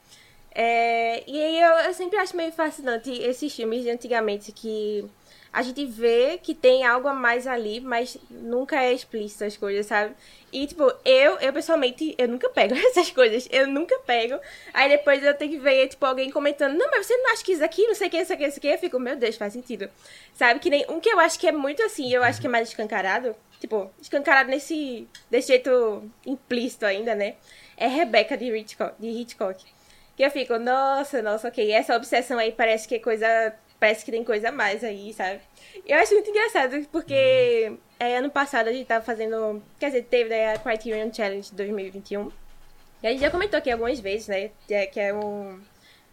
É, 0.54 1.24
e 1.28 1.42
aí 1.42 1.62
eu, 1.62 1.72
eu 1.86 1.94
sempre 1.94 2.18
acho 2.18 2.36
meio 2.36 2.52
fascinante 2.52 3.10
esses 3.12 3.56
filmes 3.56 3.84
de 3.84 3.90
antigamente 3.90 4.52
que 4.52 5.10
a 5.54 5.62
gente 5.62 5.86
vê 5.86 6.40
que 6.42 6.56
tem 6.56 6.86
algo 6.86 7.08
a 7.10 7.14
mais 7.14 7.46
ali, 7.46 7.82
mas 7.82 8.18
nunca 8.30 8.82
é 8.82 8.94
explícito 8.94 9.44
as 9.44 9.58
coisas, 9.58 9.86
sabe? 9.86 10.16
E, 10.52 10.66
tipo, 10.66 10.84
eu, 11.04 11.40
eu 11.40 11.52
pessoalmente, 11.52 12.16
eu 12.18 12.28
nunca 12.28 12.50
pego 12.50 12.74
essas 12.88 13.12
coisas. 13.12 13.48
Eu 13.52 13.68
nunca 13.68 13.98
pego. 14.00 14.40
Aí 14.74 14.90
depois 14.90 15.22
eu 15.24 15.34
tenho 15.34 15.52
que 15.52 15.60
ver, 15.60 15.90
tipo, 15.90 16.06
alguém 16.06 16.30
comentando, 16.32 16.78
não, 16.78 16.90
mas 16.90 17.06
você 17.06 17.18
não 17.18 17.32
acha 17.32 17.44
que 17.44 17.52
isso 17.52 17.64
aqui, 17.64 17.86
não 17.86 17.96
sei 17.96 18.08
o 18.08 18.10
que, 18.10 18.18
isso 18.18 18.34
aqui, 18.34 18.46
isso 18.46 18.58
aqui. 18.60 18.68
Eu 18.68 18.78
fico, 18.78 19.00
meu 19.00 19.16
Deus, 19.18 19.36
faz 19.36 19.52
sentido. 19.54 19.90
Sabe? 20.34 20.60
Que 20.60 20.70
nem 20.70 20.86
um 20.90 21.00
que 21.02 21.10
eu 21.10 21.20
acho 21.20 21.38
que 21.38 21.48
é 21.48 21.52
muito 21.52 21.84
assim, 21.84 22.14
eu 22.14 22.24
acho 22.24 22.40
que 22.40 22.48
é 22.48 22.50
mais 22.50 22.70
escancarado. 22.70 23.36
Tipo, 23.60 23.92
escancarado 24.02 24.50
nesse, 24.50 25.08
desse 25.30 25.50
jeito 25.50 26.10
implícito 26.26 26.86
ainda, 26.86 27.14
né? 27.14 27.36
É 27.76 27.88
Rebecca 27.88 28.38
de 28.38 28.46
Hitchcock. 28.56 28.94
De 29.00 29.08
Hitchcock. 29.08 29.64
Que 30.22 30.26
eu 30.26 30.30
fico, 30.30 30.60
nossa, 30.60 31.20
nossa, 31.20 31.48
ok. 31.48 31.72
Essa 31.72 31.96
obsessão 31.96 32.38
aí 32.38 32.52
parece 32.52 32.88
que 32.88 32.94
é 32.94 33.00
coisa. 33.00 33.56
Parece 33.80 34.06
que 34.06 34.12
tem 34.12 34.24
coisa 34.24 34.50
a 34.50 34.52
mais 34.52 34.84
aí, 34.84 35.12
sabe? 35.16 35.40
Eu 35.84 35.98
acho 35.98 36.14
muito 36.14 36.30
engraçado, 36.30 36.88
porque 36.92 37.76
é, 38.00 38.18
ano 38.18 38.30
passado 38.30 38.68
a 38.68 38.72
gente 38.72 38.86
tava 38.86 39.04
fazendo. 39.04 39.64
Quer 39.80 39.88
dizer, 39.88 40.04
teve 40.04 40.30
né, 40.30 40.54
a 40.54 40.60
Criterion 40.60 41.12
Challenge 41.12 41.52
2021. 41.52 42.32
E 43.02 43.08
a 43.08 43.10
gente 43.10 43.22
já 43.22 43.32
comentou 43.32 43.58
aqui 43.58 43.72
algumas 43.72 44.00
vezes, 44.00 44.28
né? 44.28 44.52
Que 44.68 44.76
é, 44.76 44.92
é 45.08 45.12
um. 45.12 45.60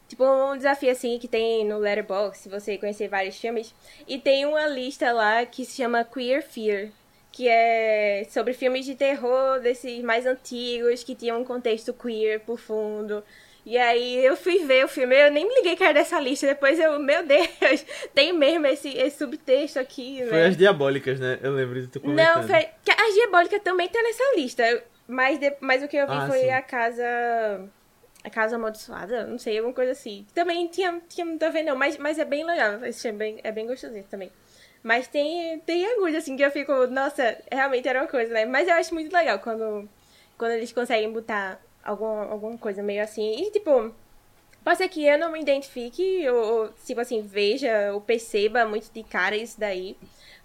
Tipo, 0.08 0.24
um 0.24 0.56
desafio 0.56 0.90
assim 0.90 1.18
que 1.18 1.28
tem 1.28 1.66
no 1.66 1.76
Letterboxd, 1.76 2.38
se 2.38 2.48
você 2.48 2.78
conhecer 2.78 3.08
vários 3.08 3.38
filmes. 3.38 3.74
E 4.06 4.18
tem 4.18 4.46
uma 4.46 4.66
lista 4.68 5.12
lá 5.12 5.44
que 5.44 5.66
se 5.66 5.76
chama 5.76 6.02
Queer 6.02 6.42
Fear. 6.42 6.88
Que 7.30 7.46
é 7.46 8.26
sobre 8.30 8.54
filmes 8.54 8.86
de 8.86 8.94
terror 8.94 9.60
desses 9.60 10.02
mais 10.02 10.24
antigos, 10.24 11.04
que 11.04 11.14
tinham 11.14 11.42
um 11.42 11.44
contexto 11.44 11.92
queer 11.92 12.40
por 12.40 12.58
fundo. 12.58 13.22
E 13.68 13.76
aí 13.76 14.24
eu 14.24 14.34
fui 14.34 14.64
ver 14.64 14.82
o 14.86 14.88
filme, 14.88 15.14
eu 15.14 15.30
nem 15.30 15.46
me 15.46 15.54
liguei 15.56 15.76
que 15.76 15.84
era 15.84 15.92
dessa 15.92 16.18
lista. 16.18 16.46
Depois 16.46 16.78
eu, 16.80 16.98
meu 16.98 17.22
Deus, 17.26 17.46
tem 18.14 18.32
mesmo 18.32 18.66
esse, 18.66 18.88
esse 18.96 19.18
subtexto 19.18 19.78
aqui, 19.78 20.20
Foi 20.24 20.38
né? 20.38 20.46
as 20.46 20.56
diabólicas, 20.56 21.20
né? 21.20 21.38
Eu 21.42 21.52
lembro 21.52 21.78
de 21.82 21.88
tu 21.88 22.00
comentando. 22.00 22.34
Não, 22.34 22.42
foi. 22.48 22.66
que 22.82 22.90
A 22.90 23.12
Diabólica 23.12 23.60
também 23.60 23.86
tá 23.88 24.02
nessa 24.02 24.24
lista. 24.36 24.82
Mas, 25.06 25.38
de- 25.38 25.54
mas 25.60 25.82
o 25.82 25.88
que 25.88 25.98
eu 25.98 26.06
vi 26.06 26.14
Ah, 26.14 26.26
foi 26.26 26.40
sim. 26.40 26.50
a 26.50 26.62
casa. 26.62 27.04
A 28.24 28.30
casa 28.30 28.56
amaldiçoada, 28.56 29.26
não 29.26 29.38
sei, 29.38 29.58
alguma 29.58 29.74
coisa 29.74 29.92
assim. 29.92 30.26
Também 30.34 30.66
tinha, 30.68 31.00
tinha 31.08 31.24
muito 31.24 31.42
a 31.44 31.50
ver, 31.50 31.62
não, 31.62 31.76
mas, 31.76 31.96
mas 31.98 32.18
é 32.18 32.24
bem 32.24 32.44
legal. 32.44 32.84
Esse 32.84 33.08
é 33.08 33.12
bem, 33.12 33.38
é 33.44 33.52
bem 33.52 33.66
gostosinho 33.66 34.04
também. 34.10 34.30
Mas 34.82 35.06
tem, 35.08 35.58
tem 35.60 35.86
agulha, 35.86 36.18
assim, 36.18 36.36
que 36.36 36.42
eu 36.44 36.50
fico, 36.50 36.86
nossa, 36.88 37.36
realmente 37.50 37.86
era 37.88 38.00
uma 38.00 38.08
coisa, 38.08 38.32
né? 38.32 38.44
Mas 38.44 38.66
eu 38.66 38.74
acho 38.74 38.92
muito 38.94 39.12
legal 39.14 39.38
quando, 39.38 39.88
quando 40.36 40.52
eles 40.52 40.72
conseguem 40.72 41.12
botar 41.12 41.60
alguma, 41.84 42.24
alguma 42.26 42.58
coisa 42.58 42.82
meio 42.82 43.02
assim. 43.02 43.42
E, 43.42 43.50
tipo, 43.50 43.94
pode 44.64 44.78
ser 44.78 44.88
que 44.88 45.04
eu 45.06 45.18
não 45.18 45.32
me 45.32 45.40
identifique, 45.40 46.28
ou, 46.28 46.62
ou, 46.64 46.68
tipo 46.86 47.00
assim, 47.00 47.22
veja 47.22 47.92
ou 47.94 48.00
perceba 48.00 48.64
muito 48.66 48.90
de 48.92 49.02
cara 49.04 49.36
isso 49.36 49.58
daí. 49.58 49.96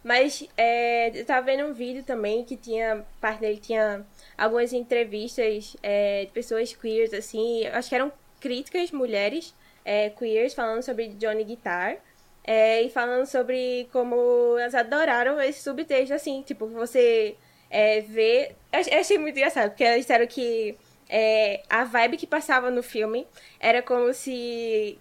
Mas 0.04 0.48
é, 0.58 1.12
eu 1.18 1.26
tava 1.26 1.46
vendo 1.46 1.66
um 1.66 1.74
vídeo 1.74 2.04
também 2.04 2.44
que 2.44 2.58
tinha, 2.58 3.06
parte 3.22 3.40
dele 3.42 3.58
tinha 3.60 4.06
algumas 4.38 4.74
entrevistas 4.74 5.78
é, 5.82 6.26
de 6.26 6.32
pessoas 6.32 6.74
queers, 6.76 7.14
assim, 7.14 7.66
acho 7.68 7.90
que 7.90 7.96
eram 7.96 8.12
críticas 8.42 8.92
mulheres 8.92 9.54
é, 9.86 10.10
queers 10.10 10.54
falando 10.54 10.82
sobre 10.84 11.08
Johnny 11.10 11.44
Guitar. 11.46 11.98
é, 12.44 12.82
e 12.84 12.90
falando 12.90 13.26
sobre 13.26 13.88
como 13.94 14.58
elas 14.60 14.76
adoraram 14.76 15.40
esse 15.42 15.62
subtexto, 15.64 16.14
assim, 16.14 16.42
tipo, 16.42 16.68
você 16.68 17.36
é, 17.70 18.02
vê. 18.02 18.52
Eu 18.72 18.80
ach- 18.80 18.88
eu 18.92 19.00
achei 19.00 19.18
muito 19.18 19.38
engraçado, 19.38 19.70
porque 19.70 19.84
elas 19.86 20.02
disseram 20.02 20.28
que 20.28 20.76
é, 21.10 21.64
a 21.70 21.84
vibe 21.84 22.18
que 22.18 22.28
passava 22.28 22.72
no 22.72 22.84
filme 22.84 23.28
era 23.60 23.82
como 23.82 24.14
se 24.14 24.98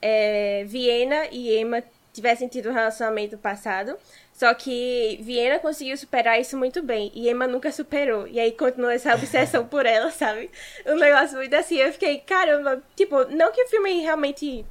é, 0.00 0.64
Viena 0.66 1.26
e 1.30 1.56
Emma 1.58 1.82
tivessem 2.12 2.48
tido 2.48 2.70
um 2.70 2.72
relacionamento 2.72 3.38
passado. 3.38 3.96
Só 4.32 4.54
que 4.54 5.18
Viena 5.20 5.58
conseguiu 5.58 5.96
superar 5.96 6.40
isso 6.40 6.56
muito 6.56 6.80
bem. 6.80 7.10
E 7.14 7.28
Emma 7.28 7.46
nunca 7.48 7.72
superou. 7.72 8.26
E 8.28 8.38
aí 8.38 8.52
continua 8.52 8.94
essa 8.94 9.14
obsessão 9.14 9.66
por 9.68 9.84
ela, 9.84 10.10
sabe? 10.12 10.50
Um 10.86 10.94
negócio 10.94 11.36
muito 11.36 11.54
assim. 11.54 11.76
Eu 11.76 11.92
fiquei, 11.92 12.18
caramba, 12.18 12.82
tipo, 12.94 13.24
não 13.24 13.50
que 13.50 13.64
o 13.64 13.68
filme 13.68 14.00
realmente. 14.00 14.64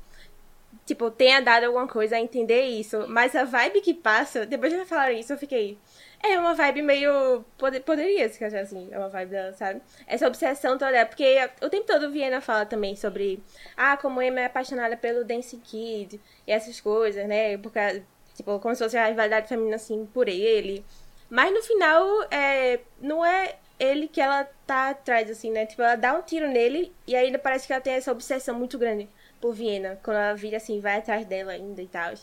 Tipo, 0.86 1.12
tenha 1.12 1.41
dado 1.41 1.66
alguma 1.66 1.86
coisa 1.86 2.16
a 2.16 2.20
entender 2.20 2.64
isso. 2.64 3.05
Mas 3.10 3.36
a 3.36 3.43
vibe 3.43 3.82
que 3.82 3.93
passa, 3.93 4.45
depois 4.45 4.72
de 4.72 4.86
falaram 4.86 5.16
isso, 5.16 5.34
eu 5.34 5.38
fiquei. 5.38 5.78
É 6.22 6.39
uma 6.39 6.53
vibe 6.53 6.82
meio. 6.82 7.45
Pode, 7.57 7.80
poderia 7.82 8.28
se 8.30 8.43
achar 8.43 8.59
assim. 8.59 8.89
É 8.91 8.97
uma 8.97 9.09
vibe 9.09 9.30
dela, 9.30 9.53
sabe? 9.53 9.82
Essa 10.05 10.28
obsessão 10.28 10.78
toda. 10.78 11.05
Porque 11.05 11.38
o 11.61 11.70
tempo 11.70 11.86
todo 11.86 12.11
Viena 12.11 12.41
fala 12.41 12.65
também 12.65 12.95
sobre. 12.95 13.43
Ah, 13.76 13.97
como 13.97 14.22
Emma 14.22 14.41
é 14.41 14.45
apaixonada 14.45 14.97
pelo 14.97 15.24
Dancing 15.24 15.59
Kid. 15.59 16.20
E 16.45 16.51
essas 16.51 16.82
coisas, 16.82 17.28
né? 17.28 17.57
Porque, 17.57 18.03
tipo, 18.36 18.59
como 18.59 18.76
se 18.76 18.84
fosse 18.84 18.97
a 18.97 19.07
rivalidade 19.07 19.47
feminina 19.47 19.76
assim 19.76 20.05
por 20.07 20.28
ele. 20.28 20.84
Mas 21.30 21.53
no 21.53 21.61
final, 21.61 22.05
é, 22.32 22.80
não 23.01 23.26
é 23.26 23.55
ele 23.80 24.07
que 24.07 24.20
ela 24.22 24.45
tá 24.65 24.89
atrás, 24.89 25.30
assim, 25.30 25.51
né? 25.51 25.65
Tipo, 25.65 25.82
ela 25.84 25.95
dá 25.95 26.13
um 26.13 26.22
tiro 26.22 26.47
nele 26.47 26.93
e 27.05 27.15
ainda 27.15 27.38
parece 27.38 27.68
que 27.68 27.74
ela 27.74 27.82
tem 27.82 27.93
essa 27.93 28.11
obsessão 28.11 28.57
muito 28.57 28.78
grande 28.78 29.09
por 29.39 29.53
Viena. 29.53 29.99
Quando 30.03 30.18
ela 30.18 30.34
vira 30.34 30.57
assim, 30.57 30.80
vai 30.80 30.97
atrás 30.97 31.26
dela 31.26 31.51
ainda 31.51 31.82
e 31.82 31.88
tal. 31.88 32.13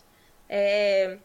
É. 0.48 1.18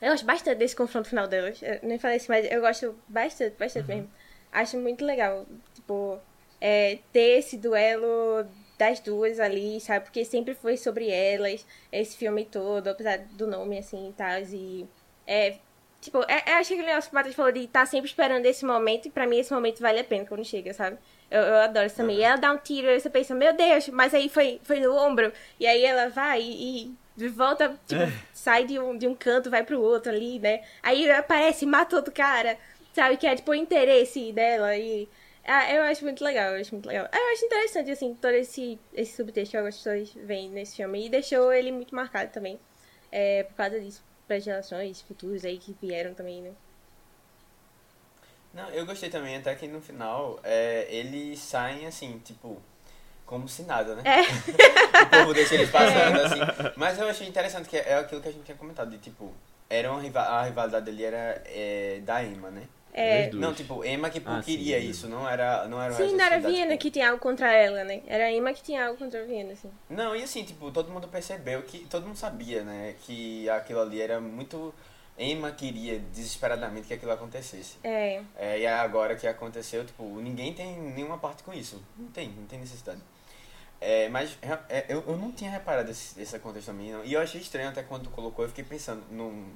Eu 0.00 0.10
gosto 0.10 0.24
bastante 0.24 0.58
desse 0.58 0.74
confronto 0.74 1.08
final 1.08 1.28
delas. 1.28 1.60
Eu 1.62 1.80
nem 1.82 1.98
falei 1.98 2.16
isso, 2.16 2.26
mas 2.28 2.50
eu 2.50 2.60
gosto 2.60 2.98
bastante, 3.08 3.56
bastante 3.58 3.86
mesmo. 3.86 4.10
acho 4.52 4.78
muito 4.78 5.04
legal, 5.04 5.46
tipo, 5.74 6.18
é, 6.60 6.98
ter 7.12 7.38
esse 7.38 7.56
duelo 7.56 8.46
das 8.78 8.98
duas 9.00 9.38
ali, 9.38 9.78
sabe? 9.80 10.04
Porque 10.06 10.24
sempre 10.24 10.54
foi 10.54 10.76
sobre 10.76 11.10
elas, 11.10 11.66
esse 11.92 12.16
filme 12.16 12.44
todo, 12.46 12.88
apesar 12.88 13.18
do 13.18 13.46
nome, 13.46 13.78
assim, 13.78 14.08
e 14.08 14.12
tal, 14.12 14.40
e... 14.40 14.88
É, 15.26 15.58
tipo, 16.00 16.22
é, 16.22 16.42
é, 16.46 16.52
acho 16.54 16.74
que 16.74 16.80
o 16.80 16.84
o 16.84 17.14
Matheus 17.14 17.34
falou 17.36 17.52
de 17.52 17.60
estar 17.60 17.80
tá 17.80 17.86
sempre 17.86 18.08
esperando 18.08 18.46
esse 18.46 18.64
momento, 18.64 19.06
e 19.06 19.10
pra 19.10 19.26
mim 19.26 19.38
esse 19.38 19.52
momento 19.52 19.80
vale 19.80 20.00
a 20.00 20.04
pena 20.04 20.24
quando 20.24 20.44
chega, 20.44 20.72
sabe? 20.72 20.98
Eu, 21.30 21.42
eu 21.42 21.56
adoro 21.56 21.86
isso 21.86 21.96
também. 21.96 22.16
E 22.18 22.22
ela 22.22 22.36
dá 22.36 22.50
um 22.52 22.56
tiro, 22.58 22.88
e 22.88 22.98
você 22.98 23.10
pensa, 23.10 23.34
meu 23.34 23.52
Deus, 23.54 23.88
mas 23.90 24.14
aí 24.14 24.28
foi, 24.30 24.60
foi 24.64 24.80
no 24.80 24.96
ombro, 24.96 25.30
e 25.58 25.66
aí 25.66 25.84
ela 25.84 26.08
vai 26.08 26.40
e, 26.40 26.86
e 26.86 26.94
volta, 27.28 27.78
tipo, 27.86 28.02
é. 28.02 28.12
sai 28.32 28.64
de 28.64 28.78
um, 28.78 28.96
de 28.96 29.06
um 29.06 29.14
canto, 29.14 29.50
vai 29.50 29.64
pro 29.64 29.80
outro 29.80 30.10
ali, 30.10 30.38
né? 30.38 30.62
Aí 30.82 31.10
aparece, 31.10 31.66
mata 31.66 31.96
outro 31.96 32.12
cara, 32.12 32.58
sabe? 32.92 33.16
Que 33.16 33.26
é, 33.26 33.36
tipo, 33.36 33.50
o 33.50 33.54
interesse 33.54 34.32
dela 34.32 34.76
e... 34.76 35.08
Ah, 35.44 35.72
eu 35.72 35.82
acho 35.84 36.04
muito 36.04 36.22
legal, 36.22 36.54
eu 36.54 36.60
acho 36.60 36.74
muito 36.74 36.86
legal. 36.86 37.08
Eu 37.12 37.32
acho 37.32 37.44
interessante, 37.44 37.90
assim, 37.90 38.14
todo 38.14 38.34
esse, 38.34 38.78
esse 38.94 39.16
subtexto 39.16 39.50
que 39.50 39.56
algumas 39.56 39.76
pessoas 39.76 40.12
veem 40.14 40.50
nesse 40.50 40.76
filme. 40.76 41.06
E 41.06 41.08
deixou 41.08 41.52
ele 41.52 41.72
muito 41.72 41.94
marcado 41.94 42.30
também. 42.30 42.60
É, 43.10 43.42
por 43.44 43.54
causa 43.54 43.80
disso, 43.80 44.02
para 44.26 44.36
as 44.36 44.44
gerações 44.44 45.00
futuras 45.00 45.44
aí 45.44 45.58
que 45.58 45.74
vieram 45.80 46.14
também, 46.14 46.42
né? 46.42 46.52
Não, 48.52 48.68
eu 48.70 48.84
gostei 48.84 49.08
também, 49.08 49.36
até 49.36 49.54
que 49.54 49.66
no 49.68 49.80
final 49.80 50.40
é, 50.42 50.86
eles 50.90 51.38
saem 51.38 51.86
assim, 51.86 52.18
tipo, 52.18 52.60
como 53.30 53.48
se 53.48 53.62
nada, 53.62 53.94
né? 53.94 54.02
É. 54.04 55.02
o 55.04 55.06
povo 55.06 55.32
deixa 55.32 55.54
eles 55.54 55.70
passando, 55.70 56.18
é. 56.18 56.24
assim. 56.24 56.72
Mas 56.76 56.98
eu 56.98 57.08
achei 57.08 57.28
interessante 57.28 57.68
que 57.68 57.76
é 57.76 57.94
aquilo 57.94 58.20
que 58.20 58.28
a 58.28 58.32
gente 58.32 58.42
tinha 58.42 58.56
comentado, 58.56 58.90
de 58.90 58.98
tipo, 58.98 59.32
era 59.70 59.90
uma, 59.92 60.02
a 60.02 60.42
rivalidade 60.42 60.84
dele 60.84 61.04
era 61.04 61.40
é, 61.46 62.00
da 62.02 62.24
Emma, 62.24 62.50
né? 62.50 62.64
É. 62.92 63.30
Não, 63.30 63.54
tipo, 63.54 63.84
Emma 63.84 64.10
que 64.10 64.20
ah, 64.26 64.42
queria 64.44 64.80
sim, 64.80 64.88
isso, 64.88 65.08
não 65.08 65.28
era, 65.28 65.68
não 65.68 65.80
era 65.80 65.94
Sim, 65.94 66.16
não 66.16 66.24
era 66.24 66.40
Viena 66.40 66.72
tipo... 66.72 66.82
que 66.82 66.90
tinha 66.90 67.08
algo 67.10 67.22
contra 67.22 67.52
ela, 67.52 67.84
né? 67.84 68.02
Era 68.08 68.32
Emma 68.32 68.52
que 68.52 68.64
tinha 68.64 68.84
algo 68.84 68.98
contra 68.98 69.22
a 69.22 69.24
Viena, 69.24 69.52
assim. 69.52 69.70
Não, 69.88 70.16
e 70.16 70.24
assim, 70.24 70.42
tipo, 70.42 70.72
todo 70.72 70.90
mundo 70.90 71.06
percebeu 71.06 71.62
que. 71.62 71.86
Todo 71.86 72.04
mundo 72.04 72.16
sabia, 72.16 72.64
né? 72.64 72.96
Que 73.02 73.48
aquilo 73.48 73.80
ali 73.80 74.02
era 74.02 74.20
muito. 74.20 74.74
Emma 75.16 75.52
queria 75.52 76.00
desesperadamente 76.12 76.88
que 76.88 76.94
aquilo 76.94 77.12
acontecesse. 77.12 77.76
É. 77.84 78.22
é 78.36 78.58
e 78.58 78.66
agora 78.66 79.14
que 79.14 79.28
aconteceu, 79.28 79.84
tipo, 79.84 80.02
ninguém 80.20 80.52
tem 80.52 80.76
nenhuma 80.76 81.18
parte 81.18 81.44
com 81.44 81.52
isso. 81.52 81.80
Não 81.96 82.08
tem, 82.08 82.30
não 82.30 82.46
tem 82.46 82.58
necessidade. 82.58 83.00
É, 83.80 84.08
mas 84.10 84.36
é, 84.68 84.84
eu, 84.88 85.02
eu 85.06 85.16
não 85.16 85.32
tinha 85.32 85.50
reparado 85.50 85.90
esse, 85.90 86.20
esse 86.20 86.38
contexto 86.38 86.66
também, 86.66 86.92
não. 86.92 87.02
E 87.04 87.14
eu 87.14 87.20
achei 87.20 87.40
estranho 87.40 87.70
até 87.70 87.82
quando 87.82 88.04
tu 88.04 88.10
colocou, 88.10 88.44
eu 88.44 88.48
fiquei 88.48 88.64
pensando 88.64 89.02
num 89.10 89.50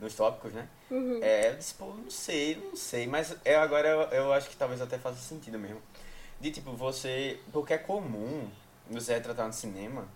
nos 0.00 0.14
tópicos, 0.14 0.52
né? 0.52 0.68
Uhum. 0.90 1.20
É, 1.22 1.50
eu 1.50 1.56
disse, 1.56 1.74
pô, 1.74 1.86
não 1.86 2.10
sei, 2.10 2.56
não 2.56 2.76
sei, 2.76 3.06
mas 3.06 3.36
eu, 3.44 3.60
agora 3.60 3.88
eu, 3.88 4.00
eu 4.10 4.32
acho 4.32 4.48
que 4.48 4.56
talvez 4.56 4.80
até 4.80 4.96
faça 4.96 5.16
sentido 5.16 5.58
mesmo. 5.58 5.80
De 6.40 6.50
tipo, 6.50 6.72
você. 6.72 7.40
Porque 7.52 7.74
é 7.74 7.78
comum 7.78 8.48
você 8.88 9.14
retratar 9.14 9.46
no 9.46 9.52
cinema 9.52 10.06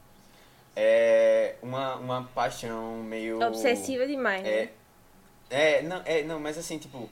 é 0.75 1.57
uma, 1.63 1.97
uma 1.97 2.25
paixão 2.35 3.03
meio. 3.03 3.41
Obsessiva 3.43 4.07
demais, 4.07 4.45
é, 4.47 4.63
né? 4.63 4.71
É, 5.51 5.83
não, 5.83 6.03
é, 6.05 6.23
não, 6.23 6.41
mas 6.41 6.59
assim, 6.59 6.79
tipo. 6.79 7.09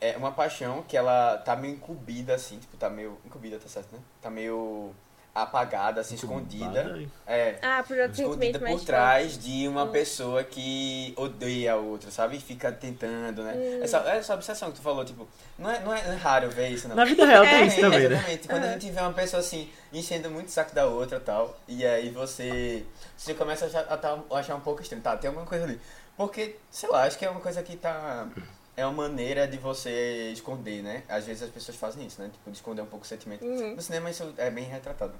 É 0.00 0.16
uma 0.16 0.32
paixão 0.32 0.82
que 0.82 0.96
ela 0.96 1.38
tá 1.38 1.54
meio 1.54 1.74
incumbida, 1.74 2.34
assim, 2.34 2.58
tipo, 2.58 2.76
tá 2.76 2.90
meio. 2.90 3.16
Incumbida, 3.24 3.58
tá 3.58 3.68
certo, 3.68 3.92
né? 3.92 4.00
Tá 4.20 4.28
meio 4.28 4.92
apagada, 5.34 6.00
assim, 6.02 6.14
escondida. 6.14 7.00
É. 7.26 7.58
Ah, 7.62 7.82
por 7.86 7.96
escondida 7.96 8.58
por 8.58 8.80
trás 8.80 9.32
forte. 9.32 9.48
de 9.48 9.66
uma 9.66 9.84
hum. 9.84 9.90
pessoa 9.90 10.44
que 10.44 11.14
odeia 11.16 11.72
a 11.72 11.76
outra, 11.76 12.10
sabe? 12.10 12.36
E 12.36 12.40
fica 12.40 12.70
tentando, 12.70 13.42
né? 13.42 13.54
Hum. 13.54 13.82
Essa, 13.82 13.98
essa 14.10 14.34
obsessão 14.34 14.70
que 14.70 14.76
tu 14.76 14.82
falou, 14.82 15.04
tipo, 15.04 15.26
não 15.58 15.70
é, 15.70 15.80
não 15.80 15.94
é, 15.94 16.00
é 16.00 16.14
raro 16.16 16.50
ver 16.50 16.68
isso, 16.68 16.86
não. 16.86 16.96
Na 16.96 17.04
vida 17.04 17.24
real 17.24 17.44
tem 17.44 17.54
é, 17.54 17.66
isso 17.66 17.80
também, 17.80 18.08
né? 18.08 18.16
Exatamente. 18.16 18.48
Quando 18.48 18.64
a 18.64 18.72
gente 18.72 18.90
vê 18.90 19.00
uma 19.00 19.12
pessoa 19.12 19.40
assim, 19.40 19.70
enchendo 19.92 20.30
muito 20.30 20.48
o 20.48 20.50
saco 20.50 20.74
da 20.74 20.86
outra 20.86 21.16
e 21.16 21.20
tal, 21.20 21.58
e 21.66 21.86
aí 21.86 22.10
você, 22.10 22.84
você 23.16 23.32
começa 23.32 23.64
a 23.64 23.68
achar, 23.68 23.80
a, 23.88 23.96
tá, 23.96 24.18
a 24.30 24.38
achar 24.38 24.54
um 24.54 24.60
pouco 24.60 24.82
estranho. 24.82 25.02
Tá, 25.02 25.16
tem 25.16 25.28
alguma 25.28 25.46
coisa 25.46 25.64
ali. 25.64 25.80
Porque, 26.14 26.56
sei 26.70 26.90
lá, 26.90 27.04
acho 27.04 27.18
que 27.18 27.24
é 27.24 27.30
uma 27.30 27.40
coisa 27.40 27.62
que 27.62 27.74
tá 27.74 28.28
é 28.76 28.86
uma 28.86 29.08
maneira 29.08 29.46
de 29.46 29.58
você 29.58 30.30
esconder, 30.32 30.82
né? 30.82 31.02
Às 31.08 31.26
vezes 31.26 31.42
as 31.42 31.50
pessoas 31.50 31.76
fazem 31.76 32.06
isso, 32.06 32.20
né? 32.20 32.30
Tipo, 32.32 32.50
de 32.50 32.56
esconder 32.56 32.82
um 32.82 32.86
pouco 32.86 33.04
o 33.04 33.08
sentimento. 33.08 33.44
Uhum. 33.44 33.76
No 33.76 33.82
cinema 33.82 34.10
isso 34.10 34.32
é 34.38 34.50
bem 34.50 34.64
retratado. 34.64 35.14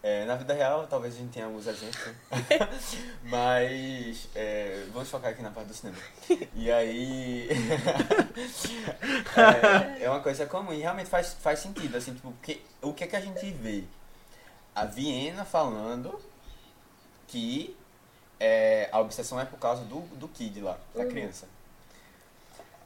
É, 0.00 0.24
na 0.26 0.36
vida 0.36 0.54
real, 0.54 0.86
talvez 0.86 1.14
a 1.14 1.18
gente 1.18 1.32
tenha 1.32 1.46
alguns 1.46 1.66
exemplos, 1.66 2.06
né? 2.06 2.14
mas 3.24 4.28
é, 4.32 4.86
vamos 4.92 5.10
focar 5.10 5.32
aqui 5.32 5.42
na 5.42 5.50
parte 5.50 5.68
do 5.68 5.74
cinema. 5.74 5.98
E 6.54 6.70
aí. 6.70 7.48
é, 9.98 10.04
é, 10.04 10.10
uma 10.10 10.20
coisa 10.20 10.46
comum 10.46 10.72
e 10.72 10.78
realmente 10.78 11.10
faz, 11.10 11.34
faz 11.34 11.58
sentido, 11.58 11.96
assim, 11.96 12.14
tipo, 12.14 12.30
porque, 12.30 12.60
o 12.80 12.92
que 12.92 13.02
é 13.02 13.06
que 13.08 13.16
a 13.16 13.20
gente 13.20 13.50
vê? 13.50 13.82
A 14.72 14.84
Viena 14.84 15.44
falando 15.44 16.20
que 17.26 17.76
é, 18.38 18.88
a 18.92 19.00
obsessão 19.00 19.40
é 19.40 19.44
por 19.44 19.58
causa 19.58 19.84
do, 19.84 20.02
do 20.16 20.28
kid 20.28 20.60
lá, 20.60 20.78
da 20.94 21.02
uhum. 21.02 21.08
criança. 21.08 21.48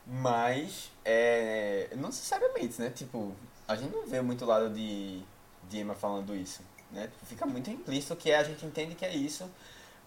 Mas, 0.06 0.90
é, 1.04 1.88
não 1.96 2.08
necessariamente, 2.08 2.80
né? 2.80 2.90
Tipo, 2.90 3.34
a 3.66 3.76
gente 3.76 3.94
não 3.94 4.06
vê 4.06 4.20
muito 4.20 4.44
lado 4.44 4.70
de, 4.70 5.22
de 5.68 5.78
Emma 5.78 5.94
falando 5.94 6.34
isso, 6.34 6.62
né? 6.90 7.08
Fica 7.24 7.46
muito 7.46 7.70
implícito 7.70 8.16
que 8.16 8.32
a 8.32 8.42
gente 8.42 8.66
entende 8.66 8.94
que 8.94 9.04
é 9.04 9.14
isso. 9.14 9.48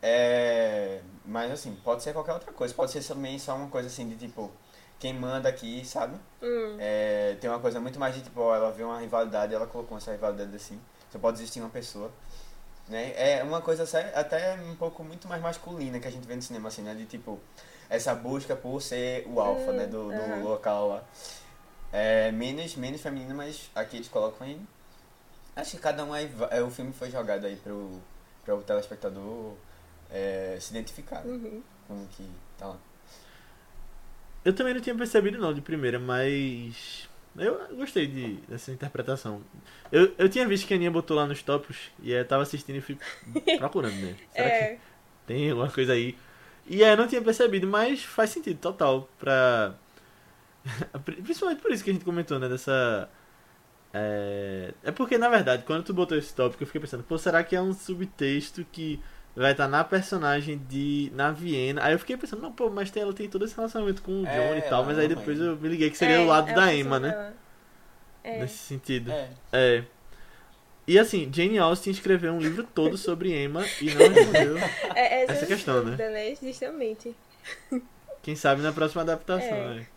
É, 0.02 1.02
mas, 1.26 1.52
assim, 1.52 1.76
pode 1.84 2.04
ser 2.04 2.14
qualquer 2.14 2.34
outra 2.34 2.52
coisa. 2.52 2.74
Pode 2.74 2.92
ser 2.92 3.04
também 3.04 3.40
só 3.40 3.56
uma 3.56 3.70
coisa 3.70 3.88
assim 3.88 4.08
de 4.08 4.16
tipo, 4.16 4.52
quem 5.00 5.14
manda 5.14 5.50
aqui, 5.50 5.84
sabe? 5.86 6.16
Hum. 6.42 6.78
É, 6.80 7.36
tem 7.40 7.50
uma 7.50 7.60
coisa 7.60 7.80
muito 7.80 8.00
mais 8.00 8.16
de 8.16 8.22
tipo, 8.22 8.42
ó, 8.42 8.56
ela 8.56 8.72
vê 8.72 8.84
uma 8.84 9.00
rivalidade 9.00 9.54
ela 9.54 9.68
colocou 9.68 9.98
essa 9.98 10.12
rivalidade 10.12 10.56
assim. 10.56 10.80
Só 11.12 11.20
pode 11.20 11.38
existir 11.38 11.60
uma 11.60 11.70
pessoa. 11.70 12.12
Né? 12.88 13.14
É 13.16 13.44
uma 13.44 13.62
coisa 13.62 13.84
até 14.14 14.54
um 14.62 14.76
pouco 14.76 15.04
muito 15.04 15.28
mais 15.28 15.42
masculina 15.42 16.00
que 16.00 16.08
a 16.08 16.12
gente 16.12 16.28
vê 16.28 16.36
no 16.36 16.42
cinema, 16.42 16.68
assim, 16.68 16.82
né? 16.82 16.94
De 16.94 17.06
tipo, 17.06 17.40
essa 17.90 18.14
busca 18.14 18.56
por 18.56 18.82
ser 18.82 19.26
o 19.28 19.40
alfa, 19.40 19.72
né, 19.72 19.86
do, 19.86 20.10
do 20.10 20.14
uhum. 20.14 20.44
local 20.44 20.90
lá. 20.90 21.04
É 21.92 22.32
menos, 22.32 22.76
menos 22.76 23.02
feminino, 23.02 23.36
mas 23.36 23.70
aqui 23.74 23.98
eles 23.98 24.08
colocam 24.08 24.46
aí. 24.46 24.60
Acho 25.56 25.72
que 25.72 25.78
cada 25.78 26.04
um 26.04 26.14
aí, 26.14 26.30
é, 26.52 26.62
o 26.62 26.70
filme 26.70 26.92
foi 26.92 27.10
jogado 27.10 27.46
aí 27.46 27.56
pro, 27.56 28.02
pro 28.44 28.62
telespectador 28.62 29.54
é, 30.12 30.58
se 30.60 30.72
identificar 30.72 31.24
né, 31.24 31.32
uhum. 31.32 31.64
com 31.88 32.06
que 32.08 32.30
tá 32.58 32.68
lá. 32.68 32.78
Eu 34.44 34.54
também 34.54 34.74
não 34.74 34.82
tinha 34.82 34.96
percebido 34.96 35.38
não 35.38 35.54
de 35.54 35.62
primeira, 35.62 35.98
mas 35.98 37.10
eu 37.38 37.76
gostei 37.76 38.08
de, 38.08 38.36
dessa 38.48 38.72
interpretação. 38.72 39.42
Eu, 39.92 40.14
eu 40.18 40.30
tinha 40.30 40.48
visto 40.48 40.68
que 40.68 40.74
a 40.74 40.78
Aninha 40.78 40.92
botou 40.92 41.18
lá 41.18 41.26
nos 41.26 41.42
topos 41.42 41.92
e 42.02 42.12
eu 42.12 42.26
tava 42.26 42.44
assistindo 42.44 42.78
e 42.78 42.82
fui 42.82 42.98
procurando, 43.58 43.96
né? 43.96 44.16
Será 44.32 44.48
é. 44.48 44.76
que 44.76 44.82
tem 45.28 45.50
alguma 45.50 45.70
coisa 45.70 45.94
aí? 45.94 46.18
E 46.68 46.84
aí 46.84 46.92
eu 46.92 46.98
não 46.98 47.08
tinha 47.08 47.22
percebido, 47.22 47.68
mas 47.68 48.04
faz 48.04 48.32
sentido 48.32 48.58
total 48.60 49.10
pra. 49.20 49.76
Principalmente 51.04 51.62
por 51.62 51.72
isso 51.72 51.84
que 51.84 51.92
a 51.92 51.94
gente 51.94 52.06
comentou, 52.06 52.40
né? 52.40 52.50
Dessa. 52.50 53.10
É... 53.94 54.74
é 54.84 54.92
porque, 54.92 55.18
na 55.18 55.30
verdade, 55.30 55.64
quando 55.64 55.84
tu 55.84 55.94
botou 55.94 56.18
esse 56.18 56.34
tópico, 56.34 56.64
eu 56.64 56.68
fiquei 56.68 56.82
pensando, 56.82 57.04
pô, 57.04 57.18
será 57.18 57.44
que 57.44 57.56
é 57.56 57.62
um 57.62 57.74
subtexto 57.74 58.66
que 58.72 59.00
vai 59.36 59.52
estar 59.52 59.68
na 59.68 59.84
personagem 59.84 60.58
de. 60.68 61.12
na 61.14 61.32
Viena? 61.32 61.84
Aí 61.84 61.94
eu 61.94 62.00
fiquei 62.00 62.18
pensando, 62.18 62.42
não, 62.42 62.52
pô, 62.52 62.70
mas 62.70 62.96
ela 62.96 63.14
tem 63.14 63.30
todo 63.30 63.46
esse 63.46 63.56
relacionamento 63.56 64.02
com 64.02 64.22
o 64.22 64.26
John 64.26 64.30
é, 64.30 64.58
e 64.58 64.62
tal, 64.64 64.84
mas 64.84 64.98
aí 64.98 65.08
depois 65.08 65.40
eu 65.40 65.56
me 65.56 65.70
liguei 65.70 65.90
que 65.90 65.98
seria 65.98 66.16
é, 66.16 66.20
o 66.20 66.26
lado 66.26 66.54
da 66.54 66.74
Emma, 66.74 67.00
né? 67.00 67.34
É. 68.24 68.40
Nesse 68.40 68.58
sentido. 68.58 69.12
É. 69.12 69.84
é. 70.88 70.92
E 70.92 71.00
assim, 71.00 71.30
Jane 71.34 71.58
Austen 71.58 71.92
escreveu 71.92 72.34
um 72.34 72.40
livro 72.40 72.64
todo 72.64 72.98
sobre 72.98 73.32
Emma 73.32 73.66
e 73.82 73.94
não 73.94 74.10
respondeu 74.10 74.58
é, 74.96 75.24
essa, 75.24 75.34
essa 75.34 75.46
questão, 75.46 75.84
né? 75.84 76.10
né? 76.10 76.36
Justamente. 76.36 77.16
Quem 78.22 78.36
sabe 78.36 78.62
na 78.62 78.72
próxima 78.72 79.02
adaptação, 79.02 79.56
é. 79.56 79.74
né? 79.76 79.88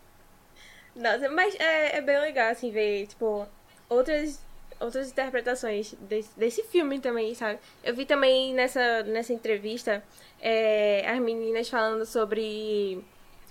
Nossa, 0.95 1.29
mas 1.29 1.55
é, 1.55 1.97
é 1.97 2.01
bem 2.01 2.19
legal, 2.19 2.51
assim, 2.51 2.71
ver, 2.71 3.07
tipo, 3.07 3.47
outras, 3.87 4.39
outras 4.79 5.09
interpretações 5.09 5.93
desse, 6.01 6.29
desse 6.37 6.63
filme 6.63 6.99
também, 6.99 7.33
sabe? 7.33 7.59
Eu 7.83 7.95
vi 7.95 8.05
também 8.05 8.53
nessa, 8.53 9.03
nessa 9.03 9.31
entrevista 9.31 10.03
é, 10.41 11.09
as 11.09 11.19
meninas 11.19 11.69
falando 11.69 12.05
sobre 12.05 13.03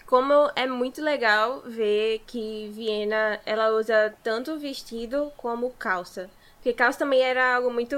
como 0.07 0.51
é 0.57 0.67
muito 0.67 1.03
legal 1.03 1.61
ver 1.67 2.23
que 2.27 2.71
Viena, 2.75 3.41
ela 3.45 3.71
usa 3.71 4.15
tanto 4.23 4.59
vestido 4.59 5.33
como 5.37 5.71
calça. 5.73 6.31
Porque 6.59 6.73
calça 6.73 6.99
também 6.99 7.23
era 7.23 7.55
algo 7.57 7.71
muito 7.71 7.97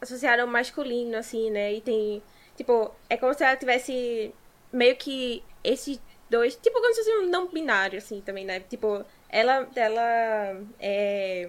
associado 0.00 0.42
ao 0.42 0.48
masculino, 0.48 1.16
assim, 1.16 1.50
né? 1.50 1.72
E 1.74 1.80
tem. 1.80 2.22
Tipo, 2.56 2.90
é 3.10 3.16
como 3.16 3.34
se 3.34 3.42
ela 3.42 3.56
tivesse 3.56 4.32
meio 4.72 4.94
que 4.96 5.42
esses 5.64 5.98
dois. 6.28 6.54
Tipo, 6.56 6.80
como 6.80 6.94
se 6.94 7.02
fosse 7.02 7.16
um 7.18 7.28
não 7.28 7.48
binário, 7.48 7.98
assim, 7.98 8.20
também, 8.20 8.44
né? 8.44 8.60
Tipo, 8.60 9.04
ela. 9.28 9.66
ela 9.74 10.60
é, 10.78 11.48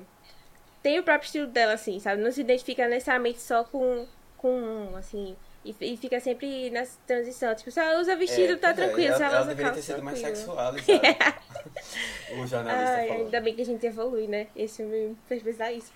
tem 0.81 0.99
o 0.99 1.03
próprio 1.03 1.25
estilo 1.25 1.47
dela, 1.47 1.73
assim, 1.73 1.99
sabe? 1.99 2.21
Não 2.21 2.31
se 2.31 2.41
identifica 2.41 2.87
necessariamente 2.87 3.41
só 3.41 3.63
com. 3.63 4.07
com 4.37 4.93
assim. 4.97 5.35
E, 5.63 5.75
e 5.81 5.97
fica 5.97 6.19
sempre 6.19 6.69
nessa 6.69 6.97
transição. 7.07 7.53
Tipo, 7.55 7.71
se 7.71 7.79
ela 7.79 7.99
usa 7.99 8.15
vestido, 8.15 8.53
É, 8.53 8.55
tá 8.55 8.69
é, 8.69 8.73
tranquilo. 8.73 9.07
ela, 9.07 9.17
se 9.17 9.23
ela, 9.23 9.37
ela 9.37 9.41
usa 9.41 9.49
deveria 9.49 9.71
calça, 9.71 9.81
ter 9.81 9.81
sido 9.81 10.03
mais 10.03 10.19
tranquilo. 10.21 10.45
sexualizada. 10.45 10.77
o 12.29 12.47
jornalista 12.47 12.97
Ai, 12.97 13.07
falou. 13.07 13.25
ainda 13.25 13.41
bem 13.41 13.55
que 13.55 13.61
a 13.61 13.65
gente 13.65 13.85
evolui, 13.85 14.27
né? 14.27 14.47
Esse 14.55 14.77
filme 14.77 15.17
fez 15.27 15.41
pensar 15.43 15.71
isso. 15.71 15.91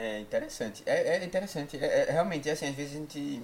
É 0.00 0.18
interessante. 0.18 0.82
É, 0.86 1.18
é 1.18 1.24
interessante. 1.24 1.76
É, 1.76 2.08
é- 2.08 2.10
realmente, 2.10 2.48
assim, 2.48 2.66
às 2.68 2.74
vezes 2.74 2.94
a 2.94 2.98
gente 2.98 3.42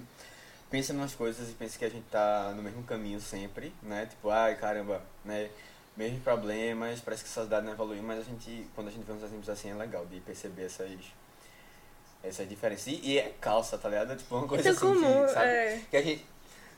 pensa 0.71 0.91
em 0.91 0.95
umas 0.95 1.13
coisas 1.13 1.47
e 1.49 1.53
pensa 1.53 1.77
que 1.77 1.85
a 1.85 1.89
gente 1.89 2.05
tá 2.09 2.51
no 2.55 2.63
mesmo 2.63 2.81
caminho 2.83 3.21
sempre, 3.21 3.71
né? 3.83 4.07
Tipo, 4.07 4.31
ai, 4.31 4.55
caramba, 4.55 5.03
né? 5.23 5.51
Mesmos 5.95 6.23
problemas, 6.23 6.99
parece 6.99 7.23
que 7.23 7.29
a 7.29 7.33
sociedade 7.33 7.63
não 7.63 7.73
evoluiu, 7.73 8.01
mas 8.01 8.19
a 8.19 8.23
gente, 8.23 8.67
quando 8.73 8.87
a 8.87 8.91
gente 8.91 9.03
vê 9.03 9.13
uns 9.13 9.21
exemplos 9.21 9.47
assim, 9.49 9.69
é 9.69 9.75
legal 9.75 10.03
de 10.07 10.19
perceber 10.21 10.63
essas, 10.65 10.89
essas 12.23 12.49
diferenças. 12.49 12.87
E, 12.87 13.01
e 13.03 13.19
é 13.19 13.33
calça, 13.39 13.77
tá 13.77 13.87
ligado? 13.89 14.15
Tipo, 14.15 14.37
uma 14.37 14.47
coisa 14.47 14.67
Isso 14.71 14.83
é 14.83 14.89
assim 14.89 14.99
comum, 14.99 15.25
que, 15.25 15.31
sabe? 15.31 15.45
é. 15.47 15.81
Que 15.91 15.97
a 15.97 16.01
gente... 16.01 16.25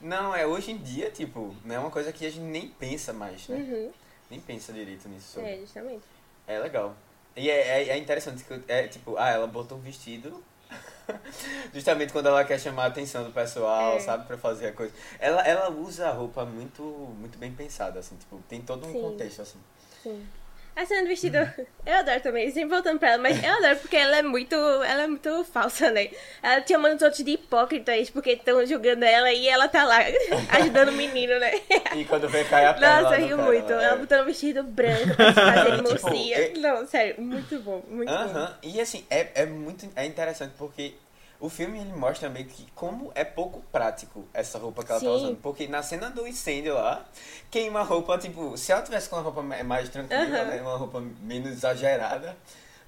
Não, 0.01 0.35
é 0.35 0.45
hoje 0.45 0.71
em 0.71 0.77
dia, 0.77 1.09
tipo, 1.09 1.55
não 1.63 1.75
é 1.75 1.79
uma 1.79 1.91
coisa 1.91 2.11
que 2.11 2.25
a 2.25 2.29
gente 2.29 2.41
nem 2.41 2.67
pensa 2.67 3.13
mais, 3.13 3.47
né? 3.47 3.57
Uhum. 3.57 3.91
Nem 4.29 4.39
pensa 4.41 4.73
direito 4.73 5.07
nisso. 5.07 5.35
sobre. 5.35 5.51
É, 5.51 5.57
justamente. 5.57 6.03
É 6.47 6.59
legal. 6.59 6.95
E 7.35 7.49
é, 7.49 7.83
é, 7.83 7.89
é 7.89 7.97
interessante 7.97 8.43
que 8.43 8.61
é 8.67 8.87
tipo, 8.87 9.15
ah, 9.17 9.29
ela 9.29 9.47
botou 9.47 9.77
um 9.77 9.81
vestido 9.81 10.43
justamente 11.73 12.11
quando 12.13 12.27
ela 12.27 12.43
quer 12.43 12.59
chamar 12.59 12.83
a 12.83 12.87
atenção 12.87 13.23
do 13.23 13.31
pessoal, 13.31 13.95
É. 13.95 13.99
sabe, 13.99 14.25
pra 14.27 14.37
fazer 14.37 14.67
a 14.67 14.73
coisa. 14.73 14.93
Ela, 15.19 15.41
ela 15.47 15.69
usa 15.71 16.07
a 16.09 16.11
roupa 16.11 16.45
muito, 16.45 16.83
muito 16.83 17.37
bem 17.37 17.51
pensada, 17.53 17.99
assim, 17.99 18.15
tipo, 18.17 18.41
tem 18.47 18.61
todo 18.61 18.85
um 18.85 18.91
Sim. 18.91 19.01
contexto, 19.01 19.41
assim. 19.41 19.59
Sim. 20.03 20.27
A 20.75 20.85
cena 20.85 21.01
do 21.01 21.07
vestido, 21.09 21.37
eu 21.85 21.93
adoro 21.97 22.21
também, 22.21 22.49
sempre 22.51 22.69
voltando 22.69 22.99
pra 22.99 23.09
ela, 23.09 23.17
mas 23.21 23.43
eu 23.43 23.53
adoro 23.53 23.75
porque 23.79 23.97
ela 23.97 24.15
é 24.17 24.21
muito, 24.21 24.55
ela 24.55 25.03
é 25.03 25.07
muito 25.07 25.43
falsa, 25.43 25.91
né? 25.91 26.09
Ela 26.41 26.65
chamando 26.65 26.95
os 26.95 27.01
outros 27.01 27.21
de 27.23 27.31
hipócritas 27.31 28.09
porque 28.09 28.31
estão 28.31 28.65
julgando 28.65 29.03
ela 29.03 29.29
e 29.33 29.45
ela 29.49 29.67
tá 29.67 29.83
lá 29.83 29.97
ajudando 30.51 30.89
o 30.89 30.93
menino, 30.93 31.37
né? 31.37 31.51
E 31.97 32.05
quando 32.05 32.29
vem 32.29 32.45
cair 32.45 32.67
a 32.67 32.73
perna 32.73 33.01
Nossa, 33.01 33.15
cara, 33.19 33.35
muito. 33.37 33.73
ela- 33.73 33.83
Ela 33.83 33.95
botando 33.97 34.21
um 34.21 34.25
vestido 34.25 34.63
branco 34.63 35.15
pra 35.15 35.33
se 35.33 35.41
fazer 35.41 35.71
Tipo, 35.83 35.89
mocinha. 36.09 36.37
é- 36.37 36.53
Não, 36.57 36.87
sério, 36.87 37.21
muito 37.21 37.59
bom, 37.59 37.83
muito 37.89 38.07
bom. 38.09 38.15
Aham, 38.15 38.57
e 38.63 38.79
assim, 38.79 39.05
é, 39.09 39.27
é 39.35 39.45
muito 39.45 39.85
é 39.97 40.05
interessante 40.05 40.53
porque 40.57 40.93
o 41.39 41.49
filme 41.49 41.79
ele 41.79 41.93
mostra 41.93 42.29
meio 42.29 42.45
que 42.45 42.69
como 42.73 43.11
é 43.15 43.23
pouco 43.23 43.61
prático 43.71 44.27
essa 44.33 44.57
roupa 44.59 44.83
que 44.83 44.91
ela 44.91 44.99
tá 44.99 45.05
Sim. 45.07 45.15
usando. 45.15 45.37
Porque 45.37 45.67
na 45.67 45.81
cena 45.81 46.09
do 46.09 46.27
incêndio 46.27 46.73
lá, 46.73 47.05
queima 47.49 47.79
a 47.79 47.83
roupa, 47.83 48.17
tipo, 48.17 48.57
se 48.57 48.71
ela 48.71 48.81
tivesse 48.81 49.09
com 49.09 49.15
uma 49.15 49.21
roupa 49.21 49.41
ma- 49.41 49.63
mais 49.63 49.87
tranquila, 49.89 50.21
Aham. 50.23 50.45
né? 50.45 50.61
Uma 50.61 50.75
roupa 50.77 50.99
menos 51.21 51.51
exagerada, 51.51 52.35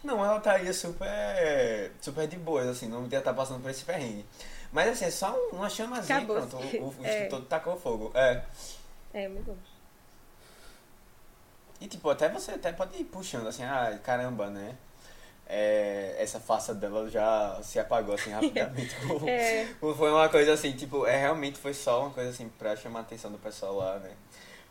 não, 0.03 0.23
ela 0.25 0.37
estaria 0.37 0.73
super, 0.73 1.91
super 2.01 2.27
de 2.27 2.35
boas, 2.37 2.67
assim, 2.67 2.87
não 2.87 3.07
ia 3.07 3.19
estar 3.19 3.33
passando 3.33 3.61
por 3.61 3.69
esse 3.71 3.83
perrengue. 3.85 4.25
Mas 4.71 4.89
assim, 4.89 5.05
é 5.05 5.11
só 5.11 5.33
uma 5.51 5.69
chamazinha 5.69 6.19
Acabou. 6.19 6.37
pronto, 6.37 6.57
o, 6.57 6.87
o 6.89 6.95
É. 7.05 7.25
todo 7.25 7.45
tacou 7.45 7.77
fogo. 7.77 8.11
É. 8.15 8.41
É, 9.13 9.27
muito 9.27 9.45
bom. 9.51 9.57
E 11.79 11.87
tipo, 11.87 12.09
até 12.09 12.29
você 12.29 12.51
até 12.51 12.71
pode 12.71 12.95
ir 12.97 13.05
puxando 13.05 13.47
assim, 13.47 13.63
ah, 13.63 13.97
caramba, 14.03 14.49
né? 14.49 14.75
É, 15.53 16.15
essa 16.17 16.39
faça 16.39 16.73
dela 16.73 17.09
já 17.09 17.59
se 17.61 17.77
apagou 17.77 18.15
assim 18.15 18.31
rapidamente. 18.31 18.95
É. 19.27 19.65
Foi 19.81 20.09
uma 20.09 20.29
coisa 20.29 20.53
assim, 20.53 20.71
tipo, 20.71 21.05
é 21.05 21.17
realmente 21.17 21.59
foi 21.59 21.73
só 21.73 22.03
uma 22.03 22.11
coisa 22.11 22.29
assim 22.29 22.47
pra 22.57 22.73
chamar 22.75 22.99
a 22.99 23.01
atenção 23.01 23.29
do 23.29 23.37
pessoal 23.37 23.75
lá, 23.75 23.99
né? 23.99 24.11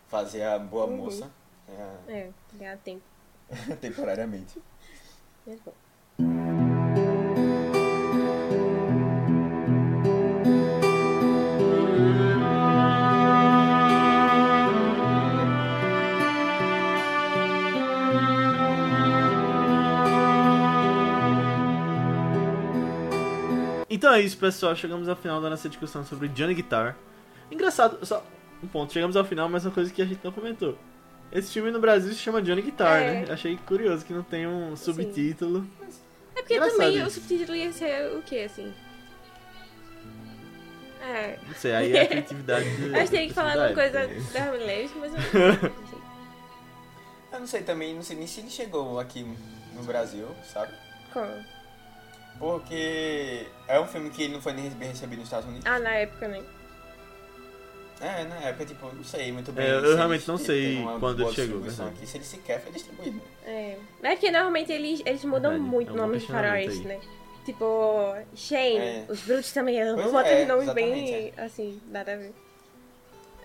Fazer 0.08 0.42
a 0.42 0.58
boa 0.58 0.86
Uhum. 0.86 0.96
moça. 0.96 1.30
é, 1.68 2.12
É, 2.12 2.30
ganhar 2.54 2.78
tempo. 2.78 3.02
temporariamente. 3.80 4.58
Muito 5.46 5.62
bom. 5.64 6.69
Então 24.00 24.14
é 24.14 24.20
isso, 24.22 24.38
pessoal. 24.38 24.74
Chegamos 24.74 25.10
ao 25.10 25.14
final 25.14 25.42
da 25.42 25.50
nossa 25.50 25.68
discussão 25.68 26.02
sobre 26.06 26.26
Johnny 26.28 26.54
Guitar. 26.54 26.96
Engraçado, 27.50 27.98
só 28.06 28.24
um 28.62 28.66
ponto. 28.66 28.90
Chegamos 28.94 29.14
ao 29.14 29.26
final, 29.26 29.46
mas 29.46 29.66
uma 29.66 29.72
coisa 29.72 29.92
que 29.92 30.00
a 30.00 30.06
gente 30.06 30.20
não 30.24 30.32
comentou. 30.32 30.74
Esse 31.30 31.52
filme 31.52 31.70
no 31.70 31.78
Brasil 31.80 32.10
se 32.14 32.18
chama 32.18 32.40
Johnny 32.40 32.62
Guitar, 32.62 33.02
É. 33.02 33.12
né? 33.12 33.26
Achei 33.30 33.58
curioso 33.58 34.02
que 34.06 34.14
não 34.14 34.22
tem 34.22 34.46
um 34.46 34.74
subtítulo. 34.74 35.66
É 36.34 36.40
porque 36.40 36.54
Engraçado 36.54 36.78
também 36.78 36.96
isso. 36.96 37.06
o 37.08 37.10
subtítulo 37.10 37.54
ia 37.54 37.72
ser 37.74 38.16
o 38.16 38.22
quê, 38.22 38.46
assim? 38.50 38.72
É. 41.02 41.38
Não 41.46 41.54
sei, 41.54 41.74
aí 41.74 41.92
é 41.94 42.00
a 42.00 42.06
criatividade 42.08 42.70
do. 42.80 42.94
Acho 42.96 43.04
que 43.04 43.10
tem 43.18 43.28
que 43.28 43.34
falar 43.34 43.52
alguma 43.52 43.74
coisa 43.74 43.98
época. 44.00 44.32
da 44.32 44.44
Hamlet, 44.48 44.90
mas 44.98 45.12
eu 45.12 45.18
não 45.20 45.60
sei. 45.60 45.72
Eu 47.34 47.40
não 47.40 47.46
sei 47.46 47.62
também, 47.64 47.94
não 47.94 48.02
sei 48.02 48.16
nem 48.16 48.26
se 48.26 48.40
ele 48.40 48.48
chegou 48.48 48.98
aqui 48.98 49.26
no 49.74 49.82
Brasil, 49.82 50.26
sabe? 50.50 50.72
Como? 51.12 51.59
Porque 52.40 53.46
é 53.68 53.78
um 53.78 53.86
filme 53.86 54.08
que 54.08 54.22
ele 54.22 54.32
não 54.32 54.40
foi 54.40 54.54
nem 54.54 54.68
bem 54.70 54.88
recebido 54.88 55.18
nos 55.18 55.28
Estados 55.28 55.46
Unidos. 55.46 55.66
Ah, 55.66 55.78
na 55.78 55.90
época, 55.90 56.26
né? 56.26 56.42
É, 58.00 58.24
na 58.24 58.36
época, 58.36 58.64
tipo, 58.64 58.90
não 58.94 59.04
sei 59.04 59.30
muito 59.30 59.52
bem. 59.52 59.66
É, 59.66 59.72
eu 59.72 59.94
realmente 59.94 60.26
não 60.26 60.38
sei 60.38 60.78
uma 60.78 60.98
quando 60.98 61.30
chegou, 61.34 61.62
aqui, 61.62 62.06
se 62.06 62.16
ele 62.16 62.24
sequer 62.24 62.62
foi 62.62 62.72
distribuído. 62.72 63.20
É. 63.44 63.76
Mas 64.02 64.12
é 64.12 64.14
porque 64.16 64.30
normalmente 64.30 64.72
eles, 64.72 65.02
eles 65.04 65.22
mudam 65.22 65.50
Verdade, 65.50 65.70
muito 65.70 65.88
é 65.90 65.92
o 65.92 65.94
um 65.94 65.98
nome 65.98 66.18
de 66.18 66.32
aí. 66.34 66.78
né? 66.78 66.98
Tipo, 67.44 68.14
Shane, 68.34 68.78
É. 68.78 69.04
os 69.06 69.20
brutos 69.20 69.52
também 69.52 69.76
Pois 69.94 70.10
botam 70.12 70.32
é, 70.32 70.46
nomes 70.46 70.72
bem, 70.72 71.32
assim, 71.36 71.78
nada 71.90 72.14
a 72.14 72.16
ver. 72.16 72.32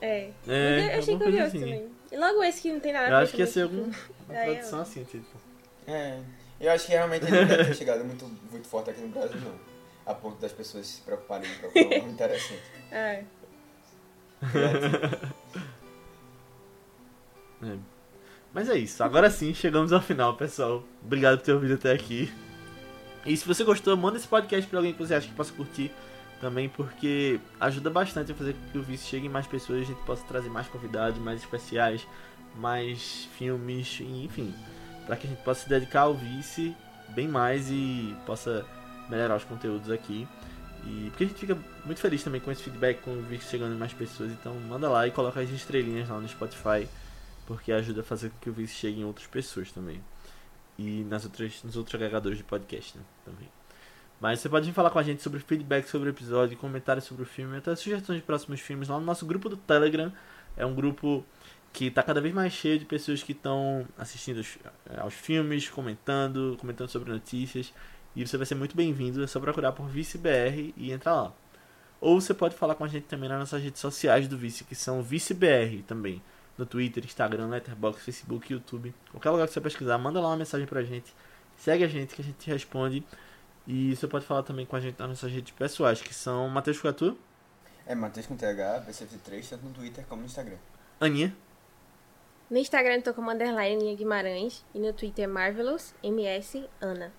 É. 0.01 0.29
É, 0.47 0.95
eu 0.95 0.99
achei 0.99 1.17
curioso 1.17 1.47
assim. 1.47 1.59
também. 1.59 1.89
E 2.11 2.17
logo 2.17 2.43
esse 2.43 2.61
que 2.61 2.71
não 2.71 2.79
tem 2.79 2.93
nada 2.93 3.09
Eu 3.09 3.15
a 3.15 3.17
ver 3.19 3.23
acho 3.23 3.33
que 3.33 3.41
ia 3.41 3.47
ser 3.47 3.67
tipo, 3.67 3.81
uma 4.29 4.37
é, 4.37 4.45
produção 4.53 4.79
assim, 4.79 5.03
tipo. 5.03 5.37
É, 5.85 6.19
eu 6.59 6.71
acho 6.71 6.85
que 6.85 6.91
realmente 6.91 7.25
ele 7.25 7.41
não 7.41 7.47
deve 7.47 7.65
ter 7.65 7.75
chegado 7.75 8.03
muito, 8.03 8.25
muito 8.51 8.67
forte 8.67 8.89
aqui 8.89 9.01
no 9.01 9.09
Brasil, 9.09 9.39
não. 9.41 9.55
A 10.05 10.13
ponto 10.13 10.39
das 10.39 10.51
pessoas 10.51 10.85
se 10.87 11.01
preocuparem 11.01 11.51
em 11.51 11.55
procurar 11.55 11.95
algo 11.95 12.09
interessante. 12.09 12.63
É. 12.91 13.25
É. 17.63 17.77
Mas 18.53 18.69
é 18.69 18.77
isso. 18.77 19.03
Agora 19.03 19.29
sim, 19.29 19.53
chegamos 19.53 19.91
ao 19.91 20.01
final, 20.01 20.37
pessoal. 20.37 20.83
Obrigado 21.03 21.39
por 21.39 21.45
ter 21.45 21.53
ouvido 21.53 21.73
até 21.73 21.91
aqui. 21.91 22.31
E 23.25 23.35
se 23.35 23.45
você 23.45 23.63
gostou, 23.63 23.97
manda 23.97 24.17
esse 24.17 24.27
podcast 24.27 24.69
pra 24.69 24.79
alguém 24.79 24.93
que 24.93 24.99
você 24.99 25.15
acha 25.15 25.27
que 25.27 25.33
possa 25.33 25.51
curtir 25.51 25.91
também, 26.39 26.69
porque 26.69 27.39
ajuda 27.59 27.89
bastante 27.89 28.31
a 28.31 28.35
fazer 28.35 28.53
com 28.53 28.71
que 28.71 28.77
o 28.77 28.83
Vice 28.83 29.07
chegue 29.07 29.25
em 29.25 29.29
mais 29.29 29.47
pessoas, 29.47 29.81
a 29.81 29.85
gente 29.85 30.01
possa 30.05 30.23
trazer 30.25 30.49
mais 30.49 30.67
convidados, 30.67 31.19
mais 31.19 31.41
especiais, 31.41 32.07
mais 32.55 33.27
filmes, 33.37 33.99
enfim, 33.99 34.53
para 35.05 35.15
que 35.15 35.27
a 35.27 35.29
gente 35.29 35.41
possa 35.43 35.63
se 35.63 35.69
dedicar 35.69 36.01
ao 36.01 36.13
Vice 36.13 36.75
bem 37.09 37.27
mais 37.27 37.69
e 37.69 38.15
possa 38.25 38.65
melhorar 39.09 39.35
os 39.35 39.43
conteúdos 39.43 39.91
aqui. 39.91 40.27
E 40.85 41.09
porque 41.09 41.23
a 41.23 41.27
gente 41.27 41.39
fica 41.39 41.57
muito 41.83 41.99
feliz 41.99 42.23
também 42.23 42.39
com 42.39 42.51
esse 42.51 42.63
feedback, 42.63 43.01
com 43.01 43.11
o 43.11 43.21
Vice 43.23 43.49
chegando 43.49 43.73
em 43.73 43.77
mais 43.77 43.93
pessoas, 43.93 44.31
então 44.31 44.53
manda 44.53 44.89
lá 44.89 45.07
e 45.07 45.11
coloca 45.11 45.39
as 45.39 45.49
estrelinhas 45.49 46.09
lá 46.09 46.19
no 46.19 46.27
Spotify, 46.27 46.87
porque 47.47 47.71
ajuda 47.71 48.01
a 48.01 48.03
fazer 48.03 48.29
com 48.29 48.37
que 48.39 48.49
o 48.49 48.53
Vice 48.53 48.75
chegue 48.75 49.01
em 49.01 49.05
outras 49.05 49.27
pessoas 49.27 49.71
também. 49.71 50.01
E 50.77 51.03
nas 51.05 51.23
outras, 51.23 51.63
nos 51.63 51.77
outros 51.77 51.95
agregadores 51.95 52.37
de 52.37 52.43
podcast, 52.43 52.97
né, 52.97 53.03
também. 53.23 53.49
Mas 54.19 54.39
você 54.39 54.49
pode 54.49 54.65
vir 54.65 54.73
falar 54.73 54.89
com 54.89 54.99
a 54.99 55.03
gente 55.03 55.21
sobre 55.21 55.39
feedback 55.39 55.87
sobre 55.87 56.09
o 56.09 56.11
episódio, 56.11 56.57
comentários 56.57 57.05
sobre 57.05 57.23
o 57.23 57.25
filme, 57.25 57.57
até 57.57 57.75
sugestões 57.75 58.19
de 58.19 58.25
próximos 58.25 58.59
filmes 58.59 58.87
lá 58.87 58.99
no 58.99 59.05
nosso 59.05 59.25
grupo 59.25 59.49
do 59.49 59.57
Telegram. 59.57 60.11
É 60.55 60.65
um 60.65 60.73
grupo 60.73 61.25
que 61.75 61.87
está 61.87 62.01
cada 62.01 62.21
vez 62.21 62.33
mais 62.33 62.53
cheio 62.53 62.79
de 62.79 62.85
pessoas 62.85 63.21
que 63.21 63.33
estão 63.33 63.85
assistindo 63.97 64.37
aos, 64.37 64.57
aos 64.97 65.13
filmes, 65.13 65.69
comentando, 65.69 66.55
comentando 66.57 66.87
sobre 66.87 67.11
notícias. 67.11 67.73
E 68.15 68.25
você 68.25 68.37
vai 68.37 68.45
ser 68.45 68.55
muito 68.55 68.77
bem-vindo, 68.77 69.21
é 69.21 69.27
só 69.27 69.41
procurar 69.41 69.73
por 69.73 69.85
ViceBR 69.85 70.73
e 70.77 70.93
entrar 70.93 71.13
lá. 71.13 71.33
Ou 71.99 72.21
você 72.21 72.33
pode 72.33 72.55
falar 72.55 72.75
com 72.75 72.85
a 72.85 72.87
gente 72.87 73.03
também 73.07 73.27
nas 73.27 73.39
nossas 73.39 73.61
redes 73.61 73.81
sociais 73.81 74.25
do 74.25 74.37
Vice, 74.37 74.63
que 74.63 74.73
são 74.73 75.03
ViceBR 75.03 75.83
também. 75.85 76.21
No 76.57 76.65
Twitter, 76.65 77.03
Instagram, 77.03 77.49
Letterboxd, 77.49 78.05
Facebook, 78.05 78.53
YouTube. 78.53 78.95
Qualquer 79.11 79.31
lugar 79.31 79.45
que 79.45 79.53
você 79.53 79.59
pesquisar, 79.59 79.97
manda 79.97 80.21
lá 80.21 80.29
uma 80.29 80.37
mensagem 80.37 80.65
pra 80.65 80.81
gente. 80.81 81.13
Segue 81.57 81.83
a 81.83 81.89
gente 81.89 82.15
que 82.15 82.21
a 82.21 82.25
gente 82.25 82.49
responde. 82.49 83.03
E 83.67 83.93
você 83.93 84.07
pode 84.07 84.25
falar 84.25 84.43
também 84.43 84.65
com 84.65 84.77
a 84.77 84.79
gente 84.79 84.97
nas 84.97 85.09
nossas 85.09 85.29
redes 85.29 85.51
pessoais, 85.51 86.01
que 86.01 86.13
são 86.13 86.47
Matheus 86.47 86.79
Catu, 86.79 87.17
É 87.85 87.93
Matheus 87.93 88.27
com 88.27 88.37
TH, 88.37 88.85
BCF3, 88.87 89.49
tanto 89.49 89.65
no 89.65 89.73
Twitter 89.73 90.05
como 90.07 90.21
no 90.21 90.27
Instagram. 90.27 90.57
Aninha, 91.01 91.35
No 92.49 92.57
Instagram 92.57 92.95
eu 92.95 93.01
tô 93.01 93.13
como 93.13 93.31
underline 93.31 93.95
Guimarães 93.95 94.63
e 94.73 94.79
no 94.79 94.93
Twitter 94.93 95.27
Marvelous 95.27 95.95
MS 96.03 96.69
Ana. 96.79 97.11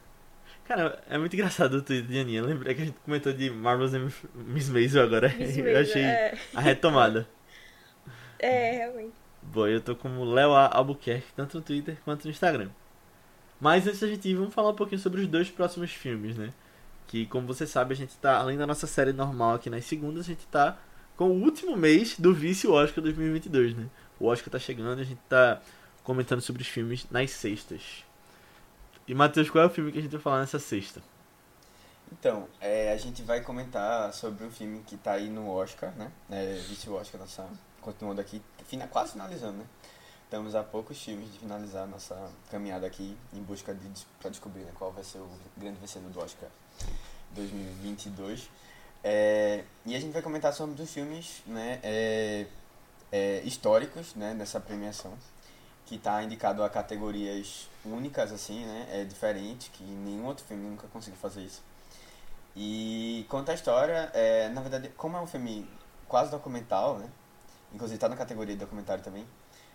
Cara, 0.65 1.03
é 1.09 1.19
muito 1.19 1.35
engraçado 1.35 1.75
o 1.75 1.83
tweet 1.83 2.07
de 2.07 2.19
Aninha. 2.21 2.43
Lembrei 2.43 2.75
que 2.75 2.83
a 2.83 2.85
gente 2.85 2.99
comentou 3.05 3.33
de 3.33 3.51
Marvel's 3.51 3.93
and 3.93 4.09
Miss 4.35 4.69
Maisel 4.69 5.03
agora. 5.03 5.27
Isso 5.29 5.59
eu 5.61 5.65
mesmo, 5.65 5.79
achei 5.81 6.03
é. 6.03 6.39
a 6.55 6.61
retomada. 6.61 7.29
É, 8.39 8.73
realmente. 8.73 9.15
Bom, 9.43 9.67
eu 9.67 9.81
tô 9.81 9.97
como 9.97 10.25
Léo. 10.25 10.53
Albuquerque, 10.53 11.33
tanto 11.35 11.59
no 11.59 11.63
Twitter 11.63 11.97
quanto 12.05 12.25
no 12.25 12.31
Instagram. 12.31 12.71
Mas 13.61 13.87
antes 13.87 14.01
da 14.01 14.07
gente 14.07 14.29
ir, 14.29 14.35
vamos 14.35 14.55
falar 14.55 14.71
um 14.71 14.77
pouquinho 14.77 15.01
sobre 15.01 15.21
os 15.21 15.27
dois 15.27 15.51
próximos 15.51 15.91
filmes, 15.91 16.37
né? 16.37 16.53
Que, 17.07 17.27
como 17.27 17.47
você 17.47 17.67
sabe, 17.67 17.95
a 17.95 17.97
gente 17.97 18.17
tá, 18.17 18.37
além 18.37 18.59
da 18.59 18.67
nossa 18.67 18.87
série 18.87 19.13
normal 19.13 19.55
aqui 19.55 19.71
nas 19.71 19.85
segundas, 19.85 20.25
a 20.25 20.29
gente 20.29 20.47
tá 20.47 20.79
com 21.17 21.31
o 21.31 21.43
último 21.43 21.77
mês 21.77 22.19
do 22.19 22.35
Vice 22.35 22.67
Oscar 22.69 23.03
2022, 23.03 23.75
né? 23.75 23.87
O 24.19 24.27
Oscar 24.27 24.51
tá 24.51 24.59
chegando 24.59 24.99
e 24.99 25.03
a 25.03 25.05
gente 25.05 25.21
tá 25.29 25.61
comentando 26.03 26.41
sobre 26.41 26.63
os 26.63 26.69
filmes 26.69 27.07
nas 27.11 27.31
sextas. 27.31 28.05
E, 29.07 29.15
Matheus, 29.15 29.51
qual 29.51 29.65
é 29.65 29.67
o 29.67 29.71
filme 29.71 29.93
que 29.93 29.99
a 29.99 30.03
gente 30.03 30.13
vai 30.13 30.21
falar 30.21 30.41
nessa 30.41 30.59
sexta? 30.59 31.03
Então, 32.13 32.49
é, 32.61 32.93
a 32.93 32.97
gente 32.97 33.23
vai 33.23 33.41
comentar 33.41 34.13
sobre 34.13 34.45
um 34.45 34.51
filme 34.51 34.83
que 34.87 34.97
tá 34.97 35.13
aí 35.13 35.29
no 35.29 35.51
Oscar, 35.51 35.93
né? 35.97 36.11
É, 36.31 36.55
Vice 36.69 36.89
Oscar, 36.89 37.21
nossa, 37.21 37.49
continuando 37.81 38.21
aqui, 38.21 38.41
fina, 38.67 38.87
quase 38.87 39.13
finalizando, 39.13 39.59
né? 39.59 39.65
Estamos 40.25 40.57
a 40.57 40.63
poucos 40.63 41.01
filmes 41.01 41.33
de 41.33 41.39
finalizar 41.39 41.87
nossa 41.87 42.17
caminhada 42.51 42.85
aqui 42.85 43.17
em 43.33 43.41
busca 43.43 43.73
de 43.73 43.89
para 44.19 44.29
descobrir 44.29 44.63
né, 44.63 44.73
qual 44.75 44.91
vai 44.91 45.05
ser 45.05 45.19
o 45.19 45.29
grande 45.57 45.79
vencedor 45.79 46.11
do 46.11 46.21
Oscar 46.21 46.49
2022. 47.31 48.51
É, 49.05 49.63
e 49.85 49.95
a 49.95 50.01
gente 50.01 50.13
vai 50.13 50.23
comentar 50.23 50.53
sobre 50.53 50.83
os 50.83 50.93
filmes 50.93 51.45
né, 51.47 51.79
é, 51.81 52.47
é, 53.17 53.41
históricos 53.45 54.15
né, 54.15 54.35
nessa 54.35 54.61
premiação, 54.61 55.13
que 55.87 55.95
está 55.95 56.23
indicado 56.23 56.63
a 56.63 56.69
categorias 56.69 57.69
únicas, 57.85 58.33
assim, 58.33 58.65
né, 58.65 58.89
é 58.91 59.05
diferente, 59.05 59.71
que 59.71 59.85
nenhum 59.85 60.27
outro 60.27 60.45
filme 60.45 60.69
nunca 60.69 60.87
conseguiu 60.89 61.19
fazer 61.19 61.43
isso. 61.43 61.63
E 62.55 63.25
conta 63.29 63.53
a 63.53 63.55
história, 63.55 64.11
é, 64.13 64.49
na 64.51 64.61
verdade, 64.61 64.89
como 64.97 65.17
é 65.17 65.21
um 65.21 65.27
filme 65.27 65.69
quase 66.09 66.31
documental, 66.31 66.99
né, 66.99 67.09
inclusive 67.73 67.97
está 67.97 68.09
na 68.09 68.17
categoria 68.17 68.55
de 68.55 68.61
documentário 68.61 69.03
também, 69.03 69.27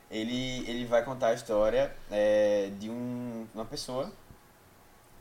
ele, 0.09 0.69
ele 0.69 0.85
vai 0.85 1.03
contar 1.03 1.27
a 1.27 1.33
história 1.33 1.95
é, 2.11 2.69
de 2.79 2.89
um, 2.89 3.47
uma 3.55 3.65
pessoa, 3.65 4.11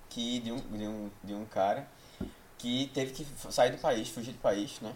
que 0.09 0.41
de 0.41 0.51
um, 0.51 0.57
de, 0.59 0.87
um, 0.87 1.11
de 1.23 1.35
um 1.35 1.45
cara 1.45 1.87
que 2.59 2.91
teve 2.93 3.13
que 3.13 3.25
sair 3.53 3.71
do 3.71 3.79
país, 3.79 4.09
fugir 4.09 4.33
do 4.33 4.41
país, 4.41 4.81
né? 4.81 4.93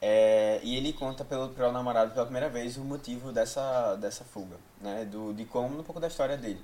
É, 0.00 0.60
e 0.62 0.76
ele 0.76 0.92
conta 0.92 1.24
pelo, 1.24 1.48
pelo 1.50 1.72
namorado 1.72 2.12
pela 2.12 2.26
primeira 2.26 2.48
vez 2.48 2.76
o 2.76 2.84
motivo 2.84 3.32
dessa, 3.32 3.96
dessa 3.96 4.24
fuga, 4.24 4.56
né? 4.80 5.04
Do, 5.04 5.32
de 5.32 5.44
como, 5.46 5.78
um 5.78 5.82
pouco 5.82 6.00
da 6.00 6.08
história 6.08 6.36
dele. 6.36 6.62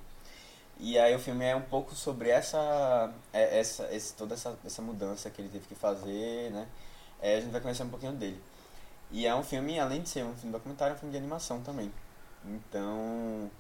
E 0.79 0.99
aí 0.99 1.15
o 1.15 1.19
filme 1.19 1.45
é 1.45 1.55
um 1.55 1.63
pouco 1.63 1.95
sobre 1.95 2.29
essa, 2.31 3.13
é, 3.33 3.59
essa 3.61 3.89
esse, 3.95 4.15
toda 4.15 4.35
essa, 4.35 4.59
essa 4.65 4.83
mudança 4.83 5.31
que 5.31 5.41
ele 5.41 5.49
teve 5.49 5.67
que 5.67 5.75
fazer, 5.75 6.51
né? 6.51 6.67
É, 7.21 7.37
a 7.37 7.41
gente 7.41 7.51
vai 7.53 7.61
conhecer 7.61 7.85
um 7.85 7.89
pouquinho 7.89 8.13
dele. 8.13 8.41
E 9.11 9.27
é 9.27 9.35
um 9.35 9.43
filme, 9.43 9.79
além 9.79 10.03
de 10.03 10.09
ser 10.09 10.25
um 10.25 10.35
filme 10.35 10.53
documentário, 10.53 10.95
é 10.95 10.97
um 10.97 10.99
filme 10.99 11.13
de 11.13 11.19
animação 11.19 11.63
também. 11.63 11.93
Então, 12.45 13.51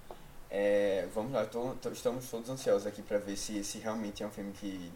é, 0.50 1.06
vamos 1.14 1.32
lá, 1.32 1.44
tô, 1.46 1.74
tô, 1.74 1.90
estamos 1.90 2.28
todos 2.28 2.50
ansiosos 2.50 2.86
aqui 2.86 3.02
para 3.02 3.18
ver 3.18 3.36
se 3.36 3.58
esse 3.58 3.78
realmente 3.78 4.22
é 4.22 4.26
um 4.26 4.30
filme 4.30 4.52
que, 4.52 4.92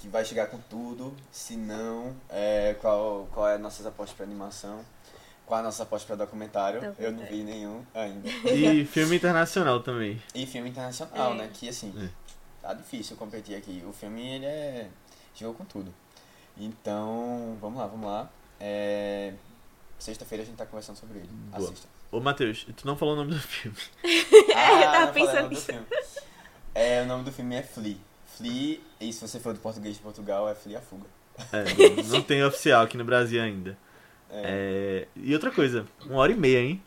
que 0.00 0.08
vai 0.08 0.24
chegar 0.24 0.46
com 0.46 0.58
tudo. 0.58 1.14
Se 1.30 1.56
não, 1.56 2.14
é, 2.28 2.74
qual, 2.80 3.28
qual 3.32 3.48
é 3.48 3.54
a 3.54 3.58
nossas 3.58 3.84
apostas 3.86 4.16
para 4.16 4.24
animação. 4.26 4.84
Qual 5.46 5.58
é 5.58 5.62
a 5.62 5.64
nossa 5.64 5.82
aposta 5.82 6.06
para 6.06 6.24
documentário? 6.24 6.94
Eu 6.98 7.10
não 7.12 7.24
vi 7.26 7.42
nenhum 7.42 7.84
ainda. 7.94 8.28
E 8.48 8.84
filme 8.84 9.16
internacional 9.16 9.80
também. 9.80 10.22
E 10.34 10.46
filme 10.46 10.70
internacional, 10.70 11.32
É. 11.32 11.36
né? 11.36 11.50
Que 11.52 11.68
assim, 11.68 11.92
É. 11.98 12.08
tá 12.62 12.72
difícil 12.72 13.16
competir 13.16 13.56
aqui. 13.56 13.82
O 13.86 13.92
filme, 13.92 14.26
ele 14.36 14.46
é. 14.46 14.88
chegou 15.34 15.52
com 15.54 15.64
tudo. 15.64 15.92
Então, 16.56 17.56
vamos 17.60 17.78
lá, 17.80 17.86
vamos 17.86 18.06
lá. 18.08 18.30
É, 18.60 19.32
Sexta-feira 19.98 20.42
a 20.44 20.46
gente 20.46 20.56
tá 20.56 20.64
conversando 20.66 20.96
sobre 20.96 21.18
ele. 21.18 21.28
Boa. 21.28 21.68
Assista. 21.68 21.88
Ô, 22.12 22.20
Matheus, 22.20 22.66
tu 22.76 22.86
não 22.86 22.96
falou 22.96 23.14
o 23.14 23.16
nome 23.18 23.32
do 23.34 23.40
filme. 23.40 23.76
Ah, 24.54 24.92
tava 24.92 25.06
não 25.06 25.12
falei 25.12 25.22
o 25.24 25.26
pensando 25.26 25.48
nisso. 25.50 25.66
filme. 25.66 25.86
É, 26.74 27.02
o 27.02 27.06
nome 27.06 27.24
do 27.24 27.32
filme 27.32 27.54
é 27.56 27.62
Flea. 27.62 27.96
Flea, 28.40 28.80
e 29.00 29.12
se 29.12 29.20
você 29.20 29.38
for 29.38 29.52
do 29.52 29.60
português 29.60 29.96
de 29.96 30.02
Portugal, 30.02 30.48
é 30.48 30.54
Flea 30.54 30.78
a 30.78 30.80
Fuga. 30.80 31.06
É, 31.52 32.02
não 32.08 32.22
tem 32.22 32.42
oficial 32.44 32.82
aqui 32.82 32.96
no 32.96 33.04
Brasil 33.04 33.40
ainda. 33.42 33.76
É, 34.30 35.06
É, 35.16 35.20
e 35.22 35.32
outra 35.34 35.50
coisa, 35.50 35.86
uma 36.06 36.16
hora 36.20 36.32
e 36.32 36.36
meia, 36.36 36.58
hein? 36.60 36.82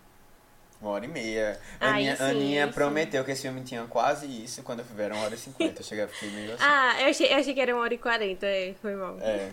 uma 0.81 0.91
hora 0.91 1.05
e 1.05 1.07
meia. 1.07 1.57
Ai, 1.79 1.91
Aninha, 1.91 2.15
sim, 2.17 2.23
Aninha 2.23 2.67
prometeu 2.67 3.23
que 3.23 3.31
esse 3.31 3.41
filme 3.43 3.61
tinha 3.61 3.83
quase 3.85 4.25
isso, 4.27 4.61
quando 4.63 4.79
eu 4.79 4.85
fui 4.85 4.95
ver 4.97 5.03
era 5.03 5.15
uma 5.15 5.23
hora 5.23 5.33
e 5.33 5.37
cinquenta. 5.37 5.79
Eu 5.81 5.85
cheguei, 5.85 6.05
fiquei 6.07 6.29
meio 6.31 6.53
assim. 6.53 6.63
Ah, 6.63 7.01
eu 7.01 7.07
achei, 7.07 7.31
eu 7.31 7.37
achei 7.37 7.53
que 7.53 7.61
era 7.61 7.73
uma 7.73 7.81
hora 7.83 7.93
e 7.93 7.97
quarenta, 7.97 8.45
é, 8.45 8.73
foi 8.81 8.95
mal. 8.95 9.17
É. 9.21 9.51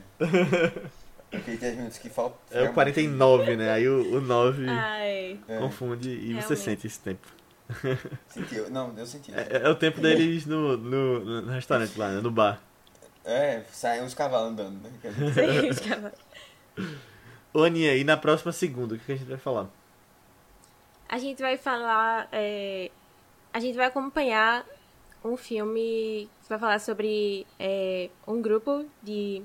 Fiquei 1.31 1.57
10 1.57 1.77
minutos 1.77 1.99
que 1.99 2.11
faltam. 2.11 2.37
É 2.51 2.65
o 2.69 2.73
49, 2.73 3.55
né? 3.57 3.71
Aí 3.71 3.89
o, 3.89 4.17
o 4.17 4.21
9 4.21 4.69
Ai, 4.69 5.39
É, 5.49 5.59
confunde 5.59 6.11
e 6.11 6.17
você 6.35 6.55
Realmente. 6.55 6.57
sente 6.59 6.87
esse 6.89 6.99
tempo. 6.99 7.29
sentiu. 8.29 8.71
Não, 8.71 8.91
deu 8.91 9.07
sentido. 9.07 9.39
É, 9.39 9.63
é 9.65 9.69
o 9.69 9.75
tempo 9.75 10.01
deles 10.01 10.47
no, 10.47 10.77
no, 10.77 11.43
no 11.43 11.53
restaurante 11.53 11.99
lá, 11.99 12.09
né? 12.09 12.21
no 12.21 12.31
bar. 12.31 12.61
É, 13.25 13.63
saem 13.71 14.05
os 14.05 14.15
cavalos 14.15 14.53
andando, 14.53 14.81
né? 14.83 14.91
Sei, 15.35 15.71
os 15.71 15.79
cavalos. 15.79 16.19
Ô, 17.53 17.63
Aninha, 17.63 17.95
e 17.97 18.05
na 18.05 18.17
próxima 18.17 18.53
segunda, 18.53 18.95
o 18.95 18.99
que 18.99 19.05
que 19.05 19.13
a 19.13 19.17
gente 19.17 19.29
vai 19.29 19.39
falar? 19.39 19.69
A 21.09 21.19
gente 21.19 21.43
vai 21.43 21.57
falar. 21.57 22.29
é, 22.33 22.91
a 23.53 23.61
gente 23.61 23.77
vai 23.77 23.87
acompanhar 23.87 24.65
um 25.25 25.37
filme 25.37 26.29
que 26.43 26.49
vai 26.49 26.59
falar 26.59 26.79
sobre 26.79 27.47
é, 27.59 28.09
um 28.27 28.41
grupo 28.41 28.87
de 29.03 29.43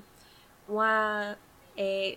uma 0.68 1.36
é, 1.76 2.16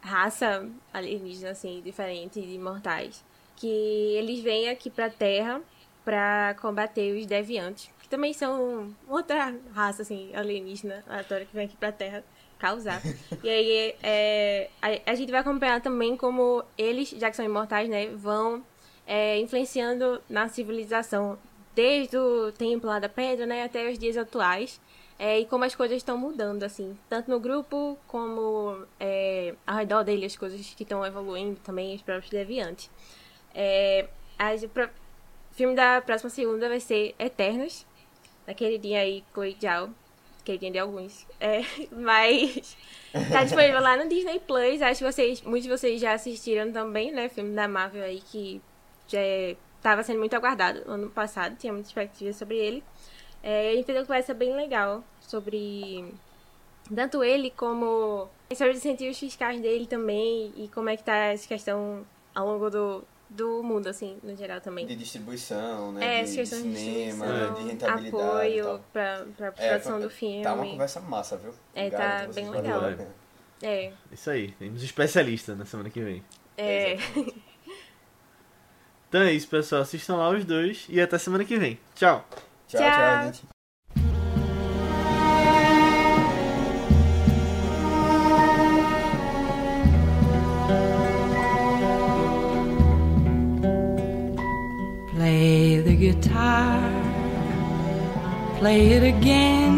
raça 0.00 0.68
alienígena 0.92 1.50
assim 1.50 1.80
diferente 1.82 2.40
de 2.40 2.58
mortais 2.58 3.24
que 3.58 3.66
eles 3.66 4.40
vêm 4.40 4.68
aqui 4.68 4.90
pra 4.90 5.10
Terra 5.10 5.60
pra 6.04 6.56
combater 6.60 7.16
os 7.16 7.26
deviantes 7.26 7.90
que 8.00 8.08
também 8.08 8.32
são 8.32 8.94
outra 9.08 9.54
raça 9.72 10.02
assim 10.02 10.30
alienígena 10.34 11.04
aleatória 11.08 11.46
que 11.46 11.54
vem 11.54 11.66
aqui 11.66 11.76
pra 11.76 11.92
Terra 11.92 12.24
causar 12.58 13.00
e 13.42 13.48
aí 13.48 13.94
é, 14.02 14.70
a, 14.80 15.12
a 15.12 15.14
gente 15.14 15.30
vai 15.30 15.40
acompanhar 15.40 15.80
também 15.80 16.16
como 16.16 16.64
eles 16.76 17.10
já 17.10 17.30
que 17.30 17.36
são 17.36 17.44
imortais 17.44 17.88
né 17.88 18.06
vão 18.08 18.64
é, 19.06 19.38
influenciando 19.38 20.20
na 20.28 20.48
civilização 20.48 21.38
desde 21.78 22.16
o 22.16 22.50
tempo 22.50 22.88
lá 22.88 22.98
da 22.98 23.08
pedra, 23.08 23.46
né, 23.46 23.62
até 23.62 23.88
os 23.88 23.96
dias 23.96 24.16
atuais, 24.16 24.80
é, 25.16 25.38
e 25.38 25.46
como 25.46 25.62
as 25.62 25.76
coisas 25.76 25.96
estão 25.96 26.18
mudando, 26.18 26.64
assim, 26.64 26.98
tanto 27.08 27.30
no 27.30 27.38
grupo 27.38 27.96
como 28.08 28.84
é, 28.98 29.54
ao 29.64 29.76
redor 29.76 30.02
dele, 30.02 30.26
as 30.26 30.36
coisas 30.36 30.74
que 30.74 30.82
estão 30.82 31.06
evoluindo 31.06 31.60
também, 31.60 31.94
os 31.94 32.02
próprios 32.02 32.30
deviantes. 32.30 32.90
É, 33.60 34.06
as, 34.38 34.64
pro, 34.66 34.88
filme 35.50 35.74
da 35.74 36.00
próxima 36.00 36.30
segunda 36.30 36.68
vai 36.68 36.78
ser 36.78 37.12
Eternos, 37.18 37.84
daquele 38.46 38.78
dia 38.78 39.00
aí, 39.00 39.24
Coijal, 39.34 39.90
queridinha 40.44 40.70
de 40.70 40.78
alguns, 40.78 41.26
é, 41.40 41.62
mas 41.90 42.76
tá 43.32 43.42
disponível 43.42 43.80
lá 43.80 43.96
no 43.96 44.08
Disney 44.08 44.38
Plus, 44.38 44.80
acho 44.80 44.98
que 45.04 45.12
vocês, 45.12 45.42
muitos 45.42 45.64
de 45.64 45.70
vocês 45.70 46.00
já 46.00 46.12
assistiram 46.12 46.70
também, 46.70 47.10
né, 47.10 47.28
filme 47.28 47.52
da 47.52 47.66
Marvel 47.66 48.04
aí 48.04 48.20
que 48.20 48.62
já 49.08 49.18
estava 49.76 50.04
sendo 50.04 50.20
muito 50.20 50.36
aguardado 50.36 50.84
no 50.86 50.92
ano 50.92 51.10
passado, 51.10 51.56
tinha 51.56 51.72
muita 51.72 51.88
expectativa 51.88 52.32
sobre 52.32 52.58
ele. 52.58 52.84
É, 53.42 53.70
a 53.70 53.74
gente 53.74 53.86
fez 53.86 53.98
uma 53.98 54.04
conversa 54.04 54.34
bem 54.34 54.54
legal 54.54 55.02
sobre 55.20 56.14
tanto 56.94 57.24
ele 57.24 57.50
como 57.50 58.28
sobre 58.54 58.70
os 58.70 58.78
incentivos 58.78 59.18
fiscais 59.18 59.60
dele 59.60 59.86
também 59.86 60.52
e 60.56 60.68
como 60.68 60.88
é 60.88 60.96
que 60.96 61.02
tá 61.02 61.16
essa 61.16 61.46
questão 61.46 62.06
ao 62.34 62.46
longo 62.46 62.70
do, 62.70 63.04
do 63.30 63.62
mundo, 63.62 63.86
assim, 63.88 64.18
no 64.22 64.34
geral 64.36 64.60
também. 64.60 64.86
De 64.86 64.96
distribuição, 64.96 65.92
né? 65.92 66.20
é, 66.20 66.24
de, 66.24 66.30
de 66.30 66.36
questão 66.36 66.62
de 66.62 66.76
cinema, 66.76 67.26
distribuição, 67.26 67.54
de 67.64 67.70
rentabilidade. 67.70 68.08
apoio 68.26 68.64
tal. 68.64 68.80
pra, 68.92 69.26
pra 69.36 69.46
É, 69.48 69.50
produção 69.70 69.92
foi- 69.94 70.02
do 70.02 70.10
filme. 70.10 70.42
Tá 70.42 70.54
uma 70.54 70.66
conversa 70.66 71.00
massa, 71.00 71.36
viu? 71.36 71.52
É, 71.74 71.90
tá 71.90 72.26
bem 72.34 72.48
legal. 72.50 72.82
É, 73.62 73.92
Isso 74.12 74.30
aí, 74.30 74.52
temos 74.52 74.82
especialista 74.82 75.54
na 75.54 75.64
semana 75.64 75.90
que 75.90 76.00
vem. 76.00 76.24
é. 76.56 76.92
Exatamente. 76.94 77.42
Então 79.08 79.22
é 79.22 79.32
isso, 79.32 79.48
pessoal. 79.48 79.80
Assistam 79.82 80.16
lá 80.16 80.28
os 80.28 80.44
dois 80.44 80.84
e 80.88 81.00
até 81.00 81.16
semana 81.18 81.42
que 81.44 81.56
vem. 81.58 81.78
Tchau! 81.94 82.26
Tchau, 82.68 82.80
Tchau. 82.80 82.90
tchau, 82.92 83.24
gente. 83.24 83.57
Guitar, 96.08 96.80
play 98.58 98.92
it 98.96 99.02
again, 99.02 99.76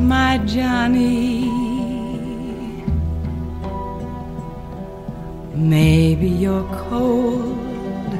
my 0.00 0.38
Johnny. 0.38 1.48
Maybe 5.54 6.28
you're 6.28 6.68
cold, 6.88 8.10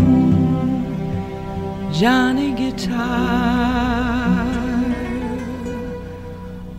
Johnny 1.91 2.53
Guitar 2.53 3.65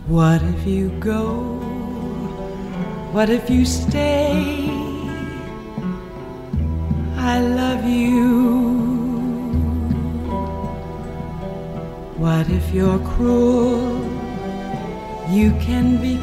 What 0.07 0.41
if 0.41 0.65
you 0.65 0.89
go? 0.99 1.43
What 3.11 3.29
if 3.29 3.49
you 3.49 3.63
stay? 3.65 4.76
I 7.35 7.41
love 7.41 7.83
you. 7.83 8.37
What 12.23 12.49
if 12.49 12.73
you're 12.73 12.99
cruel? 12.99 13.99
You 15.29 15.51
can 15.59 16.01
be 16.01 16.15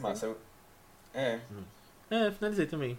massa. 0.00 0.26
eu- 0.26 0.38
É. 1.14 1.40
É, 2.10 2.30
finalizei 2.30 2.66
também. 2.66 2.98